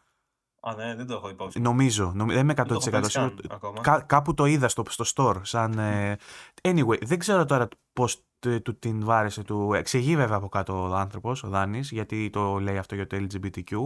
Α, 0.65 0.75
ναι, 0.75 0.95
δεν 0.95 1.07
το 1.07 1.15
έχω 1.15 1.29
υπόψη. 1.29 1.61
Νομίζω, 1.61 2.13
νομι- 2.15 2.33
δεν 2.35 2.43
είμαι 2.43 2.53
100% 2.53 2.57
Δεν 2.57 2.67
το 2.67 2.75
έχω 2.75 2.91
παίξει 2.91 3.11
σίγουρο. 3.11 3.35
καν 3.35 3.51
ακόμα. 3.57 3.81
Κά- 3.81 4.07
κάπου 4.07 4.35
το 4.35 4.45
είδα 4.45 4.69
στο, 4.69 4.83
στο 4.89 5.05
store. 5.15 5.41
Σαν, 5.43 5.79
ε, 5.79 6.17
anyway, 6.63 7.03
δεν 7.05 7.19
ξέρω 7.19 7.45
τώρα 7.45 7.69
πώς 7.93 8.21
του 8.63 8.79
την 8.79 9.05
βάρεσε. 9.05 9.43
Του, 9.43 9.73
εξηγεί 9.75 10.17
βέβαια 10.17 10.37
από 10.37 10.49
κάτω 10.49 10.89
ο 10.91 10.95
άνθρωπος, 10.95 11.43
ο 11.43 11.49
Δάνης, 11.49 11.91
γιατί 11.91 12.31
το 12.31 12.59
λέει 12.59 12.77
αυτό 12.79 12.95
για 12.95 13.07
το 13.07 13.17
LGBTQ. 13.17 13.77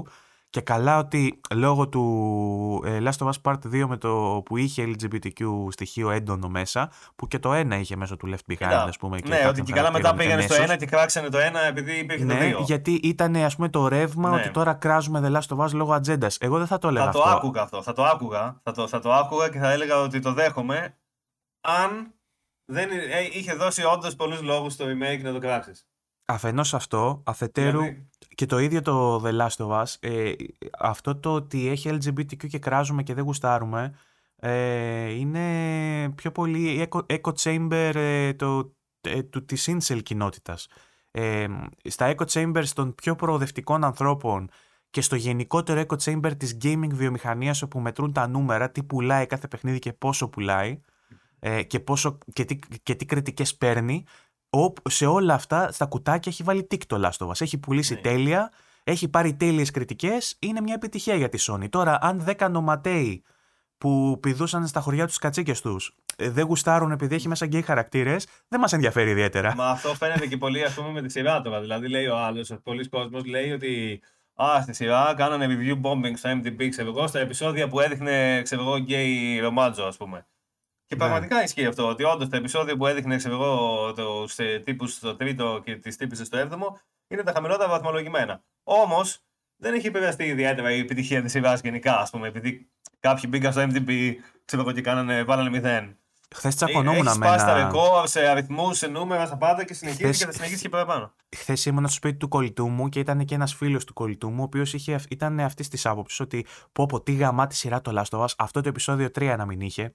Και 0.56 0.62
καλά 0.62 0.98
ότι 0.98 1.40
λόγω 1.54 1.88
του 1.88 2.82
ε, 2.86 2.98
Last 3.02 3.26
of 3.26 3.30
Us 3.30 3.40
Part 3.42 3.58
2 3.82 3.84
με 3.88 3.96
το 3.96 4.42
που 4.44 4.56
είχε 4.56 4.84
LGBTQ 4.84 5.44
στοιχείο 5.70 6.10
έντονο 6.10 6.48
μέσα, 6.48 6.90
που 7.16 7.26
και 7.28 7.38
το 7.38 7.52
ένα 7.52 7.76
είχε 7.78 7.96
μέσω 7.96 8.16
του 8.16 8.28
Left 8.28 8.52
Behind, 8.52 8.56
Κοίτα, 8.56 8.82
ας 8.82 8.96
πούμε. 8.96 9.20
και 9.20 9.28
ναι, 9.28 9.34
κάποιων 9.34 9.50
ότι 9.50 9.62
και 9.62 9.72
καλά 9.72 9.90
μετά 9.92 10.02
χαρακτήρων 10.08 10.16
πήγανε 10.16 10.42
στο 10.42 10.54
εμέσως. 10.54 10.70
ένα 10.74 10.84
και 10.84 10.86
κράξανε 10.96 11.28
το 11.28 11.38
ένα 11.38 11.60
επειδή 11.60 11.92
υπήρχε 11.98 12.24
το 12.26 12.32
Ναι, 12.34 12.44
δύο. 12.46 12.60
γιατί 12.64 12.92
ήταν 12.92 13.36
ας 13.36 13.56
πούμε 13.56 13.68
το 13.68 13.88
ρεύμα 13.88 14.30
Ναι. 14.30 14.36
ότι 14.36 14.50
τώρα 14.50 14.74
κράζουμε 14.74 15.20
The 15.24 15.36
Last 15.40 15.56
of 15.56 15.64
Us 15.66 15.72
λόγω 15.72 15.92
ατζέντας. 15.92 16.36
Εγώ 16.40 16.58
δεν 16.58 16.66
θα 16.66 16.78
το 16.78 16.88
έλεγα 16.88 17.04
Θα 17.04 17.10
το 17.12 17.22
αυτό. 17.22 17.36
άκουγα 17.36 17.62
αυτό. 17.62 17.82
Θα 17.82 17.92
το 17.92 18.04
άκουγα. 18.04 18.60
Θα 18.62 18.72
το, 18.72 18.88
θα 18.88 19.00
το 19.00 19.12
άκουγα 19.12 19.48
και 19.48 19.58
θα 19.58 19.70
έλεγα 19.72 20.00
ότι 20.00 20.18
το 20.20 20.32
δέχομαι 20.32 20.96
αν 21.60 22.14
δεν 22.72 22.90
ε, 22.90 23.20
είχε 23.32 23.54
δώσει 23.54 23.84
όντως 23.84 24.16
πολλούς 24.16 24.42
λόγους 24.42 24.72
στο 24.72 24.84
remake 24.84 25.22
να 25.22 25.32
το 25.32 25.38
κράξεις. 25.38 25.86
Αφενός 26.28 26.74
αυτό, 26.74 27.22
αφετέρου 27.24 27.78
Δηλαδή, 27.80 28.08
και 28.34 28.46
το 28.46 28.58
ίδιο 28.58 28.82
το 28.82 29.22
The 29.24 29.40
Last 29.40 29.56
of 29.66 29.82
Us, 29.82 29.94
ε, 30.00 30.32
αυτό 30.78 31.16
το 31.16 31.34
ότι 31.34 31.68
έχει 31.68 31.90
LGBTQ 31.92 32.46
και 32.48 32.58
κράζουμε 32.58 33.02
και 33.02 33.14
δεν 33.14 33.24
γουστάρουμε, 33.24 33.94
ε, 34.36 35.10
είναι 35.10 36.10
πιο 36.14 36.32
πολύ 36.32 36.88
echo, 36.90 37.00
echo 37.06 37.32
chamber 37.42 37.92
ε, 37.94 38.34
το, 38.34 38.74
ε, 39.00 39.22
του, 39.22 39.44
της 39.44 39.68
incel 39.70 40.02
κοινότητας. 40.02 40.68
Ε, 41.10 41.46
στα 41.84 42.14
echo 42.16 42.24
chambers 42.26 42.68
των 42.74 42.94
πιο 42.94 43.16
προοδευτικών 43.16 43.84
ανθρώπων 43.84 44.48
και 44.90 45.00
στο 45.00 45.16
γενικότερο 45.16 45.84
echo 45.88 45.96
chamber 46.04 46.32
της 46.36 46.56
gaming 46.62 46.90
βιομηχανίας 46.92 47.62
όπου 47.62 47.80
μετρούν 47.80 48.12
τα 48.12 48.26
νούμερα, 48.28 48.70
τι 48.70 48.82
πουλάει 48.82 49.26
κάθε 49.26 49.48
παιχνίδι 49.48 49.78
και 49.78 49.92
πόσο 49.92 50.28
πουλάει 50.28 50.80
ε, 51.38 51.62
και, 51.62 51.80
πόσο, 51.80 52.18
και, 52.32 52.44
τι, 52.44 52.58
και 52.82 52.94
τι 52.94 53.04
κριτικές 53.04 53.56
παίρνει, 53.56 54.04
ο- 54.04 54.25
σε 54.88 55.06
όλα 55.06 55.34
αυτά 55.34 55.72
στα 55.72 55.86
κουτάκια 55.86 56.32
έχει 56.32 56.42
βάλει 56.42 56.64
τικ 56.64 56.86
το 56.86 57.00
Last 57.04 57.26
of 57.26 57.30
Us. 57.30 57.40
Έχει 57.40 57.58
πουλήσει 57.58 57.94
Ναι. 57.94 58.00
τέλεια, 58.00 58.52
έχει 58.84 59.08
πάρει 59.08 59.34
τέλειες 59.34 59.70
κριτικές, 59.70 60.36
είναι 60.38 60.60
μια 60.60 60.74
επιτυχία 60.74 61.14
για 61.14 61.28
τη 61.28 61.38
Sony. 61.48 61.68
Τώρα, 61.70 61.98
αν 62.00 62.24
10 62.38 62.48
νοματέοι 62.50 63.22
που 63.78 64.18
πηδούσαν 64.22 64.66
στα 64.66 64.80
χωριά 64.80 65.06
τους 65.06 65.18
κατσίκες 65.18 65.60
τους 65.60 65.94
ε, 66.16 66.30
δεν 66.30 66.44
γουστάρουν 66.46 66.90
επειδή 66.90 67.14
έχει 67.14 67.28
μέσα 67.28 67.46
γκέι 67.46 67.62
χαρακτήρες, 67.62 68.26
δεν 68.48 68.60
μας 68.60 68.72
ενδιαφέρει 68.72 69.10
ιδιαίτερα. 69.10 69.54
Μα 69.54 69.66
αυτό 69.66 69.94
φαίνεται 69.94 70.26
και 70.26 70.36
πολύ 70.36 70.64
ας 70.64 70.74
πούμε 70.74 70.90
με 70.90 71.02
τη 71.02 71.08
σειρά 71.10 71.40
τώρα. 71.40 71.60
Δηλαδή 71.60 71.88
λέει 71.88 72.06
ο 72.06 72.16
άλλος, 72.16 72.52
πολλοί 72.62 72.88
κόσμος 72.88 73.24
λέει 73.24 73.50
ότι 73.52 74.00
Α, 74.42 74.62
στη 74.62 74.72
σειρά 74.72 75.14
κάνανε 75.16 75.46
review 75.48 75.80
bombing 75.82 76.12
στο 76.16 76.30
MDB, 76.30 76.68
ξέρω 76.68 76.88
εγώ, 76.88 77.06
στα 77.06 77.18
επεισόδια 77.18 77.68
που 77.68 77.80
έδειχνε, 77.80 78.42
ξέρω 78.42 78.62
εγώ, 78.62 78.76
γκέι 78.76 79.38
ρομάτζο, 79.38 79.84
ας 79.84 79.96
πούμε. 79.96 80.26
Και 80.86 80.94
Ναι. 80.94 81.00
πραγματικά 81.00 81.42
ισχύει 81.42 81.66
αυτό, 81.66 81.88
ότι 81.88 82.04
όντως 82.04 82.28
τα 82.28 82.36
επεισόδια 82.36 82.76
που 82.76 82.86
έδειχνε, 82.86 83.16
ξέρω 83.16 83.34
εγώ, 83.34 83.92
του 83.92 84.28
τύπους 84.64 84.92
στο 84.92 85.16
τρίτο 85.16 85.60
και 85.64 85.76
τις 85.76 85.96
τύπησες 85.96 86.26
στο 86.26 86.36
έβδομο, 86.38 86.78
είναι 87.08 87.22
τα 87.22 87.32
χαμηλότερα 87.32 87.68
βαθμολογημένα. 87.68 88.42
Όμως, 88.62 89.20
δεν 89.56 89.74
έχει 89.74 89.86
επηρεαστεί 89.86 90.24
ιδιαίτερα 90.24 90.72
η 90.72 90.78
επιτυχία 90.78 91.22
της 91.22 91.30
σειράς 91.32 91.60
γενικά, 91.60 91.98
ας 91.98 92.10
πούμε, 92.10 92.28
επειδή 92.28 92.70
κάποιοι 93.00 93.24
μπήκαν 93.28 93.52
στο 93.52 93.62
MDB, 93.62 94.12
ξέρω 94.44 94.62
εγώ, 94.62 94.72
και 94.72 94.80
κάνανε, 94.80 95.24
βάλανε 95.24 95.50
μηδέν. 95.50 95.96
Χθες 96.34 96.44
Έχει 96.44 96.64
τσακωνόμουν 96.64 97.04
με 97.04 97.10
σπάσει 97.10 97.44
τα 97.44 97.56
ένα... 97.56 97.66
ρεκόρ 97.66 98.06
σε 98.08 98.26
αριθμούς, 98.28 98.78
σε 98.78 98.86
νούμερα, 98.86 99.26
στα 99.26 99.36
πάντα 99.36 99.64
και 99.64 99.74
συνεχίζεις 99.74 100.04
Χθες- 100.04 100.18
και 100.18 100.24
θα 100.26 100.32
συνεχίσει 100.32 100.62
και 100.62 100.68
παραπάνω. 100.68 101.12
Χθες 101.36 101.64
ήμουν 101.66 101.84
στο 101.86 101.94
σπίτι 101.94 102.16
του 102.16 102.28
κολλητού 102.28 102.68
μου 102.68 102.88
και 102.88 102.98
ήταν 102.98 103.24
και 103.24 103.34
ένας 103.34 103.54
φίλος 103.54 103.84
του 103.84 103.92
κολλητού 103.92 104.30
μου, 104.30 104.40
ο 104.40 104.42
οποίος 104.42 104.72
ήταν 105.08 105.40
αυτής 105.40 105.68
της 105.68 105.86
άποψης 105.86 106.20
ότι 106.20 106.46
πω 106.72 106.86
πω 106.86 107.02
τι 107.02 107.12
γαμάτι 107.12 107.54
σειρά 107.54 107.80
το 107.80 108.02
Last 108.02 108.18
of 108.18 108.22
Us, 108.24 108.28
αυτό 108.38 108.60
το 108.60 108.68
επεισόδιο 108.68 109.06
3 109.18 109.34
να 109.38 109.46
μην 109.46 109.60
είχε. 109.60 109.94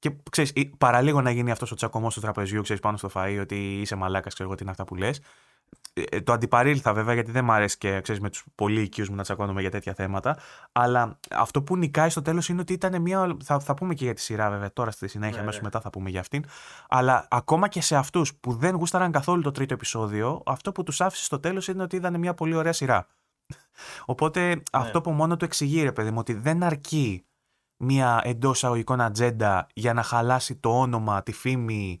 Και 0.00 0.12
ξέρεις, 0.30 0.52
παραλίγο 0.78 1.20
να 1.20 1.30
γίνει 1.30 1.50
αυτός 1.50 1.72
ο 1.72 1.74
τσακωμός 1.74 2.14
του 2.14 2.20
τραπεζιού, 2.20 2.62
ξέρεις 2.62 2.82
πάνω 2.82 2.96
στο 2.96 3.10
φαΐ, 3.14 3.38
ότι 3.40 3.80
είσαι 3.80 3.94
μαλάκας, 3.94 4.32
ξέρω 4.32 4.48
εγώ 4.48 4.56
τι 4.58 4.62
είναι 4.62 4.72
αυτά 4.72 4.84
που 4.84 4.94
λες. 4.94 5.20
Ε, 5.92 6.20
το 6.20 6.32
αντιπαρήλθα 6.32 6.92
βέβαια 6.92 7.14
γιατί 7.14 7.30
δεν 7.30 7.44
μ' 7.44 7.50
αρέσει 7.50 7.78
και 7.78 8.00
ξέρεις, 8.00 8.20
με 8.20 8.30
τους 8.30 8.44
πολύ 8.54 8.80
οικείου 8.80 9.04
μου 9.08 9.14
να 9.14 9.22
τσακώνομαι 9.22 9.60
για 9.60 9.70
τέτοια 9.70 9.94
θέματα. 9.94 10.38
Αλλά 10.72 11.18
αυτό 11.30 11.62
που 11.62 11.76
νικάει 11.76 12.08
στο 12.10 12.22
τέλος 12.22 12.48
είναι 12.48 12.60
ότι 12.60 12.72
ήταν 12.72 13.02
μια. 13.02 13.36
Θα, 13.44 13.60
θα 13.60 13.74
πούμε 13.74 13.94
και 13.94 14.04
για 14.04 14.14
τη 14.14 14.20
σειρά 14.20 14.50
βέβαια 14.50 14.72
τώρα 14.72 14.90
στη 14.90 15.08
συνέχεια, 15.08 15.34
Ναι, 15.36 15.42
αμέσως 15.42 15.60
ναι. 15.60 15.66
μετά 15.66 15.80
θα 15.80 15.90
πούμε 15.90 16.10
για 16.10 16.20
αυτήν. 16.20 16.44
Αλλά 16.88 17.26
ακόμα 17.30 17.68
και 17.68 17.80
σε 17.80 17.96
αυτούς 17.96 18.34
που 18.34 18.52
δεν 18.52 18.74
γούσταραν 18.76 19.12
καθόλου 19.12 19.42
το 19.42 19.50
τρίτο 19.50 19.74
επεισόδιο, 19.74 20.42
αυτό 20.46 20.72
που 20.72 20.82
τους 20.82 21.00
άφησε 21.00 21.24
στο 21.24 21.40
τέλος 21.40 21.68
είναι 21.68 21.82
ότι 21.82 21.96
είδαν 21.96 22.18
μια 22.18 22.34
πολύ 22.34 22.54
ωραία 22.54 22.72
σειρά. 22.72 23.06
Οπότε 24.04 24.54
Ναι. 24.54 24.60
αυτό 24.70 25.00
που 25.00 25.10
μόνο 25.10 25.36
του 25.36 25.44
εξηγεί, 25.44 25.82
ρε 25.82 25.92
παιδί 25.92 26.10
μου, 26.10 26.18
ότι 26.18 26.32
δεν 26.32 26.62
αρκεί 26.62 27.24
μια 27.82 28.20
εντός 28.24 28.64
αγωγικών 28.64 29.00
ατζέντα 29.00 29.66
για 29.74 29.92
να 29.92 30.02
χαλάσει 30.02 30.56
το 30.56 30.80
όνομα, 30.80 31.22
τη 31.22 31.32
φήμη 31.32 32.00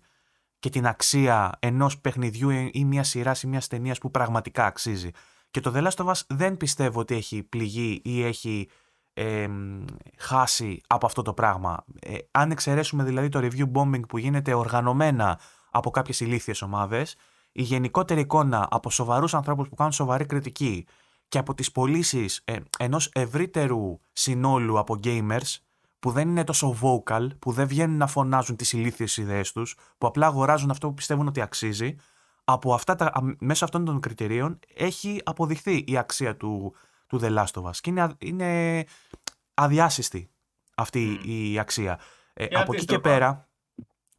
και 0.58 0.68
την 0.70 0.86
αξία 0.86 1.52
ενός 1.58 2.00
παιχνιδιού 2.00 2.50
ή 2.72 2.84
μιας 2.84 3.08
σειράς 3.08 3.42
ή 3.42 3.46
μιας 3.46 3.66
ταινίας 3.66 3.98
που 3.98 4.10
πραγματικά 4.10 4.64
αξίζει. 4.64 5.10
Και 5.50 5.60
το 5.60 5.72
The 5.74 5.86
Last 5.86 6.04
of 6.04 6.06
Us 6.06 6.20
δεν 6.28 6.56
πιστεύω 6.56 7.00
ότι 7.00 7.14
έχει 7.14 7.42
πληγεί 7.42 8.00
ή 8.04 8.24
έχει 8.24 8.68
εμ, 9.12 9.84
χάσει 10.18 10.80
από 10.86 11.06
αυτό 11.06 11.22
το 11.22 11.34
πράγμα. 11.34 11.84
Ε, 12.00 12.16
αν 12.30 12.50
εξαιρέσουμε 12.50 13.04
δηλαδή 13.04 13.28
το 13.28 13.38
review 13.42 13.72
bombing 13.72 14.08
που 14.08 14.18
γίνεται 14.18 14.54
οργανωμένα 14.54 15.40
από 15.70 15.90
κάποιες 15.90 16.20
ηλίθιες 16.20 16.62
ομάδες, 16.62 17.16
η 17.52 17.62
γενικότερη 17.62 18.20
εικόνα 18.20 18.68
από 18.70 18.90
σοβαρούς 18.90 19.34
ανθρώπους 19.34 19.68
που 19.68 19.74
κάνουν 19.74 19.92
σοβαρή 19.92 20.26
κριτική 20.26 20.86
και 21.28 21.38
από 21.38 21.54
τις 21.54 21.72
πωλήσεις 21.72 22.42
ε, 22.44 22.56
ενός 22.78 23.10
ευρύτερου 23.12 24.00
συνόλου 24.12 24.78
από 24.78 24.98
gamers 25.04 25.56
που 26.00 26.10
δεν 26.10 26.28
είναι 26.28 26.44
τόσο 26.44 26.76
vocal, 26.82 27.28
που 27.38 27.52
δεν 27.52 27.66
βγαίνουν 27.66 27.96
να 27.96 28.06
φωνάζουν 28.06 28.56
τις 28.56 28.72
ηλίθιες 28.72 29.16
ιδέες 29.16 29.52
τους, 29.52 29.76
που 29.98 30.06
απλά 30.06 30.26
αγοράζουν 30.26 30.70
αυτό 30.70 30.88
που 30.88 30.94
πιστεύουν 30.94 31.26
ότι 31.26 31.40
αξίζει, 31.40 31.94
από 32.44 32.74
αυτά 32.74 32.94
τα, 32.94 33.04
α, 33.04 33.20
μέσω 33.38 33.64
αυτών 33.64 33.84
των 33.84 34.00
κριτηρίων 34.00 34.58
έχει 34.74 35.20
αποδειχθεί 35.24 35.84
η 35.86 35.96
αξία 35.96 36.36
του, 36.36 36.74
του 37.06 37.18
The 37.22 37.36
Last 37.38 37.62
of 37.62 37.62
Us. 37.62 37.76
Και 37.80 37.90
είναι, 37.90 38.02
α- 38.02 38.14
είναι 38.18 38.84
αδιάσυστη 39.54 40.30
αυτή 40.74 41.20
η 41.24 41.58
αξία. 41.58 42.00
Ε, 42.32 42.46
Και 42.46 42.54
από 42.56 42.72
εκεί 42.72 42.84
και 42.84 42.94
αντίστροφα. 42.94 43.18
πέρα. 43.18 43.48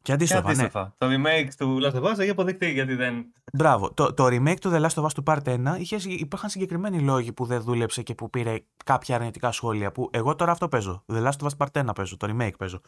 Και 0.02 0.08
Και 0.08 0.12
αντίστροφα, 0.12 0.42
ναι. 0.42 0.50
αντίστοιχα. 0.52 0.94
Το 0.98 1.06
remake 1.10 1.48
του 1.58 1.80
Last 1.82 2.02
of 2.02 2.02
Us 2.02 2.18
έχει 2.18 2.30
αποδειχτεί 2.30 2.70
γιατί 2.70 2.94
δεν. 2.94 3.32
Μπράβο. 3.52 3.92
Το, 3.92 4.14
το 4.14 4.26
remake 4.26 4.58
του 4.60 4.70
The 4.70 4.80
Last 4.80 5.02
of 5.02 5.04
Us 5.04 5.12
του 5.14 5.22
Part 5.26 5.42
1 5.44 5.58
είχε, 5.78 5.96
υπήρχαν 6.08 6.50
συγκεκριμένοι 6.50 7.00
λόγοι 7.00 7.32
που 7.32 7.44
δεν 7.44 7.60
δούλεψε 7.62 8.02
και 8.02 8.14
που 8.14 8.30
πήρε 8.30 8.56
κάποια 8.84 9.14
αρνητικά 9.14 9.52
σχόλια. 9.52 9.92
Που 9.92 10.10
εγώ 10.12 10.34
τώρα 10.34 10.52
αυτό 10.52 10.68
παίζω. 10.68 11.04
The 11.12 11.26
Last 11.26 11.46
of 11.46 11.46
Us 11.46 11.66
Part 11.66 11.88
1 11.88 11.94
παίζω. 11.94 12.16
Το 12.16 12.28
remake 12.30 12.56
παίζω. 12.58 12.80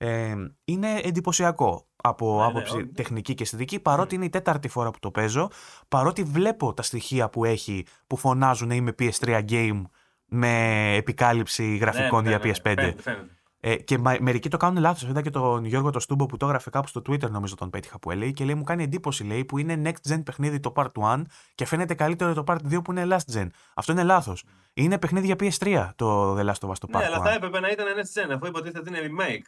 Ε, 0.00 0.34
είναι 0.64 1.00
εντυπωσιακό 1.02 1.88
από 1.96 2.30
Ναι, 2.32 2.36
ναι, 2.36 2.44
άποψη 2.44 2.76
όχι. 2.76 2.86
τεχνική 2.86 3.34
και 3.34 3.42
αισθητική, 3.42 3.80
παρότι 3.80 4.14
είναι 4.14 4.24
η 4.24 4.28
τέταρτη 4.28 4.68
φορά 4.68 4.90
που 4.90 4.98
το 4.98 5.10
παίζω, 5.10 5.50
παρότι 5.88 6.22
βλέπω 6.22 6.74
τα 6.74 6.82
στοιχεία 6.82 7.28
που 7.28 7.44
έχει 7.44 7.84
που 8.06 8.16
φωνάζουν 8.16 8.70
είμαι 8.70 8.94
PS3 8.98 9.44
game 9.48 9.82
με 10.24 10.94
επικάλυψη 10.94 11.76
γραφικών 11.76 12.24
Ναι, 12.24 12.30
ναι, 12.30 12.36
για 12.36 12.44
ναι, 12.44 12.52
PS5. 12.52 12.74
Φαίνεται, 12.76 13.02
φαίνεται. 13.02 13.37
Ε, 13.60 13.76
και 13.76 13.98
μερικοί 13.98 14.48
το 14.48 14.56
κάνουν 14.56 14.80
λάθος. 14.80 15.08
Είδα 15.08 15.22
και 15.22 15.30
τον 15.30 15.64
Γιώργο 15.64 15.90
το 15.90 16.00
Στούμπο 16.00 16.26
που 16.26 16.36
το 16.36 16.46
έγραφε 16.46 16.70
κάπου 16.70 16.88
στο 16.88 17.02
Twitter, 17.08 17.30
νομίζω 17.30 17.54
τον 17.54 17.70
πέτυχα 17.70 17.98
που 17.98 18.10
έλεγε. 18.10 18.30
Και 18.30 18.44
λέει: 18.44 18.54
Μου 18.54 18.64
κάνει 18.64 18.82
εντύπωση, 18.82 19.24
λέει, 19.24 19.44
που 19.44 19.58
είναι 19.58 19.82
next 19.84 20.12
gen 20.12 20.24
παιχνίδι 20.24 20.60
το 20.60 20.72
Part 20.76 20.92
1 20.92 21.22
και 21.54 21.64
φαίνεται 21.64 21.94
καλύτερο 21.94 22.34
το 22.34 22.44
Part 22.46 22.74
2 22.74 22.84
που 22.84 22.92
είναι 22.92 23.06
last 23.10 23.34
gen. 23.34 23.46
Αυτό 23.74 23.92
είναι 23.92 24.02
λάθος. 24.02 24.44
Είναι 24.74 24.98
παιχνίδι 24.98 25.26
για 25.26 25.36
PS3 25.40 25.90
το 25.96 26.36
The 26.36 26.44
Last 26.44 26.66
of 26.66 26.68
Us 26.68 26.78
το 26.78 26.86
ναι, 26.88 26.98
Part 26.98 26.98
1. 26.98 27.00
Ναι, 27.00 27.06
αλλά 27.06 27.22
θα 27.22 27.32
έπρεπε 27.32 27.60
να 27.60 27.68
ήταν 27.68 27.86
next 27.86 28.20
gen 28.20 28.34
αφού 28.34 28.46
υποτίθεται 28.46 28.78
ότι 28.78 28.88
είναι 28.88 29.00
remake. 29.00 29.46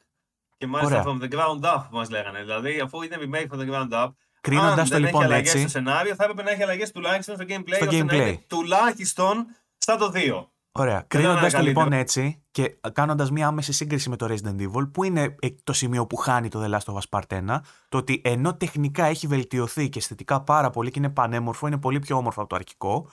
Και 0.57 0.67
μάλιστα 0.67 1.05
from 1.07 1.23
the 1.23 1.29
ground 1.33 1.61
up 1.61 1.83
μας 1.91 2.11
λέγανε. 2.11 2.41
Δηλαδή, 2.41 2.81
αφού 2.81 3.03
είναι 3.03 3.17
remake 3.21 3.55
from 3.55 3.61
the 3.61 3.71
ground 3.73 3.93
up, 3.93 4.09
Κρίνοντας 4.41 4.89
το 4.89 4.99
λοιπόν 4.99 5.25
έχει 5.25 5.35
έτσι. 5.35 5.59
στο 5.59 5.69
σενάριο, 5.69 6.15
θα 6.15 6.25
έπρεπε 6.25 6.43
να 6.43 6.51
έχει 6.51 6.63
αλλαγές 6.63 6.91
τουλάχιστον 6.91 7.35
στο 7.35 7.45
gameplay. 7.49 7.75
Στο 7.75 7.87
gameplay. 7.87 8.05
Να 8.05 8.15
είναι 8.15 8.45
τουλάχιστον 8.47 9.47
στα 9.77 9.97
το 9.97 10.13
2. 10.15 10.47
Ωραία. 10.73 11.05
Κρίνοντας 11.07 11.53
το 11.53 11.63
λοιπόν 11.63 11.93
έτσι 11.93 12.43
και 12.51 12.79
κάνοντας 12.93 13.31
μία 13.31 13.47
άμεση 13.47 13.73
σύγκριση 13.73 14.09
με 14.09 14.17
το 14.17 14.27
Resident 14.31 14.61
Evil, 14.61 14.91
που 14.93 15.05
είναι 15.05 15.35
το 15.65 15.73
σημείο 15.73 16.07
που 16.07 16.17
χάνει 16.17 16.49
το 16.49 16.65
The 16.65 16.79
Last 16.79 16.95
of 16.95 16.99
Us 16.99 17.21
Part 17.21 17.55
1, 17.55 17.61
το 17.89 17.99
ότι 17.99 18.21
ενώ 18.25 18.55
τεχνικά 18.55 19.05
έχει 19.05 19.27
βελτιωθεί 19.27 19.89
και 19.89 19.99
αισθητικά 19.99 20.41
πάρα 20.41 20.71
πολύ 20.71 20.91
και 20.91 20.99
είναι 20.99 21.11
πανέμορφο, 21.11 21.67
είναι 21.67 21.79
πολύ 21.79 21.99
πιο 21.99 22.17
όμορφο 22.17 22.41
από 22.41 22.49
το 22.49 22.57
αρχικό, 22.57 23.09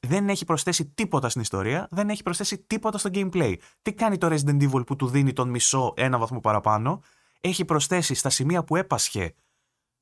δεν 0.00 0.28
έχει 0.28 0.44
προσθέσει 0.44 0.86
τίποτα 0.86 1.28
στην 1.28 1.40
ιστορία, 1.40 1.88
δεν 1.90 2.08
έχει 2.08 2.22
προσθέσει 2.22 2.58
τίποτα 2.58 2.98
στο 2.98 3.10
gameplay. 3.12 3.54
Τι 3.82 3.92
κάνει 3.92 4.18
το 4.18 4.28
Resident 4.30 4.70
Evil 4.70 4.86
που 4.86 4.96
του 4.96 5.06
δίνει 5.08 5.32
τον 5.32 5.48
μισό 5.48 5.92
ένα 5.96 6.18
βαθμό 6.18 6.40
παραπάνω, 6.40 7.00
έχει 7.40 7.64
προσθέσει 7.64 8.14
στα 8.14 8.30
σημεία 8.30 8.64
που 8.64 8.76
έπασχε 8.76 9.34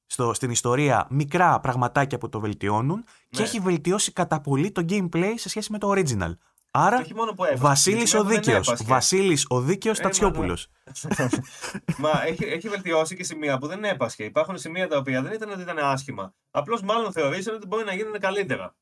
στο, 0.06 0.34
στην 0.34 0.50
ιστορία 0.50 1.06
μικρά 1.10 1.60
πραγματάκια 1.60 2.18
που 2.18 2.28
το 2.28 2.40
βελτιώνουν 2.40 3.04
και 3.30 3.38
ναι. 3.40 3.44
έχει 3.44 3.60
βελτιώσει 3.60 4.12
κατά 4.12 4.40
πολύ 4.40 4.70
το 4.70 4.84
gameplay 4.88 5.32
σε 5.34 5.48
σχέση 5.48 5.72
με 5.72 5.78
το 5.78 5.92
original. 5.96 6.32
Άρα, 6.78 7.06
Βασίλης 7.56 8.14
ο 8.14 8.24
Δίκαιος. 8.24 8.72
Βασίλης 8.84 9.46
ο 9.48 9.60
Δίκαιος 9.60 9.98
ε, 9.98 10.02
Τατσιόπουλος. 10.02 10.68
Μα 11.98 12.22
έχει, 12.24 12.44
έχει 12.44 12.68
βελτιώσει 12.68 13.16
και 13.16 13.24
σημεία 13.24 13.58
που 13.58 13.66
δεν 13.66 13.84
έπασχε. 13.84 14.24
Υπάρχουν 14.24 14.58
σημεία 14.58 14.88
τα 14.88 14.96
οποία 14.98 15.22
δεν 15.22 15.32
ήταν 15.32 15.50
ότι 15.50 15.60
ήταν 15.60 15.78
άσχημα. 15.78 16.34
Απλώς 16.50 16.82
μάλλον 16.82 17.12
θεωρήσαν 17.12 17.54
ότι 17.54 17.66
μπορεί 17.66 17.84
να 17.84 17.94
γίνουν 17.94 18.18
καλύτερα. 18.18 18.74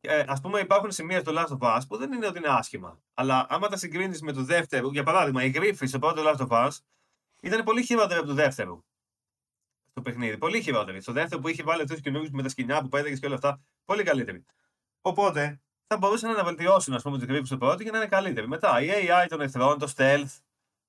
Ε, 0.00 0.18
Α 0.26 0.40
πούμε, 0.42 0.60
υπάρχουν 0.60 0.90
σημεία 0.90 1.20
στο 1.20 1.32
Last 1.36 1.58
of 1.58 1.76
Us 1.76 1.80
που 1.88 1.96
δεν 1.96 2.12
είναι 2.12 2.26
ότι 2.26 2.38
είναι 2.38 2.48
άσχημα. 2.48 2.98
Αλλά 3.14 3.46
άμα 3.48 3.68
τα 3.68 3.76
συγκρίνεις 3.76 4.22
με 4.22 4.32
το 4.32 4.42
δεύτερο, 4.42 4.90
για 4.92 5.02
παράδειγμα, 5.02 5.44
η 5.44 5.48
γρήφη 5.48 5.86
στο 5.86 5.98
πρώτο 5.98 6.22
Last 6.26 6.46
of 6.46 6.66
Us 6.66 6.70
ήταν 7.40 7.64
πολύ 7.64 7.82
χειρότερη 7.82 8.18
από 8.18 8.28
το 8.28 8.34
δεύτερο. 8.34 8.84
Στο 9.90 10.02
παιχνίδι. 10.02 10.38
Πολύ 10.38 10.62
χειρότερη. 10.62 11.00
Στο 11.00 11.12
δεύτερο 11.12 11.40
που 11.40 11.48
είχε 11.48 11.62
βάλει 11.62 11.80
αυτούς 11.80 11.94
τους 11.94 12.04
καινούριους 12.04 12.30
με 12.30 12.42
τα 12.42 12.48
σκηνιά 12.48 12.82
που 12.82 12.88
πέταγες 12.88 13.18
και 13.18 13.26
όλα 13.26 13.34
αυτά. 13.34 13.60
Πολύ 13.84 14.02
καλύτερη. 14.02 14.44
Οπότε 15.00 15.60
θα 15.88 15.96
μπορούσαν 15.96 16.32
να 16.32 16.44
βελτιώσουν 16.44 16.94
ας 16.94 17.02
πούμε, 17.02 17.18
την 17.18 17.46
στο 17.46 17.58
πρώτο 17.58 17.82
για 17.82 17.92
να 17.92 17.98
είναι 17.98 18.06
καλύτερη. 18.06 18.48
Μετά 18.48 18.80
η 18.80 18.88
AI 18.90 19.26
των 19.28 19.40
εχθρών, 19.40 19.78
το 19.78 19.92
stealth, 19.96 20.38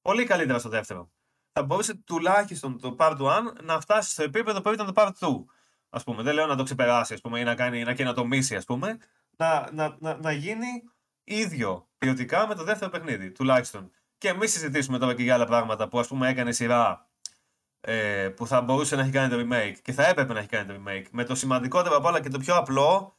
πολύ 0.02 0.24
καλύτερα 0.24 0.60
στο 0.60 0.70
δεύτερο. 0.70 1.10
Θα 1.52 1.64
μπορούσε 1.64 1.93
τουλάχιστον 2.06 2.80
το 2.80 2.95
Part 3.00 3.18
1 3.18 3.41
να 3.62 3.80
φτάσει 3.80 4.12
στο 4.12 4.24
επίπεδο 4.24 4.62
που 4.62 4.72
ήταν 4.72 4.86
το 4.86 4.93
Part 4.95 5.12
2. 5.20 5.43
Ας 5.89 6.04
πούμε. 6.04 6.24
Δεν 6.24 6.34
λέω 6.34 6.45
να 6.45 6.56
το 6.56 6.64
ξεπεράσει 6.64 7.14
ας 7.14 7.22
πούμε, 7.22 7.39
ή 7.39 7.43
να, 7.43 7.56
κάνει, 7.56 7.84
να 7.84 7.93
καινοτομήσει, 7.93 8.56
ας 8.56 8.66
πούμε. 8.66 8.97
Να, 9.38 9.70
να, 9.72 9.95
να, 10.00 10.18
να 10.18 10.32
γίνει 10.32 10.68
ίδιο 11.24 11.88
ποιοτικά 11.97 12.47
με 12.47 12.56
το 12.56 12.64
δεύτερο 12.64 12.91
παιχνίδι, 12.91 13.32
τουλάχιστον. 13.32 13.91
Και 14.18 14.28
εμείς 14.28 14.52
συζητήσουμε 14.52 14.97
τώρα 14.97 15.16
και 15.16 15.24
για 15.24 15.34
άλλα 15.34 15.45
πράγματα 15.45 15.88
που 15.88 16.00
ας 16.00 16.08
πούμε 16.08 16.30
έκανε 16.30 16.52
σειρά 16.52 17.10
ε, 17.82 18.30
που 18.30 18.47
θα 18.47 18.62
μπορούσε 18.62 18.95
να 18.95 19.02
έχει 19.02 19.12
κάνει 19.12 19.30
το 19.30 19.47
remake 19.47 19.78
και 19.82 19.91
θα 19.91 20.08
έπρεπε 20.08 20.34
να 20.34 20.39
έχει 20.39 20.47
κάνει 20.47 20.74
το 20.74 20.82
remake. 20.84 21.06
Με 21.12 21.24
το 21.24 21.36
σημαντικότερο 21.36 21.95
από 21.95 22.08
όλα 22.08 22.22
και 22.22 22.30
το 22.30 22.39
πιο 22.39 22.56
απλό 22.56 23.18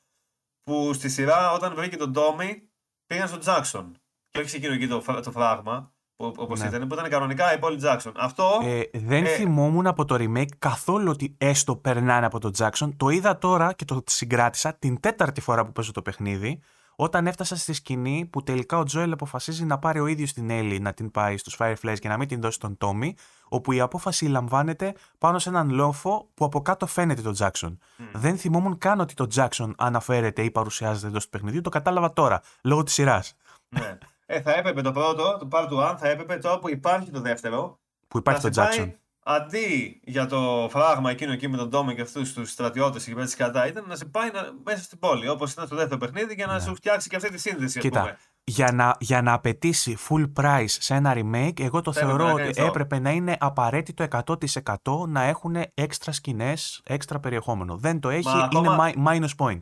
που 0.62 0.92
στη 0.92 1.08
σειρά 1.08 1.52
όταν 1.52 1.74
βρήκε 1.74 1.96
τον 1.96 2.12
Τόμι 2.12 2.70
πήγαν 3.06 3.28
στον 3.28 3.40
Τζάξον. 3.40 4.00
Και 4.30 4.40
όχι 4.40 4.48
σε 4.48 4.56
εκείνο 4.56 4.72
εκεί 4.72 4.88
το, 4.88 5.02
το 5.22 5.30
φράγμα, 5.30 5.92
όπως 6.16 6.60
ναι. 6.60 6.66
ήταν, 6.66 6.86
που 6.86 6.94
ήταν 6.94 7.10
κανονικά 7.10 7.54
η 7.54 7.58
πόλη 7.58 7.76
Τζάξον. 7.76 8.12
Αυτό. 8.16 8.60
Ε, 8.62 8.82
δεν 8.92 9.24
ε, 9.24 9.28
θυμόμουν 9.28 9.86
από 9.86 10.04
το 10.04 10.16
remake 10.18 10.56
καθόλου 10.58 11.10
ότι 11.10 11.34
έστω 11.38 11.76
περνάνε 11.76 12.26
από 12.26 12.38
τον 12.38 12.52
Τζάξον. 12.52 12.96
Το 12.96 13.08
είδα 13.08 13.38
τώρα 13.38 13.72
και 13.72 13.84
το 13.84 14.02
συγκράτησα 14.06 14.74
την 14.74 15.00
τέταρτη 15.00 15.40
φορά 15.40 15.64
που 15.64 15.72
παίζω 15.72 15.92
το 15.92 16.02
παιχνίδι. 16.02 16.60
Όταν 16.96 17.26
έφτασα 17.26 17.56
στη 17.56 17.72
σκηνή 17.72 18.28
που 18.32 18.42
τελικά 18.42 18.78
ο 18.78 18.82
Τζόελ 18.82 19.12
αποφασίζει 19.12 19.64
να 19.64 19.78
πάρει 19.78 20.00
ο 20.00 20.06
ίδιος 20.06 20.32
την 20.32 20.50
Έλλη 20.50 20.80
να 20.80 20.92
την 20.92 21.10
πάει 21.10 21.36
στους 21.36 21.56
Fireflies 21.58 21.96
και 21.98 22.08
να 22.08 22.16
μην 22.16 22.28
την 22.28 22.40
δώσει 22.40 22.56
στον 22.56 22.76
Τόμι, 22.76 23.14
όπου 23.52 23.72
η 23.72 23.80
απόφαση 23.80 24.26
λαμβάνεται 24.26 24.94
πάνω 25.18 25.38
σε 25.38 25.48
έναν 25.48 25.70
λόφο 25.70 26.28
που 26.34 26.44
από 26.44 26.62
κάτω 26.62 26.86
φαίνεται 26.86 27.22
τον 27.22 27.32
Τζάξον. 27.32 27.78
Δεν 28.12 28.36
θυμόμουν 28.38 28.78
καν 28.78 29.00
ότι 29.00 29.14
τον 29.14 29.28
Τζάξον 29.28 29.74
αναφέρεται 29.78 30.42
ή 30.42 30.50
παρουσιάζεται 30.50 31.06
εντός 31.06 31.24
του 31.24 31.30
παιχνιδιού, 31.30 31.60
το 31.60 31.70
κατάλαβα 31.70 32.12
τώρα, 32.12 32.42
λόγω 32.62 32.82
της 32.82 32.94
σειράς. 32.94 33.36
Ναι. 33.68 33.98
Ε, 34.26 34.40
θα 34.40 34.54
έπρεπε 34.54 34.80
το 34.80 34.92
πρώτο, 34.92 35.36
το 35.38 35.48
part 35.50 35.92
1, 35.92 35.96
θα 35.98 36.08
έπρεπε 36.08 36.36
τώρα 36.36 36.58
που 36.58 36.70
υπάρχει 36.70 37.10
το 37.10 37.20
δεύτερο. 37.20 37.78
Που 38.08 38.18
υπάρχει 38.18 38.40
τον 38.40 38.50
Τζάξον. 38.50 38.94
Αντί 39.22 40.00
για 40.04 40.26
το 40.26 40.68
φράγμα 40.70 41.10
εκείνο 41.10 41.32
εκεί 41.32 41.48
με 41.48 41.56
τον 41.56 41.70
Τόμι 41.70 41.94
και 41.94 42.00
αυτούς 42.00 42.32
τους 42.32 42.50
στρατιώτες 42.50 43.06
εκεί 43.06 43.14
πέρα 43.14 43.28
κατά, 43.36 43.66
ήταν 43.66 43.84
να 43.86 43.96
σε 43.96 44.04
πάει 44.04 44.30
να, 44.30 44.52
μέσα 44.64 44.82
στην 44.82 44.98
πόλη, 44.98 45.28
όπως 45.28 45.52
ήταν 45.52 45.66
στο 45.66 45.76
δεύτερο 45.76 45.98
παιχνίδι, 45.98 46.34
για 46.34 46.46
να 46.46 46.52
ναι. 46.52 46.60
σου 46.60 46.74
φτιάξει 46.74 47.08
και 47.08 47.16
αυτή 47.16 47.30
τη 47.30 47.38
σύνδεση. 47.38 47.78
Κοίτα, 47.80 48.00
πούμε 48.00 48.16
για 48.50 48.72
να, 48.72 48.96
για 49.00 49.22
να 49.22 49.32
απαιτήσει 49.32 49.96
full 50.08 50.32
price 50.40 50.64
σε 50.66 50.94
ένα 50.94 51.14
remake, 51.16 51.60
εγώ 51.60 51.80
το 51.80 51.92
θεωρώ 51.92 52.32
ότι 52.32 52.62
έπρεπε 52.62 52.98
να 52.98 53.10
είναι 53.10 53.36
απαραίτητο 53.40 54.06
100% 54.10 55.08
να 55.08 55.22
έχουν 55.22 55.56
έξτρα 55.74 56.12
σκηνές, 56.12 56.80
έξτρα 56.84 57.20
περιεχόμενο. 57.20 57.76
Δεν 57.76 58.00
το 58.00 58.08
έχει, 58.08 58.48
είναι 58.54 58.68
minus 59.06 59.28
point. 59.36 59.58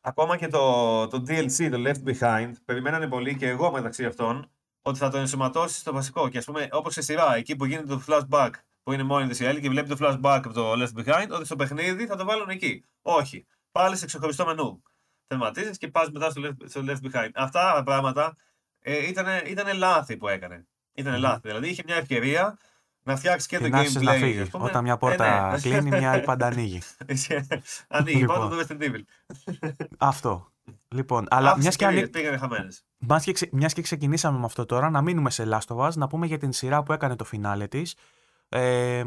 Ακόμα 0.00 0.36
και 0.36 0.48
το, 0.48 1.08
το 1.08 1.22
DLC, 1.28 1.68
το 1.70 1.78
Left 1.86 2.10
Behind, 2.10 2.52
περιμένανε 2.64 3.08
πολύ 3.08 3.36
και 3.36 3.48
εγώ 3.48 3.72
μεταξύ 3.72 4.04
αυτών 4.04 4.50
ότι 4.82 4.98
θα 4.98 5.10
το 5.10 5.18
ενσωματώσει 5.18 5.78
στο 5.78 5.92
βασικό. 5.92 6.28
Και 6.28 6.38
ας 6.38 6.44
πούμε, 6.44 6.68
όπως 6.70 6.92
σε 6.92 7.02
σειρά, 7.02 7.36
εκεί 7.36 7.56
που 7.56 7.64
γίνεται 7.64 7.86
το 7.86 8.02
flashback, 8.06 8.50
που 8.82 8.92
είναι 8.92 9.02
μόνη 9.02 9.28
της 9.28 9.40
η 9.40 9.60
και 9.60 9.68
βλέπει 9.68 9.88
το 9.88 9.96
flashback 10.00 10.40
από 10.44 10.52
το 10.52 10.72
Left 10.72 11.00
Behind, 11.00 11.28
ότι 11.30 11.44
στο 11.44 11.56
παιχνίδι 11.56 12.06
θα 12.06 12.16
το 12.16 12.24
βάλουν 12.24 12.48
εκεί. 12.48 12.84
Όχι. 13.02 13.46
Πάλι 13.72 13.96
σε 13.96 14.06
ξεχωριστό 14.06 14.44
μενού 14.44 14.82
τερματίζει 15.32 15.70
και 15.70 15.88
πας 15.88 16.10
μετά 16.10 16.30
στο 16.30 16.42
left, 16.44 16.56
στο 16.64 16.80
left 16.86 17.10
behind. 17.10 17.30
Αυτά 17.34 17.72
τα 17.74 17.82
πράγματα 17.82 18.36
ε, 18.80 19.08
ήταν 19.46 19.76
λάθη 19.76 20.16
που 20.16 20.28
έκανε. 20.28 20.66
Ήταν 20.94 21.14
mm. 21.14 21.20
λάθη. 21.20 21.40
Δηλαδή 21.42 21.68
είχε 21.68 21.82
μια 21.86 21.96
ευκαιρία 21.96 22.58
να 23.02 23.16
φτιάξεις 23.16 23.46
και, 23.46 23.58
και 23.58 23.68
το 23.68 23.78
gameplay. 23.78 24.02
Να 24.02 24.12
φύγεις. 24.12 24.48
Όταν 24.52 24.82
μια 24.84 24.96
πόρτα 24.96 25.48
ε, 25.48 25.50
ναι. 25.50 25.60
κλείνει, 25.60 25.98
μια 25.98 26.12
άλλη 26.12 26.22
πάντα 26.30 26.46
ανοίγει. 26.46 26.80
ανοίγει. 27.88 28.18
Λοιπόν. 28.18 28.36
Πάντα 28.36 28.48
το 28.48 28.76
Resident 28.78 28.82
Evil. 28.82 29.00
Αυτό. 29.98 30.52
Λοιπόν, 30.88 31.26
αλλά 31.30 31.56
μιας 31.58 31.76
και, 31.76 31.86
ανοί... 31.86 32.08
πήγανε 32.08 32.36
χαμένες. 32.36 32.84
Μιας 33.50 33.72
και 33.72 33.82
ξεκινήσαμε 33.82 34.38
με 34.38 34.44
αυτό 34.44 34.66
τώρα, 34.66 34.90
να 34.90 35.02
μείνουμε 35.02 35.30
σε 35.30 35.48
Last 35.50 35.76
of 35.76 35.86
Us, 35.86 35.92
να 35.94 36.06
πούμε 36.06 36.26
για 36.26 36.38
την 36.38 36.52
σειρά 36.52 36.82
που 36.82 36.92
έκανε 36.92 37.16
το 37.16 37.24
φινάλε 37.24 37.66
της. 37.66 37.94
Ε, 38.48 39.04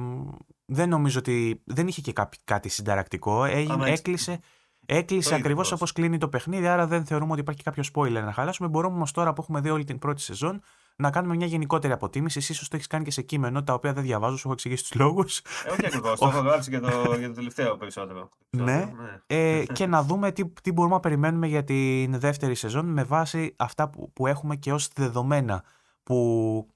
δεν 0.65 0.89
νομίζω 0.89 1.19
ότι. 1.19 1.61
Δεν 1.65 1.88
είχε 1.88 2.01
και 2.01 2.13
κάτι 2.43 2.69
συνταρακτικό. 2.69 3.45
Έγινε, 3.45 3.89
έκλεισε, 3.91 4.39
Έκλεισε 4.86 5.36
ακριβώς 5.36 5.71
όπως 5.71 5.91
κλείνει 5.91 6.17
το 6.17 6.27
παιχνίδι, 6.27 6.67
άρα 6.67 6.88
δεν 6.88 7.05
θεωρούμε 7.05 7.31
ότι 7.31 7.41
υπάρχει 7.41 7.63
κάποιο 7.63 7.83
spoiler 7.93 8.11
να 8.11 8.31
χαλάσουμε. 8.31 8.67
Μπορούμε 8.67 8.95
όμως 8.95 9.11
τώρα 9.11 9.33
που 9.33 9.41
έχουμε 9.41 9.61
δει 9.61 9.69
όλη 9.69 9.83
την 9.83 9.99
πρώτη 9.99 10.21
σεζόν 10.21 10.61
να 10.95 11.11
κάνουμε 11.11 11.36
μια 11.36 11.45
γενικότερη 11.45 11.93
αποτίμηση. 11.93 12.38
Εσύ 12.38 12.51
ίσως 12.51 12.67
το 12.67 12.75
έχεις 12.75 12.88
κάνει 12.88 13.03
και 13.03 13.11
σε 13.11 13.21
κείμενο, 13.21 13.63
τα 13.63 13.73
οποία 13.73 13.93
δεν 13.93 14.03
διαβάζω, 14.03 14.36
σου 14.36 14.41
έχω 14.43 14.53
εξηγήσει 14.53 14.83
τους 14.83 14.93
λόγους. 14.99 15.38
Ε, 15.38 15.69
όχι 15.69 15.86
ακριβώς. 15.86 16.19
το 16.19 16.27
έχω 16.27 16.39
γράψει 16.39 16.69
για 16.69 16.81
το, 16.81 17.15
για 17.17 17.27
το 17.27 17.33
τελευταίο 17.33 17.77
περισσότερο. 17.77 18.29
ναι. 18.49 18.63
ναι. 18.63 18.91
Ε, 19.27 19.63
και 19.65 19.86
να 19.86 20.03
δούμε 20.03 20.31
τι, 20.31 20.45
τι 20.61 20.71
μπορούμε 20.71 20.95
να 20.95 20.99
περιμένουμε 20.99 21.47
για 21.47 21.63
την 21.63 22.19
δεύτερη 22.19 22.55
σεζόν 22.55 22.86
με 22.86 23.03
βάση 23.03 23.55
αυτά 23.57 23.89
που, 23.89 24.11
που 24.13 24.27
έχουμε 24.27 24.55
και 24.55 24.73
ως 24.73 24.88
δεδομένα. 24.95 25.63
Που 26.03 26.67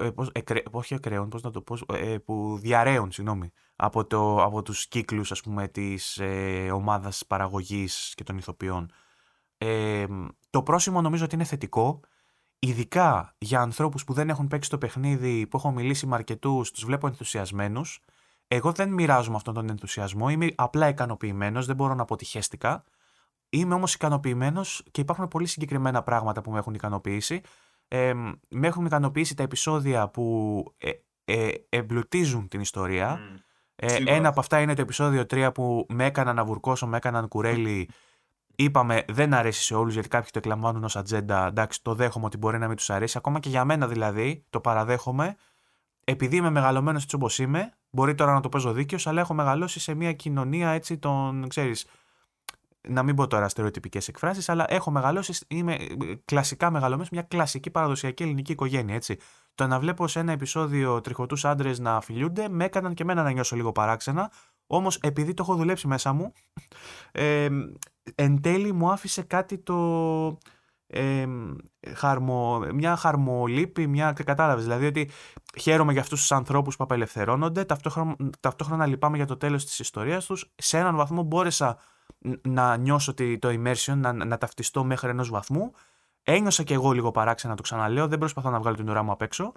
ε, 0.00 0.10
πώς, 0.10 0.30
εκρε, 0.32 0.62
όχι 0.70 0.94
εκραίων, 0.94 1.28
πώς 1.28 1.42
να 1.42 1.50
το 1.50 1.60
πω, 1.60 1.76
ε, 1.94 2.18
που 2.18 2.58
διαραίουν, 2.60 3.12
συγγνώμη, 3.12 3.52
από, 3.84 4.06
το, 4.06 4.42
από 4.42 4.62
τους 4.62 4.86
κύκλους, 4.88 5.30
ας 5.32 5.40
πούμε, 5.40 5.68
της 5.68 6.18
ε, 6.18 6.70
ομάδας 6.72 7.26
παραγωγής 7.26 8.12
και 8.16 8.24
των 8.24 8.38
ηθοποιών. 8.38 8.90
Ε, 9.58 10.06
το 10.50 10.62
πρόσημο 10.62 11.00
νομίζω 11.00 11.24
ότι 11.24 11.34
είναι 11.34 11.44
θετικό, 11.44 12.00
ειδικά 12.58 13.34
για 13.38 13.60
ανθρώπους 13.60 14.04
που 14.04 14.12
δεν 14.12 14.28
έχουν 14.28 14.48
παίξει 14.48 14.70
το 14.70 14.78
παιχνίδι, 14.78 15.46
που 15.46 15.56
έχω 15.56 15.70
μιλήσει 15.70 16.06
με 16.06 16.14
αρκετούς, 16.14 16.70
τους 16.70 16.84
βλέπω 16.84 17.06
ενθουσιασμένους. 17.06 18.00
Εγώ 18.48 18.72
δεν 18.72 18.88
μοιράζομαι 18.92 19.36
αυτόν 19.36 19.54
τον 19.54 19.70
ενθουσιασμό, 19.70 20.28
είμαι 20.28 20.52
απλά 20.54 20.88
ικανοποιημένος, 20.88 21.66
δεν 21.66 21.76
μπορώ 21.76 21.94
να 21.94 22.04
πω 22.04 22.14
ότι 22.14 22.24
χαίστηκα. 22.24 22.84
Είμαι 23.48 23.74
όμως 23.74 23.94
ικανοποιημένος 23.94 24.82
και 24.90 25.00
υπάρχουν 25.00 25.28
πολύ 25.28 25.46
συγκεκριμένα 25.46 26.02
πράγματα 26.02 26.40
που 26.40 26.50
με 26.50 26.58
έχουν 26.58 26.74
ικανοποιήσει 26.74 27.40
ε, 27.88 28.12
με 28.48 28.66
έχουν 28.66 28.84
ικανοποιήσει 28.84 29.34
τα 29.34 29.42
επεισόδια 29.42 30.08
που 30.08 30.64
ε, 30.78 30.90
ε, 31.24 31.52
εμπλουτίζουν 31.68 32.48
την 32.48 32.60
ιστορία. 32.60 33.20
Ε, 33.84 33.96
ένα 34.06 34.28
από 34.28 34.40
αυτά 34.40 34.60
είναι 34.60 34.74
το 34.74 34.80
επεισόδιο 34.80 35.22
3 35.30 35.50
που 35.54 35.86
με 35.88 36.04
έκαναν 36.04 36.34
να 36.34 36.44
βουρκώσω, 36.44 36.86
με 36.86 36.96
έκαναν 36.96 37.28
κουρέλι. 37.28 37.88
Είπαμε 38.54 39.04
δεν 39.08 39.34
αρέσει 39.34 39.62
σε 39.62 39.74
όλους 39.74 39.92
γιατί 39.92 40.08
κάποιοι 40.08 40.30
το 40.30 40.38
εκλαμβάνουν 40.38 40.84
ως 40.84 40.96
ατζέντα. 40.96 41.46
Εντάξει, 41.46 41.82
το 41.82 41.94
δέχομαι 41.94 42.24
ότι 42.24 42.36
μπορεί 42.36 42.58
να 42.58 42.66
μην 42.66 42.76
τους 42.76 42.90
αρέσει. 42.90 43.18
Ακόμα 43.18 43.38
και 43.40 43.48
για 43.48 43.64
μένα 43.64 43.88
δηλαδή, 43.88 44.44
το 44.50 44.60
παραδέχομαι. 44.60 45.36
Επειδή 46.04 46.36
είμαι 46.36 46.50
μεγαλωμένος 46.50 47.02
έτσι 47.02 47.14
όπως 47.14 47.38
είμαι, 47.38 47.72
μπορεί 47.90 48.14
τώρα 48.14 48.32
να 48.32 48.40
το 48.40 48.48
παίζω 48.48 48.72
δίκαιος, 48.72 49.06
αλλά 49.06 49.20
έχω 49.20 49.34
μεγαλώσει 49.34 49.80
σε 49.80 49.94
μια 49.94 50.12
κοινωνία 50.12 50.70
έτσι 50.70 50.98
των, 50.98 51.48
ξέρεις, 51.48 51.86
να 52.88 53.02
μην 53.02 53.14
πω 53.14 53.26
τώρα 53.26 53.48
στερεοτυπικές 53.48 54.08
εκφράσεις, 54.08 54.48
αλλά 54.48 54.64
έχω 54.68 54.90
μεγαλώσει, 54.90 55.44
είμαι 55.48 55.76
κλασικά 56.24 56.70
μεγαλωμένος 56.70 57.10
μια 57.10 57.22
κλασική 57.22 57.70
παραδοσιακή 57.70 58.22
ελληνική 58.22 58.52
οικογένεια. 58.52 58.94
Έτσι. 58.94 59.16
Το 59.54 59.66
να 59.66 59.78
βλέπω 59.78 60.06
σε 60.06 60.20
ένα 60.20 60.32
επεισόδιο 60.32 61.00
τριχωτούς 61.00 61.44
άντρες 61.44 61.78
να 61.78 62.00
φιλιούνται, 62.00 62.48
με 62.48 62.64
έκαναν 62.64 62.94
και 62.94 63.02
εμένα 63.02 63.22
να 63.22 63.30
νιώσω 63.30 63.56
λίγο 63.56 63.72
παράξενα. 63.72 64.30
Όμως, 64.66 64.96
επειδή 64.96 65.34
το 65.34 65.42
έχω 65.42 65.56
δουλέψει 65.56 65.86
μέσα 65.86 66.12
μου, 66.12 66.32
ε, 67.12 67.48
εν 68.14 68.40
τέλει 68.40 68.72
μου 68.72 68.90
άφησε 68.90 69.22
κάτι 69.22 69.58
το. 69.58 70.38
Ε, 70.86 71.26
χαρμο, 71.94 72.58
μια 72.74 72.96
χαρμολύπη, 72.96 73.86
μια 73.86 74.12
κατάλαβες. 74.12 74.62
Δηλαδή 74.62 74.86
ότι 74.86 75.10
χαίρομαι 75.58 75.92
για 75.92 76.00
αυτούς 76.00 76.20
τους 76.20 76.32
ανθρώπους 76.32 76.76
που 76.76 76.84
απελευθερώνονται, 76.84 77.64
ταυτόχρονα, 77.64 78.16
ταυτόχρονα 78.40 78.86
λυπάμαι 78.86 79.16
για 79.16 79.26
το 79.26 79.36
τέλος 79.36 79.64
της 79.64 79.78
ιστορίας 79.78 80.26
τους. 80.26 80.52
Σε 80.54 80.78
έναν 80.78 80.96
βαθμό 80.96 81.22
μπόρεσα 81.22 81.78
να 82.42 82.76
νιώσω 82.76 83.14
το 83.14 83.48
immersion, 83.48 83.94
να, 83.96 84.12
να 84.12 84.38
ταυτιστώ 84.38 84.84
μέχρι 84.84 85.10
ενός 85.10 85.30
βαθμού. 85.30 85.72
Ένιωσα 86.22 86.62
και 86.62 86.74
εγώ 86.74 86.92
λίγο 86.92 87.10
παράξενα, 87.10 87.54
το 87.54 87.62
ξαναλέω. 87.62 88.08
Δεν 88.08 88.18
προσπαθώ 88.18 88.50
να 88.50 88.58
βγάλω 88.58 88.76
την 88.76 88.88
ουρά 88.88 89.02
μου 89.02 89.10
απ' 89.10 89.22
έξω. 89.22 89.52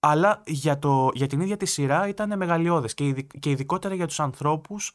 Αλλά 0.00 0.42
για, 0.46 0.78
το, 0.78 1.10
για 1.14 1.26
την 1.26 1.40
ίδια 1.40 1.56
τη 1.56 1.66
σειρά 1.66 2.08
ήταν 2.08 2.36
μεγαλειώδες 2.36 2.94
και, 2.94 3.12
και 3.12 3.50
ειδικότερα 3.50 3.94
για 3.94 4.06
τους 4.06 4.20
ανθρώπους 4.20 4.94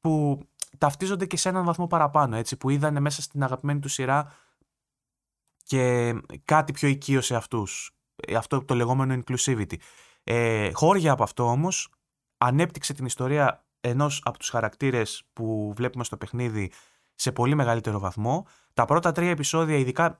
που 0.00 0.40
ταυτίζονται 0.78 1.26
και 1.26 1.36
σε 1.36 1.48
έναν 1.48 1.64
βαθμό 1.64 1.86
παραπάνω. 1.86 2.36
Έτσι, 2.36 2.56
που 2.56 2.70
είδανε 2.70 3.00
μέσα 3.00 3.22
στην 3.22 3.42
αγαπημένη 3.42 3.80
τους 3.80 3.92
σειρά 3.92 4.32
και 5.64 6.14
κάτι 6.44 6.72
πιο 6.72 6.88
οικείο 6.88 7.20
σε 7.20 7.34
αυτούς. 7.36 7.94
Ε, 8.16 8.34
αυτό 8.34 8.64
το 8.64 8.74
λεγόμενο 8.74 9.22
inclusivity. 9.22 9.74
Ε, 10.24 10.70
χώρια 10.72 11.12
από 11.12 11.22
αυτό 11.22 11.44
όμως, 11.44 11.88
ανέπτυξε 12.38 12.92
την 12.92 13.06
ιστορία 13.06 13.64
ενός 13.80 14.20
από 14.24 14.38
τους 14.38 14.48
χαρακτήρες 14.48 15.22
που 15.32 15.72
βλέπουμε 15.76 16.04
στο 16.04 16.16
παιχνίδι 16.16 16.72
σε 17.14 17.32
πολύ 17.32 17.54
μεγαλύτερο 17.54 17.98
βαθμό. 17.98 18.46
Τα 18.74 18.84
πρώτα 18.84 19.12
τρία 19.12 19.30
επεισόδια, 19.30 19.76
ειδικά 19.76 20.18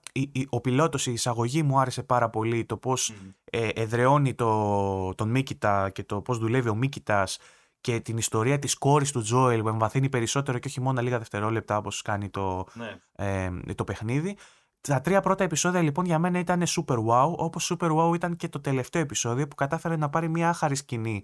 ο 0.49 0.61
πιλότος, 0.61 1.07
η 1.07 1.11
εισαγωγή 1.11 1.63
μου 1.63 1.79
άρεσε 1.79 2.03
πάρα 2.03 2.29
πολύ. 2.29 2.65
Το 2.65 2.77
πώς 2.77 3.13
ε, 3.43 3.67
εδραιώνει 3.67 4.33
το, 4.33 5.15
τον 5.15 5.29
Μίκητα 5.29 5.89
και 5.89 6.03
το 6.03 6.21
πώς 6.21 6.37
δουλεύει 6.37 6.69
ο 6.69 6.75
Μίκητας 6.75 7.37
και 7.81 7.99
την 7.99 8.17
ιστορία 8.17 8.59
της 8.59 8.77
κόρης 8.77 9.11
του 9.11 9.21
Τζόελ 9.21 9.61
που 9.61 9.67
εμβαθύνει 9.67 10.09
περισσότερο 10.09 10.59
και 10.59 10.67
όχι 10.67 10.81
μόνο 10.81 11.01
λίγα 11.01 11.17
δευτερόλεπτα 11.17 11.77
όπως 11.77 12.01
κάνει 12.01 12.29
το, 12.29 12.65
ναι. 12.73 12.95
ε, 13.15 13.73
το 13.75 13.83
παιχνίδι. 13.83 14.37
Τα 14.81 15.01
τρία 15.01 15.21
πρώτα 15.21 15.43
επεισόδια 15.43 15.81
λοιπόν 15.81 16.05
για 16.05 16.19
μένα 16.19 16.39
ήταν 16.39 16.63
super 16.65 16.97
wow, 17.05 17.35
όπως 17.35 17.73
super 17.73 17.91
wow 17.97 18.15
ήταν 18.15 18.35
και 18.35 18.47
το 18.49 18.59
τελευταίο 18.59 19.01
επεισόδιο 19.01 19.47
που 19.47 19.55
κατάφερε 19.55 19.95
να 19.95 20.09
πάρει 20.09 20.29
μια 20.29 20.49
άχαρη 20.49 20.75
σκηνή 20.75 21.23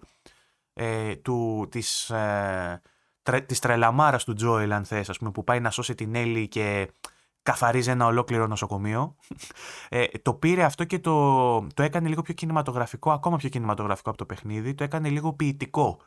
ε, 0.77 1.15
του, 1.15 1.67
της, 1.71 2.09
ε, 2.09 2.81
τρε, 3.21 3.39
της 3.39 3.59
τρελαμάρας 3.59 4.23
του 4.23 4.33
Τζόελ 4.33 4.71
αν 4.71 4.85
θες, 4.85 5.09
ας 5.09 5.17
πούμε, 5.17 5.31
που 5.31 5.43
πάει 5.43 5.59
να 5.59 5.69
σώσει 5.69 5.95
την 5.95 6.15
Έλλη 6.15 6.47
και 6.47 6.91
καθαρίζει 7.43 7.89
ένα 7.89 8.05
ολόκληρο 8.05 8.47
νοσοκομείο. 8.47 9.15
Ε, 9.89 10.05
το 10.21 10.33
πήρε 10.33 10.63
αυτό 10.63 10.83
και 10.83 10.99
το, 10.99 11.67
το 11.73 11.83
έκανε 11.83 12.07
λίγο 12.07 12.21
πιο 12.21 12.33
κινηματογραφικό, 12.33 13.11
ακόμα 13.11 13.37
πιο 13.37 13.49
κινηματογραφικό 13.49 14.09
από 14.09 14.17
το 14.17 14.25
παιχνίδι, 14.25 14.73
το 14.73 14.83
έκανε 14.83 15.09
λίγο 15.09 15.33
ποιητικό. 15.33 15.99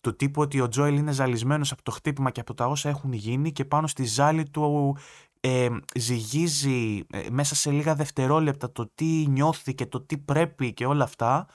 Το 0.00 0.14
τύπο 0.14 0.42
ότι 0.42 0.60
ο 0.60 0.68
Τζόελ 0.68 0.96
είναι 0.96 1.12
ζαλισμένος 1.12 1.72
από 1.72 1.82
το 1.82 1.90
χτύπημα 1.90 2.30
και 2.30 2.40
από 2.40 2.54
τα 2.54 2.66
όσα 2.66 2.88
έχουν 2.88 3.12
γίνει 3.12 3.52
και 3.52 3.64
πάνω 3.64 3.86
στη 3.86 4.04
ζάλη 4.04 4.48
του 4.50 4.96
ε, 5.40 5.68
ζυγίζει 5.94 7.06
ε, 7.10 7.26
μέσα 7.30 7.54
σε 7.54 7.70
λίγα 7.70 7.94
δευτερόλεπτα 7.94 8.72
το 8.72 8.90
τι 8.94 9.24
νιώθει 9.28 9.74
και 9.74 9.86
το 9.86 10.00
τι 10.00 10.18
πρέπει 10.18 10.72
και 10.72 10.86
όλα 10.86 11.04
αυτά 11.04 11.46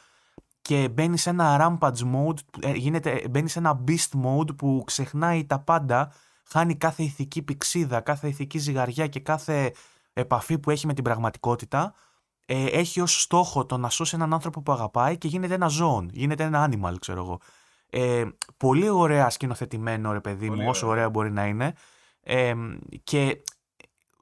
και 0.64 0.90
μπαίνει 0.90 1.18
σε 1.18 1.30
ένα 1.30 1.58
rampage 1.62 2.02
mode, 2.16 2.38
ε, 2.62 2.72
γίνεται, 2.72 3.24
μπαίνει 3.30 3.50
σε 3.50 3.60
ένα 3.60 3.84
beast 3.88 4.24
mode 4.24 4.58
που 4.58 4.84
ξεχνάει 4.86 5.46
τα 5.46 5.60
πάντα, 5.60 6.12
χάνει 6.44 6.76
κάθε 6.76 7.04
ηθική 7.04 7.42
πηξίδα, 7.42 8.02
κάθε 8.02 8.28
ηθική 8.28 8.58
ζυγαριά 8.58 9.08
και 9.08 9.20
κάθε 9.20 9.74
επαφή 10.14 10.60
που 10.60 10.70
έχει 10.70 10.88
με 10.88 10.94
την 10.94 11.04
πραγματικότητα. 11.04 11.94
Ε, 12.46 12.66
έχει 12.66 13.02
ως 13.02 13.22
στόχο 13.22 13.66
το 13.66 13.78
να 13.78 13.90
σώσει 13.90 14.16
έναν 14.16 14.34
άνθρωπο 14.34 14.62
που 14.62 14.72
αγαπάει 14.72 15.18
και 15.18 15.28
γίνεται 15.28 15.54
ένα 15.54 15.68
ζώο, 15.68 16.06
γίνεται 16.12 16.44
ένα 16.44 16.70
animal 16.70 16.96
ξέρω 17.00 17.22
εγώ. 17.22 17.40
Ε, 17.90 18.26
πολύ 18.58 18.90
ωραία 18.90 19.30
σκηνοθετημένο 19.30 20.12
ρε 20.12 20.22
παιδί 20.22 20.50
μου, 20.50 20.68
όσο 20.68 20.88
ωραία 20.88 21.10
μπορεί 21.10 21.32
να 21.32 21.46
είναι. 21.46 21.74
Ε, 22.22 22.54
και 23.04 23.42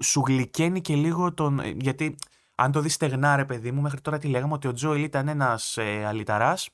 σου 0.01 0.23
γλυκαίνει 0.25 0.81
και 0.81 0.95
λίγο 0.95 1.33
τον. 1.33 1.59
Ε, 1.59 1.69
γιατί 1.69 2.15
αν 2.55 2.71
το 2.71 2.79
δεις 2.79 2.93
στεγνά, 2.93 3.35
ρε 3.35 3.45
παιδί 3.45 3.71
μου, 3.71 3.81
μέχρι 3.81 4.01
τώρα 4.01 4.17
τι 4.17 4.27
λέγαμε 4.27 4.53
ότι 4.53 4.67
ο 4.67 4.73
Τζόελ 4.73 5.03
ήταν 5.03 5.27
ένας 5.27 5.77
ε, 5.77 6.05
αληταράς, 6.05 6.69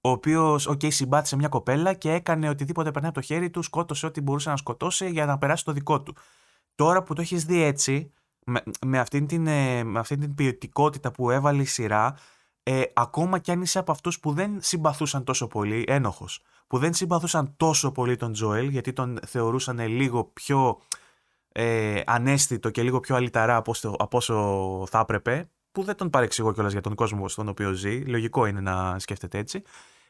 ο 0.00 0.10
οποίος, 0.10 0.66
OK, 0.66 0.80
okay, 0.82 0.92
συμπάθησε 0.92 1.36
μια 1.36 1.48
κοπέλα 1.48 1.92
και 1.92 2.12
έκανε 2.12 2.48
οτιδήποτε 2.48 2.90
περνάει 2.90 3.10
από 3.10 3.20
το 3.20 3.26
χέρι 3.26 3.50
του, 3.50 3.62
σκότωσε 3.62 4.06
ό,τι 4.06 4.20
μπορούσε 4.20 4.50
να 4.50 4.56
σκοτώσει 4.56 5.10
για 5.10 5.26
να 5.26 5.38
περάσει 5.38 5.64
το 5.64 5.72
δικό 5.72 6.02
του. 6.02 6.14
Τώρα 6.74 7.02
που 7.02 7.14
το 7.14 7.20
έχεις 7.20 7.44
δει 7.44 7.62
έτσι, 7.62 8.12
με, 8.46 8.62
με, 8.86 8.98
αυτήν 8.98 9.26
την, 9.26 9.46
ε, 9.46 9.84
με 9.84 9.98
αυτήν 9.98 10.20
την 10.20 10.34
ποιοτικότητα 10.34 11.10
που 11.10 11.30
έβαλε 11.30 11.62
η 11.62 11.64
σειρά, 11.64 12.16
ε, 12.62 12.82
ακόμα 12.94 13.38
κι 13.38 13.50
αν 13.50 13.62
είσαι 13.62 13.78
από 13.78 13.92
αυτούς 13.92 14.20
που 14.20 14.32
δεν 14.32 14.58
συμπαθούσαν 14.60 15.24
τόσο 15.24 15.46
πολύ, 15.46 15.84
ένοχος, 15.86 16.42
που 16.66 16.78
δεν 16.78 16.94
συμπαθούσαν 16.94 17.54
τόσο 17.56 17.92
πολύ 17.92 18.16
τον 18.16 18.32
Τζόελ, 18.32 18.68
γιατί 18.68 18.92
τον 18.92 19.18
θεωρούσαν 19.26 19.78
λίγο 19.88 20.24
πιο 20.24 20.80
ε, 21.58 22.00
ανέστητο 22.06 22.70
και 22.70 22.82
λίγο 22.82 23.00
πιο 23.00 23.16
αλυταρά 23.16 23.56
από, 23.56 23.74
από 23.98 24.16
όσο 24.16 24.86
θα 24.90 24.98
έπρεπε, 24.98 25.48
που 25.72 25.82
δεν 25.82 25.96
τον 25.96 26.10
παρεξηγώ 26.10 26.52
κιόλας 26.52 26.72
για 26.72 26.80
τον 26.80 26.94
κόσμο 26.94 27.28
στον 27.28 27.48
οποίο 27.48 27.72
ζει. 27.72 28.00
Λογικό 28.00 28.46
είναι 28.46 28.60
να 28.60 28.98
σκέφτεται 28.98 29.38
έτσι. 29.38 29.62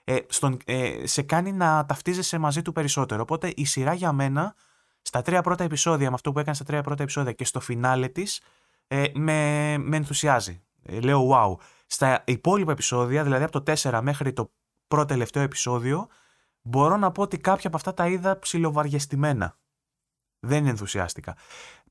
Ε, 0.04 0.16
στον, 0.28 0.56
ε, 0.64 1.06
σε 1.06 1.22
κάνει 1.22 1.52
να 1.52 1.84
ταυτίζεσαι 1.86 2.38
μαζί 2.38 2.62
του 2.62 2.72
περισσότερο. 2.72 3.22
Οπότε 3.22 3.52
η 3.56 3.64
σειρά 3.64 3.94
για 3.94 4.12
μένα, 4.12 4.54
στα 5.02 5.22
τρία 5.22 5.42
πρώτα 5.42 5.64
επεισόδια, 5.64 6.08
με 6.08 6.14
αυτό 6.14 6.32
που 6.32 6.38
έκανε 6.38 6.54
στα 6.54 6.64
τρία 6.64 6.82
πρώτα 6.82 7.02
επεισόδια 7.02 7.32
και 7.32 7.44
στο 7.44 7.60
φινάλε 7.60 8.08
της, 8.08 8.40
ε, 8.86 9.04
με, 9.14 9.76
με 9.78 9.96
ενθουσιάζει. 9.96 10.62
Ε, 10.82 11.00
λέω 11.00 11.28
wow. 11.32 11.62
Στα 11.86 12.22
υπόλοιπα 12.26 12.72
επεισόδια, 12.72 13.22
δηλαδή 13.22 13.44
από 13.44 13.60
το 13.60 13.72
4 13.82 14.00
μέχρι 14.02 14.32
το 14.32 14.52
πρώτο 14.88 15.06
τελευταίο 15.06 15.42
επεισόδιο, 15.42 16.08
μπορώ 16.62 16.96
να 16.96 17.10
πω 17.10 17.22
ότι 17.22 17.38
κάποια 17.38 17.68
από 17.68 17.76
αυτά 17.76 17.94
τα 17.94 18.06
είδα 18.06 18.38
ψιλοβαριεστημένα. 18.38 19.56
Δεν 20.46 20.66
ενθουσιάστηκα. 20.66 21.36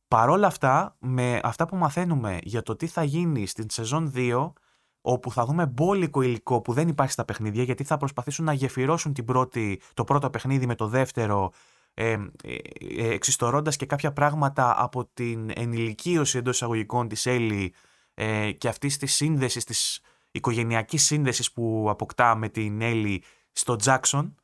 Παρόλα 0.07 0.47
αυτά, 0.47 0.95
με 0.99 1.39
αυτά 1.43 1.65
που 1.65 1.75
μαθαίνουμε 1.75 2.39
για 2.43 2.61
το 2.61 2.75
τι 2.75 2.87
θα 2.87 3.03
γίνει 3.03 3.45
στην 3.45 3.69
σεζόν 3.69 4.11
2, 4.15 4.53
όπου 5.01 5.31
θα 5.31 5.45
δούμε 5.45 5.65
μπόλικο 5.65 6.21
υλικό 6.21 6.61
που 6.61 6.73
δεν 6.73 6.87
υπάρχει 6.87 7.11
στα 7.11 7.25
παιχνίδια, 7.25 7.63
γιατί 7.63 7.83
θα 7.83 7.97
προσπαθήσουν 7.97 8.45
να 8.45 8.53
γεφυρώσουν 8.53 9.13
την 9.13 9.25
πρώτη, 9.25 9.81
το 9.93 10.03
πρώτο 10.03 10.29
παιχνίδι 10.29 10.65
με 10.65 10.75
το 10.75 10.87
δεύτερο, 10.87 11.51
ε, 11.93 12.11
ε, 12.11 12.55
ε 12.97 13.13
εξιστορώντας 13.13 13.75
και 13.75 13.85
κάποια 13.85 14.13
πράγματα 14.13 14.75
από 14.77 15.09
την 15.13 15.51
ενηλικίωση 15.55 16.37
εντός 16.37 16.55
εισαγωγικών 16.55 17.07
της 17.07 17.25
Έλλη 17.25 17.73
ε, 18.13 18.51
και 18.51 18.67
αυτής 18.67 18.97
της 18.97 19.13
σύνδεσης, 19.13 19.63
της 19.63 20.01
οικογενειακής 20.31 21.03
σύνδεσης 21.03 21.51
που 21.51 21.87
αποκτά 21.89 22.35
με 22.35 22.49
την 22.49 22.81
Έλλη 22.81 23.23
στο 23.51 23.75
Τζάξον, 23.75 24.35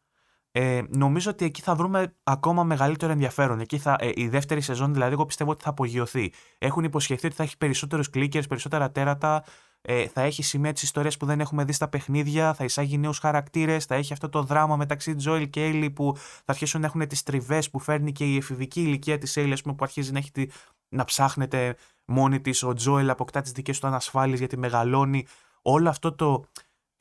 ε, 0.52 0.82
νομίζω 0.90 1.32
ότι 1.32 1.46
εκεί 1.46 1.62
θα 1.62 1.76
βρούμε 1.76 2.16
ακόμα 2.24 2.64
μεγαλύτερο 2.64 3.12
ενδιαφέρον. 3.12 3.60
Εκεί 3.60 3.78
θα, 3.78 3.96
ε, 4.00 4.10
η 4.14 4.28
δεύτερη 4.28 4.62
σεζόν, 4.62 4.94
δηλαδή, 4.94 5.14
εγώ 5.14 5.26
πιστεύω 5.26 5.52
ότι 5.52 5.64
θα 5.64 5.70
απογειωθεί. 5.70 6.32
Έχουν 6.58 6.84
υποσχεθεί 6.84 7.26
ότι 7.26 7.36
θα 7.36 7.44
έχει 7.44 7.58
περισσότερους 7.58 8.10
κλίκερ, 8.10 8.48
περισσότερα 8.48 8.92
τέρατα, 8.92 9.44
ε, 9.82 10.08
θα 10.08 10.22
έχει 10.22 10.44
σημεία 10.44 10.74
της 10.74 10.84
ιστορίας 10.84 11.18
που 11.18 11.26
δεν 11.26 11.40
έχουμε 11.40 11.64
δει 11.64 11.72
στα 11.72 11.88
παιχνίδια, 11.88 12.54
θα 12.54 12.64
εισάγει 12.64 12.98
νέους 12.98 13.20
χαρακτήρες, 13.20 13.86
θα 13.86 13.96
έχει 13.96 14.14
αυτό 14.14 14.30
το 14.30 14.44
δράμα 14.44 14.76
μεταξύ 14.76 15.16
Τζόιλ 15.16 15.50
και 15.50 15.66
Έιλι 15.66 15.90
που 15.90 16.14
θα 16.16 16.44
αρχίσουν 16.46 16.82
να 16.82 16.88
έχουν 16.88 17.08
τις 17.08 17.24
τριβές 17.24 17.70
που 17.70 17.80
φέρνει 17.80 18.12
και 18.12 18.26
η 18.26 18.38
εφηβική 18.38 18.82
ηλικία 18.82 19.18
της 19.18 19.38
Έιλι, 19.38 19.58
που 19.64 19.76
αρχίζει 19.80 20.12
να, 20.12 20.18
έχει 20.18 20.32
τη, 20.32 20.46
να 20.90 21.04
ψάχνεται 21.04 21.76
μόνη 22.06 22.42
της. 22.42 22.64
Ο 22.64 22.74
Τζόιλ 22.74 23.10
αποκτά 23.10 23.42
τις 23.42 23.52
δικές 23.52 23.80
του 23.80 23.88
ανασφάλειες 23.88 24.40
γιατί 24.40 24.58
μεγαλώνει. 24.58 25.26
Όλο 25.62 25.90
αυτό 25.90 26.14
το 26.14 26.46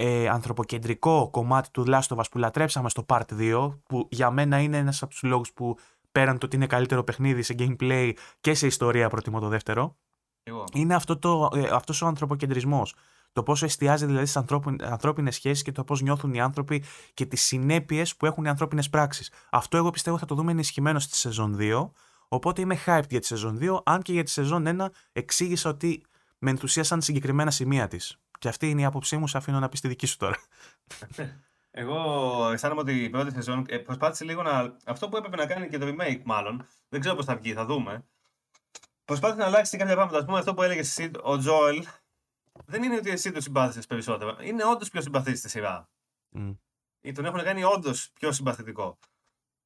ε, 0.02 0.28
ανθρωποκεντρικό 0.28 1.30
κομμάτι 1.30 1.70
του 1.70 1.84
Last 1.86 2.06
of 2.08 2.16
Us 2.16 2.24
που 2.30 2.38
λατρέψαμε 2.38 2.88
στο 2.88 3.04
Part 3.08 3.24
2, 3.38 3.78
που 3.86 4.08
για 4.10 4.30
μένα 4.30 4.60
είναι 4.60 4.76
ένας 4.76 5.02
από 5.02 5.10
τους 5.10 5.22
λόγους 5.22 5.52
που 5.52 5.78
πέραν 6.12 6.38
το 6.38 6.46
ότι 6.46 6.56
είναι 6.56 6.66
καλύτερο 6.66 7.04
παιχνίδι 7.04 7.42
σε 7.42 7.54
gameplay 7.58 8.12
και 8.40 8.54
σε 8.54 8.66
ιστορία 8.66 9.08
προτιμώ 9.08 9.40
το 9.40 9.48
δεύτερο, 9.48 9.96
Εγώ. 10.42 10.64
είναι 10.72 10.94
αυτό 10.94 11.18
το, 11.18 11.48
ε, 11.54 11.68
αυτός 11.72 12.02
ο 12.02 12.06
ανθρωποκεντρισμός. 12.06 12.94
Το 13.32 13.42
πόσο 13.42 13.64
εστιάζει 13.64 14.06
δηλαδή 14.06 14.26
στις 14.26 14.42
ανθρώπινες 14.80 15.34
σχέσεις 15.34 15.62
και 15.62 15.72
το 15.72 15.84
πώς 15.84 16.02
νιώθουν 16.02 16.34
οι 16.34 16.40
άνθρωποι 16.40 16.84
και 17.14 17.26
τις 17.26 17.42
συνέπειες 17.42 18.16
που 18.16 18.26
έχουν 18.26 18.44
οι 18.44 18.48
ανθρώπινες 18.48 18.90
πράξεις. 18.90 19.32
Αυτό 19.50 19.76
εγώ 19.76 19.90
πιστεύω 19.90 20.18
θα 20.18 20.26
το 20.26 20.34
δούμε 20.34 20.50
ενισχυμένο 20.50 20.98
στη 20.98 21.16
σεζόν 21.16 21.56
2. 21.60 21.90
Οπότε 22.28 22.60
είμαι 22.60 22.78
hyped 22.86 23.08
για 23.08 23.20
τη 23.20 23.26
σεζόν 23.26 23.58
2, 23.60 23.82
αν 23.84 24.02
και 24.02 24.12
για 24.12 24.22
τη 24.22 24.30
σεζόν 24.30 24.64
1 24.66 24.86
εξήγησα 25.12 25.70
ότι 25.70 26.02
με 26.38 26.50
ενθουσίασαν 26.50 27.02
συγκεκριμένα 27.02 27.50
σημεία 27.50 27.88
της. 27.88 28.20
Και 28.40 28.48
αυτή 28.48 28.70
είναι 28.70 28.80
η 28.80 28.84
άποψή 28.84 29.16
μου, 29.16 29.26
σε 29.26 29.36
αφήνω 29.36 29.58
να 29.58 29.68
πεις 29.68 29.80
τη 29.80 29.88
δική 29.88 30.06
σου 30.06 30.16
τώρα. 30.16 30.36
Εγώ 31.70 32.50
αισθάνομαι 32.52 32.80
ότι 32.80 33.04
η 33.04 33.10
πρώτη 33.10 33.32
σεζόν 33.32 33.64
ε, 33.68 33.78
προσπάθησε 33.78 34.24
λίγο 34.24 34.42
να. 34.42 34.76
Αυτό 34.84 35.08
που 35.08 35.16
έπρεπε 35.16 35.36
να 35.36 35.46
κάνει 35.46 35.68
και 35.68 35.78
το 35.78 35.86
remake, 35.86 36.22
μάλλον. 36.24 36.66
Δεν 36.88 37.00
ξέρω 37.00 37.14
πώς 37.14 37.24
θα 37.24 37.36
βγει, 37.36 37.52
θα 37.52 37.64
δούμε. 37.64 38.04
Προσπάθησε 39.04 39.40
να 39.40 39.46
αλλάξει 39.46 39.76
κάποια 39.76 39.94
πράγματα. 39.94 40.18
Α 40.18 40.24
πούμε 40.24 40.38
αυτό 40.38 40.54
που 40.54 40.62
έλεγες 40.62 40.88
εσύ, 40.98 41.10
ο 41.22 41.38
Τζόελ. 41.38 41.86
Δεν 42.64 42.82
είναι 42.82 42.96
ότι 42.96 43.10
εσύ 43.10 43.32
το 43.32 43.40
συμπάθησε 43.40 43.86
περισσότερο. 43.86 44.36
Είναι 44.40 44.64
όντως 44.64 44.90
πιο 44.90 45.00
συμπαθή 45.00 45.34
στη 45.34 45.48
σειρά. 45.48 45.90
Mm. 46.36 46.56
Ή 47.00 47.12
τον 47.12 47.24
έχουν 47.24 47.42
κάνει 47.42 47.64
όντως 47.64 48.10
πιο 48.12 48.32
συμπαθητικό. 48.32 48.98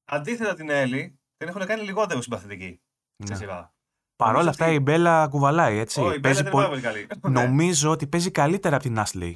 Αντίθετα 0.05 0.55
την 0.55 0.71
Έλλη, 0.71 1.21
την 1.37 1.49
έχουν 1.49 1.67
κάνει 1.67 1.83
λιγότερο 1.83 2.21
συμπαθητική 2.21 2.83
στη 3.17 3.31
Ναι. 3.31 3.37
σειρά. 3.37 3.75
Παρ' 4.17 4.29
όλα 4.29 4.35
Νομίζω 4.37 4.51
αυτά 4.51 4.65
ότι- 4.67 4.75
η 4.75 4.79
Μπέλα 4.83 5.27
κουβαλάει 5.29 5.79
έτσι. 5.79 6.01
Όχι, 6.01 6.07
η 6.17 6.19
Μπέλα 6.21 6.21
Παίζει 6.21 6.43
δεν 6.43 6.53
είναι 6.53 6.61
πάρα 6.63 6.69
πολύ- 6.69 6.83
πολύ 6.83 7.07
καλή. 7.19 7.33
Ναι. 7.35 7.43
Νομίζω 7.45 7.91
ότι 7.91 8.07
παίζει 8.07 8.31
καλύτερα 8.31 8.77
από 8.77 8.85
την 8.85 8.97
Ashley. 9.05 9.35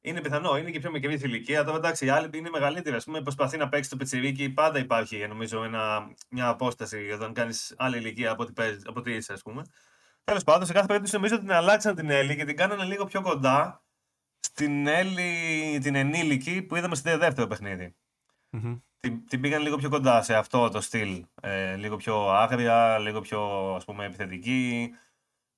Είναι 0.00 0.20
πιθανό, 0.20 0.56
είναι 0.56 0.70
και 0.70 0.78
πιο 0.78 0.90
μικρή 0.90 1.16
στη 1.18 1.26
ηλικία. 1.26 1.64
Τώρα 1.64 1.76
εντάξει, 1.76 2.06
η 2.06 2.08
άλλη 2.08 2.30
είναι 2.34 2.50
μεγαλύτερη. 2.50 2.96
Α 2.96 3.00
πούμε, 3.04 3.22
προσπαθεί 3.22 3.56
να 3.56 3.68
παίξει 3.68 3.90
το 3.90 3.96
πετσιρίκι. 3.96 4.48
Πάντα 4.48 4.78
υπάρχει 4.78 5.26
νομίζω 5.28 5.64
ένα, 5.64 6.08
μια 6.30 6.48
απόσταση 6.48 7.10
όταν 7.14 7.32
κάνεις 7.32 7.74
άλλη 7.76 7.96
ηλικία 7.98 8.30
από 8.30 8.42
ό,τι, 8.42 8.52
παίζεις- 8.52 8.86
από 8.86 8.98
ό,τι 8.98 9.12
είσαι, 9.14 9.32
ας 9.32 9.42
πούμε. 9.42 9.62
Τέλος 10.24 10.44
πάντων, 10.44 10.66
σε 10.66 10.72
κάθε 10.72 10.86
περίπτωση 10.86 11.14
νομίζω 11.14 11.34
ότι 11.34 11.44
την 11.44 11.52
αλλάξαν 11.54 11.94
την 11.94 12.10
Έλλη 12.10 12.36
και 12.36 12.44
την 12.44 12.56
κάνανε 12.56 12.84
λίγο 12.84 13.04
πιο 13.04 13.20
κοντά 13.22 13.84
στην 14.40 14.86
Έλλη 14.86 15.78
την 15.82 15.94
ενήλικη 15.94 16.62
που 16.62 16.76
είδαμε 16.76 16.94
στο 16.94 17.18
δεύτερο 17.18 17.46
παιχνίδι. 17.46 17.94
Μμμ. 18.50 18.76
Την, 19.06 19.26
την 19.28 19.40
πήγαν 19.40 19.62
λίγο 19.62 19.76
πιο 19.76 19.88
κοντά 19.88 20.22
σε 20.22 20.34
αυτό 20.36 20.68
το 20.68 20.80
στυλ. 20.80 21.24
Ε, 21.40 21.76
λίγο 21.76 21.96
πιο 21.96 22.30
άγρια, 22.30 22.98
λίγο 22.98 23.20
πιο 23.20 23.40
ας 23.74 23.84
πούμε 23.84 24.04
επιθετική 24.04 24.90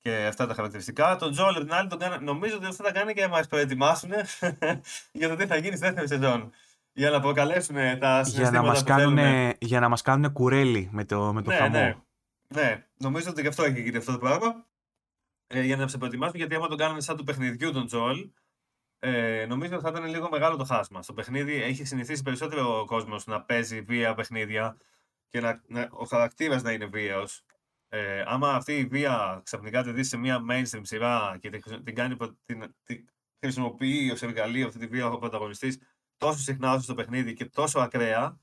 και 0.01 0.27
αυτά 0.27 0.47
τα 0.47 0.55
χαρακτηριστικά. 0.55 1.16
Τον 1.16 1.33
Τζόλ 1.33 1.55
απ' 1.55 1.62
την 1.62 1.73
άλλη 1.73 1.89
τον 1.89 1.99
κάνα, 1.99 2.20
νομίζω 2.20 2.57
ότι 2.57 2.66
αυτό 2.66 2.85
θα 2.85 2.93
κάνει 2.93 3.12
και 3.15 3.20
να 3.23 3.29
μας 3.29 3.47
προετοιμάσουν 3.47 4.11
για 5.12 5.29
το 5.29 5.35
τι 5.37 5.47
θα 5.47 5.57
γίνει 5.57 5.77
στη 5.77 5.85
δεύτερη 5.85 6.09
σεζόν. 6.09 6.51
Για 6.93 7.11
να 7.11 7.20
προκαλέσουν 7.20 7.75
τα 7.75 7.83
Για 7.85 7.99
να, 7.99 8.25
συναισθήματα 8.25 8.66
μας 8.66 8.79
που 8.79 8.85
κάνουν, 8.85 9.16
θέλουν. 9.16 9.53
για 9.61 9.81
να 9.81 9.89
μας 9.89 10.03
κάνουν 10.03 10.33
κουρέλι 10.33 10.89
με 10.93 11.05
το, 11.05 11.33
με 11.33 11.43
το 11.43 11.51
Ναι, 11.51 11.57
χαμό. 11.57 11.70
ναι. 11.79 11.97
Ναι, 12.55 12.87
νομίζω 12.97 13.31
ότι 13.31 13.43
και 13.43 13.49
αυτό 13.49 13.62
έχει 13.65 13.81
γίνει 13.83 13.97
αυτό 13.97 14.12
το 14.12 14.19
πράγμα. 14.19 14.66
Ε, 15.47 15.62
για 15.62 15.77
να 15.77 15.89
σε 15.89 15.99
προετοιμάσουν, 15.99 16.37
γιατί 16.37 16.55
άμα 16.55 16.69
τον 16.69 16.77
κάνανε 16.79 17.01
σαν 17.01 17.16
του 17.16 17.25
παιχνιδιού 17.25 17.73
τον 17.73 17.87
Τζολ, 17.87 18.31
ε, 18.99 19.47
νομίζω 19.49 19.75
ότι 19.75 19.85
θα 19.85 19.91
ήταν 19.91 20.05
λίγο 20.05 20.29
μεγάλο 20.29 20.57
το 20.57 20.65
χάσμα. 20.65 21.03
Στο 21.03 21.12
παιχνίδι 21.12 21.62
έχει 21.62 21.85
συνηθίσει 21.85 22.23
περισσότερο 22.23 22.81
ο 22.81 22.85
κόσμος 22.85 23.27
να 23.27 23.43
παίζει 23.43 23.81
βία 23.81 24.15
παιχνίδια 24.15 24.77
και 25.29 25.41
να, 25.41 25.62
να, 25.66 25.89
ο 25.91 26.05
χαρακτήρας 26.05 26.62
να 26.62 26.73
είναι 26.73 26.87
βίαιος. 26.87 27.43
Ε, 27.89 28.23
άμα 28.27 28.55
αυτή 28.55 28.77
η 28.77 28.85
βία 28.85 29.41
ξαφνικά 29.45 29.83
τη 29.83 29.93
δεις 29.93 30.09
σε 30.09 30.16
μια 30.16 30.45
mainstream 30.51 30.81
σειρά 30.83 31.39
και 31.41 31.51
την, 31.51 31.62
χρησι- 31.62 31.83
την, 31.83 31.95
κάνει, 31.95 32.16
προ- 32.16 32.37
την, 32.45 32.75
την 32.83 33.09
χρησιμοποιεί 33.41 34.11
ως 34.11 34.23
εργαλείο 34.23 34.66
αυτή 34.66 34.79
τη 34.79 34.87
βία 34.87 35.07
ο 35.07 35.19
πρωταγωνιστής 35.19 35.79
τόσο 36.16 36.39
συχνά 36.39 36.73
όσο 36.73 36.83
στο 36.83 36.95
παιχνίδι 36.95 37.35
και 37.35 37.45
τόσο 37.45 37.79
ακραία, 37.81 38.41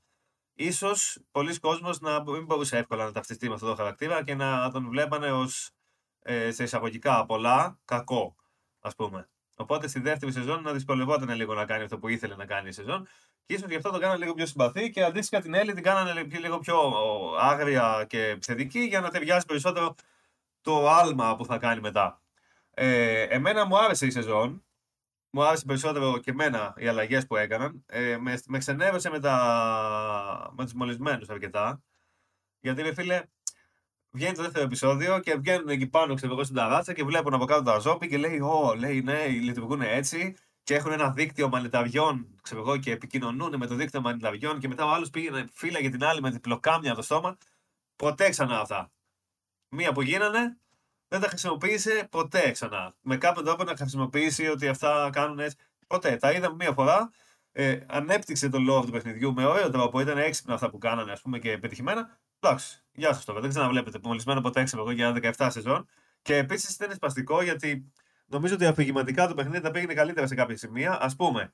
ίσως 0.54 1.18
πολλοί 1.30 1.58
κόσμος 1.58 2.00
να 2.00 2.22
μην 2.22 2.44
μπορούσε 2.44 2.78
εύκολα 2.78 3.04
να 3.04 3.12
ταυτιστεί 3.12 3.48
με 3.48 3.54
αυτόν 3.54 3.68
τον 3.68 3.76
χαρακτήρα 3.76 4.24
και 4.24 4.34
να 4.34 4.70
τον 4.70 4.88
βλέπανε 4.88 5.32
ως 5.32 5.70
ε, 6.22 6.50
σε 6.50 6.62
εισαγωγικά 6.62 7.26
πολλά 7.26 7.80
κακό, 7.84 8.36
ας 8.80 8.94
πούμε. 8.94 9.28
Οπότε 9.56 9.88
στη 9.88 10.00
δεύτερη 10.00 10.32
σεζόν 10.32 10.62
να 10.62 10.72
δυσκολευόταν 10.72 11.30
λίγο 11.30 11.54
να 11.54 11.64
κάνει 11.64 11.82
αυτό 11.82 11.98
που 11.98 12.08
ήθελε 12.08 12.36
να 12.36 12.44
κάνει 12.46 12.68
η 12.68 12.72
σεζόν. 12.72 13.08
Και 13.46 13.54
ίσως 13.54 13.68
γι' 13.68 13.76
αυτό 13.76 13.90
το 13.90 13.98
κάνανε 13.98 14.18
λίγο 14.18 14.34
πιο 14.34 14.46
συμπαθή 14.46 14.90
και 14.90 15.04
αντίστοιχα 15.04 15.42
την 15.42 15.54
Έλλη 15.54 15.72
την 15.72 15.82
κάνανε 15.82 16.12
λι- 16.12 16.38
λίγο 16.38 16.58
πιο 16.58 16.76
ο, 16.78 17.36
άγρια 17.38 18.04
και 18.08 18.24
επιθετική 18.24 18.80
για 18.80 19.00
να 19.00 19.10
ταιριάζει 19.10 19.46
περισσότερο 19.46 19.94
το 20.60 20.88
άλμα 20.90 21.36
που 21.36 21.44
θα 21.44 21.58
κάνει 21.58 21.80
μετά. 21.80 22.20
Ε, 22.70 23.22
εμένα 23.22 23.64
μου 23.66 23.78
άρεσε 23.78 24.06
η 24.06 24.10
σεζόν. 24.10 24.64
Μου 25.30 25.44
άρεσε 25.44 25.64
περισσότερο 25.64 26.18
και 26.18 26.30
εμένα 26.30 26.74
οι 26.76 26.88
αλλαγές 26.88 27.26
που 27.26 27.36
έκαναν. 27.36 27.84
Ε, 27.86 28.16
με, 28.16 28.40
με 28.46 28.58
ξενέρωσε 28.58 29.10
με, 29.10 29.20
τα, 29.20 30.52
με 30.56 30.64
τους 30.64 30.72
μολυσμένους 30.72 31.28
αρκετά. 31.28 31.82
Γιατί, 32.60 32.82
ρε 32.82 32.94
φίλε, 32.94 33.22
βγαίνει 34.16 34.34
το 34.34 34.42
δεύτερο 34.42 34.64
επεισόδιο 34.64 35.18
και 35.18 35.36
βγαίνουν 35.36 35.68
εκεί 35.68 35.86
πάνω, 35.86 36.14
ξέρω 36.14 36.32
εγώ, 36.32 36.44
στην 36.44 36.56
ταράτσα 36.56 36.92
και 36.92 37.04
βλέπουν 37.04 37.34
από 37.34 37.44
κάτω 37.44 37.62
τα 37.62 37.78
ζόμπι 37.78 38.08
και 38.08 38.16
λέει: 38.16 38.40
Ω, 38.40 38.74
λέει, 38.78 39.02
ναι, 39.02 39.26
λειτουργούν 39.26 39.80
έτσι. 39.80 40.34
Και 40.62 40.74
έχουν 40.74 40.92
ένα 40.92 41.10
δίκτυο 41.10 41.48
μανιταριών, 41.48 42.38
ξέρω 42.42 42.60
εγώ, 42.60 42.76
και 42.76 42.92
επικοινωνούν 42.92 43.56
με 43.56 43.66
το 43.66 43.74
δίκτυο 43.74 44.00
μανιταριών. 44.00 44.58
Και 44.58 44.68
μετά 44.68 44.84
ο 44.84 44.88
άλλος 44.88 45.10
πήγαινε, 45.10 45.46
φύλαγε 45.52 45.88
την 45.88 46.04
άλλη 46.04 46.20
με 46.20 46.30
διπλοκάμια 46.30 46.94
το 46.94 47.02
στόμα. 47.02 47.36
Ποτέ 47.96 48.28
ξανά 48.28 48.60
αυτά. 48.60 48.92
Μία 49.68 49.92
που 49.92 50.02
γίνανε, 50.02 50.58
δεν 51.08 51.20
τα 51.20 51.28
χρησιμοποίησε 51.28 52.08
ποτέ 52.10 52.50
ξανά. 52.50 52.94
Με 53.00 53.16
κάποιο 53.16 53.42
τρόπο 53.42 53.64
να 53.64 53.76
χρησιμοποιήσει 53.76 54.46
ότι 54.46 54.68
αυτά 54.68 55.10
κάνουν 55.12 55.38
έτσι. 55.38 55.56
Ποτέ. 55.86 56.16
Τα 56.16 56.32
είδαμε 56.32 56.54
μία 56.54 56.72
φορά. 56.72 57.10
Ε, 57.52 57.80
ανέπτυξε 57.86 58.48
το 58.48 58.58
lore 58.70 58.84
του 58.84 58.90
παιχνιδιού 58.90 59.32
με 59.32 59.44
ωραίο 59.44 59.70
τρόπο. 59.70 60.00
Ήταν 60.00 60.18
έξυπνα 60.18 60.54
αυτά 60.54 60.70
που 60.70 60.78
κάνανε, 60.78 61.12
ας 61.12 61.20
πούμε, 61.20 61.38
και 61.38 61.58
πετυχημένα. 61.58 62.18
Εντάξει, 62.40 62.85
γεια 62.96 63.12
σας 63.12 63.24
τώρα. 63.24 63.40
Δεν 63.40 63.50
ξαναβλέπετε. 63.50 63.98
Μολυσμένο 64.02 64.40
ποτέ 64.40 64.62
ξέρω 64.62 64.82
εγώ 64.82 64.90
για 64.90 65.34
17 65.36 65.48
σεζόν. 65.50 65.88
Και 66.22 66.36
επίσης 66.36 66.74
ήταν 66.74 66.94
σπαστικό 66.94 67.42
γιατί 67.42 67.92
νομίζω 68.26 68.54
ότι 68.54 68.66
αφηγηματικά 68.66 69.28
το 69.28 69.34
παιχνίδι 69.34 69.60
τα 69.60 69.70
πήγαινε 69.70 69.94
καλύτερα 69.94 70.26
σε 70.26 70.34
κάποια 70.34 70.56
σημεία. 70.56 70.92
Α 71.00 71.10
πούμε, 71.16 71.52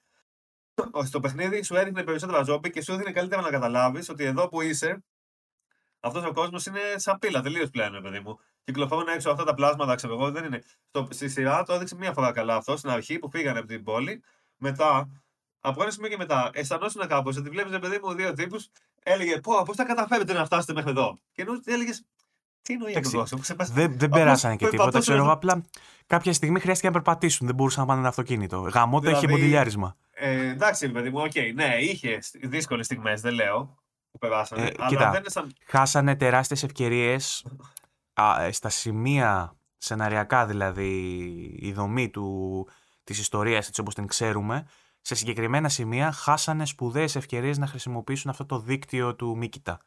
στο 1.05 1.21
παιχνίδι 1.21 1.63
σου 1.63 1.75
έδειχνε 1.75 2.05
περισσότερα 2.05 2.43
ζόμπι 2.43 2.71
και 2.71 2.83
σου 2.83 2.93
έδινε 2.93 3.13
καλύτερα 3.13 3.43
να 3.43 3.51
καταλάβεις 3.51 4.09
ότι 4.09 4.25
εδώ 4.25 4.49
που 4.49 4.61
είσαι, 4.61 5.05
αυτός 6.01 6.25
ο 6.25 6.33
κόσμος 6.33 6.67
είναι 6.67 6.81
σαν 6.97 7.19
πύλα 7.19 7.41
τελείως 7.41 7.71
πλέον, 7.71 7.93
ρε 7.93 8.01
παιδί 8.01 8.21
μου. 8.21 8.39
Κυκλοφορούν 8.65 9.09
έξω 9.09 9.31
αυτά 9.31 9.45
τα 9.45 9.55
πλάσματα, 9.55 9.95
ξέρω 9.95 10.13
εγώ, 10.13 10.31
δεν 10.31 10.45
είναι. 10.45 10.63
Στο, 10.89 11.09
στη 11.11 11.29
σειρά 11.29 11.63
το 11.63 11.73
έδειξε 11.73 11.97
μία 11.97 12.13
φορά 12.13 12.33
καλά 12.33 12.57
αυτό 12.57 12.77
στην 12.77 12.91
αρχή 12.91 13.19
που 13.19 13.31
φύγανε 13.31 13.59
από 13.59 13.69
την 13.69 13.83
πόλη. 13.83 14.23
Μετά, 14.57 15.22
από 15.65 15.83
ένα 15.83 15.91
σημείο 15.91 16.09
και 16.09 16.17
μετά, 16.17 16.51
αισθανόσουν 16.53 17.07
κάπως 17.09 17.37
ότι 17.37 17.49
βλέπεις, 17.51 17.73
ρε 17.73 17.79
παιδί 17.79 17.99
μου, 18.03 18.13
δύο 18.15 18.33
τύπους, 18.33 18.69
έλεγε 19.03 19.41
Πώ, 19.41 19.63
πώς 19.63 19.77
θα 19.77 19.85
καταφέρετε 19.85 20.33
να 20.33 20.45
φτάσετε 20.45 20.73
μέχρι 20.73 20.91
εδώ; 20.91 21.19
Και 21.33 21.43
ενώ 21.43 21.53
έλεγες, 21.65 22.05
Τι 22.63 22.73
εννοεί 22.73 22.89
αυτό 22.89 22.99
Εντάξει, 22.99 23.17
ο 23.17 23.21
κόσμο, 23.21 23.39
ξεπάσει. 23.39 23.73
Δεν, 23.73 23.87
δεν 23.87 23.95
Απλώς 24.05 24.21
περάσανε 24.21 24.57
και 24.57 24.65
τίποτα. 24.65 24.77
περπατούσαν 24.77 25.01
Ξέρω 25.03 25.17
εγώ, 25.17 25.27
εδώ. 25.27 25.35
απλά 25.35 25.65
κάποια 26.07 26.33
στιγμή 26.33 26.61
χρειάστηκε 26.61 26.87
να 26.87 26.93
περπατήσουν. 26.93 27.47
Δεν 27.47 27.55
μπορούσαν 27.57 27.81
να 27.81 27.87
πάνε 27.87 28.01
ένα 28.01 28.09
αυτοκίνητο. 28.09 28.59
Γαμώτα 28.59 29.11
είχε 29.11 29.19
Δηλαδή, 29.21 29.35
μποντιλιάρισμα. 29.37 29.97
Ε, 30.11 30.49
εντάξει, 30.49 30.87
ρε 30.87 30.93
παιδί 30.93 31.11
μου, 31.11 31.21
οκ, 31.21 31.33
ναι, 31.55 31.77
είχε 31.81 32.19
δύσκολες 32.43 32.87
στιγμές, 32.87 33.21
δεν 33.21 33.35
λέω. 33.35 33.77
Που 34.11 34.19
περάσανε. 34.19 34.63
Ε, 34.63 34.73
αλλά 34.79 34.89
κοίτα. 34.89 35.11
δεν 35.11 35.21
είναι 35.21 35.31
σαν. 35.31 35.55
Χάσανε 35.67 36.17
τεράστιες 36.17 36.63
ευκαιρίες 36.63 37.45
στα 38.51 38.69
σημεία 38.69 39.57
σεναριακά 39.79 40.47
δηλαδή 40.47 40.91
η 41.61 41.73
δομή 41.73 42.09
του, 42.11 42.69
της 43.05 43.19
ιστορίας 43.19 43.69
έτσι 43.69 43.81
όπως 43.81 43.95
την 43.95 44.07
ξέρουμε 44.07 44.67
σε 45.03 45.15
συγκεκριμένα 45.15 45.69
σημεία 45.69 46.13
χάσανε 46.13 46.67
σπουδαίες 46.67 47.17
ευκαιρίες 47.17 47.59
να 47.59 47.67
χρησιμοποιήσουν 47.67 48.31
αυτό 48.31 48.47
το 48.47 48.59
δίκτυο 48.59 49.15
του 49.15 49.37
Μίκητα 49.37 49.81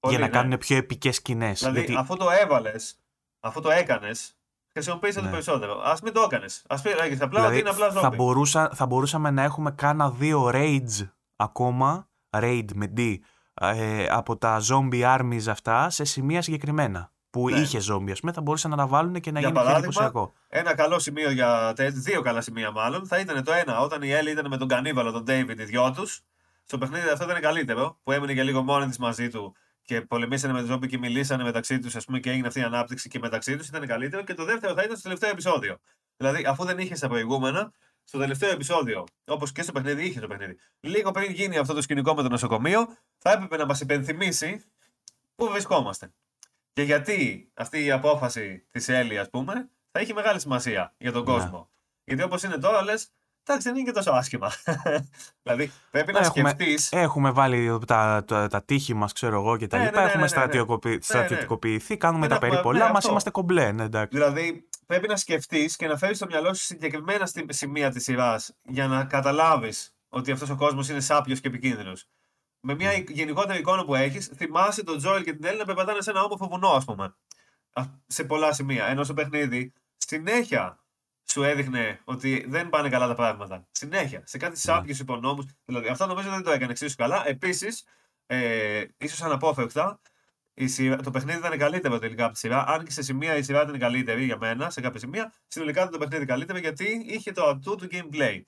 Πολύ, 0.00 0.14
για 0.16 0.24
να 0.24 0.30
ναι. 0.30 0.38
κάνουν 0.38 0.58
πιο 0.58 0.76
επικές 0.76 1.16
σκηνές. 1.16 1.58
Δηλαδή, 1.58 1.78
γιατί 1.78 1.94
αφού 1.96 2.16
το 2.16 2.30
έβαλες, 2.30 2.98
αφού 3.40 3.60
το 3.60 3.70
έκανες, 3.70 4.36
χρησιμοποίησες 4.72 5.20
το 5.20 5.26
Ναι. 5.26 5.30
περισσότερο. 5.30 5.80
Α 5.80 5.96
μην 6.02 6.12
το 6.12 6.22
έκανες. 6.22 6.64
Α 6.68 6.80
πει, 6.80 6.90
έλεγε 6.90 7.14
απλά 7.24 7.28
δηλαδή, 7.28 7.46
ότι 7.46 7.58
είναι 7.60 7.68
απλά 7.70 7.92
θα, 7.92 8.00
ζόμπι. 8.00 8.16
μπορούσα, 8.16 8.70
θα 8.74 8.86
μπορούσαμε 8.86 9.30
να 9.30 9.42
έχουμε 9.42 9.70
κάνα 9.70 10.10
δύο 10.10 10.50
raids 10.54 11.08
ακόμα, 11.36 12.08
raid 12.36 12.64
με 12.74 12.92
D, 12.96 13.16
ε, 13.54 14.06
από 14.08 14.36
τα 14.36 14.60
zombie 14.70 15.18
armies 15.18 15.44
αυτά 15.48 15.90
σε 15.90 16.04
σημεία 16.04 16.42
συγκεκριμένα. 16.42 17.11
Που 17.32 17.48
Ναι. 17.50 17.58
είχε 17.60 17.78
zombie, 17.78 18.10
ας 18.10 18.20
πούμε, 18.20 18.32
θα 18.32 18.40
μπορούσαν 18.40 18.70
να 18.70 18.76
τα 18.76 18.86
βάλουν 18.86 19.20
και 19.20 19.30
να 19.30 19.38
Για 19.40 19.48
γίνει 19.48 19.60
πιο 19.60 19.68
παράδειγμα, 19.68 19.78
εντυπωσιακό. 20.04 20.32
Ένα 20.48 20.74
καλό 20.74 20.98
σημείο 20.98 21.30
για. 21.30 21.72
τε- 21.76 21.92
Δύο 21.94 22.20
καλά 22.22 22.40
σημεία 22.40 22.70
μάλλον. 22.70 23.06
Θα 23.06 23.18
ήταν 23.18 23.44
το 23.44 23.52
ένα, 23.52 23.80
όταν 23.80 24.02
η 24.02 24.10
Έλλη 24.10 24.30
ήταν 24.30 24.46
με 24.48 24.56
τον 24.56 24.68
Κανίβαλο, 24.68 25.12
τον 25.12 25.24
David, 25.28 25.58
οι 25.58 25.64
δυο 25.64 25.92
τους. 25.92 26.20
Στο 26.64 26.78
παιχνίδι 26.78 27.08
αυτό 27.08 27.24
ήταν 27.24 27.40
καλύτερο, 27.40 27.98
που 28.02 28.12
έμεινε 28.12 28.34
και 28.34 28.42
λίγο 28.42 28.62
μόνη 28.62 28.86
της 28.86 28.98
μαζί 28.98 29.28
του 29.28 29.54
και 29.82 30.00
πολεμήσανε 30.00 30.52
με 30.52 30.58
τον 30.58 30.68
ζόμπι 30.68 30.86
και 30.88 30.98
μιλήσανε 30.98 31.42
μεταξύ 31.42 31.78
τους, 31.78 31.96
ας 31.96 32.04
πούμε, 32.04 32.18
και 32.20 32.30
έγινε 32.30 32.46
αυτή 32.46 32.60
η 32.60 32.62
ανάπτυξη 32.62 33.08
και 33.08 33.18
μεταξύ 33.18 33.56
τους. 33.56 33.68
Ήταν 33.68 33.86
καλύτερο. 33.86 34.22
Και 34.22 34.34
το 34.34 34.44
δεύτερο 34.44 34.74
θα 34.74 34.82
ήταν 34.82 34.92
στο 34.96 35.02
τελευταίο 35.02 35.30
επεισόδιο. 35.30 35.78
Δηλαδή, 36.16 36.44
αφού 36.48 36.64
δεν 36.64 36.78
είχες 36.78 37.00
τα 37.00 37.08
προηγούμενα, 37.08 37.72
στο 38.04 38.18
τελευταίο 38.18 38.50
επεισόδιο, 38.50 39.04
όπως 39.24 39.52
και 39.52 39.62
στο 39.62 39.72
παιχνίδι, 39.72 40.04
είχε 40.06 40.20
το 40.20 40.26
παιχνίδι. 40.26 40.56
Λίγο 40.80 41.10
πριν 41.10 41.32
γίνει 41.32 41.56
αυτό 41.58 41.74
το 41.74 41.82
σκηνικό 41.82 42.14
με 42.14 42.22
το 42.22 42.28
νοσοκομείο, 42.28 42.86
θα 43.18 43.32
έπρεπε 43.32 43.56
να 43.56 43.66
μας 43.66 43.80
υπενθυμίσει 43.80 44.62
πού 45.36 45.48
βρισκόμαστε. 45.48 46.12
Και 46.72 46.82
γιατί 46.82 47.50
αυτή 47.54 47.84
η 47.84 47.90
απόφαση 47.90 48.66
της 48.70 48.88
Έλλη, 48.88 49.18
ας 49.18 49.30
πούμε, 49.30 49.52
θα 49.90 50.00
έχει 50.00 50.14
μεγάλη 50.14 50.40
σημασία 50.40 50.94
για 50.98 51.12
τον 51.12 51.24
Ναι. 51.24 51.32
κόσμο. 51.32 51.70
Γιατί 52.04 52.22
όπως 52.22 52.42
είναι 52.42 52.56
τώρα, 52.58 52.82
λες, 52.82 53.08
εντάξει, 53.44 53.68
δεν 53.68 53.76
είναι 53.76 53.84
και 53.84 53.92
τόσο 53.92 54.10
άσχημα. 54.10 54.52
δηλαδή, 55.42 55.72
πρέπει 55.90 56.12
να 56.12 56.18
Έχουμε- 56.18 56.50
σκεφτεί. 56.50 56.96
Έχουμε 56.96 57.30
βάλει 57.30 57.78
τα, 57.86 58.24
τα, 58.26 58.48
τα 58.48 58.62
τείχη 58.62 58.94
μας, 58.94 59.12
ξέρω 59.12 59.36
εγώ 59.40 59.56
και 59.56 59.66
τα 59.66 59.78
Ναι, 59.78 59.84
λοιπά. 59.84 59.96
ναι, 59.96 60.02
ναι, 60.04 60.10
έχουμε 60.12 60.24
ναι, 60.26 60.30
ναι, 60.30 60.36
ναι. 60.36 60.40
στρατιωτικοποιη- 60.40 61.02
στρατιωτικοποιηθεί, 61.02 61.96
κάνουμε 61.96 62.20
Δεν 62.20 62.28
τα 62.28 62.34
έχουμε- 62.34 62.50
περίπολά 62.50 62.78
ναι, 62.78 62.88
μας, 62.88 62.96
αυτό. 62.96 63.10
είμαστε 63.10 63.30
κομπλέ. 63.30 63.72
Ναι, 63.72 63.82
εντάξει. 63.84 64.16
Δηλαδή, 64.18 64.68
πρέπει 64.86 65.08
να 65.08 65.16
σκεφτείς 65.16 65.76
και 65.76 65.86
να 65.86 65.96
φέρεις 65.96 66.16
στο 66.16 66.26
μυαλό 66.26 66.54
σου 66.54 66.62
συγκεκριμένα 66.64 67.26
στη- 67.26 67.46
σημεία 67.48 67.90
της 67.90 68.02
σειράς 68.02 68.54
για 68.62 68.86
να 68.86 69.04
καταλάβεις 69.04 69.94
ότι 70.08 70.30
αυτός 70.32 70.50
ο 70.50 70.56
κόσμος 70.56 70.88
είναι 70.88 71.00
σάπιος 71.00 71.40
και 71.40 71.48
επικίνδυνος. 71.48 72.06
Με 72.64 72.74
μια 72.74 72.92
γενικότερη 72.92 73.58
εικόνα 73.58 73.84
που 73.84 73.94
έχεις, 73.94 74.26
θυμάσαι 74.26 74.84
τον 74.84 74.98
Τζόελ 74.98 75.22
και 75.24 75.32
την 75.32 75.44
Έλλη 75.44 75.58
να 75.58 75.64
περπατάνε 75.64 76.00
σε 76.00 76.10
ένα 76.10 76.22
όμορφο 76.22 76.48
βουνό, 76.48 76.68
ας 76.68 76.84
πούμε. 76.84 77.14
Α, 77.72 77.82
Σε 78.06 78.24
πολλά 78.24 78.52
σημεία. 78.52 78.86
Ενώ 78.86 79.04
στο 79.04 79.14
παιχνίδι, 79.14 79.72
συνέχεια 79.96 80.84
σου 81.24 81.42
έδειχνε 81.42 82.00
ότι 82.04 82.44
δεν 82.48 82.68
πάνε 82.68 82.88
καλά 82.88 83.06
τα 83.06 83.14
πράγματα. 83.14 83.66
Συνέχεια. 83.70 84.22
Σε 84.24 84.38
κάτι 84.38 84.58
σάπιους 84.58 84.98
υπονόμους. 84.98 85.44
Δηλαδή, 85.64 85.88
αυτό 85.88 86.06
νομίζω 86.06 86.30
δεν 86.30 86.42
το 86.42 86.50
έκανε 86.50 86.70
εξίσου 86.70 86.96
καλά. 86.96 87.28
Επίσης, 87.28 87.84
ε, 88.26 88.84
ίσως 88.96 89.22
αναπόφευκτα, 89.22 90.00
η 90.54 90.66
σειρά, 90.66 90.96
το 90.96 91.10
παιχνίδι 91.10 91.38
ήταν 91.38 91.58
καλύτερο 91.58 91.98
τελικά 91.98 92.24
από 92.24 92.32
τη 92.32 92.38
σειρά. 92.38 92.66
Αν 92.66 92.84
και 92.84 92.90
σε 92.90 93.02
σημεία 93.02 93.36
η 93.36 93.42
σειρά 93.42 93.62
ήταν 93.62 93.78
καλύτερη 93.78 94.24
για 94.24 94.36
μένα, 94.36 94.70
σε 94.70 94.80
κάποια 94.80 95.00
σημεία, 95.00 95.32
συνολικά 95.48 95.80
ήταν 95.80 95.92
το 95.92 95.98
παιχνίδι 95.98 96.24
καλύτερο 96.24 96.58
γιατί 96.58 97.04
είχε 97.06 97.32
το 97.32 97.44
ατού 97.44 97.76
του 97.76 97.88
gameplay. 97.90 98.40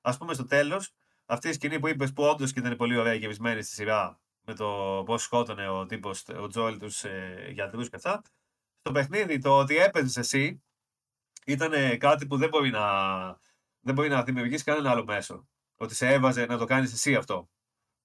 Α 0.00 0.16
πούμε 0.16 0.34
στο 0.34 0.44
τέλος, 0.46 0.92
αυτή 1.26 1.48
η 1.48 1.52
σκηνή 1.52 1.80
που 1.80 1.88
είπες 1.88 2.12
που 2.12 2.22
όντως 2.22 2.52
και 2.52 2.60
ήταν 2.60 2.76
πολύ 2.76 2.96
ωραία 2.96 3.14
γεμισμένη 3.14 3.62
στη 3.62 3.74
σειρά 3.74 4.20
με 4.44 4.54
το 4.54 5.02
πώς 5.06 5.22
σκότωνε 5.22 5.68
ο 5.68 5.86
τύπος, 5.86 6.24
ο 6.40 6.46
Τζόελ, 6.46 6.78
τους 6.78 7.04
ε, 7.04 7.50
γιατρούς 7.52 7.88
και 7.88 7.96
αυτά. 7.96 8.22
Στο 8.78 8.92
παιχνίδι, 8.92 9.38
το 9.38 9.58
ότι 9.58 9.76
έπαιζες 9.76 10.16
εσύ 10.16 10.62
ήταν 11.46 11.98
κάτι 11.98 12.26
που 12.26 12.36
δεν 12.36 12.48
μπορεί 12.48 12.70
να, 12.70 12.86
δεν 13.80 13.94
μπορεί 13.94 14.08
να 14.08 14.22
δημιουργήσει 14.22 14.64
κανένα 14.64 14.90
άλλο 14.90 15.04
μέσο. 15.04 15.48
Ότι 15.76 15.94
σε 15.94 16.08
έβαζε 16.08 16.46
να 16.46 16.58
το 16.58 16.64
κάνεις 16.64 16.92
εσύ 16.92 17.14
αυτό. 17.14 17.48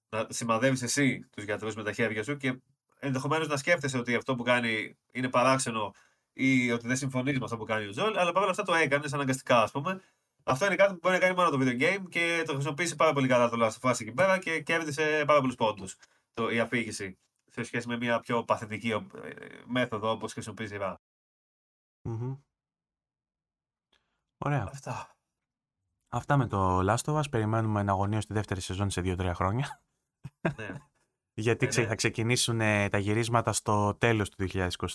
Να 0.09 0.27
σημαδεύεις 0.29 0.81
εσύ 0.81 1.27
τους 1.29 1.43
γιατρούς 1.43 1.75
με 1.75 1.83
τα 1.83 1.91
χέρια 1.91 2.23
σου 2.23 2.37
και 2.37 2.61
ενδεχομένως 2.99 3.47
να 3.47 3.57
σκέφτεσαι 3.57 3.97
ότι 3.97 4.15
αυτό 4.15 4.35
που 4.35 4.43
κάνει 4.43 4.97
είναι 5.11 5.29
παράξενο 5.29 5.93
ή 6.33 6.71
ότι 6.71 6.87
δεν 6.87 6.95
συμφωνείς 6.95 7.37
με 7.37 7.43
αυτό 7.43 7.57
που 7.57 7.63
κάνει 7.63 7.85
ο 7.85 7.89
Τζόλ, 7.91 8.17
αλλά 8.17 8.31
παρόλα 8.31 8.51
αυτά 8.51 8.63
το 8.63 8.73
έκανες 8.73 9.13
αναγκαστικά, 9.13 9.61
ας 9.61 9.71
πούμε. 9.71 10.01
Αυτό 10.43 10.65
είναι 10.65 10.75
κάτι 10.75 10.93
που 10.93 10.99
μπορεί 11.01 11.13
να 11.13 11.21
κάνει 11.21 11.35
μόνο 11.35 11.49
το 11.49 11.57
video 11.61 11.81
game 11.81 12.03
και 12.09 12.43
το 12.45 12.53
χρησιμοποιήσει 12.53 12.95
πάρα 12.95 13.13
πολύ 13.13 13.27
καλά 13.27 13.49
το 13.49 13.57
Last 13.65 13.81
of 13.81 13.91
Us 13.91 14.01
εκεί 14.01 14.11
πέρα 14.11 14.39
και 14.39 14.61
κέρδισε 14.61 15.23
πάρα 15.25 15.39
πολλούς 15.39 15.55
πόντους 15.55 15.95
η 16.51 16.59
αφήγηση 16.59 17.17
σε 17.51 17.63
σχέση 17.63 17.87
με 17.87 17.97
μια 17.97 18.19
πιο 18.19 18.43
παθητική 18.43 18.89
ε, 18.89 18.99
μέθοδο 19.65 20.11
όπως 20.11 20.33
χρησιμοποιεί 20.33 20.63
η 20.63 20.79
mm 22.09 22.37
Ωραία. 24.45 24.69
Αυτά. 24.71 25.15
Αυτά 26.09 26.37
με 26.37 26.47
το 26.47 26.79
Last 26.79 27.13
of 27.13 27.19
Us. 27.19 27.29
Περιμένουμε 27.31 27.83
να 27.83 27.91
αγωνίως 27.91 28.23
στη 28.23 28.33
δεύτερη 28.33 28.61
σεζόν 28.61 28.89
σε 28.89 29.01
2-3 29.05 29.31
χρόνια. 29.35 29.81
Ναι. 30.57 30.69
Γιατί 31.33 31.65
ναι, 31.65 31.81
ναι. 31.81 31.87
θα 31.87 31.95
ξεκινήσουν 31.95 32.57
τα 32.89 32.97
γυρίσματα 32.97 33.53
στο 33.53 33.95
τέλος 33.95 34.29
του 34.29 34.47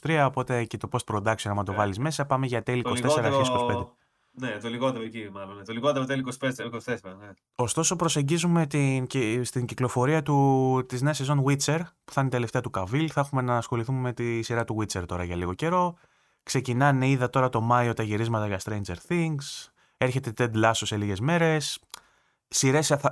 2023. 0.02 0.24
Οπότε 0.26 0.64
και 0.64 0.76
το 0.76 0.88
post-production, 0.92 1.48
άμα 1.48 1.62
το 1.62 1.70
ναι. 1.70 1.76
βάλεις 1.76 1.98
μέσα, 1.98 2.26
πάμε 2.26 2.46
για 2.46 2.62
τέλη 2.62 2.82
24 2.86 3.18
αρχές 3.18 3.48
25. 3.50 3.88
Ναι, 4.36 4.58
το 4.58 4.68
λιγότερο 4.68 5.04
εκεί 5.04 5.28
μάλλον. 5.32 5.56
Ναι. 5.56 5.62
Το 5.62 5.72
λιγότερο 5.72 6.04
τέλη 6.04 6.24
24. 6.40 6.50
24 6.84 6.96
ναι. 7.02 7.30
Ωστόσο, 7.54 7.96
προσεγγίζουμε 7.96 8.66
την, 8.66 9.06
στην 9.42 9.66
κυκλοφορία 9.66 10.22
του, 10.22 10.84
της 10.88 11.02
νέας 11.02 11.16
σεζόν 11.16 11.44
Witcher, 11.46 11.80
που 12.04 12.12
θα 12.12 12.20
είναι 12.20 12.28
η 12.28 12.32
τελευταία 12.32 12.62
του 12.62 12.70
Καβίλ. 12.70 13.10
Θα 13.12 13.20
έχουμε 13.20 13.42
να 13.42 13.56
ασχοληθούμε 13.56 14.00
με 14.00 14.12
τη 14.12 14.42
σειρά 14.42 14.64
του 14.64 14.76
Witcher 14.80 15.06
τώρα 15.06 15.24
για 15.24 15.36
λίγο 15.36 15.54
καιρό. 15.54 15.96
Ξεκινάνε, 16.42 17.08
είδα 17.08 17.30
τώρα 17.30 17.48
το 17.48 17.60
Μάιο 17.60 17.92
τα 17.92 18.02
γυρίσματα 18.02 18.46
για 18.46 18.60
Stranger 18.64 18.96
Things. 19.08 19.68
Έρχεται 19.96 20.32
Ted 20.38 20.64
Lasso 20.64 20.72
σε 20.72 20.96
λίγες 20.96 21.20
μέρες. 21.20 21.78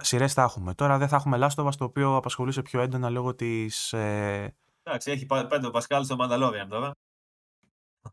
Σειρές 0.01 0.33
θα 0.33 0.43
έχουμε. 0.43 0.75
Τώρα 0.75 0.99
δεν 0.99 1.09
θα 1.09 1.17
έχουμε 1.17 1.39
Last 1.41 1.63
of 1.63 1.67
Us, 1.67 1.75
το 1.79 1.85
οποίο 1.85 2.17
απασχολούσε 2.17 2.63
πιο 2.63 2.81
έντονα 2.81 3.11
λόγω 3.11 3.35
της. 3.35 3.93
Ε... 3.93 4.55
Εντάξει, 4.83 5.11
έχει 5.11 5.27
πέντε 5.27 5.67
ο 5.67 5.71
Πασκάλ 5.71 6.05
στο 6.05 6.17
Mandalorian 6.19 6.67
τώρα. 6.69 6.93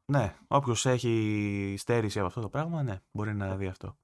Ναι, 0.06 0.36
όποιος 0.48 0.86
έχει 0.86 1.76
στέρηση 1.78 2.18
από 2.18 2.28
αυτό 2.28 2.42
το 2.42 2.50
πράγμα, 2.50 2.84
ναι, 2.84 3.00
μπορεί 3.12 3.36
να 3.36 3.56
δει 3.56 3.68
αυτό. 3.68 3.98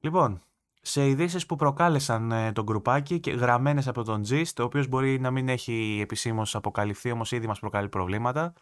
Λοιπόν, 0.00 0.42
σε 0.80 1.08
ειδήσεις 1.08 1.46
που 1.46 1.56
προκάλεσαν 1.56 2.32
ε, 2.32 2.52
τον 2.52 2.64
γκρουπάκι 2.64 3.20
και 3.20 3.30
γραμμένες 3.30 3.88
από 3.88 4.02
τον 4.02 4.22
Gist, 4.28 4.52
ο 4.58 4.62
οποίος 4.62 4.88
μπορεί 4.88 5.20
να 5.20 5.30
μην 5.30 5.48
έχει 5.48 5.98
επισήμως 6.02 6.54
αποκαλυφθεί, 6.54 7.10
όμως 7.10 7.32
ήδη 7.32 7.46
μας 7.46 7.58
προκαλεί 7.58 7.88
προβλήματα. 7.88 8.52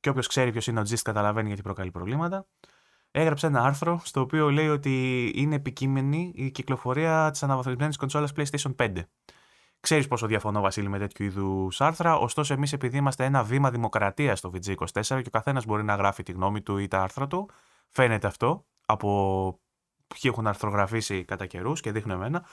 Και 0.00 0.08
όποιος 0.08 0.26
ξέρει 0.26 0.52
ποιος 0.52 0.66
είναι 0.66 0.80
ο 0.80 0.82
Gist 0.82 1.00
καταλαβαίνει 1.02 1.46
γιατί 1.46 1.62
προκαλεί 1.62 1.90
προβλήματα 1.90 2.46
έγραψε 3.12 3.46
ένα 3.46 3.62
άρθρο 3.62 4.00
στο 4.04 4.20
οποίο 4.20 4.50
λέει 4.50 4.68
ότι 4.68 5.26
είναι 5.34 5.54
επικείμενη 5.54 6.32
η 6.34 6.50
κυκλοφορία 6.50 7.30
της 7.30 7.42
αναβαθμισμένης 7.42 7.96
κονσόλας 7.96 8.32
PlayStation 8.36 8.74
5. 8.76 8.92
Ξέρεις 9.82 10.08
πόσο 10.08 10.26
διαφωνώ, 10.26 10.60
Βασίλη, 10.60 10.88
με 10.88 10.98
τέτοιου 10.98 11.24
είδους 11.24 11.80
άρθρα. 11.80 12.16
Ωστόσο, 12.16 12.54
εμείς, 12.54 12.72
επειδή 12.72 12.96
είμαστε 12.96 13.24
ένα 13.24 13.42
βήμα 13.42 13.70
δημοκρατίας 13.70 14.38
στο 14.38 14.50
VG24 14.54 15.02
και 15.02 15.14
ο 15.14 15.30
καθένας 15.30 15.64
μπορεί 15.64 15.84
να 15.84 15.94
γράφει 15.94 16.22
τη 16.22 16.32
γνώμη 16.32 16.60
του 16.60 16.78
ή 16.78 16.88
τα 16.88 17.02
άρθρα 17.02 17.26
του, 17.26 17.50
φαίνεται 17.88 18.26
αυτό 18.26 18.64
από 18.86 19.60
ποιοι 20.06 20.30
έχουν 20.34 20.46
αρθρογραφήσει 20.46 21.24
κατά 21.24 21.46
καιρούς 21.46 21.80
και 21.80 21.92
δείχνω 21.92 22.12
εμένα, 22.12 22.44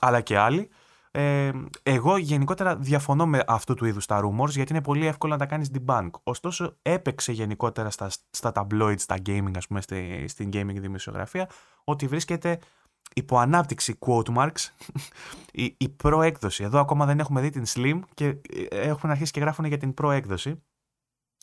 αλλά 0.00 0.20
και 0.20 0.38
άλλοι. 0.38 0.68
Ε, 1.10 1.50
εγώ 1.82 2.16
γενικότερα 2.16 2.76
διαφωνώ 2.76 3.26
με 3.26 3.44
αυτού 3.46 3.74
του 3.74 3.84
είδους 3.84 4.06
τα 4.06 4.20
rumors 4.24 4.48
γιατί 4.48 4.72
είναι 4.72 4.82
πολύ 4.82 5.06
εύκολο 5.06 5.32
να 5.32 5.38
τα 5.38 5.46
κάνεις 5.46 5.70
debunk. 5.74 6.10
Ωστόσο, 6.22 6.76
έπαιξε 6.82 7.32
γενικότερα 7.32 7.90
στα, 7.90 8.10
στα 8.30 8.52
tabloids, 8.54 8.98
στα 8.98 9.16
gaming, 9.26 9.56
ας 9.56 9.66
πούμε, 9.66 9.80
στη, 9.80 10.24
στην 10.28 10.50
gaming 10.52 10.76
δημοσιογραφία, 10.78 11.48
ότι 11.84 12.06
βρίσκεται 12.06 12.58
υπό 13.14 13.38
ανάπτυξη 13.38 13.98
quote 14.06 14.36
marks 14.36 14.88
η, 15.52 15.74
η 15.78 15.88
προέκδοση. 15.88 16.64
Εδώ 16.64 16.78
ακόμα 16.80 17.06
δεν 17.06 17.18
έχουμε 17.18 17.40
δει 17.40 17.50
την 17.50 17.64
Slim 17.66 18.00
και 18.14 18.26
ε, 18.26 18.36
έχουν 18.68 19.10
αρχίσει 19.10 19.32
και 19.32 19.40
γράφουν 19.40 19.64
για 19.64 19.78
την 19.78 19.94
προέκδοση. 19.94 20.62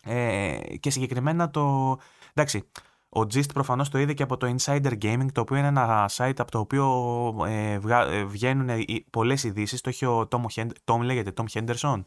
Ε, 0.03 0.57
και 0.80 0.90
συγκεκριμένα 0.90 1.49
το. 1.49 1.98
Εντάξει, 2.34 2.69
ο 3.10 3.19
Gist 3.19 3.53
προφανώς 3.53 3.90
το 3.90 3.98
είδε 3.98 4.14
και 4.14 4.23
από 4.23 4.38
το 4.38 4.56
Insider 4.56 4.94
Gaming, 5.02 5.27
το 5.31 5.41
οποίο 5.41 5.57
είναι 5.57 5.68
ένα 5.68 6.10
site 6.15 6.34
από 6.38 6.52
το 6.52 6.60
οποίο 6.60 7.45
ε, 7.48 7.80
ε 8.10 8.23
βγαίνουν 8.23 8.85
πολλές 9.10 9.44
ειδήσεις. 9.44 9.81
Το 9.81 9.90
έχει 9.90 10.06
ο 10.06 10.27
Tom, 10.31 10.64
Tom 10.85 10.99
λέγεται, 10.99 11.34
Tom 11.35 11.45
Henderson. 11.53 12.02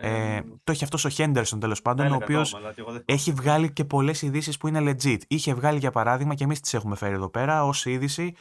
Ε, 0.00 0.34
ε, 0.34 0.42
το 0.64 0.72
έχει 0.72 0.84
αυτός 0.84 1.04
ο 1.04 1.08
Henderson 1.16 1.60
τέλος 1.60 1.82
πάντων, 1.82 2.12
ο 2.12 2.14
οποίος 2.14 2.56
έχει 3.04 3.32
βγάλει 3.32 3.72
και 3.72 3.84
πολλές 3.84 4.22
ειδήσεις 4.22 4.56
που 4.56 4.68
είναι 4.68 4.80
legit. 4.80 5.18
Είχε 5.28 5.54
βγάλει 5.54 5.78
για 5.78 5.90
παράδειγμα, 5.90 6.34
και 6.34 6.44
εμείς 6.44 6.60
τις 6.60 6.74
έχουμε 6.74 6.96
φέρει 6.96 7.14
εδώ 7.14 7.28
πέρα, 7.28 7.64
ως 7.64 7.86
είδηση 7.86 8.34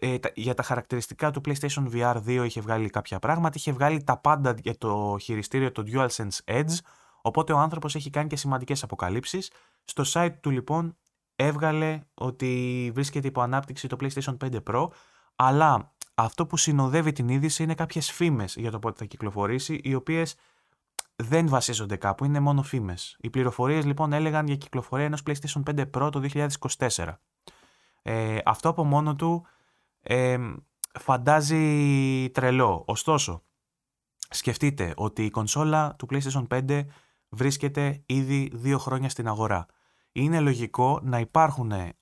ε, 0.00 0.16
για 0.34 0.54
τα 0.54 0.62
χαρακτηριστικά 0.62 1.30
του 1.30 1.40
PlayStation 1.44 1.90
VR 1.92 2.16
2 2.16 2.42
είχε 2.44 2.60
βγάλει 2.60 2.90
κάποια 2.90 3.18
πράγματα, 3.18 3.54
είχε 3.56 3.72
βγάλει 3.72 4.04
τα 4.04 4.16
πάντα 4.16 4.54
για 4.62 4.78
το 4.78 5.16
χειριστήριο 5.20 5.72
το 5.72 5.84
DualSense 5.86 6.38
Edge, 6.44 6.76
οπότε 7.22 7.52
ο 7.52 7.58
άνθρωπος 7.58 7.94
έχει 7.94 8.10
κάνει 8.10 8.28
και 8.28 8.36
σημαντικές 8.36 8.82
αποκαλύψεις. 8.82 9.50
Στο 9.84 10.02
site 10.06 10.34
του 10.40 10.50
λοιπόν 10.50 10.96
έβγαλε 11.36 12.00
ότι 12.14 12.90
βρίσκεται 12.94 13.26
υπό 13.26 13.40
ανάπτυξη 13.40 13.88
το 13.88 13.96
PlayStation 14.00 14.36
5 14.44 14.58
Pro, 14.70 14.88
αλλά 15.36 15.92
αυτό 16.14 16.46
που 16.46 16.56
συνοδεύει 16.56 17.12
την 17.12 17.28
είδηση 17.28 17.62
είναι 17.62 17.74
κάποιες 17.74 18.10
φήμες 18.10 18.54
για 18.56 18.70
το 18.70 18.78
πότε 18.78 18.98
θα 18.98 19.04
κυκλοφορήσει, 19.04 19.80
οι 19.82 19.94
οποίες 19.94 20.34
δεν 21.16 21.48
βασίζονται 21.48 21.96
κάπου, 21.96 22.24
είναι 22.24 22.40
μόνο 22.40 22.62
φήμες. 22.62 23.16
Οι 23.20 23.30
πληροφορίες 23.30 23.84
λοιπόν 23.84 24.12
έλεγαν 24.12 24.46
για 24.46 24.56
κυκλοφορία 24.56 25.04
ενός 25.04 25.22
PlayStation 25.26 25.62
5 25.74 25.84
Pro 25.94 26.12
το 26.12 26.48
2024. 26.88 27.16
Ε, 28.02 28.38
αυτό 28.44 28.68
από 28.68 28.84
μόνο 28.84 29.14
του 29.14 29.46
ε, 30.02 30.38
φαντάζει 31.00 32.30
τρελό. 32.30 32.84
Ωστόσο, 32.86 33.42
σκεφτείτε 34.30 34.92
ότι 34.96 35.24
η 35.24 35.30
κονσόλα 35.30 35.94
του 35.98 36.06
PlayStation 36.10 36.46
5 36.48 36.84
βρίσκεται 37.28 38.02
ήδη 38.06 38.50
δύο 38.54 38.78
χρόνια 38.78 39.08
στην 39.08 39.28
αγορά 39.28 39.66
είναι 40.12 40.40
λογικό 40.40 41.00
να 41.02 41.18
υπάρχουν 41.18 41.72
ε, 41.72 41.92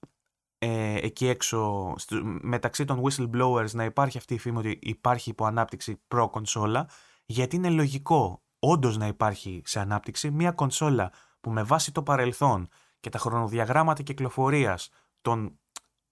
εκεί 0.96 1.26
έξω 1.26 1.94
μεταξύ 2.40 2.84
των 2.84 3.02
whistleblowers 3.02 3.70
να 3.72 3.84
υπάρχει 3.84 4.18
αυτή 4.18 4.34
η 4.34 4.38
φήμη 4.38 4.58
ότι 4.58 4.78
υπάρχει 4.82 5.30
υπό 5.30 5.44
ανάπτυξη 5.44 6.02
προ 6.08 6.30
κονσόλα 6.30 6.88
γιατί 7.26 7.56
είναι 7.56 7.70
λογικό 7.70 8.42
όντως 8.58 8.96
να 8.96 9.06
υπάρχει 9.06 9.62
σε 9.64 9.80
ανάπτυξη 9.80 10.30
μια 10.30 10.52
κονσόλα 10.52 11.12
που 11.40 11.50
με 11.50 11.62
βάση 11.62 11.92
το 11.92 12.02
παρελθόν 12.02 12.68
και 13.00 13.08
τα 13.08 13.18
χρονοδιαγράμματα 13.18 14.02
κυκλοφορίας 14.02 14.88
των 15.20 15.46
ε, 15.46 15.50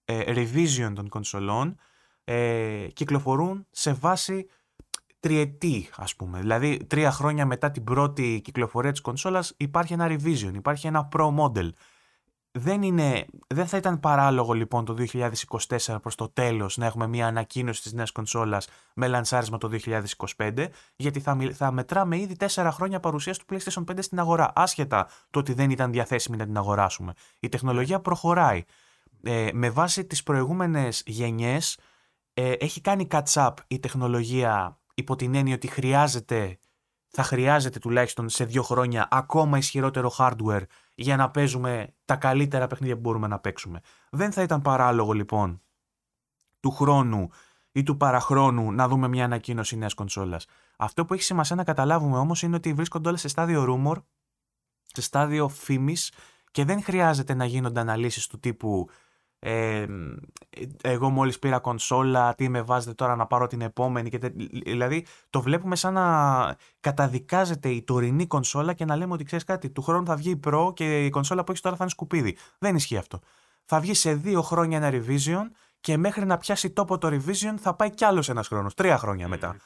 revision 0.08 0.92
των 0.94 1.08
κονσολών 1.08 1.76
ε, 2.24 2.86
κυκλοφορούν 2.92 3.66
σε 3.70 3.92
βάση 3.92 4.46
τριετή 5.20 5.88
ας 5.96 6.16
πούμε. 6.16 6.38
Δηλαδή 6.40 6.86
τρία 6.86 7.10
χρόνια 7.10 7.46
μετά 7.46 7.70
την 7.70 7.84
πρώτη 7.84 8.40
κυκλοφορία 8.44 8.90
της 8.90 9.00
κονσόλας 9.00 9.54
υπάρχει 9.56 9.92
ένα 9.92 10.06
revision, 10.10 10.50
υπάρχει 10.54 10.86
ένα 10.86 11.08
pro 11.16 11.34
model. 11.36 11.70
Δεν, 12.50 12.82
είναι, 12.82 13.26
δεν 13.46 13.66
θα 13.66 13.76
ήταν 13.76 14.00
παράλογο 14.00 14.52
λοιπόν 14.52 14.84
το 14.84 14.96
2024 15.12 15.96
προς 16.02 16.14
το 16.14 16.28
τέλος 16.28 16.76
να 16.76 16.86
έχουμε 16.86 17.06
μια 17.06 17.26
ανακοίνωση 17.26 17.82
της 17.82 17.92
νέας 17.92 18.10
κονσόλας 18.10 18.68
με 18.94 19.06
λανσάρισμα 19.06 19.58
το 19.58 19.70
2025 20.36 20.66
γιατί 20.96 21.20
θα, 21.20 21.38
θα 21.52 21.70
μετράμε 21.70 22.18
ήδη 22.18 22.36
4 22.54 22.68
χρόνια 22.72 23.00
παρουσίας 23.00 23.38
του 23.38 23.44
PlayStation 23.50 23.84
5 23.84 23.98
στην 23.98 24.18
αγορά 24.18 24.52
άσχετα 24.54 25.08
το 25.30 25.38
ότι 25.38 25.52
δεν 25.52 25.70
ήταν 25.70 25.92
διαθέσιμη 25.92 26.36
να 26.36 26.44
την 26.44 26.56
αγοράσουμε. 26.56 27.12
Η 27.40 27.48
τεχνολογία 27.48 28.00
προχωράει. 28.00 28.64
Ε, 29.22 29.50
με 29.52 29.70
βάση 29.70 30.04
τις 30.04 30.22
προηγούμενες 30.22 31.02
γενιές 31.06 31.78
ε, 32.34 32.52
έχει 32.52 32.80
κάνει 32.80 33.06
catch-up 33.10 33.52
η 33.66 33.78
τεχνολογία 33.78 34.80
υπό 34.94 35.16
την 35.16 35.34
έννοια 35.34 35.54
ότι 35.54 35.66
χρειάζεται, 35.66 36.58
θα 37.08 37.22
χρειάζεται 37.22 37.78
τουλάχιστον 37.78 38.28
σε 38.28 38.44
δύο 38.44 38.62
χρόνια 38.62 39.08
ακόμα 39.10 39.58
ισχυρότερο 39.58 40.12
hardware 40.18 40.62
για 40.94 41.16
να 41.16 41.30
παίζουμε 41.30 41.94
τα 42.04 42.16
καλύτερα 42.16 42.66
παιχνίδια 42.66 42.94
που 42.94 43.00
μπορούμε 43.00 43.26
να 43.26 43.38
παίξουμε. 43.38 43.80
Δεν 44.10 44.32
θα 44.32 44.42
ήταν 44.42 44.62
παράλογο 44.62 45.12
λοιπόν 45.12 45.62
του 46.60 46.70
χρόνου 46.70 47.28
ή 47.72 47.82
του 47.82 47.96
παραχρόνου 47.96 48.72
να 48.72 48.88
δούμε 48.88 49.08
μια 49.08 49.24
ανακοίνωση 49.24 49.76
νέας 49.76 49.94
κονσόλας. 49.94 50.46
Αυτό 50.78 51.04
που 51.04 51.14
έχει 51.14 51.22
σημασία 51.22 51.56
να 51.56 51.64
καταλάβουμε 51.64 52.18
όμως 52.18 52.42
είναι 52.42 52.56
ότι 52.56 52.72
βρίσκονται 52.72 53.08
όλα 53.08 53.16
σε 53.16 53.28
στάδιο 53.28 53.64
rumor, 53.68 53.96
σε 54.84 55.02
στάδιο 55.02 55.48
φήμης 55.48 56.12
και 56.50 56.64
δεν 56.64 56.82
χρειάζεται 56.82 57.34
να 57.34 57.44
γίνονται 57.44 57.80
αναλύσεις 57.80 58.26
του 58.26 58.40
τύπου 58.40 58.88
ε, 59.38 59.86
εγώ 60.82 61.10
μόλις 61.10 61.38
πήρα 61.38 61.58
κονσόλα, 61.58 62.34
τι 62.34 62.48
με 62.48 62.62
βάζετε 62.62 62.94
τώρα 62.94 63.16
να 63.16 63.26
πάρω 63.26 63.46
την 63.46 63.60
επόμενη. 63.60 64.10
Και 64.10 64.18
δηλαδή 64.64 65.06
το 65.30 65.40
βλέπουμε 65.40 65.76
σαν 65.76 65.92
να 65.92 66.56
καταδικάζεται 66.80 67.68
η 67.68 67.82
τωρινή 67.82 68.26
κονσόλα 68.26 68.72
και 68.72 68.84
να 68.84 68.96
λέμε 68.96 69.12
ότι 69.12 69.24
ξέρεις 69.24 69.44
κάτι, 69.44 69.70
του 69.70 69.82
χρόνου 69.82 70.06
θα 70.06 70.16
βγει 70.16 70.30
η 70.30 70.40
Pro 70.46 70.74
και 70.74 71.04
η 71.04 71.10
κονσόλα 71.10 71.44
που 71.44 71.50
έχεις 71.50 71.62
τώρα 71.62 71.76
θα 71.76 71.82
είναι 71.82 71.92
σκουπίδι. 71.92 72.36
Δεν 72.58 72.76
ισχύει 72.76 72.96
αυτό. 72.96 73.20
Θα 73.64 73.80
βγει 73.80 73.94
σε 73.94 74.14
δύο 74.14 74.42
χρόνια 74.42 74.76
ένα 74.76 74.90
revision 74.92 75.50
και 75.80 75.96
μέχρι 75.96 76.26
να 76.26 76.36
πιάσει 76.36 76.70
τόπο 76.70 76.98
το 76.98 77.08
revision 77.08 77.54
θα 77.58 77.74
πάει 77.74 77.90
κι 77.90 78.04
άλλος 78.04 78.28
ένας 78.28 78.48
χρόνος, 78.48 78.74
τρία 78.74 78.98
χρόνια 78.98 79.28
μετά. 79.28 79.56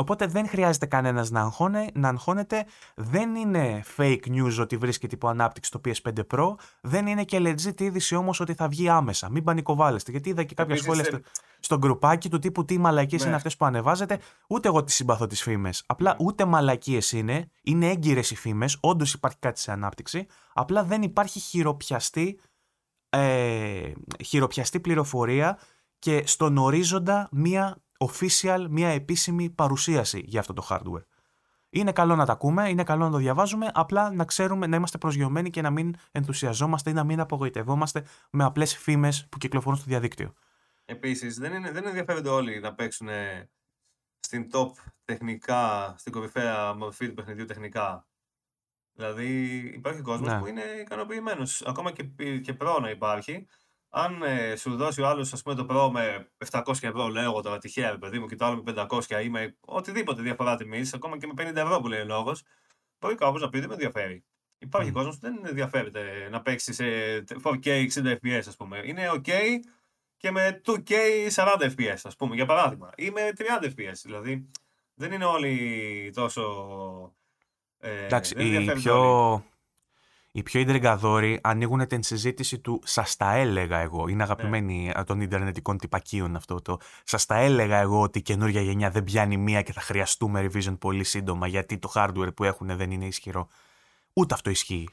Οπότε 0.00 0.26
δεν 0.26 0.48
χρειάζεται 0.48 0.86
κανένας 0.86 1.30
να, 1.30 1.40
αγχώνε, 1.40 1.86
να 1.94 2.08
αγχώνεται. 2.08 2.64
Δεν 2.94 3.34
είναι 3.34 3.84
fake 3.96 4.26
news 4.26 4.58
ότι 4.60 4.76
βρίσκεται 4.76 5.14
υπό 5.14 5.28
ανάπτυξη 5.28 5.70
το 5.70 5.80
PS5 5.84 6.12
Pro. 6.34 6.54
Δεν 6.80 7.06
είναι 7.06 7.24
και 7.24 7.38
legit 7.40 7.80
είδηση 7.80 8.14
όμως 8.14 8.40
ότι 8.40 8.54
θα 8.54 8.68
βγει 8.68 8.88
άμεσα. 8.88 9.30
Μην 9.30 9.44
πανικοβάλλεστε. 9.44 10.10
Γιατί 10.10 10.28
είδα 10.28 10.42
και 10.42 10.54
κάποια 10.54 10.76
σχόλια 10.76 11.04
στο, 11.04 11.20
στο 11.60 11.78
γκρουπάκι 11.78 12.30
του 12.30 12.38
τύπου 12.38 12.64
τι 12.64 12.78
μαλακίες 12.78 13.20
ναι. 13.20 13.26
είναι 13.26 13.36
αυτές 13.36 13.56
που 13.56 13.64
ανεβάζετε. 13.64 14.18
Ούτε 14.48 14.68
εγώ 14.68 14.84
τις 14.84 14.94
συμπαθώ 14.94 15.26
τις 15.26 15.42
φήμες. 15.42 15.82
Απλά 15.86 16.10
ναι. 16.10 16.16
ούτε 16.26 16.44
μαλακίες 16.44 17.12
είναι. 17.12 17.50
Είναι 17.62 17.90
έγκυρες 17.90 18.30
οι 18.30 18.36
φήμες. 18.36 18.78
Όντως 18.80 19.12
υπάρχει 19.12 19.38
κάτι 19.38 19.60
σε 19.60 19.72
ανάπτυξη. 19.72 20.26
Απλά 20.52 20.84
δεν 20.84 21.02
υπάρχει 21.02 21.40
χειροπιαστή, 21.40 22.40
ε, 23.10 23.92
χειροπιαστή 24.24 24.80
πληροφορία 24.80 25.58
και 25.98 26.22
στον 26.26 26.56
ορίζοντα 26.56 27.28
μία 27.30 27.82
official, 28.00 28.66
μία 28.70 28.88
επίσημη 28.88 29.50
παρουσίαση 29.50 30.22
για 30.26 30.40
αυτό 30.40 30.52
το 30.52 30.66
hardware. 30.68 31.04
Είναι 31.70 31.92
καλό 31.92 32.16
να 32.16 32.26
τα 32.26 32.32
ακούμε, 32.32 32.68
είναι 32.68 32.82
καλό 32.82 33.04
να 33.04 33.10
το 33.10 33.16
διαβάζουμε, 33.16 33.70
απλά 33.74 34.12
να 34.12 34.24
ξέρουμε 34.24 34.66
να 34.66 34.76
είμαστε 34.76 34.98
προσγειωμένοι 34.98 35.50
και 35.50 35.62
να 35.62 35.70
μην 35.70 35.94
ενθουσιαζόμαστε 36.12 36.90
ή 36.90 36.92
να 36.92 37.04
μην 37.04 37.20
απογοητευόμαστε 37.20 38.04
με 38.30 38.44
απλές 38.44 38.76
φήμες 38.76 39.26
που 39.28 39.38
κυκλοφορούν 39.38 39.78
στο 39.78 39.88
διαδίκτυο. 39.88 40.34
Επίσης, 40.84 41.38
δεν, 41.38 41.52
είναι, 41.52 41.70
δεν 41.70 41.86
ενδιαφέρονται 41.86 42.28
όλοι 42.28 42.60
να 42.60 42.74
παίξουν 42.74 43.08
στην 44.20 44.48
top 44.52 44.70
τεχνικά, 45.04 45.94
στην 45.98 46.12
κορυφαία 46.12 46.74
μορφή 46.74 47.08
του 47.08 47.14
παιχνιδιού 47.14 47.44
τεχνικά. 47.44 48.06
Δηλαδή, 48.92 49.56
υπάρχει 49.74 50.00
κόσμος 50.00 50.28
ναι. 50.28 50.38
που 50.38 50.46
είναι 50.46 50.62
ικανοποιημένος. 50.80 51.62
Ακόμα 51.66 51.92
και, 51.92 52.02
και 52.38 52.54
προ 52.54 52.78
να 52.78 52.90
υπάρχει, 52.90 53.46
αν 53.90 54.22
ε, 54.22 54.56
σου 54.56 54.76
δώσει 54.76 55.00
ο 55.00 55.06
άλλος 55.06 55.42
το 55.42 55.66
Pro 55.70 55.90
με 55.92 56.28
700 56.50 56.62
ευρώ, 56.80 57.08
λέω 57.08 57.22
εγώ 57.22 57.42
τώρα 57.42 57.58
τυχαία, 57.58 57.98
παιδί 57.98 58.18
μου, 58.18 58.26
και 58.26 58.36
το 58.36 58.44
άλλο 58.44 58.62
με 58.66 58.86
500 58.90 59.22
ή 59.24 59.28
με 59.28 59.56
οτιδήποτε 59.60 60.22
διαφορά 60.22 60.56
τιμής, 60.56 60.94
ακόμα 60.94 61.18
και 61.18 61.26
με 61.26 61.50
50 61.50 61.56
ευρώ 61.56 61.80
που 61.80 61.88
λέει 61.88 62.00
ο 62.00 62.04
λόγος, 62.04 62.42
μπορεί 62.98 63.14
κάποιος 63.14 63.42
να 63.42 63.48
πει 63.48 63.58
δεν 63.58 63.68
με 63.68 63.74
ενδιαφέρει. 63.74 64.24
Υπάρχει 64.58 64.90
mm. 64.90 64.94
κόσμος 64.94 65.14
που 65.14 65.20
δεν 65.20 65.40
ενδιαφέρεται 65.46 66.28
να 66.30 66.42
παίξει 66.42 66.72
σε 66.72 66.84
4K 67.42 67.88
60 67.94 68.16
FPS, 68.22 68.42
ας 68.46 68.56
πούμε. 68.56 68.80
Είναι 68.84 69.10
OK 69.14 69.30
και 70.16 70.30
με 70.30 70.60
2K 70.66 70.92
40 71.34 71.72
FPS, 71.76 71.98
ας 72.02 72.16
πούμε, 72.16 72.34
για 72.34 72.46
παράδειγμα. 72.46 72.90
Ή 72.96 73.10
με 73.10 73.32
30 73.36 73.64
FPS. 73.64 74.00
Δηλαδή 74.02 74.50
δεν 74.94 75.12
είναι 75.12 75.24
όλοι 75.24 76.10
τόσο. 76.14 77.14
Ε, 77.78 78.04
Εντάξει, 78.04 78.34
οι 78.38 78.72
πιο, 78.72 79.44
οι 80.32 80.42
πιο 80.42 80.60
ιντριγκαδόροι 80.60 81.38
ανοίγουν 81.42 81.86
την 81.86 82.02
συζήτηση 82.02 82.58
του 82.58 82.80
«Σας 82.84 83.16
τα 83.16 83.34
έλεγα 83.34 83.78
εγώ». 83.78 84.08
Είναι 84.08 84.22
αγαπημένοι 84.22 84.92
ναι. 84.96 85.04
των 85.04 85.20
Ιντερνετικών 85.20 85.78
τυπακίων 85.78 86.36
αυτό 86.36 86.62
το 86.62 86.78
«Σας 87.04 87.26
τα 87.26 87.36
έλεγα 87.36 87.78
εγώ 87.78 88.00
ότι 88.00 88.18
η 88.18 88.22
καινούργια 88.22 88.60
γενιά 88.60 88.90
δεν 88.90 89.04
πιάνει 89.04 89.36
μία 89.36 89.62
και 89.62 89.72
θα 89.72 89.80
χρειαστούμε 89.80 90.46
revision 90.46 90.78
πολύ 90.78 91.04
σύντομα 91.04 91.46
γιατί 91.46 91.78
το 91.78 91.92
hardware 91.94 92.34
που 92.34 92.44
έχουν 92.44 92.76
δεν 92.76 92.90
είναι 92.90 93.06
ισχυρό». 93.06 93.48
Ούτε 94.12 94.34
αυτό 94.34 94.50
ισχύει. 94.50 94.88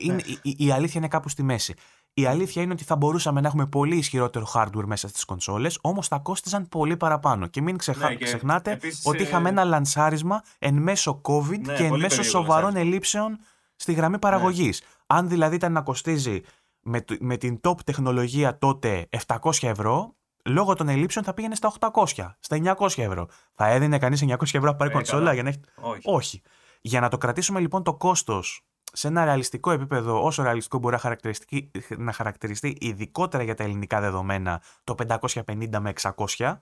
Είναι, 0.00 0.14
ναι. 0.14 0.22
η, 0.42 0.56
η, 0.58 0.70
αλήθεια 0.70 1.00
είναι 1.00 1.08
κάπου 1.08 1.28
στη 1.28 1.42
μέση. 1.42 1.74
Η 2.14 2.26
αλήθεια 2.26 2.62
είναι 2.62 2.72
ότι 2.72 2.84
θα 2.84 2.96
μπορούσαμε 2.96 3.40
να 3.40 3.46
έχουμε 3.46 3.66
πολύ 3.66 3.96
ισχυρότερο 3.96 4.46
hardware 4.54 4.84
μέσα 4.84 5.08
στις 5.08 5.24
κονσόλες, 5.24 5.78
όμως 5.80 6.08
θα 6.08 6.18
κόστιζαν 6.18 6.68
πολύ 6.68 6.96
παραπάνω. 6.96 7.46
Και 7.46 7.62
μην 7.62 7.76
ξεχα... 7.76 8.08
ναι, 8.08 8.14
και 8.14 8.24
ξεχνάτε 8.24 8.70
επίσης, 8.70 9.06
ότι 9.06 9.22
είχαμε 9.22 9.48
ένα 9.48 9.64
λανσάρισμα 9.64 10.42
εν 10.58 10.74
μέσω 10.74 11.20
COVID 11.24 11.60
ναι, 11.60 11.74
και 11.74 11.84
εν 11.84 11.98
μέσω 11.98 12.22
σοβαρών 12.22 12.76
ελλείψεων 12.76 13.38
στη 13.76 13.92
γραμμή 13.92 14.18
παραγωγής. 14.18 14.80
Ναι. 14.80 14.86
Αν 15.06 15.28
δηλαδή 15.28 15.54
ήταν 15.54 15.72
να 15.72 15.82
κοστίζει 15.82 16.40
με, 16.80 17.04
με 17.20 17.36
την 17.36 17.60
top 17.62 17.80
τεχνολογία 17.84 18.58
τότε 18.58 19.08
700 19.26 19.52
ευρώ, 19.60 20.16
λόγω 20.44 20.74
των 20.74 20.88
ελλείψεων 20.88 21.24
θα 21.24 21.34
πήγαινε 21.34 21.54
στα 21.54 21.72
800, 21.78 22.34
στα 22.38 22.76
900 22.78 22.88
ευρώ. 22.96 23.28
Θα 23.54 23.66
έδινε 23.66 23.98
κανείς 23.98 24.24
900 24.26 24.36
ευρώ 24.42 24.60
να 24.60 24.74
πάρει 24.74 24.90
ε, 24.90 24.94
κονσόλα 24.94 25.32
για 25.32 25.42
να 25.42 25.48
έχει. 25.48 25.60
Όχι. 25.80 26.00
Όχι. 26.04 26.42
Για 26.80 27.00
να 27.00 27.08
το 27.08 27.18
κρατήσουμε 27.18 27.60
λοιπόν 27.60 27.82
το 27.82 27.94
κόστος 27.94 28.64
σε 28.92 29.08
ένα 29.08 29.24
ρεαλιστικό 29.24 29.70
επίπεδο, 29.70 30.24
όσο 30.24 30.42
ρεαλιστικό 30.42 30.78
μπορεί 30.78 30.94
να 30.94 31.00
χαρακτηριστεί, 31.00 31.70
να 31.88 32.12
χαρακτηριστεί 32.12 32.76
ειδικότερα 32.80 33.42
για 33.42 33.54
τα 33.54 33.64
ελληνικά 33.64 34.00
δεδομένα, 34.00 34.62
το 34.84 34.94
550 35.08 35.78
με 35.80 35.92
600, 36.36 36.58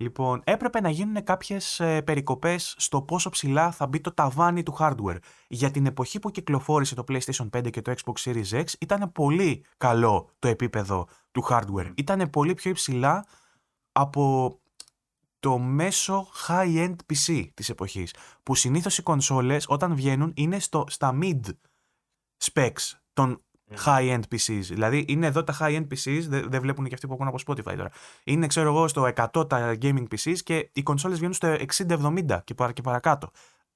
Λοιπόν, 0.00 0.40
έπρεπε 0.44 0.80
να 0.80 0.90
γίνουν 0.90 1.24
κάποιες 1.24 1.80
ε, 1.80 2.02
περικοπές 2.02 2.74
στο 2.78 3.02
πόσο 3.02 3.30
ψηλά 3.30 3.70
θα 3.70 3.86
μπει 3.86 4.00
το 4.00 4.14
ταβάνι 4.14 4.62
του 4.62 4.76
hardware. 4.78 5.18
Για 5.48 5.70
την 5.70 5.86
εποχή 5.86 6.18
που 6.18 6.30
κυκλοφόρησε 6.30 6.94
το 6.94 7.04
PlayStation 7.08 7.48
5 7.56 7.70
και 7.70 7.82
το 7.82 7.94
Xbox 7.96 8.12
Series 8.24 8.50
X, 8.50 8.64
ήταν 8.80 9.12
πολύ 9.12 9.64
καλό 9.76 10.30
το 10.38 10.48
επίπεδο 10.48 11.08
του 11.30 11.44
hardware. 11.50 11.92
Ήταν 11.96 12.30
πολύ 12.30 12.54
πιο 12.54 12.70
υψηλά 12.70 13.26
από 13.92 14.54
το 15.40 15.58
μέσο 15.58 16.28
high-end 16.48 16.96
PC 17.12 17.48
της 17.54 17.68
εποχής. 17.68 18.14
Που 18.42 18.54
συνήθως 18.54 18.98
οι 18.98 19.02
κονσόλες 19.02 19.64
όταν 19.68 19.94
βγαίνουν 19.94 20.32
είναι 20.36 20.58
στο, 20.58 20.84
στα 20.88 21.18
mid 21.22 21.40
specs 22.44 22.98
των 23.12 23.42
high-end 23.84 24.20
PCs. 24.34 24.60
Δηλαδή 24.60 25.04
είναι 25.08 25.26
εδώ 25.26 25.44
τα 25.44 25.56
high-end 25.60 25.86
PCs, 25.94 26.22
δεν 26.28 26.60
βλέπουν 26.60 26.86
και 26.86 26.94
αυτοί 26.94 27.06
που 27.06 27.12
ακούνε 27.12 27.28
από 27.28 27.38
Spotify 27.46 27.76
τώρα. 27.76 27.90
Είναι, 28.24 28.46
ξέρω 28.46 28.68
εγώ, 28.68 28.88
στο 28.88 29.12
100 29.32 29.48
τα 29.48 29.76
gaming 29.82 30.04
PCs 30.14 30.36
και 30.44 30.70
οι 30.72 30.82
κονσόλες 30.82 31.16
βγαίνουν 31.16 31.34
στο 31.34 31.56
60-70 31.88 32.38
και, 32.44 32.54
παρα, 32.54 32.72
και 32.72 32.82
παρακάτω. 32.82 33.30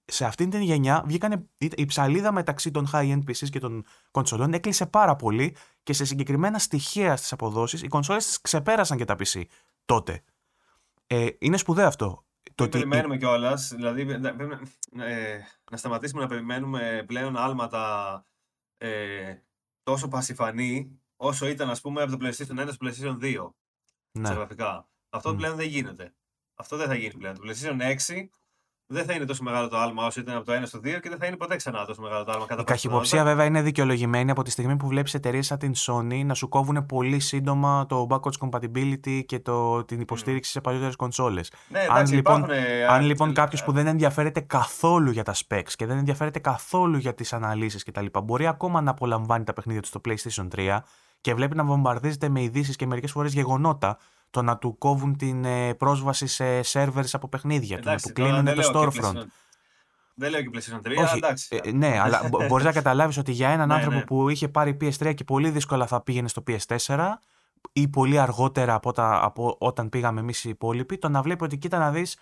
Σε 0.05 0.24
αυτήν 0.24 0.51
την 0.51 0.60
γενιά 0.60 1.02
βγήκανε, 1.06 1.47
η 1.59 1.86
ψαλίδα 1.86 2.32
μεταξύ 2.32 2.70
των 2.70 2.89
high-end 2.93 3.23
PCs 3.28 3.48
και 3.51 3.59
των 3.59 3.85
κονσολών 4.10 4.52
έκλεισε 4.52 4.86
πάρα 4.86 5.16
πολύ 5.16 5.56
και 5.82 5.93
σε 5.93 6.05
συγκεκριμένα 6.05 6.59
στοιχεία 6.59 7.16
στις 7.16 7.32
αποδόσεις 7.32 7.82
οι 7.82 7.89
κονσόλες 7.89 8.40
ξεπέρασαν 8.40 8.97
και 8.97 9.05
τα 9.05 9.16
PC 9.19 9.43
τότε. 9.85 10.23
Ε, 11.06 11.27
είναι 11.39 11.56
σπουδαίο 11.56 11.86
αυτό. 11.86 12.24
Το 12.55 12.69
περιμένουμε 12.69 13.16
κιόλας. 13.16 13.73
Δηλαδή, 13.74 14.01
ε, 14.98 15.39
να 15.70 15.77
σταματήσουμε 15.77 16.23
να 16.23 16.28
περιμένουμε 16.28 17.05
πλέον 17.06 17.36
άλματα 17.36 18.24
ε, 18.78 19.35
τόσο 19.83 20.09
πασιφανή 20.09 21.01
όσο 21.17 21.47
ήταν 21.47 21.71
ας 21.71 21.81
πούμε 21.81 22.03
από 22.03 22.17
το 22.17 22.27
PlayStation 22.27 22.69
1 22.69 22.69
στο 22.73 22.87
PlayStation 22.87 23.23
2 23.23 23.51
ναι. 24.19 24.27
σε 24.27 24.35
γραφικά. 24.35 24.89
Αυτό 25.11 25.31
mm. 25.31 25.37
πλέον 25.37 25.57
δεν 25.57 25.67
γίνεται. 25.67 26.15
Αυτό 26.55 26.77
δεν 26.77 26.87
θα 26.87 26.95
γίνει 26.95 27.15
πλέον. 27.15 27.35
Το 27.35 27.41
PlayStation 27.45 27.97
6 28.09 28.27
δεν 28.87 29.05
θα 29.05 29.13
είναι 29.13 29.25
τόσο 29.25 29.43
μεγάλο 29.43 29.69
το 29.69 29.77
άλμα 29.77 30.07
όσο 30.07 30.21
ήταν 30.21 30.37
από 30.37 30.45
το 30.45 30.53
1 30.53 30.63
στο 30.65 30.79
2 30.79 30.83
και 30.83 31.09
δεν 31.09 31.19
θα 31.19 31.27
είναι 31.27 31.37
ποτέ 31.37 31.57
ξανά 31.57 31.85
τόσο 31.85 32.03
μεγάλο 32.03 32.25
το 32.25 32.33
άλμα. 32.33 32.47
Κατά 32.47 32.61
Η 32.61 32.65
καχυποψία 32.65 33.25
βέβαια 33.25 33.45
είναι 33.45 33.63
δικαιολογημένη 33.63 34.31
από 34.31 34.43
τη 34.43 34.51
στιγμή 34.51 34.77
που 34.77 34.87
βλέπεις 34.87 35.15
εταιρείες 35.15 35.47
σαν 35.47 35.59
την 35.59 35.73
Sony 35.77 36.25
να 36.25 36.35
σου 36.35 36.49
κόβουν 36.49 36.87
πολύ 36.87 37.21
σύντομα 37.21 37.87
το 37.87 38.07
backwards 38.11 38.49
compatibility 38.49 39.25
και 39.27 39.39
το, 39.39 39.85
την 39.85 40.01
υποστήριξη 40.01 40.51
mm. 40.51 40.55
σε 40.55 40.61
παλιότερες 40.61 40.97
κονσόλες. 40.97 41.53
Ναι, 41.69 41.87
αν 41.91 42.07
λοιπόν, 42.07 42.47
αν 42.89 43.05
λοιπόν 43.05 43.33
κάποιος 43.33 43.65
που 43.65 43.73
δεν 43.73 43.87
ενδιαφέρεται 43.87 44.41
καθόλου 44.41 45.11
για 45.11 45.23
τα 45.23 45.35
specs 45.35 45.73
και 45.77 45.87
δεν 45.87 45.97
ενδιαφέρεται 45.97 46.39
καθόλου 46.39 46.97
για 46.97 47.15
τις 47.15 47.33
αναλύσεις 47.33 47.85
κτλ. 47.85 48.07
μπορεί 48.25 48.47
ακόμα 48.47 48.81
να 48.81 48.91
απολαμβάνει 48.91 49.45
τα 49.45 49.53
παιχνίδια 49.53 49.83
του 49.83 49.89
στο 49.89 50.01
PlayStation 50.05 50.49
3 50.57 50.79
και 51.21 51.35
βλέπει 51.35 51.57
να 51.57 51.65
βομβαρδίζεται 51.65 52.29
με 52.29 52.43
ειδήσεις 52.43 52.77
και 52.77 52.87
μερικές 52.87 53.11
φορές 53.11 53.33
γεγονότα 53.33 53.99
το 54.33 54.43
να 54.43 54.59
του 54.59 54.79
κόβουν 54.79 55.17
την 55.17 55.45
ε, 55.45 55.75
πρόσβαση 55.75 56.27
σε 56.27 56.61
servers 56.73 57.11
από 57.13 57.29
παιχνίδια, 57.29 57.79
του 57.79 57.89
να 57.89 57.97
του 57.97 58.13
κλείνουν 58.13 58.45
το 58.45 58.71
storefront. 58.75 59.23
Δεν 60.15 60.31
λέω 60.31 60.43
και 60.43 60.51
PlayStation 60.55 60.89
3, 60.89 60.95
Όχι, 60.99 61.17
εντάξει. 61.17 61.61
Ε, 61.65 61.71
ναι, 61.71 62.01
αλλά 62.01 62.29
μπορείς 62.49 62.65
να 62.65 62.73
καταλάβεις 62.73 63.17
ότι 63.17 63.33
για 63.33 63.49
έναν 63.49 63.69
ναι, 63.69 63.75
άνθρωπο 63.75 63.97
ναι. 63.97 64.05
που 64.05 64.29
είχε 64.29 64.49
πάρει 64.49 64.77
PS3 64.81 65.15
και 65.15 65.25
πολύ 65.25 65.51
δύσκολα 65.51 65.87
θα 65.87 66.01
πήγαινε 66.01 66.29
στο 66.29 66.43
PS4 66.47 67.09
ή 67.73 67.89
πολύ 67.89 68.19
αργότερα 68.19 68.75
από, 68.75 68.93
τα, 68.93 69.21
από 69.23 69.57
όταν 69.59 69.89
πήγαμε 69.89 70.21
εμείς 70.21 70.45
οι 70.45 70.49
υπόλοιποι, 70.49 70.99
το 70.99 71.09
να 71.09 71.23
βλέπει 71.23 71.45
ότι 71.45 71.59
κοίτα 71.59 71.79
να 71.79 71.91
δεις, 71.91 72.17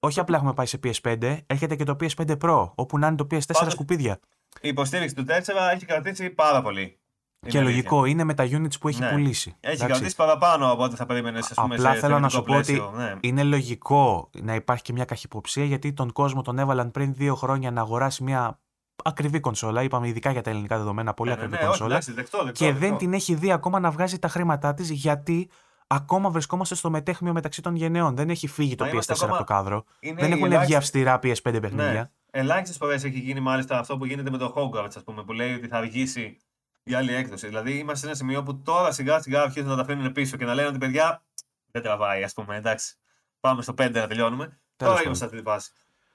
όχι 0.00 0.20
απλά 0.20 0.36
έχουμε 0.36 0.54
πάει 0.54 0.66
σε 0.66 0.80
PS5, 0.84 1.38
έρχεται 1.46 1.76
και 1.76 1.84
το 1.84 1.96
PS5 2.00 2.36
Pro, 2.40 2.70
όπου 2.74 2.98
να 2.98 3.06
είναι 3.06 3.16
το 3.16 3.26
PS4 3.30 3.40
Πάντως, 3.52 3.72
σκουπίδια. 3.72 4.18
Η 4.60 4.68
υποστήριξη 4.68 5.14
του 5.14 5.24
4 5.28 5.30
έχει 5.72 5.86
κρατήσει 5.86 6.30
πάρα 6.30 6.62
πολύ. 6.62 6.99
Είναι 7.42 7.52
και 7.52 7.60
λογικό, 7.60 8.04
είναι 8.04 8.24
με 8.24 8.34
τα 8.34 8.44
units 8.44 8.80
που 8.80 8.88
έχει 8.88 9.00
ναι. 9.00 9.10
πουλήσει. 9.10 9.56
Έχει 9.60 9.86
κρατήσει 9.86 10.16
παραπάνω 10.16 10.72
από 10.72 10.82
ό,τι 10.82 10.96
θα 10.96 11.06
περίμενες. 11.06 11.52
Απλά 11.56 11.94
θέλω 11.94 12.18
να 12.18 12.28
σου 12.28 12.42
πω 12.42 12.56
ότι 12.56 12.82
ναι. 12.96 13.14
είναι 13.20 13.42
λογικό 13.42 14.30
να 14.42 14.54
υπάρχει 14.54 14.82
και 14.82 14.92
μια 14.92 15.04
καχυποψία 15.04 15.64
γιατί 15.64 15.92
τον 15.92 16.12
κόσμο 16.12 16.42
τον 16.42 16.58
έβαλαν 16.58 16.90
πριν 16.90 17.14
δύο 17.14 17.34
χρόνια 17.34 17.70
να 17.70 17.80
αγοράσει 17.80 18.22
μια 18.22 18.58
ακριβή 19.04 19.40
κονσόλα. 19.40 19.82
Είπαμε 19.82 20.08
ειδικά 20.08 20.30
για 20.30 20.42
τα 20.42 20.50
ελληνικά 20.50 20.76
δεδομένα, 20.76 21.14
πολύ 21.14 21.30
ναι, 21.30 21.36
ναι 21.36 21.42
ακριβή 21.42 21.62
ναι, 21.62 21.68
κονσόλα. 21.68 21.96
Όχι, 21.96 22.12
δεκτό, 22.12 22.44
δεκτό, 22.44 22.64
και 22.64 22.72
δεκτό. 22.72 22.86
δεν 22.88 22.96
την 22.96 23.12
έχει 23.12 23.34
δει 23.34 23.52
ακόμα 23.52 23.80
να 23.80 23.90
βγάζει 23.90 24.18
τα 24.18 24.28
χρήματά 24.28 24.74
της 24.74 24.90
γιατί 24.90 25.50
ακόμα 25.86 26.30
βρισκόμαστε 26.30 26.74
στο 26.74 26.90
μετέχμιο 26.90 27.32
μεταξύ 27.32 27.62
των 27.62 27.76
γενναιών. 27.76 28.16
Δεν 28.16 28.30
έχει 28.30 28.46
φύγει 28.46 28.74
το 28.74 28.84
PS4 28.84 29.16
από 29.20 29.36
το 29.36 29.44
κάδρο. 29.44 29.84
Δεν 30.16 30.32
έχουν 30.32 30.60
βγει 30.60 30.74
αυστηρά 30.74 31.18
PS5 31.22 31.42
παιχνίδια. 31.42 31.92
Ναι. 31.92 32.10
Ελάχιστες 32.30 32.76
φορές 32.76 33.04
έχει 33.04 33.18
γίνει 33.18 33.40
μάλιστα 33.40 33.78
αυτό 33.78 33.96
που 33.96 34.04
γίνεται 34.04 34.30
με 34.30 34.38
το 34.38 34.54
Hogwarts, 34.56 34.92
ας 34.96 35.02
πούμε, 35.04 35.22
που 35.22 35.32
λέει 35.32 35.54
ότι 35.54 35.68
θα 35.68 35.76
αργήσει 35.76 36.36
η 36.82 36.94
άλλη 36.94 37.14
έκδοση. 37.14 37.46
Δηλαδή 37.46 37.72
είμαστε 37.72 37.98
σε 37.98 38.06
ένα 38.06 38.14
σημείο 38.14 38.42
που 38.42 38.62
τώρα 38.62 38.92
σιγά 38.92 39.20
σιγά 39.20 39.42
αρχίζουν 39.42 39.68
να 39.68 39.76
τα 39.76 39.84
φέρνουν 39.84 40.12
πίσω 40.12 40.36
και 40.36 40.44
να 40.44 40.54
λένε 40.54 40.68
ότι 40.68 40.78
παιδιά 40.78 41.22
δεν 41.70 41.82
τραβάει, 41.82 42.22
ας 42.22 42.32
πούμε. 42.32 42.56
Εντάξει, 42.56 42.94
πάμε 43.40 43.62
στο 43.62 43.72
5 43.72 43.90
να 43.90 44.06
τελειώνουμε. 44.06 44.60
Τέλος 44.76 44.94
τώρα 44.94 45.04
είμαστε 45.04 45.24
σε 45.24 45.24
αυτή 45.24 45.36
τη 45.36 45.50
φάση. 45.50 45.70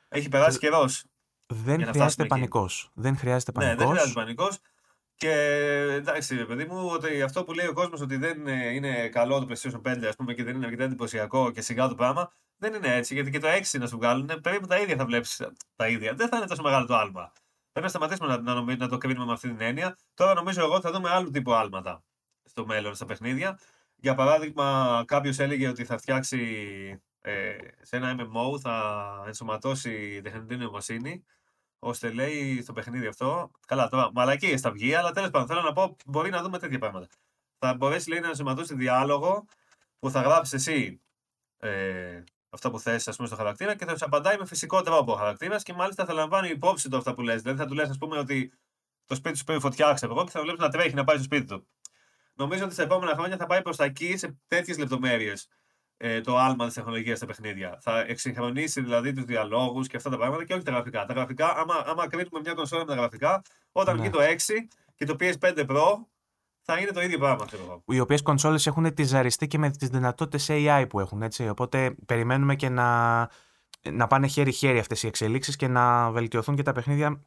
Έχει 0.08 0.30
περάσει 0.30 0.60
καιρός. 0.60 1.06
Δεν 1.48 1.86
χρειάζεται 1.86 2.26
πανικός. 2.26 2.92
Δεν 2.94 3.18
χρειάζεται 3.18 3.52
πανικό. 3.52 3.72
Ναι, 3.72 3.78
δεν 3.78 3.88
χρειάζεται 3.88 4.20
πανικός. 4.20 4.60
Και 5.16 5.32
εντάξει, 5.92 6.46
παιδί 6.46 6.66
μου, 6.66 6.90
ότι 6.92 7.22
αυτό 7.22 7.44
που 7.44 7.54
λέει 7.54 7.68
ο 7.68 7.74
κόσμος 7.74 8.02
ότι 8.02 8.18
δεν 8.18 8.48
είναι 8.48 9.08
καλό 9.08 9.40
το 9.40 9.48
PlayStation 9.50 9.82
5 9.82 10.06
ας 10.08 10.16
πούμε, 10.16 10.34
και 10.34 10.44
δεν 10.44 10.56
είναι 10.56 10.66
αρκετά 10.66 10.84
εντυπωσιακό 10.84 11.52
και 11.52 11.62
σιγά 11.62 11.88
το 11.88 11.96
πράγμα, 11.96 12.32
δεν 12.58 12.74
είναι 12.74 12.96
έτσι, 12.96 13.14
γιατί 13.14 13.32
και 13.32 13.40
το 13.40 13.48
6 13.48 13.80
να 13.80 13.88
σου 13.88 13.98
βγάλουν 13.98 14.32
περίπου 14.42 14.68
τα 14.68 14.80
ίδια 14.80 14.96
θα 14.96 15.06
βλέπεις 15.06 15.42
τα 15.76 15.88
ίδια. 15.88 16.14
Δεν 16.14 16.28
θα 16.28 16.38
είναι 16.38 16.46
τόσο 16.46 16.62
μεγάλο 16.62 16.86
το 16.86 16.96
άλμα. 16.96 17.32
Πρέπει 17.76 17.94
να 17.94 18.00
σταματήσουμε 18.00 18.42
να, 18.42 18.62
να, 18.62 18.76
να 18.76 18.88
το 18.88 18.98
κρίνουμε 18.98 19.26
με 19.26 19.32
αυτή 19.32 19.48
την 19.48 19.62
έννοια. 19.62 19.98
Τώρα 20.14 20.34
νομίζω 20.34 20.62
εγώ 20.62 20.74
ότι 20.74 20.82
θα 20.82 20.92
δούμε 20.92 21.10
άλλου 21.10 21.30
τύπου 21.30 21.54
άλματα 21.54 22.04
στο 22.44 22.66
μέλλον 22.66 22.96
στα 22.96 23.06
παιχνίδια. 23.06 23.60
Για 23.96 24.16
παράδειγμα, 24.16 25.04
κάποιος 25.08 25.40
έλεγε 25.40 25.68
ότι 25.68 25.86
θα 25.86 25.98
φτιάξει 25.98 26.40
ε, 27.22 27.58
σε 27.82 27.96
ένα 27.96 28.16
MMO, 28.20 28.60
θα 28.60 29.24
ενσωματώσει 29.26 30.22
τεχνητή 30.22 30.58
νοημοσύνη, 30.58 31.26
ώστε 31.80 32.12
λέει 32.12 32.62
στο 32.62 32.74
παιχνίδι 32.74 33.08
αυτό. 33.08 33.52
Καλά, 33.68 33.88
τώρα 33.88 34.12
μαλακίες 34.14 34.62
θα 34.62 34.72
βγει, 34.72 34.96
αλλά 34.96 35.12
τέλος 35.12 35.30
πάντων 35.30 35.48
θέλω 35.48 35.62
να 35.62 35.74
πω 35.74 35.96
μπορεί 36.06 36.30
να 36.30 36.42
δούμε 36.42 36.60
τέτοια 36.60 36.80
πράγματα. 36.80 37.08
Θα 37.58 37.74
μπορέσει 37.74 38.10
λέει, 38.10 38.20
να 38.20 38.28
ενσωματώσει 38.28 38.76
διάλογο 38.76 39.46
που 40.00 40.10
θα 40.10 40.22
γράψεις 40.22 40.54
εσύ 40.54 41.02
ε, 41.58 42.24
αυτά 42.56 42.72
που 42.72 42.80
θες 42.80 43.08
ας 43.08 43.16
πούμε, 43.16 43.28
στο 43.28 43.38
χαρακτήρα 43.38 43.76
και 43.76 43.86
θα 43.86 43.98
σου 43.98 44.06
απαντάει 44.06 44.38
με 44.38 44.46
φυσικό 44.46 44.82
τρόπο 44.82 45.12
ο 45.12 45.16
χαρακτήρας 45.16 45.64
και 45.64 45.74
μάλιστα 45.74 46.06
θα 46.06 46.14
λαμβάνει 46.14 46.50
υπόψη 46.50 46.90
το 46.90 46.98
αυτά 46.98 47.14
που 47.14 47.22
λες. 47.22 47.42
Δηλαδή 47.42 47.60
θα 47.60 47.66
του 47.68 47.74
λες 47.74 47.90
ας 47.90 47.98
πούμε 47.98 48.18
ότι 48.18 48.54
το 49.06 49.16
σπίτι 49.16 49.38
σου 49.38 49.44
πρέπει 49.44 49.62
φωτιά, 49.62 49.94
ξέρω 49.94 50.14
εγώ, 50.14 50.24
και 50.24 50.32
θα 50.32 50.42
βλέπει 50.42 50.60
να 50.60 50.70
τρέχει 50.70 50.94
να 50.94 51.04
πάει 51.04 51.16
στο 51.16 51.26
σπίτι 51.26 51.46
του. 51.46 51.68
Νομίζω 52.34 52.64
ότι 52.64 52.74
στα 52.74 52.84
επόμενα 52.84 53.14
χρόνια 53.16 53.38
θα 53.38 53.46
πάει 53.46 53.62
προς 53.62 53.78
τα 53.78 53.84
εκεί 53.84 54.18
σε 54.18 54.38
τέτοιες 54.48 54.78
λεπτομέρειες 54.78 55.48
ε, 55.98 56.22
το 56.22 56.38
άλμα 56.38 56.66
της 56.66 56.74
τεχνολογίας 56.74 57.18
στα 57.18 57.26
παιχνίδια. 57.26 57.78
Θα 57.82 58.00
εξυγχρονίσει 58.00 58.82
δηλαδή 58.82 59.14
τους 59.14 59.24
διαλόγους 59.24 59.88
και 59.88 59.98
αυτά 59.98 60.10
τα 60.10 60.18
πράγματα 60.18 60.46
και 60.46 60.54
όχι 60.54 60.64
τα 60.64 60.72
γραφικά. 60.72 61.06
Τα 61.06 61.14
γραφικά, 61.14 61.58
άμα, 61.58 61.84
άμα 61.86 62.08
κρίνουμε 62.08 62.40
μια 62.40 62.54
κονσόλα 62.54 62.82
με 62.86 62.88
τα 62.88 62.96
γραφικά, 62.96 63.42
όταν 63.72 63.96
ναι. 63.96 64.02
βγει 64.02 64.10
το 64.10 64.20
6 64.22 64.34
και 64.96 65.06
το 65.06 65.16
PS5 65.20 65.66
Pro, 65.68 66.06
θα 66.66 66.80
είναι 66.80 66.92
το 66.92 67.02
ίδιο 67.02 67.18
πράγμα, 67.18 67.46
ξέρω 67.46 67.84
Οι 67.86 68.00
οποίες 68.00 68.22
κονσόλες 68.22 68.68
έχουν 68.68 68.94
τη 68.94 69.04
ζαριστεί 69.04 69.48
και 69.48 69.58
με 69.58 69.70
τις 69.70 69.90
δυνατότητες 69.90 70.48
AI 70.50 70.86
που 70.90 71.00
έχουν. 71.00 71.22
Έτσι. 71.22 71.50
Οπότε 71.50 71.96
περιμένουμε 72.06 72.56
και 72.56 72.70
να, 72.70 73.18
να 73.92 74.08
πάνε 74.08 74.28
χέρι-χέρι 74.28 74.80
αυτές 74.80 75.04
οι 75.04 75.08
εξελίξεις 75.08 75.56
και 75.56 75.68
να 75.68 76.12
βελτιωθούν 76.12 76.56
και 76.56 76.64
τα 76.64 76.72
παιχνίδια 76.72 77.22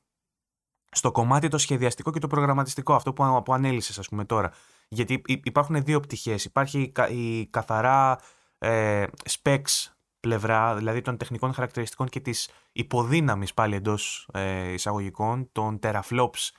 στο 0.90 1.12
κομμάτι 1.12 1.48
το 1.48 1.58
σχεδιαστικό 1.58 2.10
και 2.10 2.18
το 2.18 2.26
προγραμματιστικό, 2.26 2.94
αυτό 2.94 3.12
που, 3.12 3.42
που 3.44 3.52
ανέλησες, 3.54 3.98
ας 3.98 4.08
πούμε 4.08 4.24
τώρα. 4.24 4.52
Γιατί 4.88 5.22
υπάρχουν 5.26 5.84
δύο 5.84 6.00
πτυχές. 6.00 6.44
Υπάρχει 6.44 6.92
η 7.10 7.46
καθαρά 7.46 8.18
ε, 8.58 9.04
specs 9.28 9.92
πλευρά, 10.20 10.74
δηλαδή 10.74 11.00
των 11.00 11.16
τεχνικών 11.16 11.52
χαρακτηριστικών 11.52 12.08
και 12.08 12.20
της 12.20 12.50
υποδύναμης 12.72 13.54
πάλι 13.54 13.74
εντός 13.74 14.28
ε, 14.32 14.72
εισαγωγικών, 14.72 15.48
των 15.52 15.78
teraflops 15.82 16.50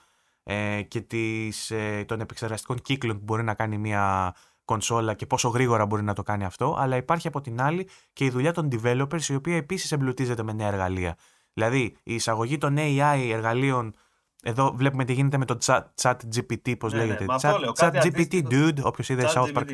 ε, 0.51 0.81
και 0.81 1.01
της, 1.01 1.71
ε, 1.71 2.03
των 2.07 2.19
επεξεργαστικών 2.19 2.81
κύκλων 2.81 3.17
που 3.17 3.23
μπορεί 3.23 3.43
να 3.43 3.53
κάνει 3.53 3.77
μια 3.77 4.35
κονσόλα 4.65 5.13
και 5.13 5.25
πόσο 5.25 5.49
γρήγορα 5.49 5.85
μπορεί 5.85 6.03
να 6.03 6.13
το 6.13 6.23
κάνει 6.23 6.45
αυτό, 6.45 6.75
αλλά 6.79 6.95
υπάρχει 6.95 7.27
από 7.27 7.41
την 7.41 7.61
άλλη 7.61 7.87
και 8.13 8.25
η 8.25 8.29
δουλειά 8.29 8.53
των 8.53 8.69
developers 8.71 9.21
η 9.21 9.35
οποία 9.35 9.55
επίσης 9.55 9.91
εμπλουτίζεται 9.91 10.43
με 10.43 10.53
νέα 10.53 10.67
εργαλεία. 10.67 11.15
Δηλαδή 11.53 11.97
η 12.03 12.13
εισαγωγή 12.13 12.57
των 12.57 12.75
AI 12.77 13.29
εργαλείων 13.31 13.95
εδώ 14.43 14.73
βλέπουμε 14.75 15.05
τι 15.05 15.13
γίνεται 15.13 15.37
με 15.37 15.45
το 15.45 15.57
chat, 15.61 15.81
chat 16.01 16.15
GPT, 16.35 16.77
πώς 16.79 16.93
ναι, 16.93 16.99
ναι 16.99 17.05
λέγεται. 17.05 17.25
Ναι, 17.25 17.35
chat, 17.41 17.73
chat 17.73 17.91
GPT, 17.91 18.43
dude, 18.51 18.81
όποιος 18.81 19.09
είδε 19.09 19.29
South 19.35 19.53
Park. 19.53 19.65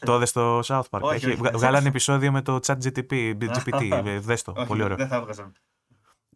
το 0.00 0.14
είδε 0.14 0.24
στο 0.24 0.60
South 0.64 0.88
Park. 0.90 1.00
Όχι, 1.00 1.34
βγάλανε 1.34 1.88
επεισόδιο 1.88 2.32
με 2.32 2.42
το 2.42 2.58
chat 2.66 2.76
GPT. 2.84 3.34
GPT 3.38 4.02
δες 4.20 4.42
το, 4.42 4.52
πολύ 4.66 4.82
ωραίο. 4.82 4.96
Δεν 4.96 5.08
θα 5.08 5.16
έβγαζαν. 5.16 5.52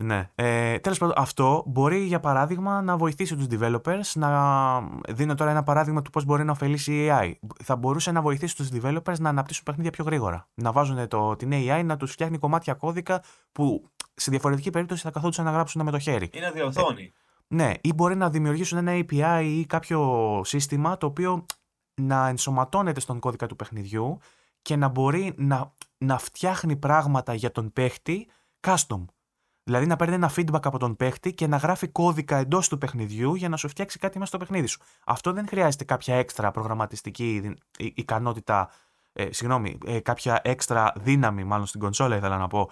Ναι. 0.02 0.30
Ε, 0.34 0.78
Τέλος 0.78 0.98
πάντων, 0.98 1.14
αυτό 1.18 1.62
μπορεί 1.66 1.98
για 1.98 2.20
παράδειγμα 2.20 2.82
να 2.82 2.96
βοηθήσει 2.96 3.36
τους 3.36 3.46
developers 3.50 4.12
να. 4.14 4.30
Δίνω 5.08 5.34
τώρα 5.34 5.50
ένα 5.50 5.62
παράδειγμα 5.62 6.02
του 6.02 6.10
πώς 6.10 6.24
μπορεί 6.24 6.44
να 6.44 6.52
ωφελήσει 6.52 7.04
η 7.04 7.08
AI. 7.10 7.32
Θα 7.62 7.76
μπορούσε 7.76 8.12
να 8.12 8.22
βοηθήσει 8.22 8.56
τους 8.56 8.68
developers 8.72 9.18
να 9.18 9.28
αναπτύσσουν 9.28 9.64
παιχνίδια 9.64 9.90
πιο 9.90 10.04
γρήγορα. 10.04 10.48
Να 10.54 10.72
βάζουν 10.72 11.08
το, 11.08 11.36
την 11.36 11.50
AI 11.52 11.82
να 11.84 11.96
τους 11.96 12.12
φτιάχνει 12.12 12.38
κομμάτια 12.38 12.74
κώδικα 12.74 13.22
που 13.52 13.90
σε 14.14 14.30
διαφορετική 14.30 14.70
περίπτωση 14.70 15.02
θα 15.02 15.10
καθόντουσαν 15.10 15.44
να 15.44 15.50
γράψουν 15.50 15.82
με 15.82 15.90
το 15.90 15.98
χέρι. 15.98 16.30
Ή 16.32 16.40
να 16.40 16.50
διορθώνει. 16.50 17.02
Ε, 17.02 17.54
ναι, 17.54 17.72
ή 17.80 17.92
μπορεί 17.92 18.16
να 18.16 18.30
δημιουργήσουν 18.30 18.78
ένα 18.78 18.92
API 18.92 19.42
ή 19.44 19.66
κάποιο 19.66 20.40
σύστημα 20.44 20.96
το 20.96 21.06
οποίο 21.06 21.46
να 22.00 22.28
ενσωματώνεται 22.28 23.00
στον 23.00 23.18
κώδικα 23.18 23.46
του 23.46 23.56
παιχνιδιού 23.56 24.18
και 24.62 24.76
να 24.76 24.88
μπορεί 24.88 25.34
να, 25.36 25.72
να 25.98 26.18
φτιάχνει 26.18 26.76
πράγματα 26.76 27.34
για 27.34 27.50
τον 27.50 27.72
παίχτη 27.72 28.26
custom. 28.60 29.04
Δηλαδή 29.64 29.86
να 29.86 29.96
παίρνει 29.96 30.14
ένα 30.14 30.30
feedback 30.36 30.62
από 30.62 30.78
τον 30.78 30.96
παίχτη 30.96 31.34
και 31.34 31.46
να 31.46 31.56
γράφει 31.56 31.88
κώδικα 31.88 32.36
εντός 32.36 32.68
του 32.68 32.78
παιχνιδιού 32.78 33.34
για 33.34 33.48
να 33.48 33.56
σου 33.56 33.68
φτιάξει 33.68 33.98
κάτι 33.98 34.18
μέσα 34.18 34.28
στο 34.28 34.38
παιχνίδι 34.38 34.66
σου. 34.66 34.80
Αυτό 35.06 35.32
δεν 35.32 35.48
χρειάζεται 35.48 35.84
κάποια 35.84 36.14
έξτρα 36.14 36.50
προγραμματιστική 36.50 37.56
ικανότητα, 37.78 38.70
ε, 39.12 39.32
συγγνώμη, 39.32 39.78
ε, 39.86 40.00
κάποια 40.00 40.40
έξτρα 40.44 40.92
δύναμη, 40.96 41.44
μάλλον 41.44 41.66
στην 41.66 41.80
κονσόλα 41.80 42.16
ήθελα 42.16 42.36
να 42.36 42.48
πω, 42.48 42.70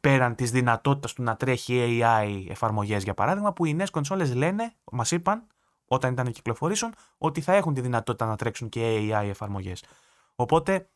πέραν 0.00 0.34
της 0.34 0.50
δυνατότητας 0.50 1.12
του 1.12 1.22
να 1.22 1.36
τρέχει 1.36 2.00
AI 2.02 2.46
εφαρμογές, 2.48 3.02
για 3.02 3.14
παράδειγμα, 3.14 3.52
που 3.52 3.64
οι 3.64 3.74
νέες 3.74 3.90
κονσόλες 3.90 4.34
λένε, 4.34 4.74
μας 4.92 5.10
είπαν, 5.10 5.46
όταν 5.86 6.12
ήταν 6.12 6.24
να 6.24 6.30
κυκλοφορήσουν, 6.30 6.94
ότι 7.18 7.40
θα 7.40 7.54
έχουν 7.54 7.74
τη 7.74 7.80
δυνατότητα 7.80 8.26
να 8.26 8.36
τρέξουν 8.36 8.68
και 8.68 8.80
AI 9.10 9.28
εφαρμογές. 9.28 9.84
Οπότε 10.34 10.88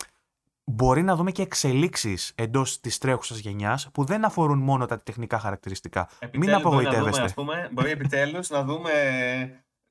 μπορεί 0.64 1.02
να 1.02 1.16
δούμε 1.16 1.30
και 1.30 1.42
εξελίξεις 1.42 2.32
εντός 2.34 2.80
της 2.80 2.98
τρέχουσας 2.98 3.38
γενιάς 3.38 3.90
που 3.92 4.04
δεν 4.04 4.24
αφορούν 4.24 4.58
μόνο 4.58 4.86
τα 4.86 4.98
τεχνικά 4.98 5.38
χαρακτηριστικά. 5.38 6.08
Επιτέλους, 6.18 6.46
Μην 6.46 6.54
απογοητεύεστε. 6.54 7.22
Να 7.22 7.32
πούμε, 7.32 7.68
μπορεί 7.72 7.90
επιτέλους 7.90 8.50
να 8.50 8.64
δούμε 8.64 8.90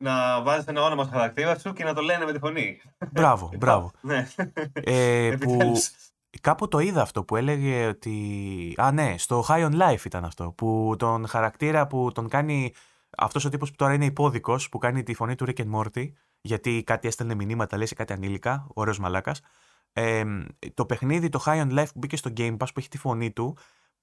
να 0.04 0.42
βάζει 0.42 0.66
ένα 0.68 0.84
όνομα 0.84 1.04
στο 1.04 1.14
χαρακτήρα 1.14 1.60
σου 1.60 1.74
και 1.74 1.84
να 1.84 1.94
το 1.94 2.02
λένε 2.02 2.26
με 2.26 2.32
τη 2.32 2.40
φωνή. 2.40 2.82
Μπράβο, 3.12 3.52
μπράβο. 3.60 3.92
ναι. 4.02 4.28
ε, 4.74 5.36
που 5.42 5.74
κάπου 6.42 6.68
το 6.68 6.80
είδα 6.80 7.02
αυτό 7.02 7.24
που 7.24 7.36
έλεγε 7.36 7.88
ότι. 7.88 8.74
Α, 8.78 8.92
ναι, 8.92 9.16
στο 9.18 9.44
High 9.48 9.70
on 9.70 9.82
Life 9.82 10.06
ήταν 10.06 10.26
αυτό. 10.26 10.54
Που 10.58 10.96
τον 10.98 11.28
χαρακτήρα 11.28 11.88
που 11.88 12.12
τον 12.14 12.28
κάνει. 12.30 12.74
Αυτός 13.18 13.46
ο 13.46 13.50
τύπος 13.50 13.70
που 13.70 13.76
τώρα 13.76 13.94
είναι 13.94 14.06
υπόδικος, 14.06 14.70
που 14.70 14.78
κάνει 14.78 15.04
τη 15.04 15.14
φωνή 15.14 15.36
του 15.36 15.46
Rick 15.48 15.60
and 15.60 15.72
Morty, 15.76 16.12
γιατί 16.42 16.84
κάτι 16.86 17.08
έστελνε 17.08 17.36
μηνύματα, 17.36 17.78
λέει 17.78 17.86
σε 17.86 17.96
κάτι 17.96 18.14
ανήλικα, 18.14 18.68
ωραίος 18.74 19.00
μαλάκας 19.00 19.42
ε, 19.94 20.24
το 20.74 20.86
παιχνίδι, 20.86 21.30
το 21.30 21.44
High 21.46 21.62
on 21.62 21.80
Life 21.80 21.88
που 21.94 22.00
μπήκε 22.00 22.18
στο 22.18 22.32
Game 22.38 22.58
Pass 22.58 22.68
που 22.74 22.80
έχει 22.80 22.88
τη 22.88 22.98
φωνή 22.98 23.32
του, 23.32 23.58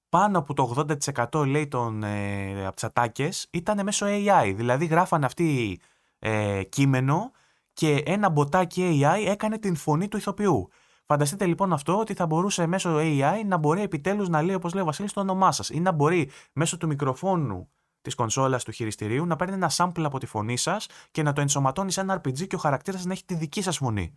πάνω 0.09 0.37
από 0.37 0.53
το 0.53 0.85
80% 1.31 1.47
λέει 1.47 1.67
των 1.67 2.03
ε, 2.03 2.65
από 2.65 2.75
τι 2.75 2.87
ατάκε 2.87 3.29
ήταν 3.49 3.83
μέσω 3.83 4.05
AI. 4.09 4.53
Δηλαδή 4.55 4.85
γράφανε 4.85 5.25
αυτοί 5.25 5.79
ε, 6.19 6.63
κείμενο 6.63 7.31
και 7.73 8.03
ένα 8.05 8.29
μποτάκι 8.29 9.01
AI 9.01 9.27
έκανε 9.27 9.57
την 9.57 9.75
φωνή 9.75 10.07
του 10.07 10.17
ηθοποιού. 10.17 10.69
Φανταστείτε 11.05 11.45
λοιπόν 11.45 11.73
αυτό 11.73 11.99
ότι 11.99 12.13
θα 12.13 12.25
μπορούσε 12.25 12.65
μέσω 12.65 12.97
AI 12.97 13.41
να 13.45 13.57
μπορεί 13.57 13.81
επιτέλους 13.81 14.29
να 14.29 14.41
λέει, 14.41 14.55
όπως 14.55 14.73
λέει 14.73 14.83
ο 14.83 14.85
Βασίλης, 14.85 15.13
το 15.13 15.19
όνομά 15.19 15.51
σας 15.51 15.69
ή 15.69 15.79
να 15.79 15.91
μπορεί 15.91 16.29
μέσω 16.53 16.77
του 16.77 16.87
μικροφόνου 16.87 17.69
της 18.01 18.15
κονσόλας 18.15 18.63
του 18.63 18.71
χειριστηρίου 18.71 19.25
να 19.25 19.35
παίρνει 19.35 19.53
ένα 19.53 19.71
sample 19.75 20.03
από 20.03 20.19
τη 20.19 20.25
φωνή 20.25 20.57
σας 20.57 20.87
και 21.11 21.23
να 21.23 21.33
το 21.33 21.41
ενσωματώνει 21.41 21.91
σε 21.91 22.01
ένα 22.01 22.21
RPG 22.21 22.47
και 22.47 22.55
ο 22.55 22.57
χαρακτήρας 22.57 23.05
να 23.05 23.11
έχει 23.11 23.25
τη 23.25 23.35
δική 23.35 23.61
σας 23.61 23.77
φωνή. 23.77 24.13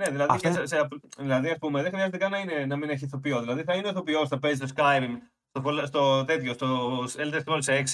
Ναι, 0.00 0.10
δηλαδή, 0.10 0.34
Αυτά... 0.34 0.52
σε, 0.52 0.66
σε, 0.66 0.88
δηλαδή 1.18 1.50
ας 1.50 1.58
πούμε, 1.58 1.82
δεν 1.82 1.90
χρειάζεται 1.90 2.16
καν 2.16 2.30
να, 2.30 2.38
είναι, 2.38 2.66
να 2.66 2.76
μην 2.76 2.90
έχει 2.90 3.04
ηθοποιό. 3.04 3.40
Δηλαδή 3.40 3.62
θα 3.62 3.74
είναι 3.74 3.88
ηθοποιός, 3.88 4.28
θα 4.28 4.38
παίζει 4.38 4.56
στο 4.56 4.66
Skyrim, 4.76 5.10
στο, 5.52 5.86
στο 5.86 6.24
τέτοιο, 6.24 6.52
στο 6.52 6.98
Elder 7.16 7.40
Scrolls 7.44 7.64
6, 7.64 7.84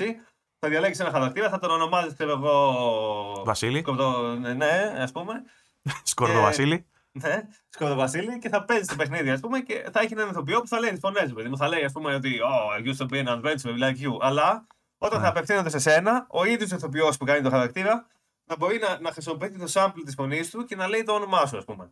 θα 0.58 0.68
διαλέξεις 0.68 1.00
ένα 1.00 1.10
χαρακτήρα, 1.10 1.48
θα 1.48 1.58
τον 1.58 1.70
ονομάζεις, 1.70 2.14
ξέρω 2.14 2.30
εγώ. 2.30 3.42
Βασίλη. 3.44 3.78
Σκορδο, 3.78 4.34
ναι, 4.34 4.54
ναι 4.54 4.94
ας 4.98 5.12
πούμε. 5.12 5.42
Σκορδο 6.02 6.40
Βασίλη. 6.40 6.86
Ναι, 7.12 7.42
Σκορδο 7.68 7.94
Βασίλη 7.94 8.38
και 8.38 8.48
θα 8.48 8.64
παίζεις 8.64 8.86
το 8.86 8.96
παιχνίδι, 8.96 9.30
ας 9.30 9.40
πούμε, 9.40 9.60
και 9.60 9.88
θα 9.92 10.00
έχει 10.00 10.12
έναν 10.12 10.28
ηθοποιό 10.28 10.60
που 10.60 10.68
θα 10.68 10.80
λέει 10.80 10.90
τι 10.90 10.98
φωνέ 10.98 11.32
μου. 11.48 11.56
Θα 11.56 11.68
λέει, 11.68 11.84
ας 11.84 11.92
πούμε, 11.92 12.14
ότι 12.14 12.38
Oh, 12.42 12.80
I 12.80 12.88
used 12.88 13.06
to 13.06 13.08
be 13.10 13.26
an 13.26 13.32
adventure 13.34 13.78
like 13.82 14.06
you. 14.06 14.16
Αλλά 14.20 14.66
όταν 14.98 15.18
ναι. 15.18 15.24
θα 15.24 15.30
απευθύνονται 15.30 15.70
σε 15.70 15.78
σένα, 15.78 16.26
ο 16.30 16.44
ίδιος 16.44 16.70
ηθοποιός 16.70 17.16
που 17.16 17.24
κάνει 17.24 17.42
το 17.42 17.50
χαρακτήρα 17.50 18.06
να 18.46 18.56
μπορεί 18.56 18.78
να, 18.78 19.00
να 19.00 19.12
χρησιμοποιήσει 19.12 19.58
το 19.58 19.66
sample 19.72 20.02
της 20.04 20.14
φωνής 20.14 20.50
του 20.50 20.64
και 20.64 20.76
να 20.76 20.88
λέει 20.88 21.02
το 21.02 21.12
όνομά 21.12 21.46
σου, 21.46 21.56
ας 21.56 21.64
πούμε. 21.64 21.90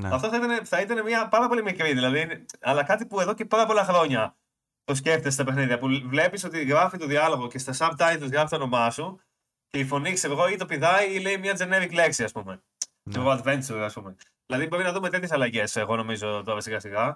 Ναι. 0.00 0.08
Αυτό 0.12 0.28
θα 0.28 0.36
ήταν, 0.36 0.66
θα 0.66 0.80
ήταν 0.80 1.04
μια 1.04 1.28
πάρα 1.28 1.48
πολύ 1.48 1.62
μικρή, 1.62 1.92
δηλαδή, 1.92 2.44
αλλά 2.60 2.84
κάτι 2.84 3.06
που 3.06 3.20
εδώ 3.20 3.34
και 3.34 3.44
πάρα 3.44 3.66
πολλά 3.66 3.84
χρόνια 3.84 4.36
το 4.84 4.94
σκέφτεσαι 4.94 5.30
στα 5.30 5.44
παιχνίδια. 5.44 5.78
Που 5.78 5.86
βλέπεις 6.04 6.44
ότι 6.44 6.64
γράφει 6.64 6.98
το 6.98 7.06
διάλογο 7.06 7.48
και 7.48 7.58
στα 7.58 7.74
subtitles 7.78 8.28
γράφει 8.30 8.48
το 8.48 8.56
όνομά 8.56 8.90
σου 8.90 9.20
και 9.66 9.78
η 9.78 9.84
φωνή, 9.84 10.12
ξέρω 10.12 10.32
εγώ, 10.32 10.48
ή 10.48 10.56
το 10.56 10.66
πηδάει 10.66 11.14
ή 11.14 11.20
λέει 11.20 11.38
μια 11.38 11.56
generic 11.58 11.92
λέξη, 11.92 12.24
ας 12.24 12.32
πούμε. 12.32 12.62
Ναι. 13.02 13.14
Το 13.14 13.30
adventure, 13.30 13.80
ας 13.80 13.92
πούμε. 13.92 14.16
Δηλαδή, 14.46 14.66
μπορεί 14.66 14.82
να 14.82 14.92
δούμε 14.92 15.10
τέτοιες 15.10 15.32
αλλαγές, 15.32 15.76
εγώ 15.76 15.96
νομίζω 15.96 16.42
τώρα 16.44 16.60
σιγά 16.60 16.80
σιγά. 16.80 17.06
Ε, 17.08 17.14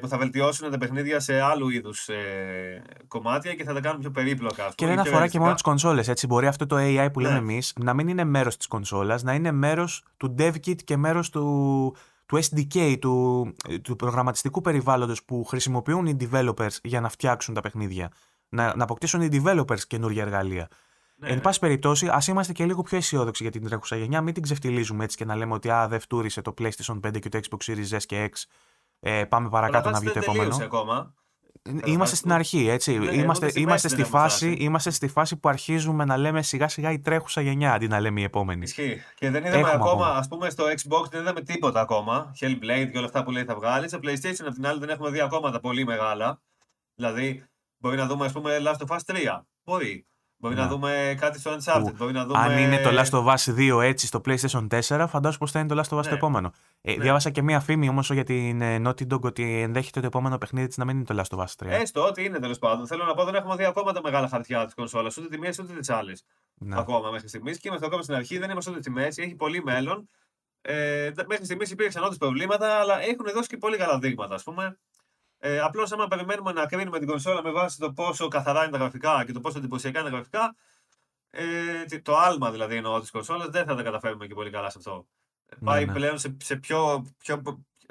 που 0.00 0.08
θα 0.08 0.18
βελτιώσουν 0.18 0.70
τα 0.70 0.78
παιχνίδια 0.78 1.20
σε 1.20 1.40
άλλου 1.40 1.68
είδους 1.68 2.08
ε, 2.08 2.82
κομμάτια 3.08 3.54
και 3.54 3.64
θα 3.64 3.72
τα 3.74 3.80
κάνουν 3.80 4.00
πιο 4.00 4.10
περίπλοκα. 4.10 4.72
Και 4.74 4.86
δεν 4.86 4.98
αφορά 4.98 5.28
και 5.28 5.38
μόνο 5.38 5.52
τις 5.52 5.62
κονσόλες. 5.62 6.08
Έτσι, 6.08 6.26
μπορεί 6.26 6.46
αυτό 6.46 6.66
το 6.66 6.76
AI 6.78 7.08
που 7.12 7.20
λέμε 7.20 7.32
ναι. 7.32 7.38
εμείς 7.38 7.72
να 7.80 7.94
μην 7.94 8.08
είναι 8.08 8.24
μέρος 8.24 8.56
της 8.56 8.66
κονσόλας, 8.66 9.22
να 9.22 9.34
είναι 9.34 9.52
μέρος 9.52 10.04
του 10.16 10.34
DevKit 10.38 10.82
και 10.84 10.96
μέρος 10.96 11.30
του, 11.30 11.96
του 12.26 12.38
SDK, 12.44 12.96
του, 13.00 13.54
του 13.82 13.96
προγραμματιστικού 13.96 14.60
περιβάλλοντος 14.60 15.24
που 15.24 15.44
χρησιμοποιούν 15.44 16.06
οι 16.06 16.16
developers 16.20 16.76
για 16.82 17.00
να 17.00 17.08
φτιάξουν 17.08 17.54
τα 17.54 17.60
παιχνίδια. 17.60 18.10
Να, 18.48 18.76
να 18.76 18.84
αποκτήσουν 18.84 19.20
οι 19.20 19.28
developers 19.32 19.80
καινούργια 19.80 20.22
εργαλεία. 20.22 20.68
Ναι, 21.16 21.28
Εν 21.28 21.34
ναι. 21.34 21.40
πάση 21.40 21.58
περιπτώσει, 21.58 22.08
ας 22.08 22.26
είμαστε 22.26 22.52
και 22.52 22.64
λίγο 22.64 22.82
πιο 22.82 22.96
αισιόδοξοι 22.96 23.42
για 23.42 23.52
την 23.52 23.64
τρέχουσα 23.64 23.96
γενιά. 23.96 24.20
Μην 24.20 24.34
την 24.34 24.42
ξεφτιλίζουμε 24.42 25.04
έτσι 25.04 25.16
και 25.16 25.24
να 25.24 25.36
λέμε 25.36 25.54
ότι 25.54 25.70
α, 25.70 25.88
δεν 25.88 26.00
φτούρισε 26.00 26.40
το 26.40 26.54
PlayStation 26.58 27.00
5 27.06 27.18
και 27.18 27.28
το 27.28 27.40
Xbox 27.42 27.72
Series 27.72 27.98
S 27.98 28.02
και 28.06 28.30
X 28.32 28.42
ε, 29.06 29.24
πάμε 29.24 29.48
παρακάτω 29.48 29.90
να 29.90 29.98
βγει 29.98 30.10
το 30.10 30.18
επόμενο. 30.18 30.56
Ακόμα. 30.62 31.14
Είμαστε 31.84 32.16
στην 32.16 32.32
αρχή, 32.32 32.68
έτσι. 32.68 32.98
Ναι, 32.98 33.14
είμαστε, 33.14 33.46
ούτε 33.46 33.60
είμαστε, 33.60 33.88
στη 33.88 33.96
στη 33.96 34.00
μέση 34.00 34.10
δεν 34.12 34.20
φάση, 34.20 34.46
έχουμε 34.46 34.64
είμαστε 34.64 34.90
στη 34.90 35.08
φάση 35.08 35.36
που 35.36 35.48
αρχίζουμε 35.48 36.04
να 36.04 36.16
λέμε 36.16 36.42
σιγά 36.42 36.68
σιγά 36.68 36.90
η 36.90 36.98
τρέχουσα 36.98 37.40
γενιά 37.40 37.72
αντί 37.72 37.88
να 37.88 38.00
λέμε 38.00 38.20
η 38.20 38.22
επόμενη. 38.22 38.62
Ισχύει. 38.62 39.02
Και 39.14 39.30
δεν 39.30 39.44
είδαμε 39.44 39.58
Έχουμε 39.58 39.74
ακόμα, 39.74 39.90
ακόμα. 39.90 40.18
ας 40.18 40.28
πούμε, 40.28 40.50
στο 40.50 40.64
Xbox 40.64 41.10
δεν 41.10 41.20
είδαμε 41.20 41.40
τίποτα 41.40 41.80
ακόμα. 41.80 42.32
Hellblade 42.40 42.88
και 42.92 42.96
όλα 42.98 43.06
αυτά 43.06 43.22
που 43.24 43.30
λέει 43.30 43.44
θα 43.44 43.54
βγάλεις. 43.54 43.90
Στο 43.90 43.98
PlayStation 44.02 44.46
απ' 44.46 44.54
την 44.54 44.66
άλλη 44.66 44.78
δεν 44.78 44.88
έχουμε 44.88 45.10
δει 45.10 45.20
ακόμα 45.20 45.50
τα 45.50 45.60
πολύ 45.60 45.84
μεγάλα. 45.84 46.40
Δηλαδή, 46.94 47.44
μπορεί 47.78 47.96
να 47.96 48.06
δούμε, 48.06 48.24
ας 48.24 48.32
πούμε, 48.32 48.58
Last 48.64 48.86
of 48.86 48.96
Us 48.96 49.00
3. 49.06 49.46
Μπορεί. 49.64 50.06
Μπορεί 50.44 50.56
να 50.56 50.62
Ναι. 50.62 50.68
δούμε 50.68 51.14
κάτι 51.20 51.38
στο 51.40 51.56
Uncharted. 51.56 51.80
Που, 51.82 51.92
Μπορεί 51.96 52.12
να 52.12 52.24
δούμε... 52.26 52.38
Αν 52.38 52.58
είναι 52.58 52.78
το 52.78 52.90
Last 52.92 53.10
of 53.10 53.34
Us 53.34 53.54
2 53.78 53.82
έτσι 53.82 54.06
στο 54.06 54.20
PlayStation 54.24 54.66
4, 54.68 55.06
φαντάζομαι 55.08 55.36
πως 55.38 55.50
θα 55.50 55.58
είναι 55.58 55.68
το 55.68 55.80
Last 55.80 55.94
of 55.96 55.98
Us 55.98 56.02
το 56.02 56.08
Ναι. 56.08 56.14
επόμενο. 56.14 56.52
Ε, 56.80 56.94
Ναι. 56.94 57.02
Διάβασα 57.02 57.30
και 57.30 57.42
μία 57.42 57.60
φήμη 57.60 57.88
όμως 57.88 58.10
για 58.10 58.24
την 58.24 58.60
ε, 58.60 58.82
Naughty 58.86 59.06
Dog 59.14 59.20
ότι 59.20 59.60
ενδέχεται 59.60 60.00
το 60.00 60.06
επόμενο 60.06 60.38
παιχνίδι 60.38 60.66
της 60.66 60.76
να 60.76 60.84
μην 60.84 60.96
είναι 60.96 61.04
το 61.04 61.14
Last 61.22 61.36
of 61.38 61.40
Us 61.40 61.66
3. 61.66 61.66
Έστω 61.70 62.04
ότι 62.06 62.24
είναι 62.24 62.38
τέλος 62.38 62.58
πάντων. 62.58 62.86
Θέλω 62.86 63.04
να 63.04 63.14
πω, 63.14 63.24
δεν 63.24 63.34
έχουμε 63.34 63.56
δει 63.56 63.64
ακόμα 63.64 63.92
τα 63.92 64.00
μεγάλα 64.02 64.28
χαρτιά 64.28 64.64
της 64.64 64.74
κονσόλας, 64.74 65.16
ούτε 65.16 65.28
τη 65.28 65.38
μία 65.38 65.52
ούτε 65.60 65.72
τις 65.72 65.90
άλλες. 65.90 66.24
Ναι. 66.54 66.78
Ακόμα 66.78 67.10
μέχρι 67.10 67.28
στιγμής. 67.28 67.58
Και 67.58 67.68
είμαστε 67.68 67.86
ακόμα 67.86 68.02
στην 68.02 68.14
αρχή, 68.14 68.38
δεν 68.38 68.50
είμαστε 68.50 68.70
ούτε 68.70 68.80
στη 68.80 68.90
μέση, 68.90 69.22
έχει 69.22 69.34
πολύ 69.34 69.62
μέλλον. 69.62 70.08
Ε, 70.62 71.10
δε- 71.10 71.24
μέχρι 71.28 71.44
στιγμής 71.44 71.70
υπήρξαν 71.70 72.04
όντως 72.04 72.16
προβλήματα, 72.16 72.74
αλλά 72.74 73.00
έχουν 73.02 73.26
δώσει 73.34 73.48
και 73.48 73.56
πολύ 73.56 73.76
καλά 73.76 73.98
δείγματα, 73.98 74.34
ας 74.34 74.42
πούμε. 74.42 74.78
Ε, 75.46 75.60
Απλώς, 75.60 75.92
άμα 75.92 76.08
περιμένουμε 76.08 76.52
να 76.52 76.66
κρίνουμε 76.66 76.98
την 76.98 77.08
κονσόλα 77.08 77.42
με 77.42 77.50
βάση 77.50 77.78
το 77.78 77.92
πόσο 77.92 78.28
καθαρά 78.28 78.62
είναι 78.62 78.70
τα 78.72 78.78
γραφικά 78.78 79.24
και 79.24 79.32
το 79.32 79.40
πόσο 79.40 79.58
εντυπωσιακά 79.58 80.00
είναι 80.00 80.08
τα 80.08 80.14
γραφικά, 80.14 80.54
ε, 81.30 81.84
τι- 81.88 82.00
το 82.02 82.16
άλμα 82.16 82.50
δηλαδή 82.50 82.76
εννοώ 82.76 83.00
της 83.00 83.10
κονσόλας, 83.10 83.48
δεν 83.48 83.64
θα 83.64 83.74
τα 83.74 83.82
καταφέρουμε 83.82 84.26
και 84.26 84.34
πολύ 84.34 84.50
καλά 84.50 84.70
σε 84.70 84.78
αυτό. 84.78 85.06
Ναι, 85.58 85.66
Πάει 85.70 85.86
ναι. 85.86 85.92
πλέον 85.92 86.18
σε, 86.18 86.36
σε, 86.42 86.56
πιο, 86.56 87.06
πιο, 87.18 87.42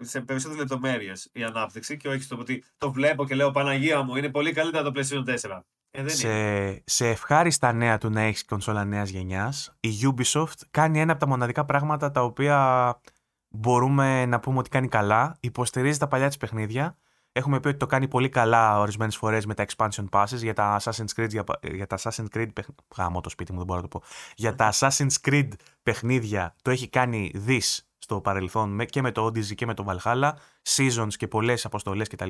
σε 0.02 0.22
περισσότερες 0.22 0.62
λεπτομέρειες 0.62 1.30
η 1.34 1.44
ανάπτυξη 1.44 1.98
και 1.98 2.08
όχι 2.08 2.22
στο 2.22 2.38
ότι 2.40 2.64
το 2.78 2.92
βλέπω 2.92 3.26
και 3.26 3.36
λέω 3.36 3.52
Παναγία 3.52 4.02
μου, 4.02 4.16
είναι 4.16 4.30
πολύ 4.30 4.52
καλύτερα 4.54 4.84
το 4.84 4.92
PlayStation 4.96 5.24
4. 5.26 5.60
Ε, 5.92 6.04
δεν 6.04 6.04
είναι. 6.04 6.10
σε, 6.10 6.84
σε 6.86 7.10
ευχάριστα 7.10 7.74
νέα 7.74 7.98
του 7.98 8.10
να 8.10 8.22
έχεις 8.22 8.46
κονσόλα 8.46 8.86
νέας 8.86 9.10
γενιάς, 9.10 9.76
η 9.80 9.90
Ubisoft 10.04 10.60
κάνει 10.72 11.00
ένα 11.00 11.12
από 11.12 11.22
τα 11.22 11.28
μοναδικά 11.28 11.66
πράγματα 11.66 12.12
τα 12.12 12.24
οποία 12.24 13.00
μπορούμε 13.48 14.26
να 14.26 14.40
πούμε 14.40 14.58
ότι 14.58 14.70
κάνει 14.70 14.88
καλά. 14.88 15.38
Υποστηρίζει 15.40 16.00
τα 16.00 16.08
παλιά 16.08 16.28
της 16.28 16.38
παιχνίδια. 16.38 16.98
Έχουμε 17.36 17.60
πει 17.60 17.68
ότι 17.68 17.78
το 17.78 17.86
κάνει 17.86 18.08
πολύ 18.08 18.30
καλά 18.30 18.80
ορισμένες 18.80 19.16
φορές 19.18 19.46
με 19.46 19.54
τα 19.54 19.66
expansion 19.68 20.06
passes 20.10 20.38
για 20.38 20.54
τα 20.54 20.80
Assassin's 20.82 21.14
Creed. 21.16 21.30
Για, 21.30 21.44
για 21.62 21.88
τα 21.88 21.98
Assassin's 21.98 22.28
Creed 22.36 22.54
παιχνίδια. 22.54 22.76
Γάμο 22.98 23.22
το 23.22 23.30
σπίτι 23.30 23.52
μου, 23.52 23.58
δεν 23.58 23.68
μπορώ 23.68 23.82
να 23.82 23.88
το 23.88 24.00
πω. 24.00 24.06
Για 24.36 24.56
τα 24.56 24.74
Assassin's 24.74 25.16
Creed 25.28 25.48
παιχνίδια 25.84 26.56
το 26.62 26.72
έχει 26.72 26.88
κάνει 26.90 27.32
δι 27.36 27.62
στο 27.98 28.22
παρελθόν 28.22 28.70
με- 28.70 28.86
και 28.86 29.02
με 29.02 29.12
το 29.12 29.26
Odyssey 29.26 29.56
και 29.56 29.66
με 29.66 29.74
το 29.74 29.86
Valhalla. 29.88 30.32
Seasons 30.76 31.14
και 31.18 31.28
πολλές 31.28 31.66
αποστολές 31.66 32.08
κτλ. 32.08 32.30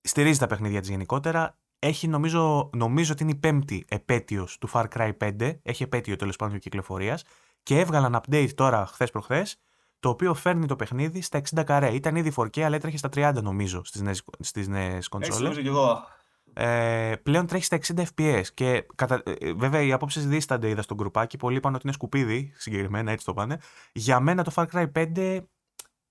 Στηρίζει 0.00 0.38
τα 0.38 0.46
παιχνίδια 0.46 0.80
της 0.80 0.88
γενικότερα. 0.88 1.58
Έχει 1.78 2.08
νομίζω, 2.08 2.70
νομίζω 2.76 3.12
ότι 3.12 3.22
είναι 3.22 3.32
η 3.32 3.34
πέμπτη 3.36 3.84
επέτειος 3.88 4.58
του 4.58 4.68
Far 4.72 4.84
Cry 4.96 5.12
5. 5.18 5.58
Έχει 5.62 5.82
επέτειο 5.82 6.16
τέλος 6.16 6.36
πάντων 6.36 6.58
κυκλοφορίας. 6.58 7.24
Και 7.62 7.78
έβγαλαν 7.78 8.20
update 8.22 8.50
τώρα 8.54 8.86
χθες 8.86 9.10
προχθές, 9.10 9.56
το 10.00 10.08
οποίο 10.08 10.34
φέρνει 10.34 10.66
το 10.66 10.76
παιχνίδι 10.76 11.20
στα 11.22 11.40
60 11.54 11.64
καρέ. 11.64 11.88
Ήταν 11.94 12.16
ήδη 12.16 12.32
4K, 12.36 12.60
αλλά 12.60 12.76
έτρεχε 12.76 12.96
στα 12.96 13.08
30 13.14 13.42
νομίζω 13.42 13.84
στις 13.84 14.00
νέες 14.00 14.22
στις 14.38 14.68
νέες 14.68 14.94
Έτσι 14.94 15.08
κονσόλες. 15.08 15.40
νομίζω 15.40 15.60
κι 15.60 15.66
εγώ. 15.68 16.02
Ε, 16.52 17.14
πλέον 17.22 17.46
τρέχει 17.46 17.64
στα 17.64 17.78
60 17.96 18.02
FPS. 18.16 18.42
Και 18.54 18.86
κατα... 18.94 19.22
ε, 19.24 19.52
βέβαια 19.52 19.82
οι 19.82 19.92
απόψει 19.92 20.20
δίστανται, 20.20 20.68
είδα 20.68 20.82
στον 20.82 20.96
γκρουπάκι. 20.96 21.36
Πολλοί 21.36 21.56
είπαν 21.56 21.72
ότι 21.74 21.82
είναι 21.84 21.92
σκουπίδι, 21.92 22.52
συγκεκριμένα 22.56 23.10
έτσι 23.12 23.24
το 23.24 23.34
πάνε. 23.34 23.58
Για 23.92 24.20
μένα 24.20 24.44
το 24.44 24.52
Far 24.54 24.64
Cry 24.72 24.86
5 24.92 25.40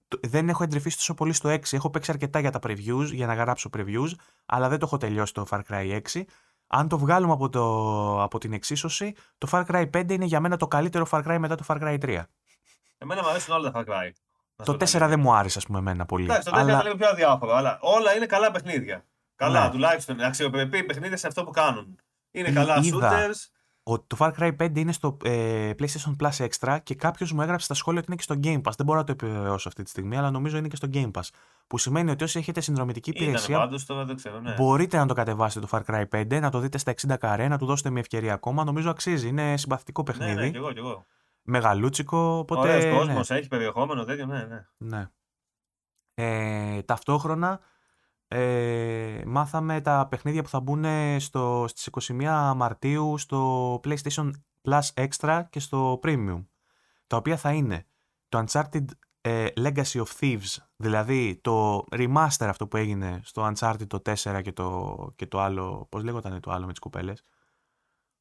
το- 0.08 0.20
δεν 0.28 0.50
έχω 0.50 0.64
εντρυφήσει 0.64 0.98
τόσο 0.98 1.14
πολύ 1.14 1.34
στο 1.34 1.50
6. 1.50 1.60
Έχω 1.72 1.90
παίξει 1.90 2.12
αρκετά 2.12 2.40
για 2.40 2.52
τα 2.52 2.60
previews, 2.64 3.06
για 3.12 3.26
να 3.28 3.34
γράψω 3.34 3.70
previews, 3.78 4.10
αλλά 4.46 4.70
δεν 4.70 4.80
το 4.80 4.86
έχω 4.86 4.98
τελειώσει 4.98 5.34
το 5.34 5.46
Far 5.50 5.60
Cry 5.70 6.00
6. 6.14 6.22
Αν 6.68 6.88
το 6.88 6.98
βγάλουμε 6.98 7.34
από, 7.34 7.50
το, 7.50 8.24
από 8.24 8.38
την 8.40 8.54
εξίσωση, 8.54 9.14
το 9.38 9.48
Far 9.52 9.66
Cry 9.66 9.90
5 9.98 10.12
είναι 10.12 10.26
για 10.26 10.40
μένα 10.40 10.58
το 10.58 10.68
καλύτερο 10.68 11.08
Far 11.12 11.24
Cry 11.28 11.38
μετά 11.40 11.56
το 11.56 11.64
Far 11.68 11.82
Cry 11.82 11.98
3. 12.02 12.22
Εμένα 12.98 13.22
μου 13.24 13.30
αρέσουν 13.30 13.54
όλα 13.56 13.72
τα 13.72 13.80
Far 13.80 13.90
Cry. 13.90 14.10
να 14.56 14.66
Το 14.66 14.72
σου 14.72 14.72
4 14.72 14.80
πω 14.80 14.86
την 14.86 14.88
αλήθεια. 14.98 15.08
δεν 15.08 15.20
μου 15.20 15.34
άρεσε, 15.34 15.58
ας 15.58 15.66
πούμε, 15.66 15.80
εμένα 15.80 16.06
πολύ. 16.06 16.24
Εντάξει, 16.24 16.50
το 16.50 16.56
4 16.56 16.60
αλλά... 16.60 16.72
είναι 16.74 16.84
λίγο 16.84 16.96
πιο 16.96 17.10
αδιάφορο, 17.10 17.54
αλλά 17.56 17.78
όλα 17.82 18.16
είναι 18.16 18.26
καλά 18.26 18.52
παιχνίδια. 18.52 19.06
Καλά, 19.36 19.64
Ναι. 19.64 19.70
τουλάχιστον 19.72 20.22
αξιοπρεπή 20.22 20.84
παιχνίδια 20.84 21.18
σε 21.18 21.28
αυτό 21.28 21.44
που 21.44 21.52
κάνουν. 21.52 22.00
Είναι 22.32 22.50
Εί- 22.50 22.54
καλά 22.54 22.80
είδα. 22.82 23.12
shooters. 23.30 23.36
Ο, 23.84 24.00
το 24.00 24.18
Far 24.20 24.32
Cry 24.40 24.56
5 24.62 24.78
είναι 24.78 24.92
στο 24.92 25.18
ε, 25.24 25.72
PlayStation 25.80 26.16
Plus 26.24 26.48
Extra 26.48 26.78
και 26.84 26.96
κάποιος 26.96 27.32
μου 27.32 27.42
έγραψε 27.42 27.66
στα 27.66 27.74
σχόλια 27.74 28.00
ότι 28.00 28.12
είναι 28.12 28.18
και 28.24 28.24
στο 28.34 28.36
Game 28.44 28.70
Pass. 28.70 28.76
Δεν 28.78 28.86
μπορώ 28.86 29.00
να 29.00 29.04
το 29.06 29.12
επιβεβαιώσω 29.12 29.68
αυτή 29.68 29.84
τη 29.84 29.90
στιγμή, 29.90 30.18
αλλά 30.18 30.32
νομίζω 30.32 30.58
είναι 30.58 30.68
και 30.68 30.76
στο 30.76 30.88
Game 30.94 31.12
Pass. 31.12 31.22
Που 31.68 31.78
σημαίνει 31.78 32.12
ότι 32.12 32.24
όσοι 32.24 32.40
έχετε 32.40 32.62
συνδρομητική 32.62 33.10
Ήταν 33.10 33.24
υπηρεσία, 33.24 33.58
πάντως, 33.58 33.86
τώρα 33.86 34.06
δεν 34.06 34.16
ξέρω, 34.16 34.40
ναι. 34.40 34.54
μπορείτε 34.54 34.98
να 34.98 35.06
το 35.06 35.14
κατεβάσετε 35.14 35.66
το 35.66 35.82
Far 35.88 35.94
Cry 35.96 36.22
5, 36.36 36.40
να 36.42 36.50
το 36.50 36.60
δείτε 36.60 36.78
στα 36.78 36.94
60 37.08 37.16
καρέ, 37.20 37.48
να 37.48 37.58
του 37.58 37.66
δώσετε 37.66 37.90
μια 37.90 38.00
ευκαιρία 38.00 38.34
ακόμα. 38.34 38.64
Νομίζω 38.64 38.90
αξίζει. 38.90 39.28
Είναι 39.28 39.58
συμπαθητικό 39.58 40.02
Ναι, 40.08 40.12
παιχνίδι. 40.14 40.40
ναι, 40.42 40.50
κι 40.50 40.58
εγώ, 40.58 40.72
κι 40.72 40.80
εγώ. 40.80 41.06
Μεγαλούτσικο. 41.50 42.38
Οπότε. 42.38 42.60
Ωραίος 42.60 42.84
ναι. 42.84 42.92
κόσμος, 42.92 43.30
έχεις 43.30 43.48
περιεχόμενο, 43.48 44.04
τέτοιο, 44.04 44.26
ναι, 44.26 44.46
ναι. 44.46 44.68
Ναι. 44.78 45.10
Ε, 46.14 46.82
ταυτόχρονα 46.82 47.60
ε, 48.28 49.22
μάθαμε 49.26 49.82
τα 49.82 50.08
παιχνίδια 50.10 50.44
που 50.44 50.50
θα 50.50 50.60
μπουν 50.60 50.86
στο, 51.20 51.66
στις 51.68 51.90
21 52.10 52.54
Μαρτίου 52.56 53.18
στο 53.18 53.74
PlayStation 53.84 54.32
Plus 54.62 55.08
Extra 55.08 55.44
και 55.50 55.60
στο 55.60 56.00
Premium. 56.04 56.46
Τα 57.08 57.18
οποία 57.18 57.38
θα 57.38 57.54
είναι 57.54 57.86
το 58.30 58.44
Uncharted 58.46 58.86
ε, 59.22 59.48
Legacy 59.56 60.04
of 60.04 60.08
Thieves, 60.20 60.56
δηλαδή 60.76 61.40
το 61.44 61.86
remaster 61.92 62.46
αυτό 62.48 62.68
που 62.68 62.78
έγινε 62.78 63.20
στο 63.24 63.52
Uncharted 63.52 63.88
το 63.88 64.02
4 64.06 64.42
και 64.44 64.52
το, 64.52 64.96
και 65.16 65.28
το 65.28 65.40
άλλο, 65.40 65.88
πώς 65.90 66.04
λέγονταν 66.04 66.40
το 66.40 66.52
άλλο 66.52 66.66
με 66.66 66.72
τις 66.72 66.80
κουπέλες. 66.80 67.24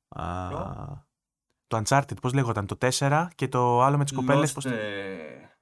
Α, 0.08 0.48
το 1.66 1.82
Uncharted, 1.84 2.20
πώς 2.20 2.32
λέγονταν 2.32 2.66
το 2.66 2.76
4 2.98 3.26
και 3.34 3.48
το 3.48 3.82
άλλο 3.82 3.96
με 3.96 4.04
τις 4.04 4.12
κουπέλες. 4.12 4.50
Lost, 4.50 4.54
πώς... 4.54 4.64
ε, 4.64 5.58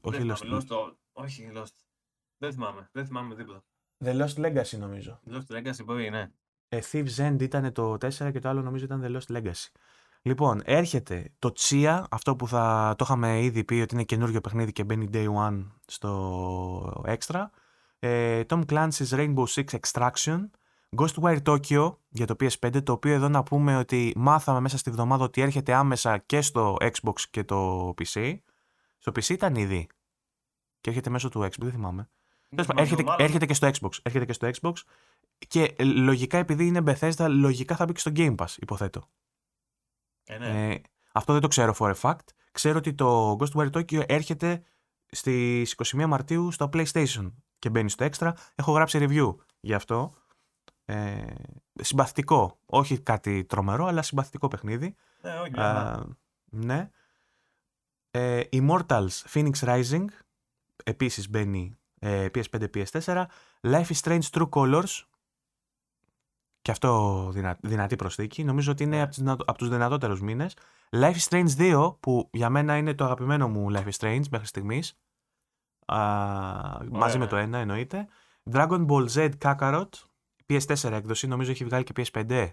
Όχι 0.00 0.18
δεν 0.18 0.30
Lost, 0.32 0.36
θυμάμαι, 0.36 0.60
Lost, 0.62 0.64
το- 0.66 0.98
όχι, 1.12 1.50
Lost. 1.54 1.72
Δεν 2.38 2.52
θυμάμαι, 2.52 2.88
δεν 2.92 3.06
θυμάμαι 3.06 3.34
τίποτα. 3.34 3.64
The 4.04 4.20
Lost 4.20 4.34
Legacy 4.44 4.78
νομίζω. 4.78 5.20
Lost 5.30 5.56
Legacy 5.56 5.84
μπορεί, 5.84 6.10
ναι. 6.10 6.30
Ε, 6.68 6.78
Thieves 6.92 7.16
End 7.16 7.36
ήταν 7.42 7.72
το 7.72 7.92
4 7.92 8.08
και 8.32 8.38
το 8.38 8.48
άλλο 8.48 8.62
νομίζω 8.62 8.84
ήταν 8.84 9.02
The 9.04 9.16
Lost 9.20 9.36
Legacy. 9.36 9.68
Λοιπόν, 10.22 10.60
έρχεται 10.64 11.32
το 11.38 11.52
Chia, 11.58 12.04
αυτό 12.10 12.36
που 12.36 12.48
θα 12.48 12.94
το 12.98 13.04
είχαμε 13.04 13.42
ήδη 13.42 13.64
πει 13.64 13.74
ότι 13.74 13.94
είναι 13.94 14.04
καινούριο 14.04 14.40
παιχνίδι 14.40 14.72
και 14.72 14.84
μπαίνει 14.84 15.08
day 15.12 15.34
one 15.34 15.66
στο 15.86 17.02
Extra. 17.06 17.44
Ε, 17.98 18.42
Tom 18.48 18.64
Clancy's 18.66 19.08
Rainbow 19.10 19.44
Six 19.46 19.64
Extraction. 19.80 20.40
Ghostwire 20.98 21.42
Tokyo 21.42 21.96
για 22.08 22.26
το 22.26 22.36
PS5, 22.40 22.82
το 22.82 22.92
οποίο 22.92 23.12
εδώ 23.12 23.28
να 23.28 23.42
πούμε 23.42 23.76
ότι 23.76 24.12
μάθαμε 24.16 24.60
μέσα 24.60 24.78
στη 24.78 24.90
βδομάδα 24.90 25.24
ότι 25.24 25.40
έρχεται 25.40 25.72
άμεσα 25.74 26.18
και 26.18 26.40
στο 26.40 26.76
Xbox 26.80 27.20
και 27.30 27.44
το 27.44 27.88
PC. 27.88 28.36
Στο 28.98 29.12
PC 29.12 29.28
ήταν 29.28 29.54
ήδη. 29.54 29.86
Και 30.80 30.90
έρχεται 30.90 31.10
μέσω 31.10 31.28
του 31.28 31.40
Xbox, 31.40 31.58
δεν 31.58 31.70
θυμάμαι. 31.70 32.08
Τέλος 32.48 32.66
πάντων, 32.66 32.82
έρχεται, 32.82 33.02
Μάλλον- 33.02 33.20
έρχεται 33.20 33.46
και 33.46 33.54
στο 33.54 33.68
Xbox. 33.68 33.90
Έρχεται 34.02 34.24
και 34.24 34.32
στο 34.32 34.50
Xbox. 34.60 34.72
Και 35.48 35.74
ε, 35.76 35.84
λογικά 35.84 36.38
επειδή 36.38 36.66
είναι 36.66 36.82
Bethesda, 36.86 37.26
λογικά 37.28 37.76
θα 37.76 37.84
μπει 37.84 37.92
και 37.92 37.98
στο 38.00 38.10
Game 38.14 38.34
Pass, 38.34 38.46
υποθέτω. 38.56 39.08
Ε, 40.24 40.38
ναι. 40.38 40.72
Ε, 40.72 40.80
αυτό 41.12 41.32
δεν 41.32 41.42
το 41.42 41.48
ξέρω 41.48 41.74
for 41.78 41.94
a 41.94 42.00
fact. 42.00 42.26
Ξέρω 42.52 42.78
ότι 42.78 42.94
το 42.94 43.36
Ghostwire 43.40 43.70
Tokyo 43.70 44.02
έρχεται 44.10 44.62
στις 45.06 45.72
21 45.72 46.06
Μαρτίου 46.06 46.50
στο 46.50 46.68
PlayStation 46.72 47.32
και 47.58 47.70
μπαίνει 47.70 47.90
στο 47.90 48.06
Extra. 48.10 48.32
Έχω 48.54 48.72
γράψει 48.72 48.98
review 49.00 49.34
γι' 49.60 49.74
αυτό. 49.74 50.14
Ε, 50.84 51.24
συμπαθητικό. 51.74 52.58
Όχι 52.66 53.00
κάτι 53.00 53.44
τρομερό, 53.44 53.86
αλλά 53.86 54.02
συμπαθητικό 54.02 54.48
παιχνίδι. 54.48 54.94
ναι, 55.22 55.38
όχι, 55.40 55.50
μια 55.50 55.62
χαρά. 55.62 55.80
Α, 55.92 56.04
ναι. 56.44 56.90
Ε, 58.10 58.40
Immortals 58.52 59.08
Phoenix 59.32 59.52
Rising 59.60 60.04
επίσης 60.84 61.30
μπαίνει 61.30 61.78
ε, 61.98 62.26
PS5, 62.34 62.66
PS4. 62.74 63.24
Life 63.60 63.86
is 63.86 64.00
Strange 64.02 64.22
True 64.30 64.48
Colors 64.48 65.02
και 66.62 66.70
αυτό 66.70 67.28
δυνα, 67.32 67.58
δυνατή 67.62 67.96
προσθήκη. 67.96 68.44
Νομίζω 68.44 68.72
ότι 68.72 68.82
είναι 68.82 68.96
Ναι. 68.96 69.02
από, 69.02 69.10
τις 69.10 69.18
δυνατο- 69.18 69.44
από 69.46 69.58
τους 69.58 69.68
δυνατότερους 69.68 70.20
μήνες. 70.20 70.56
Life 70.90 71.14
is 71.14 71.28
Strange 71.28 71.48
2 71.56 71.96
που 72.00 72.28
για 72.32 72.50
μένα 72.50 72.76
είναι 72.76 72.94
το 72.94 73.04
αγαπημένο 73.04 73.48
μου 73.48 73.66
Life 73.72 73.86
is 73.90 73.96
Strange 73.98 74.22
μέχρι 74.30 74.46
στιγμής. 74.46 74.98
Α, 75.86 75.98
μαζί 76.90 77.18
με 77.18 77.24
ναι. 77.24 77.30
το 77.30 77.36
ένα 77.36 77.58
εννοείται. 77.58 78.06
Dragon 78.52 78.86
Ball 78.86 79.08
Z 79.08 79.30
Kakarot 79.42 79.88
PS4 80.48 80.90
έκδοση, 80.92 81.26
νομίζω 81.26 81.50
έχει 81.50 81.64
βγάλει 81.64 81.84
και 81.84 81.92
PS5. 81.96 82.48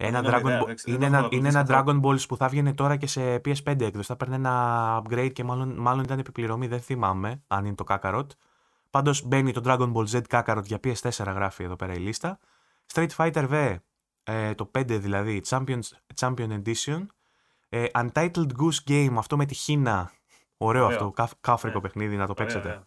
Ένα 0.00 0.20
Δεν 0.22 0.32
έχω 0.32 0.38
Dragon 0.40 0.44
ιδέα, 0.44 0.62
Ball, 0.62 0.66
δεν 0.66 0.74
ξέρω, 0.76 0.96
είναι, 0.96 1.04
δεν 1.08 1.14
έχω 1.14 1.26
ένα, 1.26 1.36
είναι 1.36 1.48
ένα 1.48 1.64
παρακολουθήσει 1.64 2.00
Dragon 2.02 2.24
Balls 2.24 2.28
που 2.28 2.36
θα 2.36 2.48
βγαίνει 2.48 2.74
τώρα 2.74 2.96
και 2.96 3.06
σε 3.06 3.34
PS5 3.36 3.80
έκδοση. 3.80 4.06
Θα 4.06 4.16
παίρνει 4.16 4.34
ένα 4.34 5.02
upgrade 5.02 5.30
και 5.32 5.44
μάλλον, 5.44 5.76
μάλλον 5.78 6.04
ήταν 6.04 6.18
επιπληρωμή, 6.18 6.66
δεν 6.66 6.80
θυμάμαι 6.80 7.42
αν 7.46 7.64
είναι 7.64 7.74
το 7.74 7.84
Kakarot. 7.88 8.26
Πάντως 8.90 9.22
μπαίνει 9.26 9.52
το 9.52 9.60
Dragon 9.64 9.92
Ball 9.92 10.06
Z 10.08 10.20
Kakarot 10.30 10.64
για 10.64 10.80
PS4 10.84 11.10
γράφει 11.26 11.64
εδώ 11.64 11.76
πέρα 11.76 11.92
η 11.94 11.98
λίστα. 11.98 12.38
Street 12.92 13.08
Fighter 13.16 13.48
V, 13.50 13.76
ε, 14.22 14.54
το 14.54 14.70
5 14.78 14.84
δηλαδή, 15.00 15.42
Champions, 15.48 15.80
Champion 16.20 16.62
Edition. 16.62 17.06
Ε, 17.68 17.84
Untitled 17.94 18.46
Goose 18.60 18.88
Game, 18.88 19.14
αυτό 19.16 19.36
με 19.36 19.44
τη 19.44 19.54
Χίνα. 19.54 20.10
Ωραίο 20.56 20.84
Ωραίο. 20.84 20.96
αυτό, 20.96 21.10
καφ, 21.10 21.32
κάφρικο 21.40 21.76
Ναι. 21.76 21.82
παιχνίδι, 21.82 22.16
να 22.16 22.26
το 22.26 22.32
Ωραία, 22.32 22.44
παίξετε. 22.46 22.68
ωραία. 22.68 22.84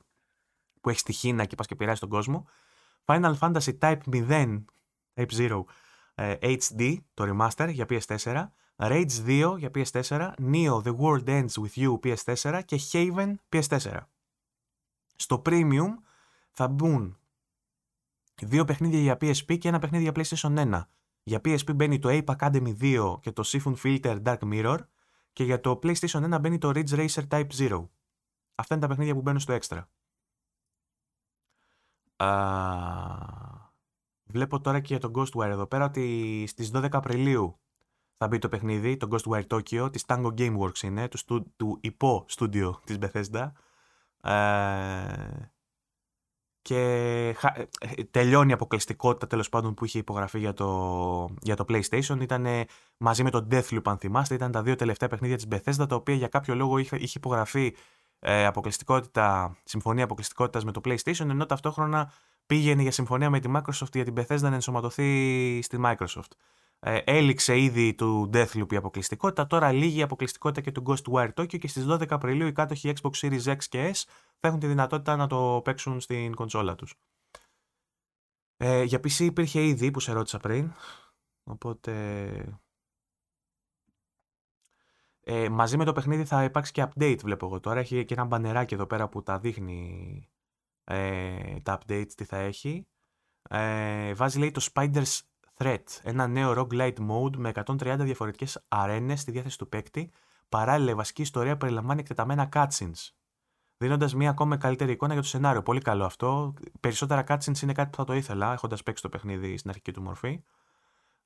που 0.81 0.89
έχεις 0.89 1.01
στοιχείνα 1.01 1.45
και 1.45 1.55
πας 1.55 1.67
και 1.67 1.75
πειράζει 1.75 1.99
τον 1.99 2.09
κόσμο. 2.09 2.47
Final 3.05 3.35
Fantasy 3.39 3.77
Type 3.79 3.99
0, 4.11 4.63
Type 5.15 5.31
0, 5.31 5.63
HD, 6.41 6.97
το 7.13 7.23
remaster 7.27 7.69
για 7.71 7.85
PS4. 7.89 8.45
Rage 8.83 9.25
2 9.25 9.55
για 9.57 9.71
PS4, 9.75 10.31
Neo 10.51 10.81
The 10.81 10.95
World 10.97 11.25
Ends 11.25 11.53
With 11.53 11.75
You 11.75 11.99
PS4 11.99 12.61
και 12.65 12.79
Haven 12.91 13.33
PS4. 13.49 13.99
Στο 15.15 15.41
Premium 15.45 15.89
θα 16.51 16.67
μπουν 16.67 17.17
δύο 18.41 18.65
παιχνίδια 18.65 18.99
για 18.99 19.17
PSP 19.21 19.57
και 19.57 19.67
ένα 19.67 19.79
παιχνίδι 19.79 20.03
για 20.03 20.11
PlayStation 20.15 20.71
1. 20.71 20.81
Για 21.23 21.41
PSP 21.43 21.75
μπαίνει 21.75 21.99
το 21.99 22.09
Ape 22.11 22.35
Academy 22.35 22.77
2 22.81 23.17
και 23.21 23.31
το 23.31 23.43
Siphon 23.45 23.75
Filter 23.83 24.21
Dark 24.23 24.39
Mirror 24.39 24.77
και 25.33 25.43
για 25.43 25.59
το 25.59 25.79
PlayStation 25.83 26.35
1 26.35 26.37
μπαίνει 26.41 26.57
το 26.57 26.71
Ridge 26.75 26.89
Racer 26.89 27.27
Type 27.27 27.47
0. 27.57 27.87
Αυτά 28.55 28.73
είναι 28.75 28.83
τα 28.83 28.87
παιχνίδια 28.87 29.13
που 29.13 29.21
μπαίνουν 29.21 29.39
στο 29.39 29.57
Extra. 32.21 33.41
βλέπω 34.23 34.61
τώρα 34.61 34.79
και 34.79 34.97
για 34.97 35.09
το 35.09 35.11
Ghostwire 35.15 35.49
εδώ 35.49 35.65
πέρα 35.65 35.85
ότι 35.85 36.45
στις 36.47 36.71
12 36.73 36.87
Απριλίου 36.91 37.59
θα 38.17 38.27
μπει 38.27 38.37
το 38.37 38.49
παιχνίδι, 38.49 38.97
το 38.97 39.07
Ghostwire 39.11 39.47
Tokyo, 39.47 39.91
της 39.91 40.03
Tango 40.07 40.33
Gameworks 40.37 40.81
είναι, 40.81 41.07
του, 41.07 41.53
του 41.55 41.77
υπό 41.81 42.25
στούντιο 42.27 42.81
της 42.85 42.97
Bethesda. 43.01 43.51
Ε, 44.23 45.51
και 46.61 46.79
ε, 47.79 48.03
τελειώνει 48.11 48.49
η 48.49 48.53
αποκλειστικότητα 48.53 49.27
τέλος 49.27 49.49
πάντων 49.49 49.73
που 49.73 49.85
είχε 49.85 49.97
υπογραφεί 49.99 50.39
για 50.39 50.53
το, 50.53 51.29
για 51.41 51.55
το 51.55 51.65
PlayStation. 51.67 52.17
Ήταν 52.21 52.47
μαζί 52.97 53.23
με 53.23 53.29
το 53.29 53.47
Deathloop, 53.51 53.81
αν 53.83 53.97
θυμάστε, 53.97 54.35
ήταν 54.35 54.51
τα 54.51 54.61
δύο 54.61 54.75
τελευταία 54.75 55.09
παιχνίδια 55.09 55.35
της 55.35 55.47
Bethesda, 55.51 55.87
τα 55.87 55.95
οποία 55.95 56.15
για 56.15 56.27
κάποιο 56.27 56.55
λόγο 56.55 56.77
είχε, 56.77 56.95
είχε 56.95 57.17
υπογραφεί 57.17 57.75
ε, 58.23 58.45
αποκλειστικότητα, 58.45 59.57
συμφωνία 59.63 60.03
αποκλειστικότητας 60.03 60.63
με 60.63 60.71
το 60.71 60.81
PlayStation, 60.85 61.29
ενώ 61.29 61.45
ταυτόχρονα 61.45 62.11
πήγαινε 62.45 62.81
για 62.81 62.91
συμφωνία 62.91 63.29
με 63.29 63.39
τη 63.39 63.51
Microsoft 63.55 63.93
για 63.93 64.03
την 64.03 64.13
Bethesda 64.17 64.39
να 64.39 64.53
ενσωματωθεί 64.53 65.59
στη 65.61 65.79
Microsoft. 65.85 66.31
Ε, 66.79 66.97
έληξε 67.03 67.59
ήδη 67.59 67.93
του 67.93 68.29
Deathloop 68.33 68.73
η 68.73 68.75
αποκλειστικότητα, 68.75 69.47
τώρα 69.47 69.71
λύγει 69.71 69.99
η 69.99 70.01
αποκλειστικότητα 70.01 70.61
και 70.61 70.71
του 70.71 70.83
Ghostwire 70.85 71.33
Tokyo 71.33 71.59
και 71.59 71.67
στις 71.67 71.85
12 71.89 72.05
Απριλίου 72.09 72.47
οι 72.47 72.51
κάτοχοι 72.51 72.93
Xbox 73.01 73.11
Series 73.11 73.43
X 73.43 73.57
και 73.69 73.91
S 73.95 74.03
θα 74.39 74.47
έχουν 74.47 74.59
τη 74.59 74.67
δυνατότητα 74.67 75.15
να 75.15 75.27
το 75.27 75.61
παίξουν 75.63 75.99
στην 75.99 76.35
κονσόλα 76.35 76.75
τους. 76.75 76.95
Ε, 78.57 78.83
για 78.83 78.99
PC 78.99 79.19
υπήρχε 79.19 79.63
ήδη 79.63 79.91
που 79.91 79.99
σε 79.99 80.11
ρώτησα 80.11 80.37
πριν, 80.37 80.71
οπότε... 81.43 82.60
Ε, 85.23 85.49
μαζί 85.49 85.77
με 85.77 85.85
το 85.85 85.91
παιχνίδι 85.91 86.25
θα 86.25 86.43
υπάρξει 86.43 86.71
και 86.71 86.83
update 86.83 87.19
βλέπω 87.23 87.45
εγώ 87.45 87.59
τώρα. 87.59 87.79
Έχει 87.79 88.05
και 88.05 88.13
ένα 88.13 88.23
μπανεράκι 88.25 88.73
εδώ 88.73 88.85
πέρα 88.85 89.09
που 89.09 89.23
τα 89.23 89.39
δείχνει 89.39 90.29
ε, 90.83 91.59
τα 91.63 91.79
updates 91.79 92.11
τι 92.15 92.23
θα 92.23 92.37
έχει. 92.37 92.87
Ε, 93.49 94.13
βάζει 94.13 94.39
λέει 94.39 94.51
το 94.51 94.67
Spider's 94.73 95.19
Threat, 95.57 95.83
ένα 96.03 96.27
νέο 96.27 96.53
roguelite 96.57 96.97
mode 97.09 97.35
με 97.37 97.51
130 97.65 97.97
διαφορετικές 97.99 98.65
αρένες 98.67 99.19
στη 99.21 99.31
διάθεση 99.31 99.57
του 99.57 99.69
παίκτη. 99.69 100.11
Παράλληλα 100.49 100.91
η 100.91 100.95
βασική 100.95 101.21
ιστορία 101.21 101.57
περιλαμβάνει 101.57 101.99
εκτεταμένα 101.99 102.49
cutscenes 102.53 103.11
δίνοντας 103.81 104.15
μια 104.15 104.29
ακόμα 104.29 104.57
καλύτερη 104.57 104.91
εικόνα 104.91 105.13
για 105.13 105.21
το 105.21 105.27
σενάριο. 105.27 105.63
Πολύ 105.63 105.81
καλό 105.81 106.05
αυτό. 106.05 106.53
Περισσότερα 106.79 107.23
cutscenes 107.27 107.61
είναι 107.61 107.73
κάτι 107.73 107.89
που 107.89 107.95
θα 107.95 108.03
το 108.03 108.13
ήθελα, 108.13 108.53
έχοντας 108.53 108.83
παίξει 108.83 109.03
το 109.03 109.09
παιχνίδι 109.09 109.57
στην 109.57 109.69
αρχική 109.69 109.91
του 109.91 110.01
μορφή. 110.01 110.43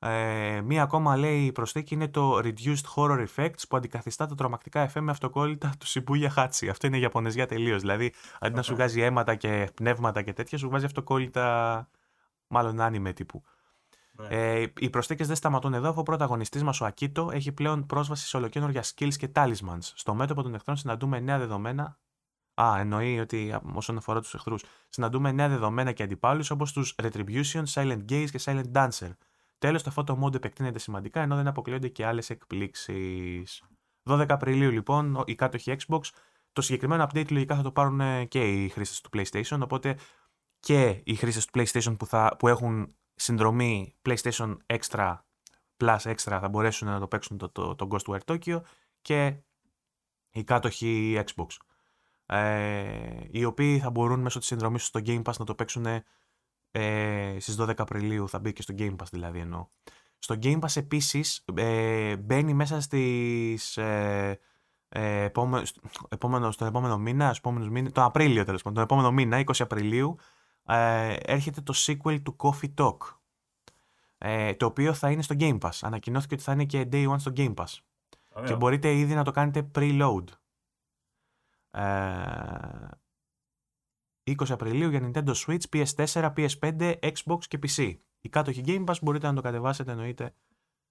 Ε, 0.07 0.61
μία 0.61 0.83
ακόμα 0.83 1.17
λέει 1.17 1.51
προσθήκη 1.51 1.93
είναι 1.93 2.07
το 2.07 2.37
Reduced 2.37 2.95
Horror 2.95 3.25
Effects 3.35 3.61
που 3.69 3.77
αντικαθιστά 3.77 4.25
τα 4.25 4.35
τρομακτικά 4.35 4.91
FM 4.91 5.01
με 5.01 5.11
αυτοκόλλητα 5.11 5.73
του 5.79 5.85
Shibuya 5.87 6.29
Hachi. 6.35 6.67
Αυτό 6.69 6.87
είναι 6.87 6.97
Ιαπωνεζιά 6.97 7.45
τελείως. 7.45 7.81
Δηλαδή, 7.81 8.13
αντί 8.39 8.55
να 8.55 8.61
σου 8.61 8.73
βγάζει 8.73 9.01
αίματα 9.01 9.35
και 9.35 9.69
πνεύματα 9.73 10.21
και 10.21 10.33
τέτοια, 10.33 10.57
σου 10.57 10.69
βγάζει 10.69 10.85
αυτοκόλλητα, 10.85 11.87
μάλλον 12.47 12.81
άνιμε 12.81 13.13
τύπου. 13.13 13.43
Ναι. 14.11 14.27
Ε, 14.27 14.71
οι 14.79 14.89
προσθήκες 14.89 15.27
δεν 15.27 15.35
σταματούν 15.35 15.73
εδώ, 15.73 15.89
αφού 15.89 15.99
ο 15.99 16.03
πρωταγωνιστής 16.03 16.63
μας, 16.63 16.81
ο 16.81 16.85
Ακίτο, 16.85 17.29
έχει 17.33 17.51
πλέον 17.51 17.85
πρόσβαση 17.85 18.27
σε 18.27 18.37
ολοκένουργια 18.37 18.83
skills 18.83 19.13
και 19.13 19.29
talismans. 19.35 19.79
Στο 19.79 20.13
μέτωπο 20.13 20.41
των 20.41 20.53
εχθρών 20.53 20.77
συναντούμε 20.77 21.19
νέα 21.19 21.37
δεδομένα 21.37 21.97
Α, 22.61 22.79
εννοεί 22.79 23.19
ότι 23.19 23.55
όσον 23.73 23.97
αφορά 23.97 24.21
τους 24.21 24.33
εχθρούς. 24.33 24.63
Συναντούμε 24.89 25.31
νέα 25.31 25.47
δεδομένα 25.47 25.91
και 25.91 26.03
αντιπάλους 26.03 26.49
όπως 26.49 26.71
τους 26.71 26.95
Retribution, 27.03 27.63
Silent 27.73 28.01
Gaze 28.09 28.27
και 28.31 28.39
Silent 28.41 28.71
Dancer. 28.73 29.09
Τέλος, 29.57 29.83
το 29.83 29.91
photo 29.95 30.23
mode 30.23 30.35
επεκτείνεται 30.35 30.79
σημαντικά 30.79 31.21
ενώ 31.21 31.35
δεν 31.35 31.47
αποκλείονται 31.47 31.87
και 31.87 32.05
άλλες 32.05 32.29
εκπλήξεις. 32.29 33.63
12 34.03 34.25
Απριλίου 34.29 34.71
λοιπόν, 34.71 35.23
οι 35.25 35.35
κάτοχοι 35.35 35.75
Xbox. 35.77 36.01
Το 36.51 36.61
συγκεκριμένο 36.61 37.03
update 37.03 37.31
λογικά 37.31 37.55
θα 37.55 37.61
το 37.61 37.71
πάρουν 37.71 37.99
ε, 38.01 38.25
και 38.25 38.63
οι 38.63 38.69
χρήστες 38.69 39.01
του 39.01 39.09
PlayStation. 39.13 39.59
Οπότε 39.61 39.97
και 40.59 41.01
οι 41.03 41.15
χρήστες 41.15 41.45
του 41.45 41.59
PlayStation 41.59 41.95
που, 41.97 42.05
θα, 42.05 42.35
που 42.39 42.47
έχουν 42.47 42.95
συνδρομή 43.15 43.95
PlayStation 44.01 44.57
Extra 44.65 45.15
Plus 45.77 45.97
Extra 45.97 46.37
θα 46.41 46.49
μπορέσουν 46.49 46.87
να 46.87 46.99
το 46.99 47.07
παίξουν 47.07 47.37
το, 47.37 47.49
το, 47.49 47.75
το 47.75 47.87
Ghostwire 47.91 48.19
Tokyo 48.25 48.61
και 49.01 49.37
οι 50.31 50.43
κάτοχοι 50.43 51.19
Xbox 51.25 51.47
ε, 52.25 53.27
οι 53.31 53.45
οποίοι 53.45 53.79
θα 53.79 53.89
μπορούν 53.89 54.19
μέσω 54.19 54.39
της 54.39 54.47
συνδρομής 54.47 54.85
στο 54.85 54.99
Game 55.05 55.21
Pass 55.21 55.33
να 55.39 55.45
το 55.45 55.55
παίξουν 55.55 55.85
ε, 56.75 57.35
στις 57.39 57.55
12 57.59 57.73
Απριλίου, 57.77 58.29
θα 58.29 58.39
μπει 58.39 58.53
και 58.53 58.61
στο 58.61 58.73
Game 58.77 58.95
Pass 58.95 59.07
δηλαδή 59.11 59.39
εννοώ. 59.39 59.67
Στο 60.19 60.35
Game 60.41 60.59
Pass 60.59 60.75
επίσης 60.75 61.45
ε, 61.53 62.15
μπαίνει 62.15 62.53
μέσα 62.53 62.81
στις... 62.81 63.77
Ε, 63.77 64.39
ε, 64.89 65.23
επόμενο, 66.09 66.51
στο 66.51 66.65
επόμενο 66.65 66.97
μήνα, 66.97 67.33
επόμενος 67.37 67.69
μήνα, 67.69 67.91
το 67.91 68.03
Απρίλιο 68.03 68.43
τέλος 68.43 68.61
πάντων, 68.61 68.75
το 68.77 68.81
επόμενο 68.81 69.11
μήνα, 69.11 69.43
20 69.45 69.51
Απριλίου, 69.59 70.15
ε, 70.65 71.13
έρχεται 71.13 71.61
το 71.61 71.73
sequel 71.75 72.21
του 72.21 72.35
Coffee 72.39 72.73
Talk, 72.77 72.97
ε, 74.17 74.53
το 74.53 74.65
οποίο 74.65 74.93
θα 74.93 75.11
είναι 75.11 75.21
στο 75.21 75.35
Game 75.39 75.57
Pass. 75.59 75.79
Ανακοινώθηκε 75.81 76.33
ότι 76.33 76.43
θα 76.43 76.51
είναι 76.51 76.65
και 76.65 76.87
Day 76.91 77.09
One 77.09 77.19
στο 77.19 77.31
Game 77.35 77.53
Pass. 77.53 77.77
Και 78.45 78.55
μπορείτε 78.55 78.93
ήδη 78.93 79.13
να 79.13 79.23
το 79.23 79.31
κάνετε 79.31 79.71
preload. 79.75 80.23
20 84.25 84.49
ε, 84.49 84.53
Απριλίου 84.53 84.89
για 84.89 85.11
Nintendo 85.11 85.33
Switch, 85.33 85.63
PS4, 85.73 86.33
PS5, 86.35 86.95
Xbox 86.99 87.37
και 87.47 87.59
PC. 87.61 87.95
Η 88.21 88.29
κάτοχη 88.29 88.61
Game 88.65 88.85
Pass 88.85 88.95
μπορείτε 89.01 89.27
να 89.27 89.33
το 89.33 89.41
κατεβάσετε 89.41 89.91
εννοείται 89.91 90.33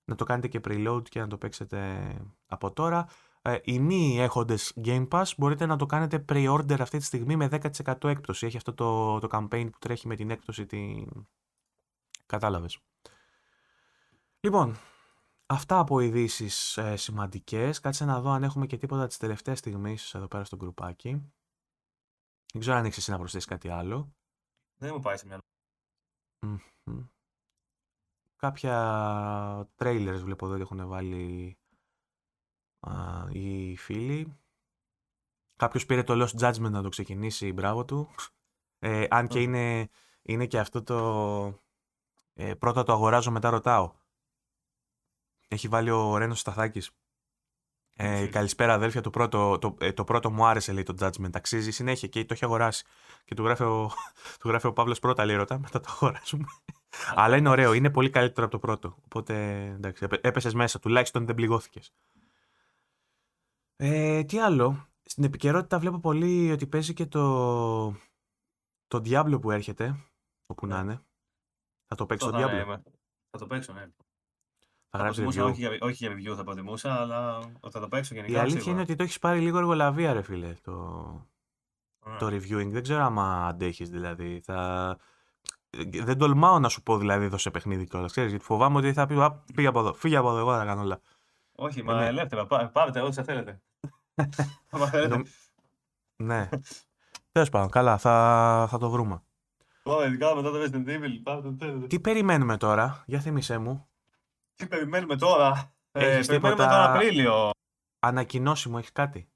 να 0.05 0.15
το 0.15 0.24
κάνετε 0.24 0.48
και 0.48 0.61
preload 0.65 1.02
και 1.09 1.20
να 1.20 1.27
το 1.27 1.39
παίξετε 1.39 1.98
από 2.47 2.73
τώρα. 2.73 3.09
Ε, 3.43 3.59
οι 3.62 3.78
μη 3.78 4.20
έχοντες 4.20 4.73
Game 4.85 5.09
Pass 5.09 5.24
μπορείτε 5.36 5.66
να 5.66 5.77
το 5.77 5.86
κάνετε 5.86 6.24
pre-order 6.28 6.81
αυτή 6.81 6.98
τη 6.98 7.05
στιγμή 7.05 7.36
με 7.36 7.48
10% 7.85 8.09
έκπτωση. 8.09 8.47
Έχει 8.47 8.56
αυτό 8.56 8.74
το, 8.74 9.19
το 9.19 9.28
campaign 9.31 9.69
που 9.73 9.78
τρέχει 9.78 10.06
με 10.06 10.16
την 10.16 10.31
έκπτωση. 10.31 10.66
Την... 10.66 11.09
Κατάλαβες. 12.27 12.78
Λοιπόν, 14.40 14.77
Αυτά 15.47 15.78
από 15.78 16.01
ειδήσεις 16.01 16.77
ε, 16.77 16.97
σημαντικές. 16.97 17.81
Κάτσε 17.81 18.05
να 18.05 18.20
δω 18.20 18.31
αν 18.31 18.43
έχουμε 18.43 18.66
και 18.66 18.77
τίποτα 18.77 19.06
τη 19.06 19.19
τελευταία 19.19 19.56
στιγμή 19.56 19.97
εδώ 20.12 20.27
πέρα 20.27 20.44
στο 20.44 20.56
γκρουπάκι. 20.56 21.32
Δεν 22.55 22.62
ξέρω 22.62 22.76
αν 22.76 22.85
έχεις 22.85 22.97
εσύ 22.97 23.10
να 23.10 23.18
προσθέσεις 23.18 23.48
κάτι 23.48 23.68
άλλο. 23.68 24.14
Δεν 24.78 24.90
μου 24.94 25.01
πάει 25.01 25.16
σε 25.16 25.26
μια. 25.26 25.39
Κάποια 28.36 29.68
trailers 29.76 30.20
βλέπω 30.22 30.44
εδώ 30.44 30.55
ότι 30.55 30.62
έχουν 30.62 30.89
βάλει 30.89 31.56
α, 32.81 32.93
οι 33.31 33.76
φίλοι. 33.76 34.39
Κάποιος 35.56 35.86
πήρε 35.86 36.02
το 36.02 36.24
Lost 36.24 36.40
Judgment 36.40 36.70
να 36.70 36.82
το 36.82 36.89
ξεκινήσει, 36.89 37.52
μπράβο 37.52 37.85
του. 37.85 38.09
Ε, 38.78 39.06
αν 39.10 39.28
και 39.28 39.43
είναι, 39.43 39.89
είναι 40.22 40.47
και 40.47 40.59
αυτό 40.59 40.82
το. 40.82 41.60
Ε, 42.35 42.55
πρώτα 42.55 42.82
το 42.82 42.93
αγοράζω, 42.93 43.31
μετά 43.31 43.51
ρωτάω. 43.51 43.93
Έχει 45.48 45.68
βάλει 45.68 45.90
ο 45.90 46.16
Ρένος 46.16 46.40
Σταθάκης. 46.40 46.90
Ε, 47.97 48.27
καλησπέρα 48.27 48.75
αδέλφια, 48.75 49.01
το 49.01 49.11
πρώτο, 49.11 49.59
το, 49.59 49.77
ε, 49.81 49.93
το 49.93 50.05
πρώτο 50.05 50.31
μου 50.31 50.47
άρεσε 50.47 50.73
λέει 50.73 50.83
το 50.83 50.95
Judgment, 51.01 51.31
αξίζει 51.33 51.71
συνέχεια 51.71 52.09
και 52.09 52.25
το 52.25 52.35
έχει 52.35 52.45
αγοράσει. 52.45 52.85
Και 53.25 53.35
του 53.35 53.43
γράφει 53.45 53.62
ο, 53.62 53.91
του 54.41 54.49
γράφει 54.49 54.66
ο 54.66 54.73
Παύλος 54.73 54.99
πρώτα 54.99 55.25
λέει 55.25 55.37
ρωτά, 55.37 55.59
μετά 55.59 55.81
το 55.81 55.89
αγοράζουμε. 55.91 56.45
Αλλά 57.15 57.37
είναι 57.37 57.49
ωραίο, 57.49 57.73
είναι 57.73 57.91
πολύ 57.91 58.11
καλύτερο 58.11 58.47
από 58.47 58.55
το 58.55 58.66
πρώτο. 58.66 58.97
Οπότε 59.05 59.65
εντάξει, 59.65 60.07
έπεσες 60.21 60.55
μέσα, 60.55 60.79
τουλάχιστον 60.79 61.27
δεν 61.27 61.35
πληγώθηκες. 61.35 61.93
Ε, 63.77 64.25
τι 64.25 64.39
άλλο, 64.39 64.87
στην 65.03 65.25
επικαιρότητα 65.25 65.79
βλέπω 65.79 65.99
πολύ 65.99 66.53
ότι 66.53 66.66
παίζει 66.66 66.93
και 66.93 67.07
το, 67.07 67.91
το 68.87 69.03
Diablo 69.05 69.41
που 69.41 69.51
έρχεται, 69.51 69.97
όπου 70.47 70.66
να 70.66 70.77
ναι. 70.77 70.93
είναι. 70.93 71.03
Θα 71.87 71.95
το 71.95 72.07
παίξεις 72.07 72.31
το, 72.31 72.39
Diablo; 72.39 72.81
Θα 73.31 73.39
το 73.39 73.47
παίξω, 73.47 73.73
ναι. 73.73 73.87
Θα, 74.97 75.01
θα 75.01 75.07
προτιμούσα, 75.07 75.45
όχι, 75.45 75.61
για, 75.61 75.79
όχι 75.81 76.07
για 76.07 76.16
review 76.16 76.37
θα 76.37 76.45
προτιμούσα, 76.45 76.95
αλλά 76.95 77.41
θα 77.71 77.81
το 77.81 77.89
παίξω 77.89 78.15
γενικά. 78.15 78.33
Η 78.33 78.37
αλήθεια 78.37 78.61
σίγουρα. 78.61 78.73
είναι 78.73 78.83
ότι 78.83 78.97
το 78.97 79.03
έχεις 79.03 79.19
πάρει 79.19 79.41
λίγο 79.41 79.59
εργολαβία, 79.59 80.12
ρε 80.12 80.23
φίλε, 80.23 80.55
το, 80.62 80.73
το 82.19 82.27
reviewing. 82.27 82.69
Δεν 82.71 82.83
ξέρω 82.83 83.03
άμα 83.03 83.47
αντέχεις 83.47 83.91
δηλαδή. 83.91 84.41
Θα... 84.45 84.97
Δεν 86.03 86.19
τολμάω 86.19 86.59
να 86.59 86.69
σου 86.69 86.83
πω 86.83 86.99
δηλαδή 86.99 87.25
εδώ 87.25 87.39
σε 87.39 87.51
παιχνίδι 87.51 87.87
κιόλας. 87.87 88.15
Γιατί 88.15 88.39
φοβάμαι 88.39 88.79
ότι 88.79 88.93
θα 88.93 89.07
πει 89.07 89.15
πήγε 89.55 89.69
από 89.69 89.79
εδώ, 89.79 89.93
φύγε 89.93 90.16
από 90.16 90.29
εδώ, 90.29 90.39
εγώ 90.39 90.57
θα 90.57 90.65
κάνω 90.65 90.81
όλα. 90.81 91.01
Όχι, 91.55 91.83
μα 91.83 91.95
είναι... 91.95 92.07
ελεύθερα. 92.07 92.47
Πάρετε 92.73 93.01
ό,τι 93.01 93.15
σας 93.15 93.25
θέλετε. 93.25 93.61
ναι. 96.16 96.49
Τέλος 97.33 97.49
πάντων, 97.49 97.71
καλά, 97.71 97.99
θα, 97.99 98.66
θα 98.71 98.79
το 98.79 98.91
βρούμε. 98.91 99.23
Ωραία, 99.83 100.09
ειδικά 100.09 100.35
μετά 100.35 100.51
το 100.51 100.59
Resident 100.62 100.89
Evil. 100.89 101.21
Πάμε 101.23 101.57
το 101.57 101.87
Τι 101.87 102.01
περιμένουμε 102.01 102.57
τώρα, 102.57 103.03
για 103.07 103.21
θύμισέ 103.21 103.59
μου. 103.59 103.89
Τι 104.55 104.66
περιμένουμε 104.66 105.16
τώρα; 105.16 105.74
Ε, 105.93 106.14
Έχεις 106.14 106.26
περιμένουμε 106.26 106.62
τίποτα- 106.62 106.86
τον 106.86 106.97
Απρίλιο. 106.97 107.51
Ανακοινώσιμο, 107.98 108.76
έχεις 108.78 108.93
κάτι; 108.93 109.28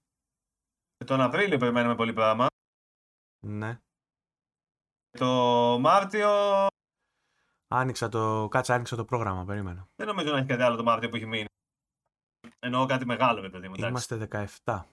Τον 1.06 1.20
Απρίλιο 1.20 1.58
περιμένουμε 1.58 1.94
πολύ 1.94 2.12
πράγμα. 2.12 2.46
Ναι. 3.46 3.78
Το 5.18 5.26
Μάρτιο 5.80 6.30
Άνοιξα 7.74 8.08
το, 8.08 8.48
κάτσε, 8.50 8.72
άνοιξα 8.72 8.96
το 8.96 9.04
πρόγραμμα, 9.04 9.44
περίμενα. 9.44 9.88
δεν 9.96 10.06
νομίζω 10.06 10.30
να 10.32 10.38
έχει 10.38 10.46
κάτι 10.46 10.62
άλλο 10.62 10.76
το 10.76 10.82
Μάρτιο 10.82 11.08
που 11.08 11.16
έχει 11.16 11.26
μείνει. 11.26 11.46
Εννοώ 12.58 12.86
κάτι 12.86 13.06
μεγάλο, 13.06 13.40
με 13.40 13.50
παιδί 13.50 13.68
μου. 13.68 13.74
εντάξει. 13.76 13.88
Είμαστε 13.88 14.16
17. 14.64 14.84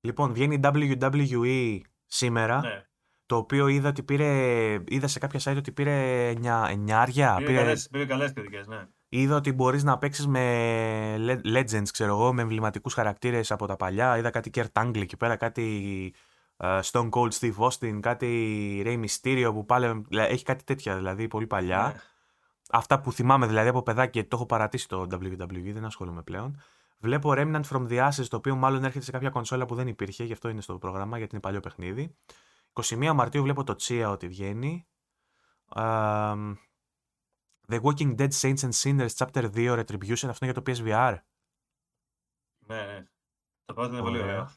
Λοιπόν, 0.00 0.32
βγαίνει 0.32 0.60
WWE 0.62 1.80
σήμερα, 2.06 2.60
Ναι. 2.60 2.86
το 3.26 3.36
οποίο 3.36 3.66
είδα, 3.68 3.88
ότι 3.88 4.02
πήρε, 4.02 4.72
είδα 4.86 5.06
σε 5.08 5.18
κάποια 5.18 5.40
site 5.42 5.56
ότι 5.58 5.72
πήρε 5.72 6.28
9, 6.28 6.66
εννιάρια. 6.68 7.34
Πήρε, 7.36 7.46
Πήρε, 7.46 7.58
καλές, 7.62 7.88
πήρε 7.88 8.06
καλές 8.06 8.32
κριτικές, 8.32 8.66
ναι. 8.66 8.88
Είδα 9.12 9.36
ότι 9.36 9.52
μπορείς 9.52 9.84
να 9.84 9.98
παίξεις 9.98 10.26
με 10.26 11.16
le- 11.18 11.56
legends, 11.56 11.88
ξέρω 11.92 12.12
εγώ, 12.12 12.32
με 12.32 12.42
εμβληματικούς 12.42 12.94
χαρακτήρες 12.94 13.50
από 13.50 13.66
τα 13.66 13.76
παλιά. 13.76 14.18
Είδα 14.18 14.30
κάτι 14.30 14.50
Kurt 14.54 14.82
Angle 14.82 15.00
εκεί 15.00 15.16
πέρα, 15.16 15.36
κάτι 15.36 16.14
ε, 16.56 16.78
Stone 16.82 17.08
Cold 17.10 17.30
Steve 17.30 17.54
Austin, 17.56 17.98
κάτι 18.00 18.82
Rey 18.86 19.04
Mysterio 19.04 19.50
που 19.52 19.64
πάλι 19.64 20.04
έχει 20.10 20.44
κάτι 20.44 20.64
τέτοια 20.64 20.96
δηλαδή 20.96 21.28
πολύ 21.28 21.46
παλιά. 21.46 21.82
Ναι. 21.94 22.00
Αυτά 22.70 23.00
που 23.00 23.12
θυμάμαι 23.12 23.46
δηλαδή 23.46 23.68
από 23.68 23.82
παιδάκι 23.82 24.10
γιατί 24.12 24.28
το 24.28 24.36
έχω 24.36 24.46
παρατήσει 24.46 24.88
το 24.88 25.06
WWE, 25.10 25.70
δεν 25.72 25.84
ασχολούμαι 25.84 26.22
πλέον. 26.22 26.62
Βλέπω 26.98 27.32
Remnant 27.36 27.62
from 27.70 27.88
the 27.88 28.08
Ashes, 28.08 28.26
το 28.28 28.36
οποίο 28.36 28.56
μάλλον 28.56 28.84
έρχεται 28.84 29.04
σε 29.04 29.10
κάποια 29.10 29.30
κονσόλα 29.30 29.66
που 29.66 29.74
δεν 29.74 29.88
υπήρχε, 29.88 30.24
γι' 30.24 30.32
αυτό 30.32 30.48
είναι 30.48 30.60
στο 30.60 30.78
πρόγραμμα, 30.78 31.18
γιατί 31.18 31.32
είναι 31.32 31.42
παλιό 31.42 31.60
παιχνίδι. 31.60 32.16
21 32.72 33.12
Μαρτίου 33.14 33.42
βλέπω 33.42 33.64
το 33.64 33.76
Chia 33.80 34.06
ότι 34.10 34.28
βγαίνει. 34.28 34.86
Αμ, 35.68 36.56
the 37.72 37.80
Walking 37.80 38.16
Dead 38.16 38.32
Saints 38.40 38.62
and 38.62 38.72
Sinners 38.82 39.14
Chapter 39.16 39.50
2 39.54 39.78
Retribution, 39.78 40.28
αυτό 40.28 40.44
είναι 40.44 40.52
για 40.52 40.54
το 40.54 40.62
PSVR. 40.66 41.16
Ναι, 42.66 42.82
ναι. 42.86 43.06
Το 43.64 43.74
πρώτο 43.74 43.92
είναι 43.92 44.02
πολύ 44.02 44.18
Ωραία. 44.18 44.32
ωραίο. 44.32 44.50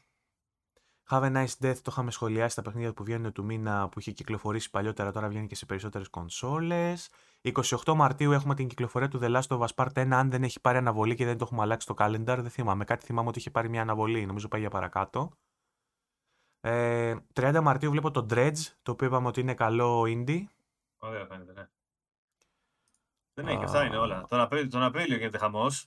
Have 1.08 1.22
a 1.22 1.32
Nice 1.32 1.66
Death 1.66 1.76
το 1.76 1.90
είχαμε 1.90 2.10
σχολιάσει 2.10 2.52
στα 2.52 2.62
παιχνίδια 2.62 2.92
που 2.92 3.04
βγαίνουν 3.04 3.32
του 3.32 3.44
μήνα 3.44 3.88
που 3.88 3.98
είχε 3.98 4.12
κυκλοφορήσει 4.12 4.70
παλιότερα, 4.70 5.12
τώρα 5.12 5.28
βγαίνει 5.28 5.46
και 5.46 5.54
σε 5.54 5.66
περισσότερες 5.66 6.08
κονσόλες. 6.08 7.08
28 7.42 7.94
Μαρτίου 7.94 8.32
έχουμε 8.32 8.54
την 8.54 8.68
κυκλοφορία 8.68 9.08
του 9.08 9.18
The 9.22 9.36
Last 9.36 9.58
of 9.58 9.66
Us 9.66 9.74
Part 9.74 9.92
1, 9.92 10.08
αν 10.12 10.30
δεν 10.30 10.42
έχει 10.42 10.60
πάρει 10.60 10.78
αναβολή 10.78 11.14
και 11.14 11.24
δεν 11.24 11.38
το 11.38 11.44
έχουμε 11.44 11.62
αλλάξει 11.62 11.86
το 11.86 11.94
calendar, 11.98 12.24
δεν 12.24 12.50
θυμάμαι. 12.50 12.84
Κάτι 12.84 13.04
θυμάμαι 13.04 13.28
ότι 13.28 13.38
είχε 13.38 13.50
πάρει 13.50 13.68
μια 13.68 13.82
αναβολή, 13.82 14.26
νομίζω 14.26 14.48
πάει 14.48 14.60
για 14.60 14.70
παρακάτω. 14.70 15.32
Ε, 16.60 17.16
30 17.32 17.60
Μαρτίου 17.62 17.90
βλέπω 17.90 18.10
το 18.10 18.26
Dredge, 18.30 18.58
το 18.82 18.92
οποίο 18.92 19.06
είπαμε 19.06 19.28
ότι 19.28 19.40
είναι 19.40 19.54
καλό 19.54 20.02
indie. 20.06 20.44
Ωραία 20.96 21.26
φαίνεται, 21.26 21.52
ναι. 21.52 21.68
Δεν 23.36 23.48
έχει, 23.48 23.56
Α. 23.56 23.64
αυτά 23.64 23.84
είναι 23.84 23.96
όλα. 23.96 24.24
Τον 24.28 24.40
Απρίλιο, 24.40 24.68
τον 24.68 24.82
Απρίλιο 24.82 25.16
γίνεται 25.16 25.38
χαμός. 25.38 25.86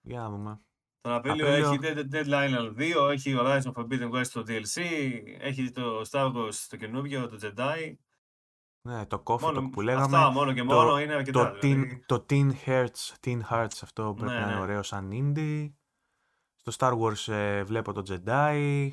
Για 0.00 0.20
να 0.20 0.30
δούμε. 0.30 0.60
Τον 1.00 1.12
Απρίλιο, 1.12 1.46
Απρίλιο. 1.48 1.68
έχει 1.70 1.78
Dead- 1.82 2.14
Deadline 2.14 2.74
2, 2.76 3.08
έχει 3.10 3.34
Horizon 3.38 3.72
Forbidden 3.74 4.10
West 4.10 4.26
το 4.32 4.42
DLC, 4.46 4.82
έχει 5.38 5.70
το 5.70 6.02
Star 6.10 6.32
Wars 6.34 6.54
το 6.68 6.76
καινούργιο, 6.76 7.28
το 7.28 7.38
Jedi. 7.42 7.94
Ναι, 8.88 9.06
το 9.06 9.22
Coffee 9.26 9.40
Μόνο, 9.40 9.60
Talk 9.60 9.70
που 9.72 9.80
λέγαμε. 9.80 10.04
αυτά 10.16 10.30
μόνο 10.30 10.52
και 10.52 10.62
το- 10.62 10.74
μόνο 10.74 11.00
είναι 11.00 11.14
αρκετά. 11.14 11.50
Το 11.50 11.56
teen, 11.56 11.60
δηλαδή. 11.60 12.04
το 12.06 12.24
teen 12.30 12.50
Hearts, 12.66 13.12
teen 13.26 13.40
Hearts 13.50 13.78
αυτό 13.82 14.14
πρέπει 14.16 14.32
Ναι, 14.32 14.38
να 14.38 14.44
είναι 14.44 14.54
ναι. 14.54 14.60
ωραίο 14.60 14.82
σαν 14.82 15.10
indie. 15.12 15.72
Στο 16.56 16.72
Star 16.78 16.98
Wars 17.00 17.32
ε, 17.32 17.62
βλέπω 17.64 17.92
το 17.92 18.02
Jedi. 18.08 18.88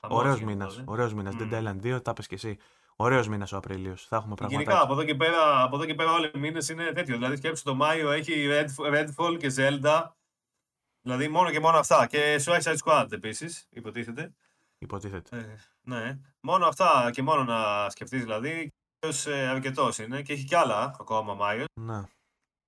Χαμός 0.00 0.18
Ωραίος 0.18 0.34
γίνεται 0.38 0.52
μήνας. 0.52 0.74
τότε. 0.74 0.84
Ωραίος 0.90 1.14
μήνας. 1.14 1.34
Μμμ. 1.34 1.48
Dead 1.52 1.62
Island 1.62 1.80
2, 1.82 2.02
τα 2.02 2.12
πες 2.12 2.26
και 2.26 2.34
εσύ. 2.34 2.58
Ωραίος 3.00 3.28
μήνας 3.28 3.52
ο 3.52 3.56
Απρίλιος. 3.56 4.06
Θα 4.06 4.16
έχουμε 4.16 4.34
Γενικά 4.38 4.54
πραγματάκια. 4.54 4.82
από 4.82 4.92
εδώ 4.92 5.04
και 5.04 5.14
πέρα, 5.14 5.62
από 5.62 5.76
εδώ 5.76 5.84
και 5.84 5.94
πέρα 5.94 6.12
όλοι 6.12 6.30
οι 6.34 6.38
μήνες 6.38 6.68
είναι 6.68 6.92
τέτοιο. 6.92 7.16
Δηλαδή 7.16 7.36
σκέψου 7.36 7.64
το 7.64 7.74
Μάιο 7.74 8.10
έχει 8.10 8.46
Red, 8.50 8.66
Redfall 8.94 9.36
και 9.38 9.52
Zelda. 9.56 10.06
Δηλαδή 11.02 11.28
μόνο 11.28 11.50
και 11.50 11.60
μόνο 11.60 11.78
αυτά. 11.78 12.06
Και 12.06 12.40
Suicide 12.44 12.76
Squad 12.84 13.12
επίσης, 13.12 13.66
υποτίθεται. 13.70 14.34
Υποτίθεται. 14.78 15.36
Ε, 15.36 15.54
ναι. 15.82 16.18
Μόνο 16.40 16.66
αυτά 16.66 17.10
και 17.12 17.22
μόνο 17.22 17.44
να 17.44 17.90
σκεφτείς 17.90 18.22
δηλαδή. 18.22 18.72
Ποιος 18.98 19.26
ε, 19.26 19.46
αρκετός 19.48 19.98
είναι 19.98 20.22
και 20.22 20.32
έχει 20.32 20.44
κι 20.44 20.54
άλλα 20.54 20.96
ακόμα 21.00 21.34
Μάιο. 21.34 21.64
Ναι. 21.80 22.02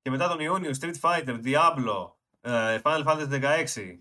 Και 0.03 0.11
μετά 0.11 0.29
τον 0.29 0.41
Ιούνιο 0.41 0.71
Street 0.81 1.01
Fighter, 1.01 1.41
Diablo, 1.45 2.13
ε, 2.41 2.81
Final 2.83 3.05
Fantasy 3.05 3.65
16. 3.67 3.99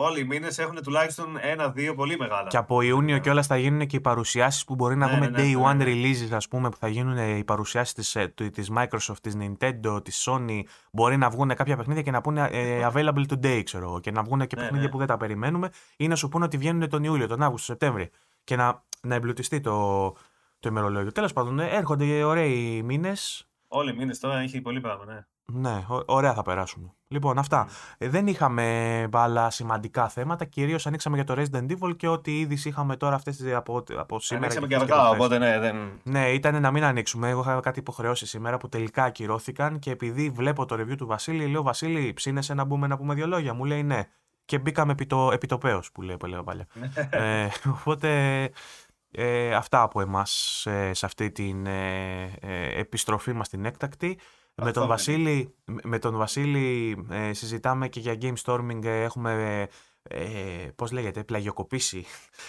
Όλοι 0.00 0.20
οι 0.20 0.24
μήνες 0.24 0.58
έχουν 0.58 0.82
τουλάχιστον 0.82 1.36
ένα-δύο 1.40 1.94
πολύ 1.94 2.16
μεγάλα. 2.18 2.48
Και 2.48 2.56
από 2.56 2.80
Ιούνιο 2.82 3.14
Ναι. 3.14 3.20
κιόλα 3.20 3.42
θα 3.42 3.56
γίνουν 3.56 3.86
και 3.86 3.96
οι 3.96 4.00
παρουσιάσεις 4.00 4.64
που 4.64 4.74
μπορεί 4.74 4.96
να 4.96 5.06
Ναι, 5.06 5.12
δούμε 5.12 5.28
ναι, 5.28 5.42
ναι, 5.42 5.44
day 5.48 5.56
ναι, 5.56 5.70
one 5.70 5.76
ναι. 5.76 5.84
releases, 5.86 6.32
ας 6.32 6.48
πούμε, 6.48 6.68
που 6.68 6.76
θα 6.76 6.88
γίνουν 6.88 7.36
οι 7.36 7.44
παρουσιάσεις 7.44 7.94
της 7.94 8.16
της 8.52 8.70
Microsoft, 8.76 9.16
της 9.22 9.36
Nintendo, 9.38 10.04
της 10.04 10.28
Sony. 10.28 10.60
Μπορεί 10.92 11.16
να 11.16 11.30
βγουν 11.30 11.54
κάποια 11.54 11.76
παιχνίδια 11.76 12.02
και 12.02 12.10
να 12.10 12.20
πούνε 12.20 12.48
ε, 12.52 12.88
available 12.92 13.24
today, 13.28 13.60
ξέρω 13.64 13.84
εγώ. 13.84 14.00
Και 14.00 14.10
να 14.10 14.22
βγουν 14.22 14.38
και 14.46 14.56
Ναι, 14.56 14.62
παιχνίδια 14.62 14.84
ναι. 14.86 14.90
που 14.92 14.98
δεν 14.98 15.06
τα 15.06 15.16
περιμένουμε 15.16 15.70
ή 15.96 16.08
να 16.08 16.16
σου 16.16 16.28
πούνε 16.28 16.44
ότι 16.44 16.56
βγαίνουν 16.56 16.88
τον 16.88 17.04
Ιούλιο, 17.04 17.26
τον 17.26 17.42
Αύγουστο, 17.42 17.66
τον 17.66 17.76
Σεπτέμβρη. 17.76 18.10
Και 18.44 18.56
να, 18.56 18.84
να 19.02 19.14
εμπλουτιστεί 19.14 19.60
το, 19.60 20.08
το 20.58 20.68
ημερολόγιο. 20.68 21.12
Τέλος 21.12 21.32
πάντων, 21.32 21.58
ε, 21.58 21.68
έρχονται 21.68 22.24
ωραίοι 22.24 22.82
μήνες. 22.82 23.48
Όλοι 23.68 23.90
οι 23.90 23.96
μήνες 23.96 24.18
τώρα 24.18 24.38
έχει 24.38 24.60
πολύ 24.60 24.80
πράγμα, 24.80 25.04
ναι. 25.04 25.26
Ναι, 25.52 25.84
ω- 25.88 26.02
ωραία 26.06 26.34
θα 26.34 26.42
περάσουμε. 26.42 26.92
Λοιπόν, 27.08 27.38
αυτά. 27.38 27.68
Ε, 27.98 28.08
δεν 28.08 28.26
είχαμε 28.26 29.08
άλλα 29.12 29.50
σημαντικά 29.50 30.08
θέματα. 30.08 30.44
Κυρίως 30.44 30.86
ανοίξαμε 30.86 31.16
για 31.16 31.24
το 31.24 31.34
Resident 31.42 31.70
Evil 31.70 31.96
και 31.96 32.08
ό,τι 32.08 32.38
είδηση 32.38 32.68
είχαμε 32.68 32.96
τώρα 32.96 33.14
αυτές, 33.14 33.36
τις- 33.36 33.54
από, 33.54 33.84
από 33.96 34.20
σήμερα. 34.20 34.46
Ανοίξαμε 34.46 34.66
και 34.66 34.74
χθες 34.74 34.90
αργά, 34.90 35.02
προχθές. 35.08 35.24
οπότε 35.24 35.38
ναι, 35.38 35.58
δεν. 35.58 36.00
Ναι, 36.02 36.30
ήταν 36.32 36.60
να 36.60 36.70
μην 36.70 36.84
ανοίξουμε. 36.84 37.28
Εγώ 37.28 37.40
είχα 37.40 37.60
κάτι 37.60 37.78
υποχρεώσει 37.78 38.26
σήμερα 38.26 38.56
που 38.56 38.68
τελικά 38.68 39.04
ακυρώθηκαν 39.04 39.78
και 39.78 39.90
επειδή 39.90 40.30
βλέπω 40.30 40.64
το 40.64 40.74
review 40.74 40.96
του 40.96 41.06
Βασίλη, 41.06 41.46
λέω 41.46 41.62
Βασίλη, 41.62 42.12
ψήνεσαι 42.12 42.54
να 42.54 42.64
μπούμε 42.64 42.86
να 42.86 42.96
πούμε 42.96 43.14
δύο 43.14 43.26
λόγια. 43.26 43.54
Μου 43.54 43.64
λέει 43.64 43.82
ναι. 43.82 44.02
Και 44.44 44.58
μπήκαμε 44.58 44.92
επί 44.92 45.06
το, 45.06 45.30
επιτοπέως, 45.32 45.92
που 45.92 46.02
λέει 46.02 46.16
που 46.16 46.26
έλεγα 46.26 46.42
παλιά. 46.42 46.66
ε, 47.10 47.48
οπότε 47.80 48.10
ε, 49.10 49.54
αυτά 49.54 49.82
από 49.82 50.00
εμάς 50.00 50.62
ε, 50.66 50.92
σε 50.94 51.06
αυτή 51.06 51.30
την 51.30 51.66
ε, 51.66 52.22
ε, 52.40 52.78
επιστροφή 52.80 53.32
μας 53.32 53.48
την 53.48 53.64
έκτακτη. 53.64 54.18
Με 54.60 54.68
Αυτό 54.68 54.72
τον, 54.72 54.82
είναι. 54.82 54.92
Βασίλη, 54.92 55.54
με 55.82 55.98
τον 55.98 56.16
Βασίλη 56.16 56.96
ε, 57.10 57.32
συζητάμε 57.32 57.88
και 57.88 58.00
για 58.00 58.16
game 58.20 58.34
storming. 58.44 58.84
ε, 58.84 59.02
έχουμε, 59.02 59.66
ε, 60.02 60.26
πώς 60.76 60.90
λέγεται, 60.92 61.24
πλαγιοκοπήσει 61.24 62.04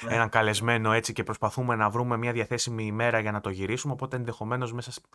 Ναι. 0.07 0.13
έναν 0.13 0.29
καλεσμένο 0.29 0.91
έτσι 0.91 1.13
και 1.13 1.23
προσπαθούμε 1.23 1.75
να 1.75 1.89
βρούμε 1.89 2.17
μια 2.17 2.31
διαθέσιμη 2.31 2.85
ημέρα 2.85 3.19
για 3.19 3.31
να 3.31 3.39
το 3.41 3.49
γυρίσουμε. 3.49 3.93
Οπότε 3.93 4.15
ενδεχομένως 4.15 4.73
μέσα 4.73 4.91
σ- 4.91 5.05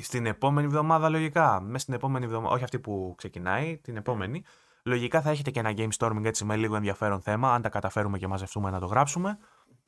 στην 0.00 0.26
επόμενη 0.26 0.66
εβδομάδα, 0.66 1.08
λογικά. 1.08 1.60
Μέσα 1.60 1.78
στην 1.78 1.94
επόμενη 1.94 2.24
εβδομάδα, 2.24 2.54
όχι 2.54 2.64
αυτή 2.64 2.78
που 2.78 3.14
ξεκινάει, 3.16 3.76
την 3.78 3.96
επόμενη. 3.96 4.42
Λογικά 4.82 5.20
θα 5.22 5.30
έχετε 5.30 5.50
και 5.50 5.60
ένα 5.60 5.72
game 5.76 5.88
storming 5.98 6.24
έτσι 6.24 6.44
με 6.44 6.56
λίγο 6.56 6.76
ενδιαφέρον 6.76 7.20
θέμα, 7.20 7.54
αν 7.54 7.62
τα 7.62 7.68
καταφέρουμε 7.68 8.18
και 8.18 8.26
μαζευτούμε 8.26 8.70
να 8.70 8.80
το 8.80 8.86
γράψουμε. 8.86 9.38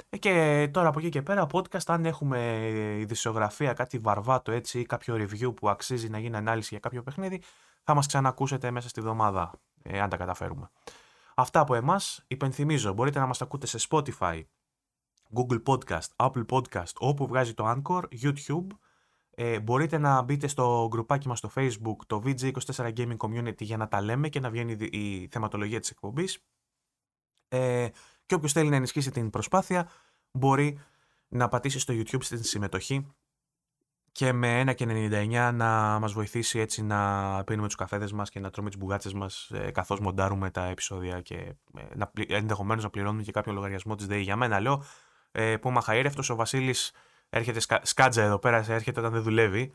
Ε, 0.08 0.16
Και 0.16 0.68
τώρα 0.72 0.88
από 0.88 0.98
εκεί 0.98 1.08
και 1.08 1.22
πέρα, 1.22 1.46
podcast, 1.52 1.86
αν 1.86 2.04
έχουμε 2.04 2.68
ειδησιογραφία, 2.98 3.72
κάτι 3.72 3.98
βαρβάτο 3.98 4.52
έτσι 4.52 4.80
ή 4.80 4.86
κάποιο 4.86 5.14
review 5.14 5.54
που 5.56 5.68
αξίζει 5.68 6.08
να 6.08 6.18
γίνει 6.18 6.36
ανάλυση 6.36 6.68
για 6.70 6.78
κάποιο 6.78 7.02
παιχνίδι, 7.02 7.42
θα 7.82 7.94
μας 7.94 8.06
ξανακούσετε 8.06 8.70
μέσα 8.70 8.88
στη 8.88 9.00
βδομάδα, 9.00 9.52
ε, 9.82 10.00
αν 10.00 10.08
τα 10.08 10.16
καταφέρουμε. 10.16 10.70
Αυτά 11.34 11.60
από 11.60 11.74
εμάς. 11.74 12.24
Υπενθυμίζω, 12.26 12.92
μπορείτε 12.92 13.18
να 13.18 13.26
μας 13.26 13.42
ακούτε 13.42 13.66
σε 13.66 13.78
Spotify, 13.88 14.42
Google 15.34 15.62
Podcast, 15.62 16.08
Apple 16.16 16.46
Podcast, 16.46 16.92
όπου 16.98 17.26
βγάζει 17.26 17.54
το 17.54 17.74
Anchor, 17.76 18.02
YouTube. 18.22 18.66
Ε, 19.34 19.60
μπορείτε 19.60 19.98
να 19.98 20.22
μπείτε 20.22 20.46
στο 20.46 20.86
γκρουπάκι 20.90 21.28
μας 21.28 21.38
στο 21.38 21.50
Facebook, 21.54 21.96
το 22.06 22.22
VG24 22.24 22.92
Gaming 22.96 23.16
Community, 23.16 23.62
για 23.62 23.76
να 23.76 23.88
τα 23.88 24.00
λέμε 24.00 24.28
και 24.28 24.40
να 24.40 24.50
βγαίνει 24.50 24.72
η 24.72 25.22
η 25.22 25.28
θεματολογία 25.30 25.80
της 25.80 25.90
εκπομπής. 25.90 26.44
Ε, 27.48 27.88
και 28.32 28.38
όποιος 28.38 28.52
θέλει 28.52 28.68
να 28.68 28.76
ενισχύσει 28.76 29.10
την 29.10 29.30
προσπάθεια, 29.30 29.88
μπορεί 30.30 30.80
να 31.28 31.48
πατήσει 31.48 31.78
στο 31.78 31.94
YouTube 31.96 32.22
στην 32.22 32.42
συμμετοχή 32.42 33.06
και 34.12 34.32
με 34.32 34.64
1,99 34.66 35.50
να 35.54 35.98
μας 35.98 36.12
βοηθήσει 36.12 36.58
έτσι 36.58 36.82
να 36.82 37.44
πίνουμε 37.44 37.66
τους 37.66 37.76
καφέδες 37.76 38.12
μας 38.12 38.30
και 38.30 38.40
να 38.40 38.50
τρώμε 38.50 38.68
τις 38.68 38.78
μπουγάτσες 38.78 39.12
μας 39.12 39.50
ε, 39.54 39.70
καθώς 39.70 40.00
μοντάρουμε 40.00 40.50
τα 40.50 40.64
επεισόδια 40.64 41.20
και 41.20 41.34
ε, 41.34 41.82
να, 41.94 42.06
πλη- 42.06 42.30
ενδεχομένως 42.32 42.82
να 42.82 42.90
πληρώνουμε 42.90 43.22
και 43.22 43.32
κάποιο 43.32 43.52
λογαριασμό 43.52 43.94
της 43.94 44.06
ΔΕΗ. 44.06 44.20
Για 44.20 44.36
μένα 44.36 44.60
λέω 44.60 44.84
ε, 45.32 45.56
που 45.56 45.68
είμαι 45.68 45.78
αχαήρευτος, 45.78 46.30
ο 46.30 46.34
Βασίλης 46.34 46.92
έρχεται 47.28 47.60
σκα, 47.60 47.80
σκάτζα 47.82 48.22
εδώ 48.22 48.38
πέρα, 48.38 48.64
έρχεται 48.68 49.00
όταν 49.00 49.12
δεν 49.12 49.22
δουλεύει 49.22 49.60
ε, 49.60 49.72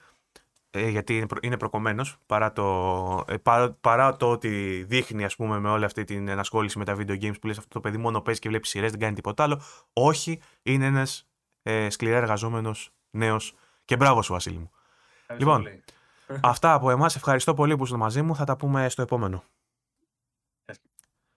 γιατί 0.71 1.17
είναι, 1.17 1.27
προ, 1.27 1.39
είναι 1.41 1.57
προκομμένος 1.57 2.17
παρά 2.25 2.51
το, 2.51 3.23
ε, 3.27 3.37
παρά, 3.37 3.71
παρά 3.71 4.15
το 4.15 4.31
ότι 4.31 4.83
δείχνει 4.87 5.23
ας 5.25 5.35
πούμε 5.35 5.59
με 5.59 5.69
όλη 5.69 5.85
αυτή 5.85 6.03
την 6.03 6.27
ενασχόληση 6.27 6.77
με 6.77 6.85
τα 6.85 6.95
video 6.95 7.23
games 7.23 7.39
που 7.41 7.47
λες 7.47 7.57
αυτό 7.57 7.69
το 7.69 7.79
παιδί 7.79 7.97
μόνο 7.97 8.21
παίζει 8.21 8.39
και 8.39 8.49
βλέπει 8.49 8.67
σειρές, 8.67 8.91
δεν 8.91 8.99
κάνει 8.99 9.15
τίποτα 9.15 9.43
άλλο. 9.43 9.61
Όχι, 9.93 10.41
είναι 10.63 10.85
ένας 10.85 11.27
ε, 11.63 11.89
σκληρά 11.89 12.17
εργαζόμενος 12.17 12.91
νέος 13.09 13.55
και 13.85 13.95
μπράβο 13.95 14.21
σου 14.21 14.33
Βασίλη 14.33 14.57
μου. 14.57 14.71
Ευχαριστώ 15.21 15.51
Λοιπόν, 15.51 15.63
πολύ. 15.63 15.83
Αυτά 16.51 16.73
από 16.73 16.89
εμάς. 16.89 17.15
Ευχαριστώ 17.15 17.53
πολύ 17.53 17.75
που 17.75 17.83
είστε 17.83 17.97
μαζί 17.97 18.21
μου. 18.21 18.35
Θα 18.35 18.43
τα 18.43 18.57
πούμε 18.57 18.89
στο 18.89 19.01
επόμενο. 19.01 19.43
Γεια 20.65 20.73
σας. 20.73 20.81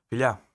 Φιλιά. 0.08 0.49